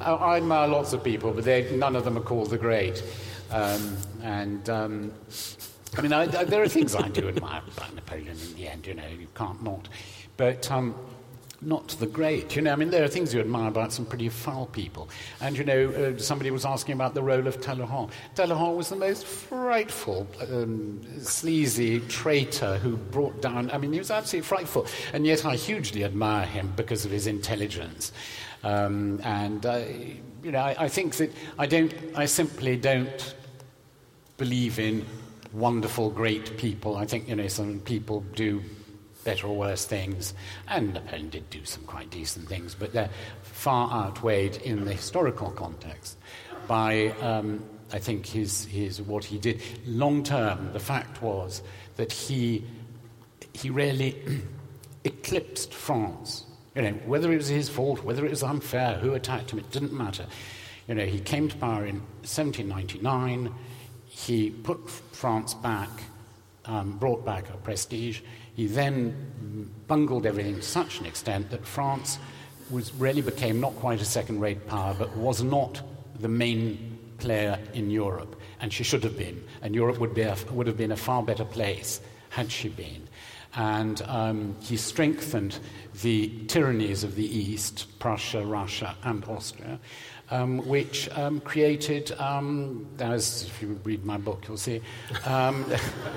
Oh, 0.00 0.14
I 0.14 0.38
admire 0.38 0.68
lots 0.68 0.92
of 0.92 1.04
people, 1.04 1.32
but 1.32 1.46
none 1.72 1.96
of 1.96 2.04
them 2.04 2.16
are 2.16 2.22
called 2.22 2.50
the 2.50 2.58
Great. 2.58 3.02
Um, 3.50 3.96
and 4.22 4.68
um, 4.70 5.12
I 5.96 6.02
mean, 6.02 6.12
I, 6.12 6.22
I, 6.22 6.44
there 6.44 6.62
are 6.62 6.68
things 6.68 6.94
I 6.94 7.08
do 7.08 7.28
admire 7.28 7.62
about 7.76 7.94
Napoleon 7.94 8.36
in 8.40 8.54
the 8.54 8.68
end, 8.68 8.86
you 8.86 8.94
know, 8.94 9.06
you 9.06 9.28
can't 9.34 9.62
not. 9.62 9.88
But 10.36 10.70
um, 10.70 10.94
not 11.64 11.88
the 11.88 12.06
great. 12.06 12.54
You 12.56 12.62
know, 12.62 12.72
I 12.72 12.76
mean, 12.76 12.90
there 12.90 13.04
are 13.04 13.08
things 13.08 13.32
you 13.32 13.40
admire 13.40 13.68
about 13.68 13.92
some 13.92 14.04
pretty 14.04 14.28
foul 14.28 14.66
people. 14.66 15.08
And, 15.40 15.56
you 15.56 15.64
know, 15.64 15.88
uh, 15.90 16.18
somebody 16.18 16.50
was 16.50 16.64
asking 16.64 16.94
about 16.94 17.14
the 17.14 17.22
role 17.22 17.46
of 17.46 17.60
Talleyrand. 17.60 18.10
Talleyrand 18.34 18.76
was 18.76 18.88
the 18.88 18.96
most 18.96 19.24
frightful, 19.26 20.26
um, 20.50 21.00
sleazy 21.20 22.00
traitor 22.00 22.78
who 22.78 22.96
brought 22.96 23.40
down, 23.40 23.70
I 23.70 23.78
mean, 23.78 23.92
he 23.92 23.98
was 23.98 24.10
absolutely 24.10 24.46
frightful. 24.46 24.86
And 25.12 25.26
yet 25.26 25.44
I 25.44 25.56
hugely 25.56 26.04
admire 26.04 26.46
him 26.46 26.72
because 26.76 27.04
of 27.04 27.10
his 27.10 27.26
intelligence. 27.26 28.12
Um, 28.62 29.20
and, 29.24 29.64
uh, 29.64 29.82
you 30.42 30.52
know, 30.52 30.60
I, 30.60 30.84
I 30.84 30.88
think 30.88 31.16
that 31.16 31.32
I 31.58 31.66
don't, 31.66 31.94
I 32.14 32.26
simply 32.26 32.76
don't 32.76 33.34
believe 34.36 34.78
in 34.78 35.04
wonderful, 35.52 36.10
great 36.10 36.56
people. 36.56 36.96
I 36.96 37.06
think, 37.06 37.28
you 37.28 37.36
know, 37.36 37.48
some 37.48 37.80
people 37.80 38.20
do 38.34 38.62
better 39.24 39.46
or 39.46 39.56
worse 39.56 39.84
things, 39.84 40.34
and 40.68 40.94
Napoleon 40.94 41.30
did 41.30 41.50
do 41.50 41.64
some 41.64 41.84
quite 41.84 42.10
decent 42.10 42.48
things, 42.48 42.74
but 42.74 42.92
they're 42.92 43.10
far 43.42 43.90
outweighed 43.90 44.56
in 44.56 44.84
the 44.84 44.92
historical 44.92 45.50
context 45.50 46.16
by, 46.66 47.08
um, 47.20 47.64
I 47.92 47.98
think, 47.98 48.26
his, 48.26 48.64
his, 48.66 49.00
what 49.00 49.24
he 49.24 49.38
did. 49.38 49.62
Long 49.86 50.22
term, 50.22 50.72
the 50.72 50.80
fact 50.80 51.22
was 51.22 51.62
that 51.96 52.12
he, 52.12 52.64
he 53.52 53.70
really 53.70 54.16
eclipsed 55.04 55.72
France. 55.72 56.44
You 56.74 56.82
know, 56.82 56.92
whether 57.06 57.32
it 57.32 57.36
was 57.36 57.48
his 57.48 57.68
fault, 57.68 58.02
whether 58.02 58.26
it 58.26 58.30
was 58.30 58.42
unfair, 58.42 58.94
who 58.94 59.14
attacked 59.14 59.52
him, 59.52 59.58
it 59.58 59.70
didn't 59.70 59.92
matter. 59.92 60.26
You 60.88 60.94
know, 60.94 61.06
he 61.06 61.20
came 61.20 61.48
to 61.48 61.56
power 61.56 61.86
in 61.86 62.00
1799. 62.22 63.54
He 64.06 64.50
put 64.50 64.90
France 64.90 65.54
back, 65.54 65.88
um, 66.64 66.98
brought 66.98 67.24
back 67.24 67.46
her 67.46 67.56
prestige. 67.56 68.20
He 68.54 68.66
then 68.66 69.70
bungled 69.86 70.26
everything 70.26 70.56
to 70.56 70.62
such 70.62 71.00
an 71.00 71.06
extent 71.06 71.50
that 71.50 71.66
France 71.66 72.18
was, 72.70 72.94
really 72.94 73.20
became 73.20 73.60
not 73.60 73.74
quite 73.76 74.00
a 74.00 74.04
second 74.04 74.40
rate 74.40 74.66
power, 74.66 74.94
but 74.98 75.16
was 75.16 75.42
not 75.42 75.82
the 76.20 76.28
main 76.28 76.98
player 77.18 77.58
in 77.74 77.90
Europe. 77.90 78.40
And 78.60 78.72
she 78.72 78.84
should 78.84 79.04
have 79.04 79.18
been. 79.18 79.44
And 79.62 79.74
Europe 79.74 79.98
would, 79.98 80.14
be 80.14 80.22
a, 80.22 80.36
would 80.50 80.66
have 80.66 80.76
been 80.76 80.92
a 80.92 80.96
far 80.96 81.22
better 81.22 81.44
place 81.44 82.00
had 82.30 82.50
she 82.50 82.68
been. 82.68 83.08
And 83.56 84.02
um, 84.02 84.56
he 84.60 84.76
strengthened 84.76 85.58
the 86.02 86.28
tyrannies 86.46 87.04
of 87.04 87.14
the 87.14 87.24
East, 87.24 87.98
Prussia, 88.00 88.44
Russia, 88.44 88.96
and 89.04 89.24
Austria 89.26 89.78
um, 90.30 90.66
which 90.66 91.08
um, 91.16 91.40
created, 91.40 92.12
um, 92.18 92.86
as 92.98 93.44
if 93.44 93.62
you 93.62 93.78
read 93.84 94.04
my 94.04 94.16
book, 94.16 94.44
you'll 94.48 94.56
see, 94.56 94.80
um, 95.24 95.64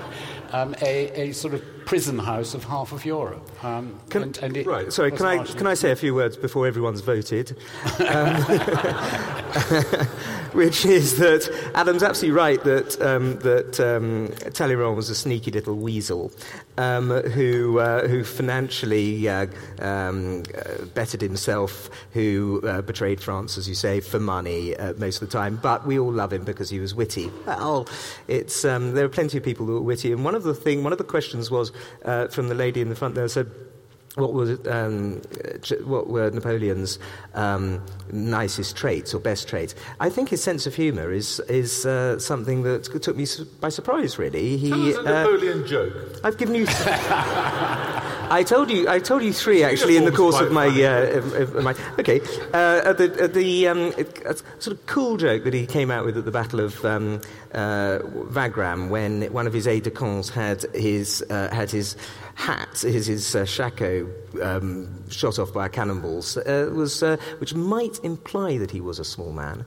um, 0.52 0.74
a, 0.80 1.28
a, 1.28 1.32
sort 1.32 1.54
of 1.54 1.62
prison 1.84 2.18
house 2.18 2.54
of 2.54 2.64
half 2.64 2.92
of 2.92 3.04
Europe. 3.04 3.48
Um, 3.64 4.00
can, 4.08 4.22
and, 4.22 4.38
and 4.38 4.66
right. 4.66 4.92
Sorry, 4.92 5.10
can 5.10 5.26
I, 5.26 5.44
can 5.44 5.66
I 5.66 5.74
say 5.74 5.90
a 5.90 5.96
few 5.96 6.14
words 6.14 6.36
before 6.36 6.66
everyone's 6.66 7.00
voted? 7.00 7.50
which 10.52 10.84
is 10.86 11.18
that 11.18 11.70
Adam's 11.74 12.02
absolutely 12.02 12.36
right 12.36 12.62
that, 12.64 13.00
um, 13.00 13.38
that 13.40 13.78
um, 13.80 14.28
Talleyrand 14.52 14.96
was 14.96 15.10
a 15.10 15.14
sneaky 15.14 15.50
little 15.50 15.74
weasel 15.74 16.32
um, 16.78 17.10
who, 17.10 17.80
uh, 17.80 18.06
who 18.06 18.24
financially 18.24 19.28
uh, 19.28 19.46
um, 19.80 20.44
uh, 20.56 20.84
bettered 20.94 21.20
himself, 21.20 21.90
who 22.12 22.62
uh, 22.64 22.80
betrayed 22.82 23.20
France, 23.20 23.58
as 23.58 23.68
you 23.68 23.74
say, 23.74 24.00
for 24.00 24.20
money 24.20 24.76
uh, 24.76 24.94
most 24.94 25.20
of 25.20 25.28
the 25.28 25.32
time. 25.32 25.56
But 25.56 25.86
we 25.86 25.98
all 25.98 26.12
love 26.12 26.32
him 26.32 26.44
because 26.44 26.70
he 26.70 26.78
was 26.78 26.94
witty. 26.94 27.30
Well, 27.46 27.88
it's, 28.28 28.64
um, 28.64 28.94
there 28.94 29.04
are 29.04 29.10
plenty 29.10 29.38
of 29.38 29.44
people 29.44 29.66
who 29.66 29.76
are 29.76 29.82
witty. 29.82 30.12
And 30.12 30.24
one 30.24 30.36
of 30.36 30.44
the 30.44 30.54
thing, 30.54 30.84
one 30.84 30.92
of 30.92 30.98
the 30.98 31.04
questions 31.04 31.50
was 31.50 31.72
from 32.02 32.48
the 32.48 32.54
lady 32.54 32.80
in 32.80 32.88
the 32.88 32.96
front 32.96 33.16
there 33.16 33.28
said, 33.28 33.50
what 34.18 34.34
were, 34.34 34.58
um, 34.70 35.20
what 35.84 36.08
were 36.08 36.30
Napoleon's 36.30 36.98
um, 37.34 37.82
nicest 38.12 38.76
traits 38.76 39.14
or 39.14 39.20
best 39.20 39.48
traits? 39.48 39.74
I 40.00 40.10
think 40.10 40.28
his 40.28 40.42
sense 40.42 40.66
of 40.66 40.74
humour 40.74 41.12
is, 41.12 41.40
is 41.48 41.86
uh, 41.86 42.18
something 42.18 42.62
that 42.64 42.84
took 42.84 43.16
me 43.16 43.26
by 43.60 43.68
surprise, 43.68 44.18
really. 44.18 44.56
He, 44.56 44.70
Tell 44.70 44.88
us 44.88 44.96
a 44.96 45.00
uh, 45.00 45.02
Napoleon 45.02 45.66
joke. 45.66 46.20
I've 46.24 46.36
given 46.36 46.54
you. 46.56 46.66
I 48.30 48.44
told 48.46 48.70
you. 48.70 48.88
I 48.88 48.98
told 48.98 49.22
you 49.22 49.32
three 49.32 49.62
actually 49.62 49.96
in 49.96 50.04
the 50.04 50.12
course 50.12 50.38
of 50.38 50.52
my, 50.52 50.66
uh, 50.66 51.18
of, 51.18 51.56
of 51.56 51.64
my. 51.64 51.74
Okay, 51.98 52.20
uh, 52.52 52.92
the, 52.92 53.30
the 53.32 53.68
um, 53.68 53.92
sort 54.58 54.76
of 54.76 54.84
cool 54.86 55.16
joke 55.16 55.44
that 55.44 55.54
he 55.54 55.66
came 55.66 55.90
out 55.90 56.04
with 56.04 56.18
at 56.18 56.24
the 56.24 56.30
Battle 56.30 56.60
of 56.60 56.84
um, 56.84 57.20
uh, 57.54 58.00
Wagram 58.34 58.90
when 58.90 59.32
one 59.32 59.46
of 59.46 59.52
his 59.52 59.66
aides 59.66 59.84
de 59.84 59.90
camp 59.90 60.26
had 60.28 60.62
his 60.74 61.24
uh, 61.30 61.48
had 61.54 61.70
his 61.70 61.96
hat, 62.38 62.78
his, 62.80 63.06
his 63.06 63.34
uh, 63.34 63.44
shako 63.44 64.08
um, 64.40 65.10
shot 65.10 65.40
off 65.40 65.52
by 65.52 65.66
cannonballs, 65.68 66.36
uh, 66.36 66.70
was, 66.72 67.02
uh, 67.02 67.16
which 67.38 67.52
might 67.52 67.98
imply 68.04 68.56
that 68.58 68.70
he 68.70 68.80
was 68.80 69.00
a 69.00 69.04
small 69.04 69.32
man, 69.32 69.66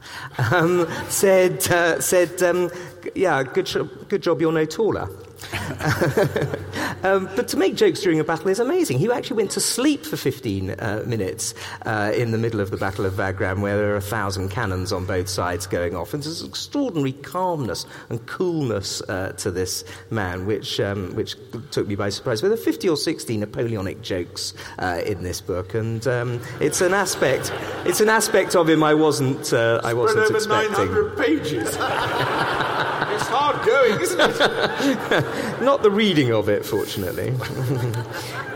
um, 0.52 0.88
said, 1.10 1.68
uh, 1.70 2.00
said 2.00 2.42
um, 2.42 2.72
yeah, 3.14 3.44
good, 3.44 3.70
good 4.08 4.24
job 4.24 4.40
you're 4.40 4.54
no 4.54 4.66
taller. 4.66 5.10
um, 7.04 7.30
but 7.36 7.48
to 7.48 7.58
make 7.58 7.76
jokes 7.76 8.02
during 8.02 8.20
a 8.20 8.24
battle 8.24 8.48
is 8.48 8.60
amazing. 8.60 9.00
He 9.00 9.12
actually 9.12 9.38
went 9.38 9.52
to 9.52 9.60
sleep 9.60 10.06
for 10.06 10.18
15 10.18 10.72
uh, 10.72 11.04
minutes 11.06 11.54
uh, 11.86 12.12
in 12.16 12.32
the 12.32 12.38
middle 12.38 12.60
of 12.60 12.72
the 12.72 12.78
Battle 12.78 13.06
of 13.06 13.18
Wagram, 13.18 13.62
where 13.62 13.78
there 13.78 13.92
are 13.94 13.98
a 13.98 14.02
thousand 14.02 14.50
cannons 14.50 14.94
on 14.94 15.06
both 15.06 15.28
sides 15.28 15.68
going 15.68 15.96
off. 15.96 16.14
And 16.14 16.24
there's 16.24 16.44
extraordinary 16.44 17.14
calmness 17.14 17.86
and 18.10 18.26
coolness 18.28 19.02
uh, 19.02 19.34
to 19.38 19.52
this 19.52 19.84
man, 20.10 20.46
which, 20.46 20.80
um, 20.80 21.16
which 21.16 21.36
took 21.72 21.88
me 21.88 21.96
by 21.96 22.10
surprise. 22.10 22.42
There 22.42 22.52
are 22.52 22.58
50 22.58 22.90
or 22.90 22.98
60 22.98 23.38
Napoleonic 23.38 24.02
jokes 24.02 24.54
uh, 24.80 25.02
in 25.06 25.24
this 25.24 25.42
book, 25.42 25.74
and 25.74 26.06
um, 26.08 26.42
it's 26.60 26.82
an 26.82 26.94
aspect. 26.94 27.52
It's 27.86 28.02
an 28.02 28.10
aspect 28.10 28.56
of 28.56 28.70
him 28.70 28.84
I 28.84 28.94
wasn't. 28.94 29.52
Uh, 29.52 29.82
I 29.84 29.94
wasn't 29.94 30.26
over 30.26 30.38
expecting. 30.38 30.72
900 30.72 31.18
pages. 31.18 31.78
it's 33.14 33.28
hard 33.28 33.66
going, 33.66 34.00
isn't 34.02 34.20
it? 34.20 35.62
Not 35.62 35.84
the 35.84 35.92
reading 35.92 36.32
of 36.32 36.50
it, 36.50 36.66
fortunately. 36.66 37.34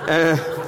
uh, 0.08 0.65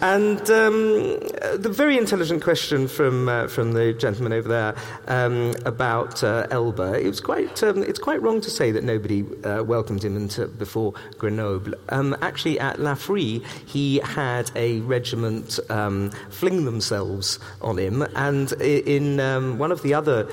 and 0.00 0.40
um, 0.50 1.18
the 1.56 1.70
very 1.70 1.98
intelligent 1.98 2.42
question 2.42 2.88
from, 2.88 3.28
uh, 3.28 3.48
from 3.48 3.72
the 3.72 3.92
gentleman 3.92 4.32
over 4.32 4.48
there 4.48 4.74
um, 5.08 5.54
about 5.66 6.22
uh, 6.24 6.46
Elba, 6.50 6.94
it 6.94 7.06
was 7.06 7.20
quite, 7.20 7.62
um, 7.62 7.82
it's 7.82 7.98
quite 7.98 8.20
wrong 8.22 8.40
to 8.40 8.50
say 8.50 8.70
that 8.70 8.84
nobody 8.84 9.24
uh, 9.44 9.62
welcomed 9.62 10.04
him 10.04 10.16
until, 10.16 10.48
before 10.48 10.94
Grenoble. 11.18 11.74
Um, 11.90 12.16
actually, 12.22 12.58
at 12.58 12.78
Laffrey, 12.78 13.44
he 13.66 13.98
had 13.98 14.50
a 14.54 14.80
regiment 14.80 15.58
um, 15.70 16.10
fling 16.30 16.64
themselves 16.64 17.38
on 17.60 17.78
him, 17.78 18.02
and 18.14 18.52
in 18.60 19.20
um, 19.20 19.58
one 19.58 19.72
of 19.72 19.82
the 19.82 19.94
other 19.94 20.28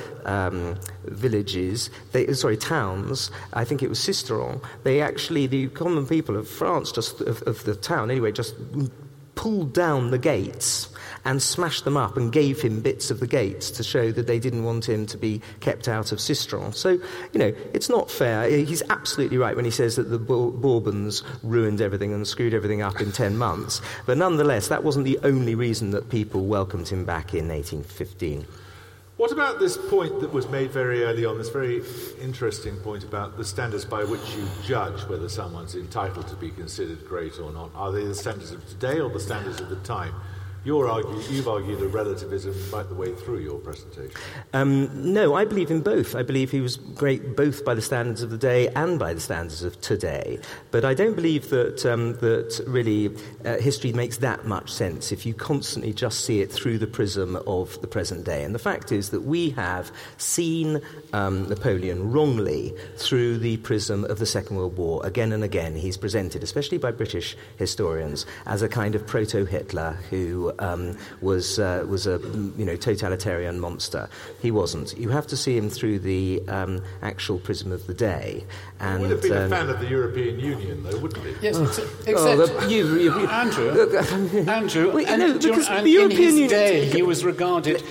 villages, 1.05 1.89
they, 2.11 2.31
sorry, 2.33 2.57
towns, 2.57 3.31
I 3.53 3.63
think 3.63 3.81
it 3.81 3.89
was 3.89 3.99
Sisteron, 3.99 4.61
they 4.83 5.01
actually, 5.01 5.47
the 5.47 5.67
common 5.69 6.05
people 6.05 6.35
of 6.35 6.47
France, 6.47 6.91
just 6.91 7.21
of, 7.21 7.41
of 7.43 7.63
the 7.63 7.75
town 7.75 8.11
anyway, 8.11 8.31
just 8.31 8.55
pulled 9.37 9.71
down 9.71 10.11
the 10.11 10.17
gates 10.17 10.89
and 11.23 11.41
smashed 11.41 11.85
them 11.85 11.95
up 11.95 12.17
and 12.17 12.31
gave 12.31 12.61
him 12.61 12.81
bits 12.81 13.11
of 13.11 13.19
the 13.19 13.27
gates 13.27 13.69
to 13.71 13.83
show 13.83 14.11
that 14.11 14.27
they 14.27 14.39
didn't 14.39 14.63
want 14.63 14.87
him 14.87 15.05
to 15.05 15.17
be 15.17 15.41
kept 15.59 15.87
out 15.87 16.11
of 16.11 16.19
Sisteron. 16.19 16.73
So, 16.73 16.91
you 16.91 17.39
know, 17.39 17.53
it's 17.73 17.89
not 17.89 18.09
fair. 18.09 18.49
He's 18.49 18.81
absolutely 18.89 19.37
right 19.37 19.55
when 19.55 19.65
he 19.65 19.71
says 19.71 19.95
that 19.97 20.09
the 20.09 20.19
Bourbons 20.19 21.23
ruined 21.43 21.81
everything 21.81 22.13
and 22.13 22.27
screwed 22.27 22.53
everything 22.53 22.81
up 22.81 22.99
in 22.99 23.11
10 23.11 23.37
months. 23.37 23.81
But 24.05 24.17
nonetheless, 24.17 24.69
that 24.69 24.83
wasn't 24.83 25.05
the 25.05 25.19
only 25.23 25.53
reason 25.55 25.91
that 25.91 26.09
people 26.09 26.45
welcomed 26.45 26.87
him 26.87 27.05
back 27.05 27.33
in 27.33 27.49
1815. 27.49 28.45
What 29.17 29.31
about 29.31 29.57
this 29.57 29.77
point 29.77 30.19
that 30.19 30.31
was 30.31 30.47
made 30.47 30.69
very 30.69 31.03
early 31.03 31.25
on, 31.25 31.39
this 31.39 31.49
very 31.49 31.81
interesting 32.21 32.77
point 32.77 33.03
about 33.03 33.35
the 33.35 33.43
standards 33.43 33.83
by 33.83 34.03
which 34.03 34.21
you 34.35 34.47
judge 34.63 35.01
whether 35.09 35.27
someone's 35.27 35.73
entitled 35.73 36.27
to 36.27 36.35
be 36.35 36.51
considered 36.51 37.03
great 37.07 37.39
or 37.39 37.51
not? 37.51 37.71
Are 37.73 37.91
they 37.91 38.05
the 38.05 38.13
standards 38.13 38.51
of 38.51 38.63
today 38.69 38.99
or 38.99 39.09
the 39.09 39.19
standards 39.19 39.59
of 39.59 39.69
the 39.69 39.75
time? 39.77 40.13
You're 40.63 40.89
argue, 40.89 41.19
you've 41.29 41.47
argued 41.47 41.81
a 41.81 41.87
relativism 41.87 42.53
right 42.73 42.87
the 42.87 42.95
way 42.95 43.13
through 43.15 43.39
your 43.39 43.59
presentation. 43.59 44.11
Um, 44.53 45.13
no, 45.13 45.33
I 45.33 45.45
believe 45.45 45.71
in 45.71 45.81
both. 45.81 46.15
I 46.15 46.23
believe 46.23 46.51
he 46.51 46.61
was 46.61 46.75
great 46.75 47.35
both 47.35 47.63
by 47.63 47.73
the 47.73 47.81
standards 47.81 48.21
of 48.21 48.31
the 48.31 48.37
day 48.37 48.67
and 48.69 48.99
by 48.99 49.13
the 49.13 49.19
standards 49.19 49.63
of 49.63 49.79
today. 49.81 50.39
But 50.71 50.83
I 50.83 50.93
don't 50.93 51.15
believe 51.15 51.49
that, 51.51 51.85
um, 51.85 52.13
that 52.17 52.61
really 52.67 53.15
uh, 53.45 53.57
history 53.57 53.93
makes 53.93 54.17
that 54.17 54.45
much 54.45 54.71
sense 54.71 55.11
if 55.11 55.25
you 55.25 55.33
constantly 55.33 55.93
just 55.93 56.25
see 56.25 56.41
it 56.41 56.51
through 56.51 56.79
the 56.79 56.87
prism 56.87 57.37
of 57.47 57.79
the 57.81 57.87
present 57.87 58.25
day. 58.25 58.43
And 58.43 58.53
the 58.53 58.59
fact 58.59 58.91
is 58.91 59.11
that 59.11 59.21
we 59.21 59.51
have 59.51 59.91
seen 60.17 60.81
um, 61.13 61.47
Napoleon 61.47 62.11
wrongly 62.11 62.73
through 62.97 63.37
the 63.37 63.57
prism 63.57 64.03
of 64.05 64.19
the 64.19 64.25
Second 64.25 64.57
World 64.57 64.77
War 64.77 65.05
again 65.05 65.31
and 65.31 65.43
again. 65.43 65.75
He's 65.75 65.97
presented, 65.97 66.43
especially 66.43 66.77
by 66.77 66.91
British 66.91 67.37
historians, 67.57 68.25
as 68.45 68.61
a 68.61 68.67
kind 68.67 68.95
of 68.95 69.07
proto 69.07 69.45
Hitler 69.45 69.97
who 70.09 70.46
um, 70.59 70.97
was, 71.21 71.59
uh, 71.59 71.85
was 71.87 72.07
a 72.07 72.19
you 72.57 72.65
know, 72.65 72.75
totalitarian 72.75 73.59
monster. 73.59 74.09
He 74.41 74.51
wasn't. 74.51 74.97
You 74.97 75.09
have 75.09 75.27
to 75.27 75.37
see 75.37 75.57
him 75.57 75.69
through 75.69 75.99
the 75.99 76.41
um, 76.47 76.81
actual 77.01 77.39
prism 77.39 77.71
of 77.71 77.87
the 77.87 77.93
day. 77.93 78.45
And, 78.79 78.97
he 78.97 79.07
would 79.07 79.11
have 79.11 79.21
been 79.21 79.31
um, 79.37 79.43
a 79.43 79.49
fan 79.49 79.69
of 79.69 79.79
the 79.79 79.87
European 79.87 80.39
Union, 80.39 80.83
though, 80.83 80.97
wouldn't 80.99 81.25
he? 81.25 81.33
Yes, 81.41 81.57
ex- 81.59 81.77
except 82.05 82.17
oh, 82.17 82.45
the- 82.45 82.69
you- 82.69 82.95
you- 82.99 83.19
you- 83.21 83.27
Andrew, 83.27 83.69
Andrew, 84.47 84.91
Wait, 84.93 85.07
and, 85.07 85.19
no, 85.21 85.33
because 85.39 85.67
and 85.69 85.85
the 85.85 85.89
in 85.95 85.99
European 86.01 86.21
his 86.21 86.33
Union- 86.33 86.49
day, 86.49 86.85
he 86.97 87.01
was 87.01 87.23
regarded 87.25 87.83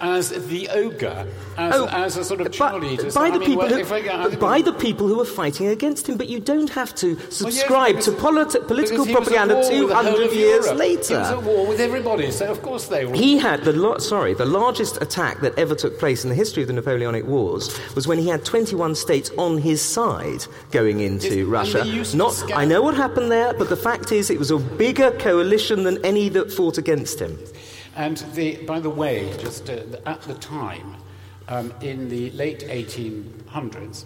as 0.00 0.30
the 0.48 0.68
ogre, 0.70 1.26
as, 1.56 1.74
Oh, 1.74 1.86
as 1.86 2.16
a 2.16 2.24
sort 2.24 2.40
of 2.40 2.50
child 2.50 2.82
eater. 2.84 3.10
By 3.12 3.30
the 3.30 3.38
mean, 3.38 3.48
people 3.48 3.64
well, 3.68 3.84
who, 3.84 3.94
I- 3.94 4.24
I- 4.24 4.34
by 4.36 4.60
the 4.62 4.72
people 4.72 5.06
who 5.06 5.16
were 5.16 5.24
fighting 5.24 5.68
against 5.68 6.08
him. 6.08 6.16
But 6.16 6.28
you 6.28 6.40
don't 6.40 6.70
have 6.70 6.94
to 6.96 7.16
subscribe 7.30 7.96
because- 7.96 8.04
to 8.06 8.10
politi- 8.12 8.66
political 8.66 8.66
because 8.66 8.88
he 8.90 8.98
was 8.98 9.08
at 9.08 9.14
propaganda 9.14 9.54
war 9.54 9.62
with 9.62 9.88
the 9.88 9.94
whole 9.94 10.04
200 10.04 10.32
years 10.32 10.64
Europe. 10.66 10.78
later. 10.78 11.14
He 11.14 11.20
was 11.20 11.30
at 11.30 11.42
war 11.42 11.66
with 11.66 11.80
everybody, 11.80 12.30
so 12.30 12.46
of 12.46 12.62
course 12.62 12.86
they 12.86 13.04
were. 13.04 13.14
He 13.14 13.38
had 13.38 13.64
the 13.64 13.72
lo- 13.72 13.98
sorry, 13.98 14.34
the 14.34 14.44
largest 14.46 15.00
attack 15.00 15.40
that 15.42 15.56
ever 15.58 15.74
took 15.74 15.98
place 15.98 16.24
in 16.24 16.30
the 16.30 16.36
history 16.36 16.62
of 16.62 16.66
the 16.66 16.72
Napoleonic 16.74 17.26
Wars 17.26 17.70
was 17.94 18.06
when 18.08 18.18
he 18.18 18.28
had 18.28 18.44
21 18.44 18.94
states 18.94 19.30
on 19.38 19.58
his 19.58 19.80
side 19.80 20.46
going 20.72 21.00
into 21.00 21.36
Yes, 21.38 21.46
Russia. 21.46 21.78
they 21.84 21.90
used 21.90 22.10
to 22.12 22.16
Not, 22.16 22.42
I 22.54 22.64
know 22.64 22.82
what 22.82 22.94
happened 22.96 23.30
there, 23.30 23.54
but 23.54 23.68
the 23.68 23.76
fact 23.76 24.10
is, 24.12 24.30
it 24.30 24.38
was 24.38 24.50
a 24.50 24.58
bigger 24.58 25.10
coalition 25.12 25.84
than 25.84 26.04
any 26.04 26.28
that 26.30 26.52
fought 26.52 26.78
against 26.78 27.20
him. 27.20 27.38
And 27.96 28.16
the, 28.34 28.56
by 28.64 28.80
the 28.80 28.90
way, 28.90 29.32
just 29.38 29.70
uh, 29.70 29.82
at 30.06 30.20
the 30.22 30.34
time, 30.34 30.96
um, 31.48 31.72
in 31.80 32.08
the 32.08 32.30
late 32.30 32.60
1800s, 32.60 34.04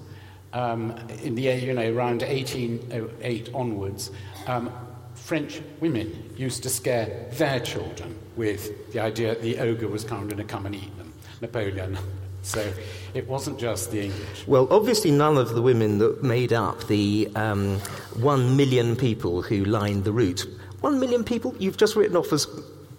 um, 0.53 0.91
in 1.23 1.35
the 1.35 1.43
you 1.43 1.73
know 1.73 1.93
around 1.93 2.23
1808 2.23 3.51
onwards, 3.55 4.11
um, 4.47 4.71
French 5.15 5.61
women 5.81 6.33
used 6.37 6.63
to 6.63 6.71
scare 6.71 7.27
their 7.33 7.61
children 7.61 8.19
with 8.37 8.93
the 8.93 9.01
idea 9.01 9.29
that 9.29 9.43
the 9.43 9.59
ogre 9.59 9.89
was 9.89 10.05
going 10.05 10.29
to 10.29 10.45
come 10.45 10.67
and 10.67 10.75
eat 10.75 10.97
them, 10.99 11.13
Napoleon. 11.41 11.99
So 12.43 12.73
it 13.15 13.29
wasn't 13.29 13.59
just 13.59 13.91
the 13.91 14.05
English. 14.05 14.47
Well, 14.47 14.69
obviously, 14.71 15.11
none 15.11 15.37
of 15.37 15.55
the 15.55 15.61
women 15.61 15.99
that 15.99 16.23
made 16.23 16.53
up 16.53 16.87
the 16.87 17.29
um, 17.35 17.79
one 18.15 18.57
million 18.57 18.97
people 18.97 19.43
who 19.43 19.65
lined 19.65 20.05
the 20.05 20.13
route. 20.13 20.47
One 20.81 20.99
million 20.99 21.25
people 21.25 21.55
you've 21.59 21.77
just 21.77 21.95
written 21.95 22.17
off 22.17 22.33
as 22.33 22.47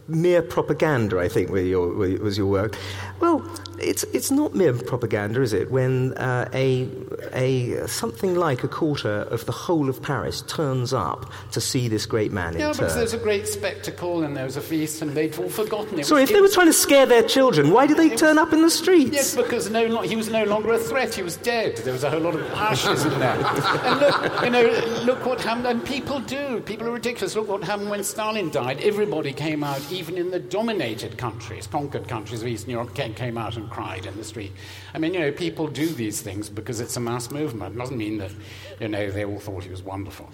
mere 0.09 0.41
propaganda, 0.41 1.19
I 1.19 1.27
think, 1.29 1.49
with 1.49 1.65
your, 1.65 1.93
with- 1.93 2.21
was 2.21 2.37
your 2.37 2.47
work. 2.47 2.77
Well, 3.19 3.43
it's, 3.81 4.03
it's 4.05 4.31
not 4.31 4.55
mere 4.55 4.73
propaganda, 4.73 5.41
is 5.41 5.53
it? 5.53 5.71
When 5.71 6.13
uh, 6.13 6.49
a, 6.53 6.87
a, 7.33 7.87
something 7.87 8.35
like 8.35 8.63
a 8.63 8.67
quarter 8.67 9.21
of 9.23 9.45
the 9.45 9.51
whole 9.51 9.89
of 9.89 10.01
Paris 10.01 10.41
turns 10.43 10.93
up 10.93 11.31
to 11.51 11.61
see 11.61 11.87
this 11.87 12.05
great 12.05 12.31
man 12.31 12.57
Yeah, 12.57 12.71
because 12.71 12.95
there's 12.95 13.13
a 13.13 13.17
great 13.17 13.47
spectacle 13.47 14.23
and 14.23 14.35
there 14.35 14.45
was 14.45 14.57
a 14.57 14.61
feast 14.61 15.01
and 15.01 15.11
they'd 15.11 15.37
all 15.37 15.49
forgotten 15.49 15.99
it. 15.99 16.05
Sorry, 16.05 16.23
if 16.23 16.29
they 16.29 16.41
were 16.41 16.49
trying 16.49 16.67
to 16.67 16.73
scare 16.73 17.05
their 17.05 17.23
children, 17.23 17.71
why 17.71 17.87
did 17.87 17.97
they 17.97 18.15
turn 18.15 18.37
up 18.37 18.53
in 18.53 18.61
the 18.61 18.69
streets? 18.69 19.11
Yes, 19.13 19.35
because 19.35 19.69
no, 19.69 20.01
he 20.01 20.15
was 20.15 20.29
no 20.29 20.43
longer 20.43 20.73
a 20.73 20.79
threat. 20.79 21.13
He 21.13 21.23
was 21.23 21.37
dead. 21.37 21.77
There 21.77 21.93
was 21.93 22.03
a 22.03 22.09
whole 22.09 22.21
lot 22.21 22.35
of 22.35 22.41
ashes 22.53 23.05
in 23.05 23.19
there. 23.19 23.37
And 23.79 23.99
look, 23.99 24.43
you 24.43 24.49
know, 24.49 25.03
look 25.03 25.25
what 25.25 25.41
happened. 25.41 25.67
And 25.67 25.85
people 25.85 26.19
do. 26.19 26.61
People 26.61 26.87
are 26.87 26.91
ridiculous. 26.91 27.35
Look 27.35 27.47
what 27.47 27.63
happened 27.63 27.89
when 27.89 28.03
Stalin 28.03 28.49
died. 28.49 28.79
Everybody 28.81 29.33
came 29.33 29.63
out, 29.63 29.79
even 29.91 30.17
in 30.17 30.31
the 30.31 30.39
dominated 30.39 31.17
countries, 31.17 31.67
conquered 31.67 32.07
countries 32.07 32.41
of 32.41 32.47
Eastern 32.47 32.71
Europe, 32.71 32.93
came, 32.93 33.13
came 33.13 33.37
out 33.37 33.57
and 33.57 33.68
cried 33.69 34.05
in 34.05 34.15
the 34.17 34.23
street. 34.23 34.51
I 34.93 34.99
mean, 34.99 35.13
you 35.13 35.19
know, 35.19 35.31
people 35.31 35.67
do 35.67 35.87
these 35.87 36.21
things 36.21 36.49
because 36.49 36.79
it's 36.79 36.97
a 36.97 36.99
mass 36.99 37.31
movement. 37.31 37.75
It 37.75 37.77
doesn't 37.77 37.97
mean 37.97 38.17
that, 38.17 38.31
you 38.79 38.87
know, 38.87 39.09
they 39.11 39.25
all 39.25 39.39
thought 39.39 39.63
he 39.63 39.69
was 39.69 39.83
wonderful. 39.83 40.29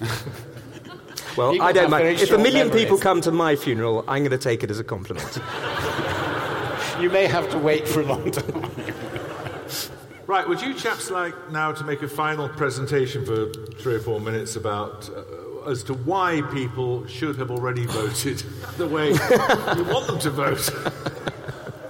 Well, 1.36 1.50
People 1.50 1.66
I 1.66 1.72
don't 1.72 1.82
have 1.84 1.90
mind. 1.90 2.20
If 2.20 2.30
a 2.30 2.38
million 2.38 2.68
memories. 2.68 2.84
people 2.84 2.96
come 2.98 3.20
to 3.22 3.32
my 3.32 3.56
funeral, 3.56 4.04
I'm 4.06 4.22
going 4.22 4.30
to 4.30 4.38
take 4.38 4.62
it 4.62 4.70
as 4.70 4.78
a 4.78 4.84
compliment. 4.84 5.38
You 7.00 7.10
may 7.10 7.26
have 7.26 7.50
to 7.50 7.58
wait 7.58 7.88
for 7.88 8.02
a 8.02 8.04
long 8.06 8.30
time. 8.30 8.70
Right, 10.28 10.48
would 10.48 10.60
you 10.62 10.74
chaps 10.74 11.10
like 11.10 11.34
now 11.50 11.72
to 11.72 11.82
make 11.84 12.02
a 12.02 12.08
final 12.08 12.48
presentation 12.48 13.26
for 13.26 13.50
three 13.78 13.96
or 13.96 14.00
four 14.00 14.20
minutes 14.20 14.54
about 14.54 15.10
uh, 15.10 15.68
as 15.68 15.82
to 15.84 15.94
why 15.94 16.40
people 16.52 17.04
should 17.08 17.36
have 17.36 17.50
already 17.50 17.84
voted 17.86 18.38
the 18.76 18.86
way 18.86 19.08
you 19.08 19.84
want 19.92 20.06
them 20.06 20.18
to 20.20 20.30
vote? 20.30 20.70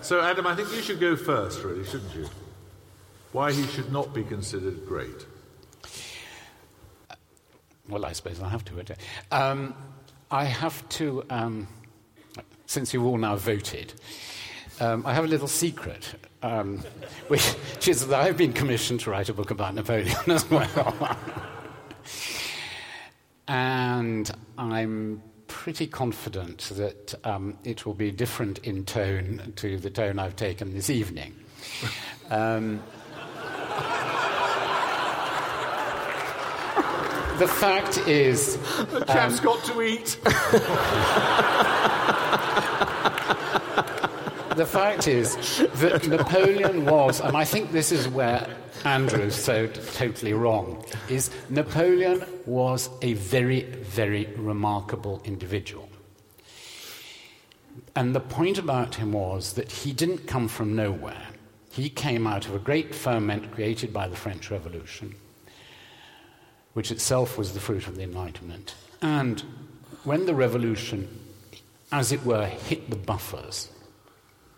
So, 0.04 0.20
Adam, 0.20 0.46
I 0.46 0.54
think 0.54 0.70
you 0.70 0.82
should 0.82 1.00
go 1.00 1.16
first, 1.16 1.62
really, 1.62 1.82
shouldn't 1.84 2.14
you? 2.14 2.28
Why 3.32 3.52
he 3.52 3.66
should 3.66 3.90
not 3.90 4.12
be 4.12 4.22
considered 4.22 4.86
great. 4.86 5.26
Well, 7.88 8.04
I 8.04 8.12
suppose 8.12 8.40
I 8.40 8.48
have 8.50 8.64
to. 8.66 8.96
Um, 9.32 9.74
I 10.30 10.44
have 10.44 10.86
to, 10.90 11.24
um, 11.30 11.66
since 12.66 12.92
you've 12.92 13.06
all 13.06 13.16
now 13.16 13.36
voted, 13.36 13.94
um, 14.78 15.06
I 15.06 15.14
have 15.14 15.24
a 15.24 15.28
little 15.28 15.48
secret, 15.48 16.14
um, 16.42 16.78
which 17.28 17.88
is 17.88 18.06
that 18.06 18.20
I've 18.20 18.36
been 18.36 18.52
commissioned 18.52 19.00
to 19.00 19.10
write 19.10 19.30
a 19.30 19.34
book 19.34 19.50
about 19.50 19.74
Napoleon 19.74 20.16
as 20.26 20.48
well. 20.50 21.16
and 23.48 24.30
I'm 24.58 25.22
pretty 25.54 25.86
confident 25.86 26.58
that 26.74 27.14
um, 27.24 27.56
it 27.62 27.86
will 27.86 27.94
be 27.94 28.10
different 28.10 28.58
in 28.58 28.84
tone 28.84 29.52
to 29.54 29.78
the 29.78 29.88
tone 29.88 30.18
I've 30.18 30.34
taken 30.34 30.74
this 30.74 30.90
evening. 30.90 31.32
Um, 32.28 32.78
the 37.38 37.48
fact 37.48 37.98
is. 37.98 38.56
The 38.56 39.04
chap's 39.06 39.38
um, 39.38 39.44
got 39.44 39.64
to 39.64 39.80
eat. 39.80 40.18
the 44.56 44.66
fact 44.66 45.08
is 45.08 45.36
that 45.74 46.06
Napoleon 46.08 46.84
was, 46.84 47.20
and 47.20 47.36
I 47.36 47.44
think 47.44 47.72
this 47.72 47.92
is 47.92 48.08
where 48.08 48.48
Andrew's 48.84 49.34
so 49.34 49.66
totally 49.66 50.32
wrong, 50.32 50.84
is 51.08 51.30
Napoleon 51.50 52.24
was 52.46 52.90
a 53.02 53.14
very, 53.14 53.62
very 53.62 54.26
remarkable 54.36 55.20
individual. 55.24 55.88
And 57.96 58.14
the 58.14 58.20
point 58.20 58.58
about 58.58 58.96
him 58.96 59.12
was 59.12 59.54
that 59.54 59.70
he 59.70 59.92
didn't 59.92 60.26
come 60.26 60.48
from 60.48 60.76
nowhere. 60.76 61.26
He 61.70 61.88
came 61.88 62.26
out 62.26 62.46
of 62.46 62.54
a 62.54 62.58
great 62.58 62.94
ferment 62.94 63.52
created 63.52 63.92
by 63.92 64.08
the 64.08 64.16
French 64.16 64.50
Revolution, 64.50 65.14
which 66.74 66.90
itself 66.90 67.36
was 67.36 67.52
the 67.52 67.60
fruit 67.60 67.86
of 67.86 67.96
the 67.96 68.02
Enlightenment. 68.02 68.74
And 69.02 69.42
when 70.04 70.26
the 70.26 70.34
revolution, 70.34 71.08
as 71.90 72.12
it 72.12 72.24
were, 72.24 72.46
hit 72.46 72.90
the 72.90 72.96
buffers, 72.96 73.70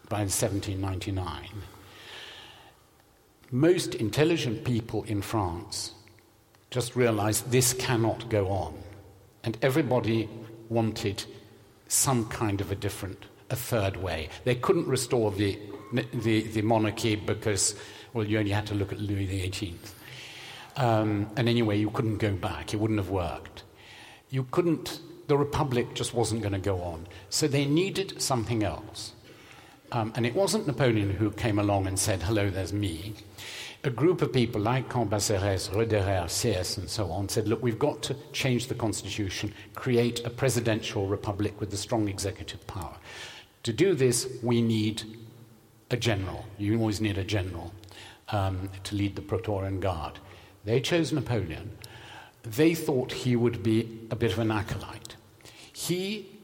by 0.08 0.20
1799, 0.20 1.48
most 3.50 3.94
intelligent 3.94 4.64
people 4.64 5.04
in 5.04 5.22
France 5.22 5.92
just 6.70 6.96
realized 6.96 7.50
this 7.50 7.72
cannot 7.72 8.28
go 8.28 8.48
on. 8.48 8.74
And 9.44 9.56
everybody 9.62 10.28
wanted 10.68 11.24
some 11.88 12.26
kind 12.28 12.60
of 12.60 12.72
a 12.72 12.74
different, 12.74 13.24
a 13.50 13.56
third 13.56 13.96
way. 13.96 14.28
They 14.44 14.56
couldn't 14.56 14.88
restore 14.88 15.30
the, 15.30 15.58
the, 16.12 16.42
the 16.42 16.62
monarchy 16.62 17.16
because, 17.16 17.76
well, 18.12 18.26
you 18.26 18.38
only 18.38 18.50
had 18.50 18.66
to 18.66 18.74
look 18.74 18.92
at 18.92 18.98
Louis 18.98 19.26
XVIII. 19.26 19.78
Um, 20.76 21.30
and 21.36 21.48
anyway, 21.48 21.78
you 21.78 21.90
couldn't 21.90 22.18
go 22.18 22.32
back, 22.32 22.74
it 22.74 22.78
wouldn't 22.78 22.98
have 22.98 23.10
worked. 23.10 23.62
You 24.30 24.46
couldn't, 24.50 25.00
the 25.28 25.38
Republic 25.38 25.94
just 25.94 26.12
wasn't 26.12 26.42
going 26.42 26.52
to 26.52 26.58
go 26.58 26.82
on. 26.82 27.06
So 27.30 27.46
they 27.48 27.64
needed 27.64 28.20
something 28.20 28.62
else. 28.62 29.12
Um, 29.92 30.12
and 30.16 30.26
it 30.26 30.34
wasn't 30.34 30.66
Napoleon 30.66 31.10
who 31.10 31.30
came 31.30 31.58
along 31.58 31.86
and 31.86 31.98
said, 31.98 32.22
hello, 32.22 32.50
there's 32.50 32.72
me. 32.72 33.14
A 33.84 33.90
group 33.90 34.20
of 34.20 34.32
people 34.32 34.60
like 34.60 34.88
Cambacérès, 34.88 35.70
Roederer, 35.70 36.24
Sieyès, 36.24 36.76
and 36.76 36.90
so 36.90 37.10
on 37.12 37.28
said, 37.28 37.46
look, 37.46 37.62
we've 37.62 37.78
got 37.78 38.02
to 38.02 38.16
change 38.32 38.66
the 38.66 38.74
constitution, 38.74 39.54
create 39.74 40.24
a 40.26 40.30
presidential 40.30 41.06
republic 41.06 41.60
with 41.60 41.72
a 41.72 41.76
strong 41.76 42.08
executive 42.08 42.66
power. 42.66 42.96
To 43.62 43.72
do 43.72 43.94
this, 43.94 44.28
we 44.42 44.60
need 44.60 45.02
a 45.90 45.96
general. 45.96 46.44
You 46.58 46.78
always 46.80 47.00
need 47.00 47.16
a 47.16 47.24
general 47.24 47.72
um, 48.30 48.70
to 48.84 48.96
lead 48.96 49.14
the 49.14 49.22
Praetorian 49.22 49.78
Guard. 49.78 50.18
They 50.64 50.80
chose 50.80 51.12
Napoleon. 51.12 51.70
They 52.42 52.74
thought 52.74 53.12
he 53.12 53.36
would 53.36 53.62
be 53.62 54.00
a 54.10 54.16
bit 54.16 54.32
of 54.32 54.40
an 54.40 54.50
acolyte. 54.50 55.14
He 55.72 56.35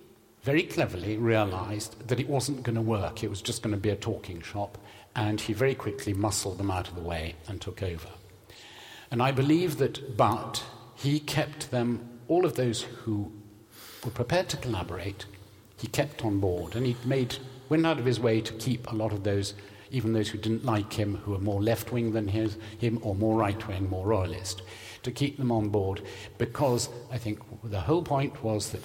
very 0.43 0.65
cleverly 0.65 1.17
realized 1.17 2.09
that 2.09 2.19
it 2.19 2.29
wasn't 2.29 2.63
going 2.65 2.75
to 2.75 2.83
work, 2.83 3.23
it 3.23 3.31
was 3.31 3.41
just 3.41 3.63
going 3.63 3.75
to 3.75 3.81
be 3.81 3.91
a 3.91 3.97
talking 3.97 4.41
shop, 4.41 4.77
and 5.15 5.41
he 5.41 5.53
very 5.53 5.75
quickly 5.75 6.13
muscled 6.13 6.59
them 6.59 6.71
out 6.71 6.89
of 6.89 6.97
the 6.97 7.01
way 7.01 7.35
and 7.49 7.61
took 7.61 7.83
over. 7.83 8.09
And 9.11 9.23
I 9.23 9.31
believe 9.31 9.79
that, 9.79 10.17
but 10.17 10.65
he 10.97 11.21
kept 11.21 11.71
them, 11.71 12.09
all 12.29 12.45
of 12.45 12.57
those 12.57 12.83
who 12.83 13.31
were 14.05 14.11
prepared 14.11 14.49
to 14.49 14.57
collaborate, 14.57 15.27
he 15.79 15.87
kept 15.87 16.25
on 16.25 16.41
board, 16.41 16.75
and 16.75 16.87
he 16.87 16.97
made, 17.05 17.37
went 17.69 17.87
out 17.87 17.99
of 17.99 18.05
his 18.05 18.19
way 18.19 18.41
to 18.41 18.53
keep 18.55 18.91
a 18.91 18.97
lot 18.97 19.13
of 19.13 19.23
those, 19.23 19.55
even 19.93 20.13
those 20.13 20.31
who 20.31 20.39
didn't 20.39 20.65
like 20.65 20.93
him, 20.93 21.19
who 21.19 21.33
were 21.33 21.39
more 21.39 21.63
left 21.63 21.93
wing 21.93 22.13
than 22.13 22.27
his, 22.27 22.57
him, 22.79 22.99
or 23.03 23.15
more 23.15 23.39
right 23.39 23.69
wing, 23.69 23.89
more 23.89 24.07
royalist, 24.07 24.63
to 25.05 25.13
keep 25.13 25.37
them 25.37 25.53
on 25.53 25.69
board, 25.69 26.03
because 26.39 26.89
I 27.13 27.19
think 27.19 27.39
the 27.63 27.81
whole 27.81 28.03
point 28.03 28.43
was 28.43 28.71
that 28.71 28.83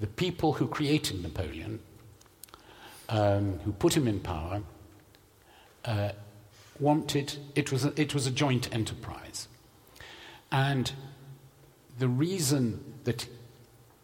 the 0.00 0.06
people 0.06 0.54
who 0.54 0.66
created 0.66 1.22
Napoleon, 1.22 1.80
um, 3.08 3.58
who 3.60 3.72
put 3.72 3.96
him 3.96 4.08
in 4.08 4.20
power, 4.20 4.62
uh, 5.84 6.10
wanted, 6.80 7.36
it 7.54 7.70
was, 7.70 7.84
a, 7.84 8.00
it 8.00 8.14
was 8.14 8.26
a 8.26 8.30
joint 8.30 8.74
enterprise. 8.74 9.48
And 10.50 10.92
the 11.98 12.08
reason 12.08 12.94
that, 13.04 13.26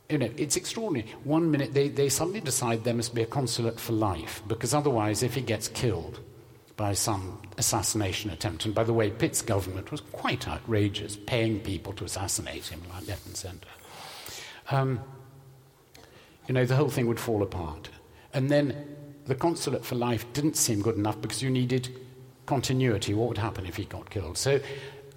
you 0.08 0.18
know, 0.18 0.30
it's 0.36 0.56
extraordinary. 0.56 1.10
One 1.24 1.50
minute 1.50 1.74
they, 1.74 1.88
they 1.88 2.08
suddenly 2.08 2.40
decide 2.40 2.84
there 2.84 2.94
must 2.94 3.14
be 3.14 3.22
a 3.22 3.26
consulate 3.26 3.80
for 3.80 3.92
life, 3.92 4.42
because 4.46 4.74
otherwise, 4.74 5.22
if 5.22 5.34
he 5.34 5.40
gets 5.40 5.68
killed 5.68 6.20
by 6.76 6.94
some 6.94 7.40
assassination 7.58 8.30
attempt, 8.30 8.64
and 8.64 8.74
by 8.74 8.84
the 8.84 8.92
way, 8.92 9.10
Pitt's 9.10 9.42
government 9.42 9.90
was 9.90 10.00
quite 10.00 10.48
outrageous, 10.48 11.16
paying 11.16 11.60
people 11.60 11.92
to 11.94 12.04
assassinate 12.04 12.66
him 12.66 12.80
like 12.94 13.06
left 13.06 13.26
and 13.26 13.36
centre. 13.36 13.68
Um, 14.70 15.00
you 16.50 16.54
know, 16.54 16.64
the 16.64 16.74
whole 16.74 16.88
thing 16.88 17.06
would 17.06 17.20
fall 17.20 17.44
apart. 17.44 17.90
And 18.34 18.50
then 18.50 18.96
the 19.26 19.36
consulate 19.36 19.84
for 19.84 19.94
life 19.94 20.26
didn't 20.32 20.56
seem 20.56 20.82
good 20.82 20.96
enough 20.96 21.22
because 21.22 21.40
you 21.44 21.48
needed 21.48 21.96
continuity. 22.46 23.14
What 23.14 23.28
would 23.28 23.38
happen 23.38 23.66
if 23.66 23.76
he 23.76 23.84
got 23.84 24.10
killed? 24.10 24.36
So 24.36 24.58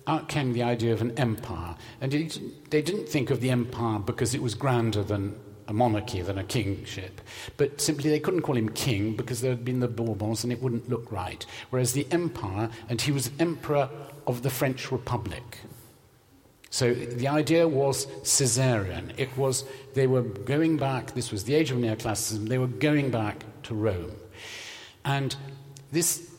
out 0.05 0.29
came 0.29 0.53
the 0.53 0.61
idea 0.61 0.93
of 0.93 1.01
an 1.01 1.17
empire. 1.17 1.75
And 2.01 2.13
it, 2.13 2.69
they 2.69 2.83
didn't 2.83 3.09
think 3.09 3.31
of 3.31 3.41
the 3.41 3.49
empire 3.49 3.97
because 3.97 4.35
it 4.35 4.43
was 4.43 4.53
grander 4.53 5.01
than 5.01 5.35
a 5.67 5.73
monarchy, 5.73 6.21
than 6.21 6.37
a 6.37 6.43
kingship. 6.43 7.19
But 7.57 7.81
simply 7.81 8.11
they 8.11 8.19
couldn't 8.19 8.43
call 8.43 8.55
him 8.55 8.69
king 8.69 9.15
because 9.15 9.41
there 9.41 9.49
had 9.49 9.65
been 9.65 9.79
the 9.79 9.87
Bourbons 9.87 10.43
and 10.43 10.53
it 10.53 10.61
wouldn't 10.61 10.87
look 10.87 11.11
right. 11.11 11.43
Whereas 11.71 11.93
the 11.93 12.05
empire, 12.11 12.69
and 12.89 13.01
he 13.01 13.11
was 13.11 13.31
emperor 13.39 13.89
of 14.27 14.43
the 14.43 14.51
French 14.51 14.91
Republic. 14.91 15.61
So 16.73 16.91
the 16.91 17.27
idea 17.27 17.67
was 17.67 18.07
Caesarian. 18.23 19.13
It 19.15 19.37
was, 19.37 19.63
they 19.93 20.07
were 20.07 20.23
going 20.23 20.77
back, 20.77 21.13
this 21.13 21.31
was 21.31 21.43
the 21.43 21.53
age 21.53 21.69
of 21.69 21.77
neoclassicism, 21.77 22.49
they 22.49 22.57
were 22.57 22.65
going 22.65 23.11
back 23.11 23.43
to 23.63 23.75
Rome. 23.75 24.15
And 25.05 25.35
this, 25.91 26.31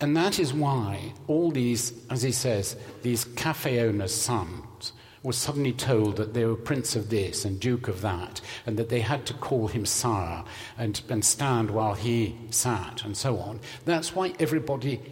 and 0.00 0.16
that 0.16 0.38
is 0.38 0.54
why 0.54 1.12
all 1.26 1.50
these, 1.50 1.92
as 2.08 2.22
he 2.22 2.32
says, 2.32 2.74
these 3.02 3.26
cafe 3.26 3.80
owners' 3.80 4.14
sons 4.14 4.94
were 5.22 5.34
suddenly 5.34 5.74
told 5.74 6.16
that 6.16 6.32
they 6.32 6.46
were 6.46 6.56
prince 6.56 6.96
of 6.96 7.10
this 7.10 7.44
and 7.44 7.60
duke 7.60 7.86
of 7.86 8.00
that, 8.00 8.40
and 8.64 8.78
that 8.78 8.88
they 8.88 9.00
had 9.00 9.26
to 9.26 9.34
call 9.34 9.68
him 9.68 9.84
sire 9.84 10.42
and, 10.78 11.02
and 11.10 11.22
stand 11.22 11.70
while 11.70 11.92
he 11.92 12.34
sat, 12.48 13.04
and 13.04 13.14
so 13.14 13.36
on. 13.40 13.60
That's 13.84 14.14
why 14.14 14.32
everybody 14.38 15.02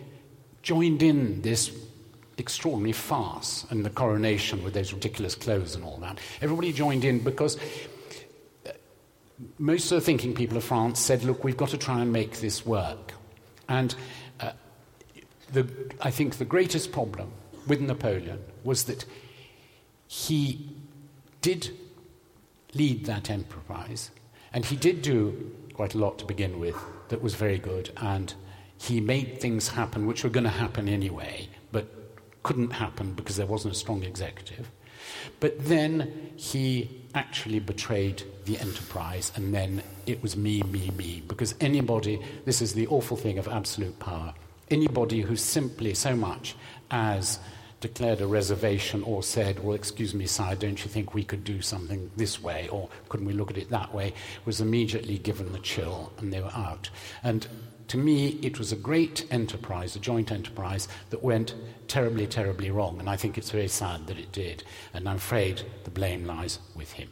joined 0.62 1.02
in 1.02 1.42
this 1.42 1.70
extraordinary 2.38 2.92
farce 2.92 3.66
and 3.70 3.84
the 3.84 3.90
coronation 3.90 4.62
with 4.64 4.74
those 4.74 4.92
ridiculous 4.92 5.34
clothes 5.34 5.74
and 5.74 5.84
all 5.84 5.98
that. 5.98 6.18
Everybody 6.40 6.72
joined 6.72 7.04
in 7.04 7.20
because 7.20 7.56
uh, 8.66 8.70
most 9.58 9.90
of 9.92 9.96
the 9.96 10.00
thinking 10.00 10.34
people 10.34 10.56
of 10.56 10.64
France 10.64 10.98
said, 11.00 11.22
look, 11.24 11.44
we've 11.44 11.56
got 11.56 11.70
to 11.70 11.78
try 11.78 12.00
and 12.00 12.12
make 12.12 12.40
this 12.40 12.66
work. 12.66 13.14
And 13.68 13.94
uh, 14.40 14.52
the, 15.52 15.68
I 16.00 16.10
think 16.10 16.38
the 16.38 16.44
greatest 16.44 16.92
problem 16.92 17.30
with 17.66 17.80
Napoleon 17.80 18.42
was 18.64 18.84
that 18.84 19.04
he 20.06 20.68
did 21.40 21.70
lead 22.74 23.06
that 23.06 23.30
enterprise, 23.30 24.10
and 24.52 24.64
he 24.64 24.76
did 24.76 25.02
do 25.02 25.52
quite 25.74 25.94
a 25.94 25.98
lot 25.98 26.18
to 26.18 26.24
begin 26.24 26.58
with 26.58 26.76
that 27.08 27.22
was 27.22 27.34
very 27.34 27.58
good, 27.58 27.90
and 27.96 28.34
he 28.76 29.00
made 29.00 29.40
things 29.40 29.68
happen 29.68 30.06
which 30.06 30.24
were 30.24 30.30
going 30.30 30.44
to 30.44 30.50
happen 30.50 30.88
anyway 30.88 31.48
couldn't 32.44 32.70
happen 32.70 33.12
because 33.14 33.36
there 33.36 33.46
wasn't 33.46 33.74
a 33.74 33.76
strong 33.76 34.04
executive. 34.04 34.70
But 35.40 35.64
then 35.64 36.32
he 36.36 37.02
actually 37.14 37.58
betrayed 37.58 38.22
the 38.44 38.58
enterprise, 38.58 39.32
and 39.34 39.52
then 39.52 39.82
it 40.06 40.22
was 40.22 40.36
me, 40.36 40.62
me, 40.62 40.90
me. 40.96 41.22
Because 41.26 41.54
anybody, 41.60 42.20
this 42.44 42.62
is 42.62 42.74
the 42.74 42.86
awful 42.86 43.16
thing 43.16 43.38
of 43.38 43.48
absolute 43.48 43.98
power, 43.98 44.34
anybody 44.70 45.20
who 45.20 45.36
simply 45.36 45.94
so 45.94 46.14
much 46.14 46.54
as 46.90 47.38
declared 47.80 48.20
a 48.20 48.26
reservation 48.26 49.02
or 49.02 49.22
said, 49.22 49.62
Well, 49.62 49.74
excuse 49.74 50.14
me, 50.14 50.26
sire, 50.26 50.56
don't 50.56 50.82
you 50.84 50.90
think 50.90 51.12
we 51.12 51.24
could 51.24 51.44
do 51.44 51.60
something 51.60 52.10
this 52.16 52.42
way, 52.42 52.68
or 52.68 52.88
couldn't 53.08 53.26
we 53.26 53.34
look 53.34 53.50
at 53.50 53.58
it 53.58 53.70
that 53.70 53.92
way, 53.92 54.14
was 54.44 54.60
immediately 54.60 55.18
given 55.18 55.52
the 55.52 55.58
chill, 55.58 56.12
and 56.18 56.32
they 56.32 56.40
were 56.40 56.54
out. 56.54 56.88
And 57.22 57.46
to 57.88 57.98
me, 57.98 58.38
it 58.42 58.58
was 58.58 58.72
a 58.72 58.76
great 58.76 59.26
enterprise, 59.30 59.94
a 59.94 59.98
joint 59.98 60.32
enterprise 60.32 60.88
that 61.10 61.22
went 61.22 61.54
terribly, 61.86 62.26
terribly 62.26 62.70
wrong. 62.70 62.98
And 62.98 63.08
I 63.08 63.16
think 63.16 63.36
it's 63.36 63.50
very 63.50 63.68
sad 63.68 64.06
that 64.06 64.18
it 64.18 64.32
did. 64.32 64.64
And 64.92 65.08
I'm 65.08 65.16
afraid 65.16 65.62
the 65.84 65.90
blame 65.90 66.24
lies 66.24 66.58
with 66.74 66.92
him. 66.92 67.10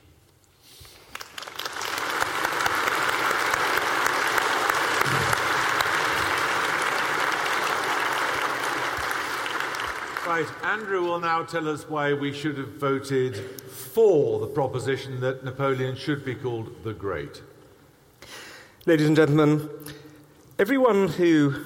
Right, 10.26 10.46
Andrew 10.62 11.02
will 11.02 11.20
now 11.20 11.42
tell 11.42 11.68
us 11.68 11.86
why 11.88 12.14
we 12.14 12.32
should 12.32 12.56
have 12.56 12.74
voted 12.74 13.36
for 13.36 14.40
the 14.40 14.46
proposition 14.46 15.20
that 15.20 15.44
Napoleon 15.44 15.94
should 15.94 16.24
be 16.24 16.34
called 16.34 16.82
the 16.84 16.94
Great. 16.94 17.42
Ladies 18.86 19.08
and 19.08 19.14
gentlemen, 19.14 19.68
Everyone 20.62 21.08
who 21.08 21.56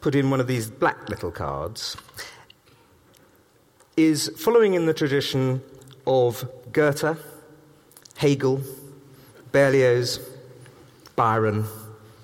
put 0.00 0.14
in 0.14 0.30
one 0.30 0.40
of 0.40 0.46
these 0.46 0.70
black 0.70 1.10
little 1.10 1.30
cards 1.30 1.94
is 3.98 4.30
following 4.38 4.72
in 4.72 4.86
the 4.86 4.94
tradition 4.94 5.62
of 6.06 6.48
Goethe, 6.72 7.18
Hegel, 8.16 8.62
Berlioz, 9.52 10.26
Byron, 11.16 11.66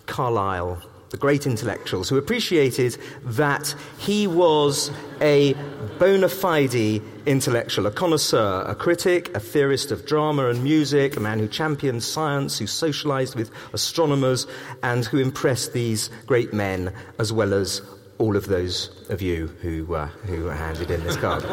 Carlyle, 0.07 0.83
the 1.11 1.19
great 1.19 1.47
intellectuals 1.47 2.09
who 2.09 2.17
appreciated 2.17 2.97
that 3.23 3.75
he 3.99 4.27
was 4.27 4.91
a 5.21 5.53
bona 5.99 6.31
fide 6.31 7.03
intellectual, 7.27 7.87
a 7.87 7.91
connoisseur, 7.91 8.65
a 8.67 8.75
critic, 8.75 9.35
a 9.35 9.41
theorist 9.41 9.91
of 9.91 10.07
drama 10.07 10.49
and 10.49 10.63
music, 10.63 11.17
a 11.17 11.21
man 11.21 11.39
who 11.39 11.49
championed 11.49 12.03
science, 12.03 12.59
who 12.59 12.67
socialized 12.67 13.35
with 13.35 13.51
astronomers, 13.73 14.47
and 14.83 15.05
who 15.05 15.19
impressed 15.19 15.73
these 15.73 16.11
great 16.27 16.53
men 16.53 16.93
as 17.19 17.33
well 17.33 17.55
as 17.55 17.83
all 18.19 18.37
of 18.37 18.47
those 18.47 19.00
of 19.11 19.21
you 19.21 19.49
who, 19.61 19.95
uh, 19.95 20.07
who 20.27 20.47
handed 20.47 20.91
in 20.91 21.03
this 21.05 21.17
card. 21.17 21.45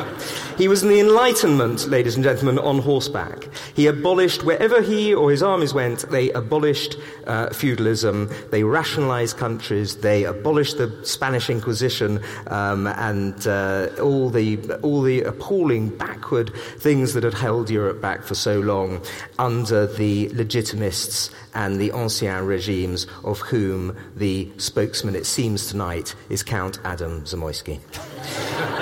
he 0.58 0.68
was 0.68 0.84
in 0.84 0.90
the 0.90 1.00
Enlightenment, 1.00 1.88
ladies 1.88 2.16
and 2.16 2.24
gentlemen, 2.24 2.60
on 2.60 2.80
horseback. 2.80 3.50
He 3.76 3.88
abolished, 3.88 4.44
wherever 4.44 4.82
he 4.82 5.14
or 5.14 5.32
his 5.32 5.44
armies 5.44 5.74
went, 5.74 6.10
they 6.10 6.32
abolished 6.32 6.98
uh, 7.26 7.50
feudalism, 7.50 8.30
they 8.52 8.64
rationalized 8.64 9.38
countries, 9.38 9.98
they 9.98 10.24
abolished 10.24 10.78
the 10.78 10.96
Spanish 11.04 11.50
Inquisition 11.50 12.22
um, 12.48 12.88
and 12.88 13.48
uh, 13.48 13.90
all, 14.02 14.30
the, 14.30 14.58
all 14.82 15.02
the 15.02 15.22
appalling 15.22 15.90
backward 15.98 16.54
things 16.80 17.14
that 17.14 17.24
had 17.24 17.34
held 17.34 17.70
Europe 17.70 18.02
back 18.02 18.24
for 18.24 18.36
so 18.36 18.60
long 18.60 19.04
under 19.40 19.88
the 19.88 20.30
legitimists 20.30 21.32
and 21.54 21.80
the 21.82 21.92
ancien 21.92 22.46
regimes 22.46 23.08
of 23.24 23.40
whom 23.40 23.98
the 24.16 24.52
spokesman, 24.58 25.16
it 25.16 25.26
seems 25.26 25.68
tonight, 25.68 26.14
is 26.30 26.44
Count 26.44 26.80
Adam 26.84 27.26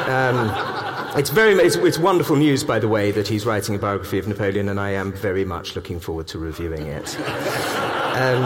Um, 0.08 0.52
it's, 1.18 1.30
very, 1.30 1.54
it's, 1.56 1.76
it's, 1.76 1.98
wonderful 1.98 2.36
news, 2.36 2.64
by 2.64 2.80
the 2.80 2.88
way, 2.88 3.12
that 3.12 3.28
he's 3.28 3.46
writing 3.46 3.76
a 3.76 3.80
biography 3.80 4.18
of 4.20 4.28
Napoleon, 4.28 4.70
and 4.70 4.80
I 4.80 4.92
am 4.92 5.12
very 5.14 5.46
much 5.46 5.76
looking 5.76 6.00
forward 6.00 6.28
to 6.28 6.40
reviewing 6.40 6.88
it. 6.88 7.20
Um, 8.16 8.44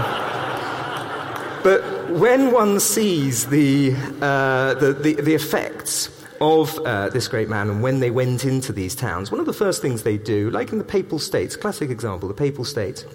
but 1.63 2.09
when 2.11 2.51
one 2.51 2.79
sees 2.79 3.47
the, 3.47 3.93
uh, 4.21 4.73
the, 4.75 4.93
the, 4.93 5.15
the, 5.15 5.33
effects 5.35 6.09
of 6.41 6.77
uh, 6.79 7.09
this 7.09 7.27
great 7.27 7.49
man 7.49 7.69
and 7.69 7.83
when 7.83 7.99
they 7.99 8.11
went 8.11 8.45
into 8.45 8.71
these 8.71 8.95
towns, 8.95 9.31
one 9.31 9.39
of 9.39 9.45
the 9.45 9.53
first 9.53 9.81
things 9.81 10.03
they 10.03 10.17
do, 10.17 10.49
like 10.49 10.71
in 10.71 10.77
the 10.77 10.83
Papal 10.83 11.19
States, 11.19 11.55
classic 11.55 11.89
example, 11.89 12.29
the 12.29 12.33
Papal 12.33 12.63
States, 12.63 13.05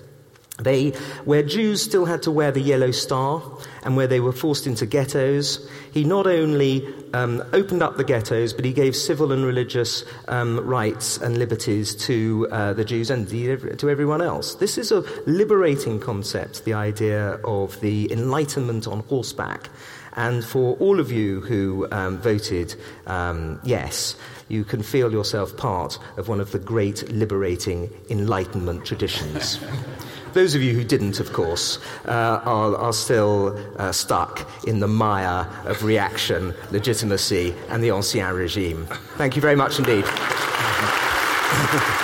They, 0.64 0.90
where 1.24 1.42
Jews 1.42 1.82
still 1.82 2.06
had 2.06 2.22
to 2.22 2.30
wear 2.30 2.50
the 2.50 2.60
yellow 2.60 2.90
star 2.90 3.42
and 3.84 3.96
where 3.96 4.06
they 4.06 4.20
were 4.20 4.32
forced 4.32 4.66
into 4.66 4.86
ghettos, 4.86 5.68
he 5.92 6.04
not 6.04 6.26
only 6.26 6.86
um, 7.12 7.44
opened 7.52 7.82
up 7.82 7.96
the 7.96 8.04
ghettos, 8.04 8.52
but 8.52 8.64
he 8.64 8.72
gave 8.72 8.96
civil 8.96 9.30
and 9.30 9.44
religious 9.44 10.04
um, 10.28 10.58
rights 10.60 11.18
and 11.18 11.38
liberties 11.38 11.94
to 11.94 12.48
uh, 12.50 12.72
the 12.72 12.84
Jews 12.84 13.10
and 13.10 13.28
to 13.28 13.90
everyone 13.90 14.22
else. 14.22 14.56
This 14.56 14.78
is 14.78 14.90
a 14.90 15.02
liberating 15.26 16.00
concept, 16.00 16.64
the 16.64 16.74
idea 16.74 17.38
of 17.44 17.78
the 17.80 18.10
Enlightenment 18.10 18.86
on 18.86 19.00
horseback. 19.00 19.68
And 20.16 20.44
for 20.44 20.76
all 20.76 21.00
of 21.00 21.10
you 21.10 21.40
who 21.40 21.88
um, 21.90 22.18
voted 22.18 22.74
um, 23.06 23.60
yes, 23.64 24.16
you 24.48 24.64
can 24.64 24.82
feel 24.82 25.12
yourself 25.12 25.56
part 25.56 25.98
of 26.16 26.28
one 26.28 26.40
of 26.40 26.52
the 26.52 26.58
great 26.58 27.10
liberating 27.10 27.90
Enlightenment 28.10 28.84
traditions. 28.84 29.58
Those 30.34 30.56
of 30.56 30.62
you 30.62 30.74
who 30.74 30.82
didn't, 30.82 31.20
of 31.20 31.32
course, 31.32 31.78
uh, 32.06 32.40
are, 32.44 32.76
are, 32.76 32.92
still 32.92 33.56
uh, 33.76 33.92
stuck 33.92 34.48
in 34.66 34.80
the 34.80 34.88
mire 34.88 35.48
of 35.64 35.84
reaction, 35.84 36.52
legitimacy, 36.72 37.54
and 37.68 37.82
the 37.82 37.90
ancien 37.90 38.34
regime. 38.34 38.86
Thank 39.16 39.36
you 39.36 39.42
very 39.42 39.54
much 39.54 39.78
indeed. 39.78 40.04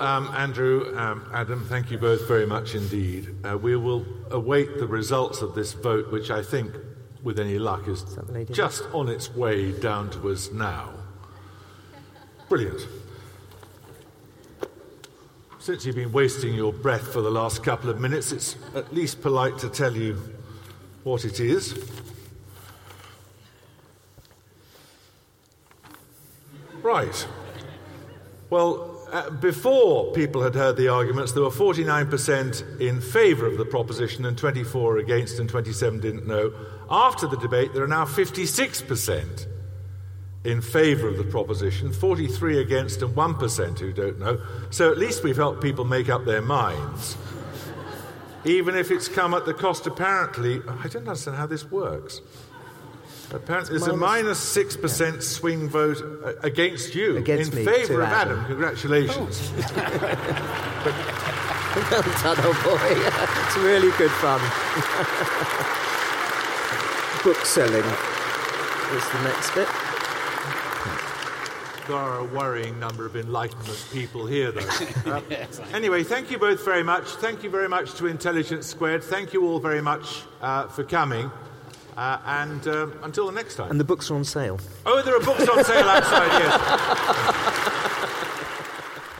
Um, 0.00 0.28
Andrew, 0.34 0.96
um, 0.98 1.28
Adam, 1.32 1.64
thank 1.64 1.90
you 1.90 1.98
both 1.98 2.26
very 2.28 2.46
much 2.46 2.74
indeed. 2.74 3.34
Uh, 3.44 3.56
we 3.56 3.76
will 3.76 4.04
await 4.30 4.78
the 4.78 4.86
results 4.86 5.42
of 5.42 5.54
this 5.54 5.72
vote, 5.72 6.10
which 6.12 6.30
I 6.30 6.42
think, 6.42 6.74
with 7.22 7.38
any 7.38 7.58
luck, 7.58 7.88
is, 7.88 8.02
is 8.02 8.48
just 8.50 8.82
on 8.92 9.08
its 9.08 9.34
way 9.34 9.72
down 9.72 10.10
to 10.10 10.30
us 10.30 10.50
now. 10.52 10.92
Brilliant. 12.48 12.86
Since 15.58 15.84
you've 15.84 15.96
been 15.96 16.12
wasting 16.12 16.54
your 16.54 16.72
breath 16.72 17.12
for 17.12 17.22
the 17.22 17.30
last 17.30 17.64
couple 17.64 17.90
of 17.90 18.00
minutes, 18.00 18.32
it's 18.32 18.56
at 18.74 18.94
least 18.94 19.20
polite 19.20 19.58
to 19.58 19.68
tell 19.68 19.96
you 19.96 20.16
what 21.02 21.24
it 21.24 21.40
is. 21.40 21.74
Right. 26.82 27.26
Well, 28.48 28.95
uh, 29.12 29.30
before 29.30 30.12
people 30.12 30.42
had 30.42 30.54
heard 30.54 30.76
the 30.76 30.88
arguments, 30.88 31.32
there 31.32 31.42
were 31.42 31.50
49% 31.50 32.80
in 32.80 33.00
favour 33.00 33.46
of 33.46 33.58
the 33.58 33.64
proposition 33.64 34.24
and 34.24 34.36
24 34.36 34.98
against, 34.98 35.38
and 35.38 35.48
27 35.48 36.00
didn't 36.00 36.26
know. 36.26 36.52
After 36.90 37.26
the 37.26 37.36
debate, 37.36 37.72
there 37.72 37.82
are 37.82 37.88
now 37.88 38.04
56% 38.04 39.46
in 40.44 40.60
favour 40.60 41.08
of 41.08 41.16
the 41.16 41.24
proposition, 41.24 41.92
43 41.92 42.60
against, 42.60 43.02
and 43.02 43.14
1% 43.14 43.78
who 43.78 43.92
don't 43.92 44.18
know. 44.18 44.40
So 44.70 44.90
at 44.90 44.98
least 44.98 45.24
we've 45.24 45.36
helped 45.36 45.60
people 45.60 45.84
make 45.84 46.08
up 46.08 46.24
their 46.24 46.42
minds. 46.42 47.16
Even 48.44 48.76
if 48.76 48.92
it's 48.92 49.08
come 49.08 49.34
at 49.34 49.44
the 49.44 49.54
cost, 49.54 49.88
apparently, 49.88 50.62
I 50.68 50.86
don't 50.86 51.08
understand 51.08 51.36
how 51.36 51.46
this 51.46 51.64
works. 51.64 52.20
Apparently, 53.32 53.78
there's 53.78 53.88
a 53.88 53.96
minus 53.96 54.38
six 54.38 54.76
percent 54.76 55.22
swing 55.22 55.68
vote 55.68 56.02
against 56.42 56.94
you 56.94 57.16
against 57.16 57.52
in 57.52 57.64
favour 57.64 58.02
of 58.02 58.08
Adam. 58.08 58.38
Adam. 58.38 58.46
Congratulations. 58.46 59.52
Oh. 59.56 61.12
well 61.90 62.00
done, 62.00 62.36
oh 62.40 62.54
boy. 62.64 62.78
it's 63.46 63.56
really 63.58 63.90
good 63.98 64.10
fun. 64.12 64.40
Book 67.22 67.44
selling 67.44 67.84
is 68.94 69.08
the 69.10 69.22
next 69.24 69.54
bit. 69.54 69.68
There 71.86 71.96
are 71.96 72.20
a 72.20 72.24
worrying 72.24 72.80
number 72.80 73.04
of 73.04 73.14
Enlightenment 73.14 73.88
people 73.92 74.26
here, 74.26 74.52
though. 74.52 74.66
Uh, 75.04 75.20
anyway, 75.74 76.02
thank 76.02 76.30
you 76.30 76.38
both 76.38 76.64
very 76.64 76.82
much. 76.82 77.04
Thank 77.04 77.42
you 77.42 77.50
very 77.50 77.68
much 77.68 77.92
to 77.96 78.06
Intelligence 78.06 78.66
Squared. 78.66 79.04
Thank 79.04 79.34
you 79.34 79.46
all 79.46 79.60
very 79.60 79.82
much 79.82 80.22
uh, 80.40 80.68
for 80.68 80.82
coming. 80.82 81.30
Uh, 81.96 82.20
and 82.26 82.68
uh, 82.68 82.88
until 83.02 83.26
the 83.26 83.32
next 83.32 83.54
time. 83.56 83.70
And 83.70 83.80
the 83.80 83.84
books 83.84 84.10
are 84.10 84.16
on 84.16 84.24
sale. 84.24 84.60
Oh, 84.84 85.00
there 85.02 85.16
are 85.16 85.20
books 85.20 85.48
on 85.48 85.64
sale 85.64 85.86
outside, 85.88 86.28
yes. 86.40 86.60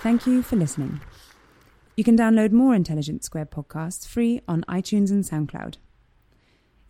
Thank 0.00 0.26
you 0.26 0.42
for 0.42 0.56
listening. 0.56 1.00
You 1.96 2.04
can 2.04 2.16
download 2.16 2.52
more 2.52 2.74
Intelligence 2.74 3.24
Squared 3.24 3.50
podcasts 3.50 4.06
free 4.06 4.42
on 4.46 4.62
iTunes 4.68 5.10
and 5.10 5.24
SoundCloud. 5.24 5.76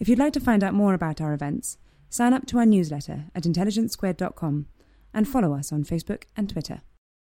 If 0.00 0.08
you'd 0.08 0.18
like 0.18 0.32
to 0.32 0.40
find 0.40 0.64
out 0.64 0.74
more 0.74 0.94
about 0.94 1.20
our 1.20 1.32
events, 1.32 1.78
sign 2.10 2.34
up 2.34 2.46
to 2.46 2.58
our 2.58 2.66
newsletter 2.66 3.26
at 3.34 3.44
intelligencesquared.com 3.44 4.66
and 5.14 5.28
follow 5.28 5.54
us 5.54 5.72
on 5.72 5.84
Facebook 5.84 6.24
and 6.36 6.50
Twitter. 6.50 6.82